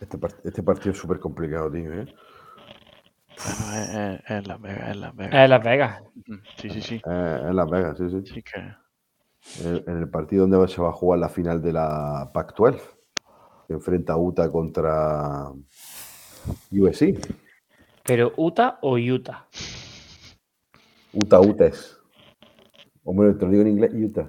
Este, 0.00 0.18
par- 0.18 0.34
este 0.42 0.62
partido 0.62 0.90
es 0.92 0.98
súper 0.98 1.20
complicado, 1.20 1.70
tío. 1.70 1.92
¿eh? 1.92 2.06
Bueno, 3.36 3.74
es, 3.74 3.88
es- 3.94 4.30
es 4.30 4.46
Las 4.48 4.60
Vegas, 4.60 4.88
es 4.90 4.96
Las 4.96 5.14
Vegas. 5.16 5.34
Eh, 5.34 5.48
Las 5.48 5.62
Vegas. 5.64 6.02
Sí, 6.56 6.70
sí, 6.70 6.80
sí. 6.82 6.94
Eh, 6.96 7.38
en 7.48 7.54
Las 7.56 7.70
Vegas, 7.70 7.96
sí, 7.98 8.10
sí. 8.10 8.26
Sí 8.34 8.42
que. 8.42 8.60
En, 9.68 9.84
en 9.86 9.98
el 9.98 10.08
partido 10.10 10.46
donde 10.48 10.66
se 10.68 10.82
va 10.82 10.88
a 10.88 10.92
jugar 10.92 11.20
la 11.20 11.28
final 11.28 11.62
de 11.62 11.72
la 11.72 12.30
Pac-12. 12.34 12.80
que 13.68 13.74
Enfrenta 13.74 14.14
a 14.14 14.18
Utah 14.18 14.50
contra 14.50 15.46
USC. 16.72 17.14
¿Pero 18.02 18.32
Utah 18.36 18.78
o 18.82 18.96
Utah? 18.98 19.46
Utah 21.12 21.40
Utes. 21.40 21.96
Hombre, 23.04 23.32
te 23.34 23.44
lo 23.44 23.50
digo 23.52 23.62
en 23.62 23.68
inglés, 23.68 23.92
Utah. 23.94 24.28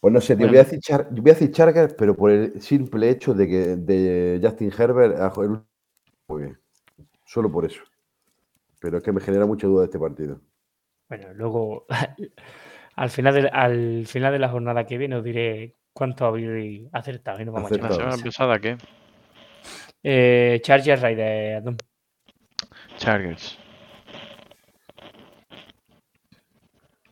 Pues 0.00 0.14
no 0.14 0.20
sé, 0.20 0.34
tío, 0.34 0.48
voy, 0.48 0.56
a 0.56 0.62
decir 0.64 0.80
Char- 0.80 1.08
voy 1.10 1.30
a 1.30 1.34
decir 1.34 1.50
Chargers, 1.52 1.92
pero 1.94 2.16
por 2.16 2.30
el 2.30 2.60
simple 2.62 3.10
hecho 3.10 3.34
de 3.34 3.46
que 3.46 3.76
de 3.76 4.40
Justin 4.42 4.72
Herbert 4.76 5.14
jugado 5.30 5.42
el- 5.54 5.60
muy 6.28 6.42
bien. 6.44 6.58
Solo 7.26 7.52
por 7.52 7.64
eso. 7.66 7.82
Pero 8.80 8.98
es 8.98 9.04
que 9.04 9.12
me 9.12 9.20
genera 9.20 9.44
mucha 9.44 9.66
duda 9.66 9.84
este 9.84 9.98
partido. 9.98 10.40
Bueno, 11.08 11.34
luego 11.34 11.86
al 12.96 13.10
final, 13.10 13.34
de, 13.34 13.48
al 13.48 14.06
final 14.06 14.32
de 14.32 14.38
la 14.38 14.48
jornada 14.48 14.86
que 14.86 14.96
viene 14.96 15.16
os 15.16 15.24
diré 15.24 15.76
cuánto 15.92 16.24
habéis 16.24 16.88
acertado. 16.92 17.40
Y 17.42 17.44
nos 17.44 17.54
vamos 17.54 17.70
a 17.70 17.74
¿La 17.76 17.86
Acertado. 17.88 18.00
echar. 18.00 18.12
semana 18.12 18.24
pasada 18.24 18.58
qué? 18.58 18.76
Eh, 20.02 20.60
Chargers 20.62 21.02
Raiders. 21.02 21.62
Adón. 21.62 21.76
Chargers. 22.96 23.58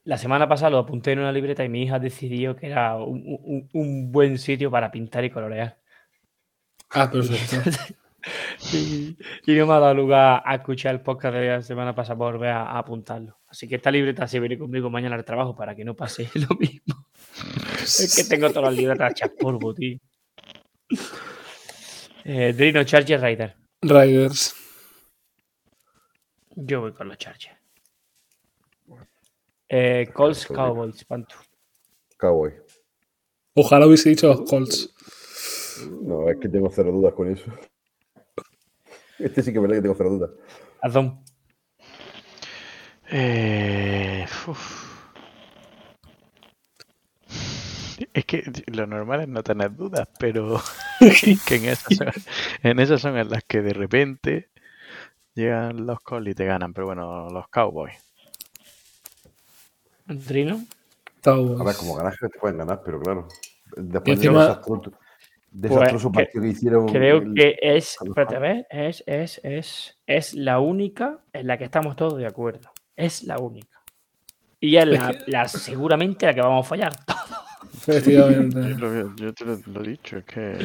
La 0.09 0.16
semana 0.16 0.48
pasada 0.48 0.70
lo 0.70 0.78
apunté 0.78 1.12
en 1.12 1.18
una 1.18 1.30
libreta 1.32 1.62
y 1.64 1.68
mi 1.68 1.82
hija 1.82 1.98
decidió 1.98 2.56
que 2.56 2.68
era 2.68 2.97
un, 2.97 3.22
un- 3.44 3.68
un 3.74 4.10
buen 4.10 4.39
sitio 4.39 4.70
para 4.70 4.90
pintar 4.90 5.22
y 5.24 5.30
colorear. 5.30 5.78
Ah, 6.90 7.10
perfecto. 7.10 7.70
Y, 8.74 9.16
y 9.47 9.55
no 9.55 9.66
me 9.66 9.74
ha 9.74 9.78
dado 9.78 9.94
lugar 9.94 10.43
a 10.44 10.56
escuchar 10.56 10.93
el 10.94 11.01
podcast 11.01 11.35
de 11.36 11.48
la 11.48 11.62
semana 11.62 11.94
pasada 11.94 12.18
por 12.18 12.32
volver 12.32 12.51
a, 12.51 12.62
a 12.72 12.78
apuntarlo. 12.78 13.39
Así 13.47 13.68
que 13.68 13.76
esta 13.76 13.90
libreta 13.93 14.26
se 14.26 14.40
viene 14.40 14.59
conmigo 14.59 14.90
mañana 14.90 15.14
al 15.14 15.24
trabajo 15.24 15.55
para 15.55 15.74
que 15.76 15.85
no 15.85 15.94
pase 15.94 16.28
lo 16.35 16.55
mismo. 16.59 17.06
es 17.80 18.14
que 18.16 18.24
tengo 18.28 18.48
todas 18.51 18.70
las 18.70 18.74
libretas 18.78 19.12
hechas 19.12 19.30
polvo, 19.39 19.72
tío. 19.72 19.98
Eh, 22.24 22.52
Drino, 22.55 22.82
Charger 22.85 23.20
Rider. 23.20 23.56
Riders. 23.82 24.55
Yo 26.56 26.80
voy 26.80 26.93
con 26.93 27.09
los 27.09 27.18
Chargers. 27.18 27.56
Eh, 29.69 30.09
Colts 30.12 30.47
Cowboys, 30.47 31.05
Pantu. 31.05 31.36
Cowboy. 32.16 32.55
Ojalá 33.55 33.86
hubiese 33.86 34.09
dicho 34.09 34.28
los 34.28 34.49
Colts. 34.49 34.95
No, 36.03 36.28
es 36.28 36.39
que 36.39 36.49
tengo 36.49 36.70
cero 36.70 36.90
dudas 36.93 37.12
con 37.15 37.31
eso. 37.31 37.53
Este 39.19 39.43
sí 39.43 39.53
que 39.53 39.59
es 39.59 39.62
verdad 39.62 39.77
que 39.77 39.82
tengo 39.82 39.95
cero 39.97 40.11
dudas. 40.11 40.31
Adón. 40.81 41.24
Eh. 43.11 44.27
Es 48.15 48.24
que 48.24 48.45
lo 48.66 48.86
normal 48.86 49.23
es 49.23 49.28
no 49.28 49.43
tener 49.43 49.74
dudas, 49.74 50.09
pero 50.19 50.61
que 51.47 51.57
en 51.57 51.65
esas, 51.65 51.97
son, 51.97 52.09
en 52.62 52.78
esas 52.78 53.01
son 53.01 53.16
en 53.16 53.28
las 53.28 53.45
que 53.45 53.61
de 53.61 53.73
repente 53.73 54.51
llegan 55.35 55.86
los 55.86 56.01
Colts 56.01 56.31
y 56.31 56.35
te 56.35 56.45
ganan. 56.45 56.73
Pero 56.73 56.86
bueno, 56.86 57.28
los 57.31 57.49
Cowboys. 57.49 58.07
Drino. 60.09 60.55
A 60.55 61.30
ver, 61.30 61.47
Cowboys. 61.47 61.76
como 61.76 61.94
ganas 61.97 62.16
que 62.18 62.28
te 62.28 62.39
pueden 62.39 62.59
ganar, 62.59 62.80
pero 62.85 63.01
claro. 63.01 63.28
Después 63.76 64.20
de 64.20 64.28
desastroso, 64.30 64.93
desastroso 65.51 66.12
Pues, 66.12 66.26
partido 66.26 66.43
que 66.43 66.48
hicieron. 66.48 66.86
Creo 66.86 67.18
el- 67.18 67.35
que 67.35 67.59
es, 67.60 67.97
espérate, 68.02 68.36
a 68.36 68.39
ver, 68.39 68.66
es, 68.70 69.05
es, 69.06 69.40
es, 69.44 69.98
es 70.06 70.35
la 70.35 70.59
única 70.60 71.18
en 71.32 71.47
la 71.47 71.59
que 71.59 71.64
estamos 71.64 71.97
todos 71.97 72.16
de 72.18 72.26
acuerdo. 72.26 72.70
Es 72.97 73.24
la 73.24 73.39
única. 73.39 73.78
Y 74.60 74.76
es 74.76 74.86
la, 74.86 75.16
la- 75.26 75.48
seguramente 75.48 76.26
la 76.26 76.35
que 76.35 76.40
vamos 76.40 76.66
a 76.66 76.68
fallar. 76.68 76.93
Efectivamente. 77.74 78.59
Lo- 78.76 79.14
Yo 79.16 79.32
te 79.35 79.44
lo, 79.44 79.59
lo 79.66 79.85
he 79.85 79.89
dicho, 79.89 80.18
es 80.18 80.24
que. 80.24 80.59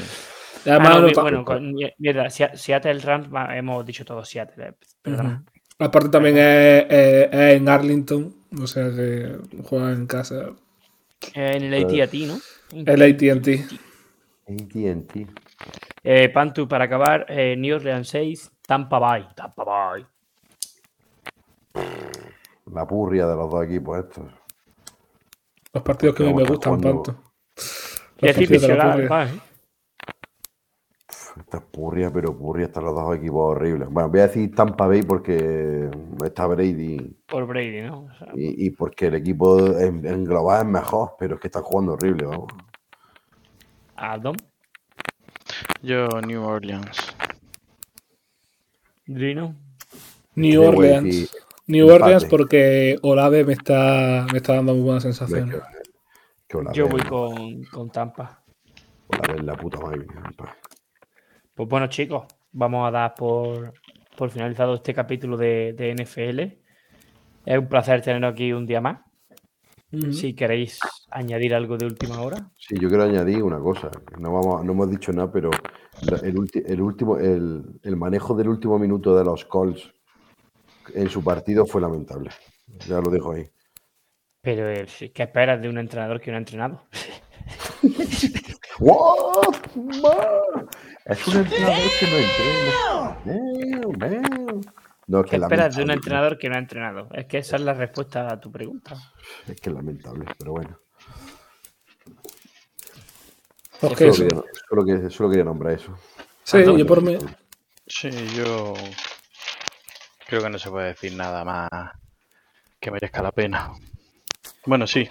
Ah, 0.65 0.79
no, 0.79 1.21
bueno, 1.21 1.43
con- 1.43 1.73
mierda, 1.97 2.29
Sea- 2.29 2.55
Seattle 2.55 2.99
Rams 2.99 3.27
hemos 3.53 3.85
dicho 3.85 4.05
todo 4.05 4.23
Seattle. 4.23 4.67
eh, 4.69 4.73
Perdona. 5.01 5.43
Ujú. 5.45 5.52
Aparte 5.79 6.09
también 6.09 6.37
es, 6.37 6.85
es- 6.89 7.29
es 7.33 7.55
en 7.57 7.67
Arlington, 7.69 8.33
o 8.61 8.67
sea 8.67 8.89
que 8.91 9.37
juega 9.63 9.91
en 9.91 10.05
casa. 10.07 10.51
En 11.33 11.63
el 11.73 11.83
AT&T, 11.85 12.27
¿no? 12.27 12.37
El 12.71 13.01
AT&T. 13.01 13.65
AT&T. 14.47 15.27
Eh, 16.03 16.29
Pantu, 16.29 16.67
para 16.67 16.85
acabar, 16.85 17.25
eh, 17.29 17.55
New 17.57 17.75
Orleans 17.75 18.07
6, 18.09 18.51
Tampa 18.67 18.99
Bay. 18.99 19.25
Tampa 19.35 19.63
Bay. 19.63 20.05
La 22.73 22.85
purria 22.87 23.27
de 23.27 23.35
los 23.35 23.49
dos 23.51 23.65
equipos 23.65 23.99
estos. 23.99 24.25
Los 25.73 25.83
partidos 25.83 26.15
que 26.15 26.23
a 26.23 26.27
mí 26.27 26.33
me 26.33 26.43
gustan 26.45 26.79
tanto. 26.81 27.11
Los 27.55 28.35
Decir 28.35 28.47
partidos 28.47 28.61
de 28.61 28.75
la 28.75 28.91
Purria. 28.91 29.23
¿eh? 29.23 29.39
Esta 31.53 31.63
es 31.65 31.71
purria, 31.71 32.11
pero 32.11 32.35
purria 32.35 32.65
están 32.65 32.83
los 32.83 32.95
dos 32.95 33.15
equipos 33.15 33.51
horribles. 33.55 33.87
Bueno, 33.87 34.09
voy 34.09 34.21
a 34.21 34.27
decir 34.27 34.55
Tampa 34.55 34.87
Bay 34.87 35.03
porque 35.03 35.87
está 36.25 36.47
Brady 36.47 37.15
Por 37.27 37.45
Brady, 37.45 37.81
¿no? 37.81 38.05
O 38.05 38.17
sea, 38.17 38.29
y, 38.33 38.65
y 38.65 38.69
porque 38.71 39.05
el 39.05 39.13
equipo 39.13 39.59
en, 39.77 40.03
en 40.03 40.23
global 40.23 40.61
es 40.65 40.71
mejor, 40.73 41.11
pero 41.19 41.35
es 41.35 41.41
que 41.41 41.49
están 41.49 41.61
jugando 41.61 41.93
horrible, 41.93 42.25
vamos. 42.25 42.47
Adam, 43.95 44.35
Yo, 45.83 46.07
New 46.25 46.41
Orleans. 46.43 46.97
Drino. 49.05 49.55
New 50.33 50.53
Yo 50.63 50.69
Orleans. 50.69 51.35
New 51.67 51.85
Empate. 51.85 52.03
Orleans 52.03 52.25
porque 52.25 52.97
Olave 53.03 53.45
me 53.45 53.53
está, 53.53 54.25
me 54.31 54.39
está 54.39 54.55
dando 54.55 54.73
muy 54.73 54.81
buenas 54.81 55.03
sensaciones. 55.03 55.61
Que 56.47 56.57
Olave- 56.57 56.75
Yo 56.75 56.87
voy 56.87 57.01
con, 57.03 57.63
con 57.65 57.91
Tampa. 57.91 58.43
Olave 59.07 59.35
es 59.37 59.43
la 59.43 59.55
puta 59.55 59.79
madre. 59.79 60.07
Pues 61.55 61.69
bueno, 61.69 61.87
chicos, 61.87 62.25
vamos 62.51 62.87
a 62.87 62.91
dar 62.91 63.13
por, 63.15 63.73
por 64.17 64.29
finalizado 64.31 64.75
este 64.75 64.93
capítulo 64.93 65.37
de, 65.37 65.73
de 65.73 65.91
NFL. 65.95 66.39
Es 67.45 67.57
un 67.59 67.67
placer 67.67 68.01
teneros 68.01 68.33
aquí 68.33 68.51
un 68.53 68.65
día 68.65 68.81
más. 68.81 68.99
Si 70.11 70.33
queréis 70.33 70.79
añadir 71.11 71.53
algo 71.53 71.77
de 71.77 71.85
última 71.85 72.19
hora. 72.21 72.49
Sí, 72.57 72.75
yo 72.81 72.89
quiero 72.89 73.03
añadir 73.03 73.43
una 73.43 73.59
cosa. 73.59 73.91
No, 74.17 74.33
vamos, 74.33 74.65
no 74.65 74.71
hemos 74.71 74.89
dicho 74.89 75.13
nada, 75.13 75.31
pero 75.31 75.51
el, 76.23 76.33
ulti- 76.35 76.63
el 76.65 76.81
último, 76.81 77.19
el, 77.19 77.63
el 77.83 77.95
manejo 77.95 78.33
del 78.33 78.47
último 78.47 78.79
minuto 78.79 79.15
de 79.15 79.23
los 79.23 79.45
Colts 79.45 79.93
en 80.95 81.07
su 81.09 81.23
partido 81.23 81.67
fue 81.67 81.79
lamentable. 81.81 82.31
Ya 82.87 82.99
lo 83.01 83.11
dejo 83.11 83.33
ahí. 83.33 83.47
Pero 84.41 84.67
eh, 84.71 84.87
¿qué 85.13 85.23
esperas 85.23 85.61
de 85.61 85.69
un 85.69 85.77
entrenador 85.77 86.19
que 86.19 86.31
no 86.31 86.37
ha 86.37 86.39
entrenado? 86.39 86.81
What? 88.79 89.53
Es 91.05 91.27
un 91.27 91.37
entrenador 91.37 91.89
que 91.99 92.07
no 92.07 92.17
entrena. 92.17 93.17
No, 95.05 95.19
es 95.19 95.25
que 95.25 95.29
¿Qué 95.31 95.35
es 95.35 95.41
esperas 95.43 95.75
de 95.75 95.83
un 95.83 95.91
entrenador 95.91 96.37
que 96.37 96.49
no 96.49 96.55
ha 96.55 96.59
entrenado? 96.59 97.09
Es 97.11 97.25
que 97.25 97.37
esa 97.39 97.57
es 97.57 97.61
la 97.61 97.73
respuesta 97.73 98.31
a 98.31 98.39
tu 98.39 98.51
pregunta. 98.51 98.95
Es 99.47 99.59
que 99.59 99.69
es 99.69 99.75
lamentable, 99.75 100.25
pero 100.37 100.51
bueno. 100.53 100.79
Solo 103.81 103.95
quería, 103.95 104.13
solo 104.69 104.85
que- 104.85 105.09
solo 105.09 105.29
quería 105.29 105.43
nombrar 105.43 105.73
eso. 105.73 105.97
Sí, 106.43 106.57
Ah, 106.57 106.63
no, 106.67 106.77
yo 106.77 106.85
por 106.87 107.01
mí. 107.01 107.17
Sí, 107.85 108.09
yo 108.35 108.73
creo 110.25 110.41
que 110.41 110.49
no 110.49 110.57
se 110.57 110.69
puede 110.69 110.87
decir 110.89 111.13
nada 111.15 111.43
más 111.43 111.69
que 112.79 112.91
merezca 112.91 113.21
la 113.21 113.31
pena. 113.33 113.71
Bueno, 114.65 114.87
sí. 114.87 115.09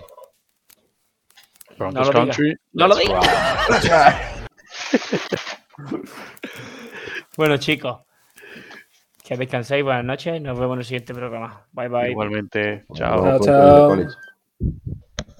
Broncos 1.78 2.06
lo 2.06 2.12
digas. 2.22 2.36
Country. 2.36 2.56
No 2.72 2.88
lo 2.88 2.96
digas. 2.96 3.26
Bueno, 7.36 7.56
chicos, 7.56 8.00
que 9.24 9.36
descanséis. 9.36 9.82
Buenas 9.82 10.04
noches. 10.04 10.40
Nos 10.42 10.58
vemos 10.58 10.74
en 10.74 10.78
el 10.80 10.84
siguiente 10.84 11.14
programa. 11.14 11.66
Bye 11.72 11.88
bye. 11.88 12.10
Igualmente, 12.10 12.84
Bueno, 12.88 12.94
chao. 12.94 13.22
Chao, 13.22 13.38
pues, 13.38 13.46
chao. 13.46 13.88
college. 13.88 15.01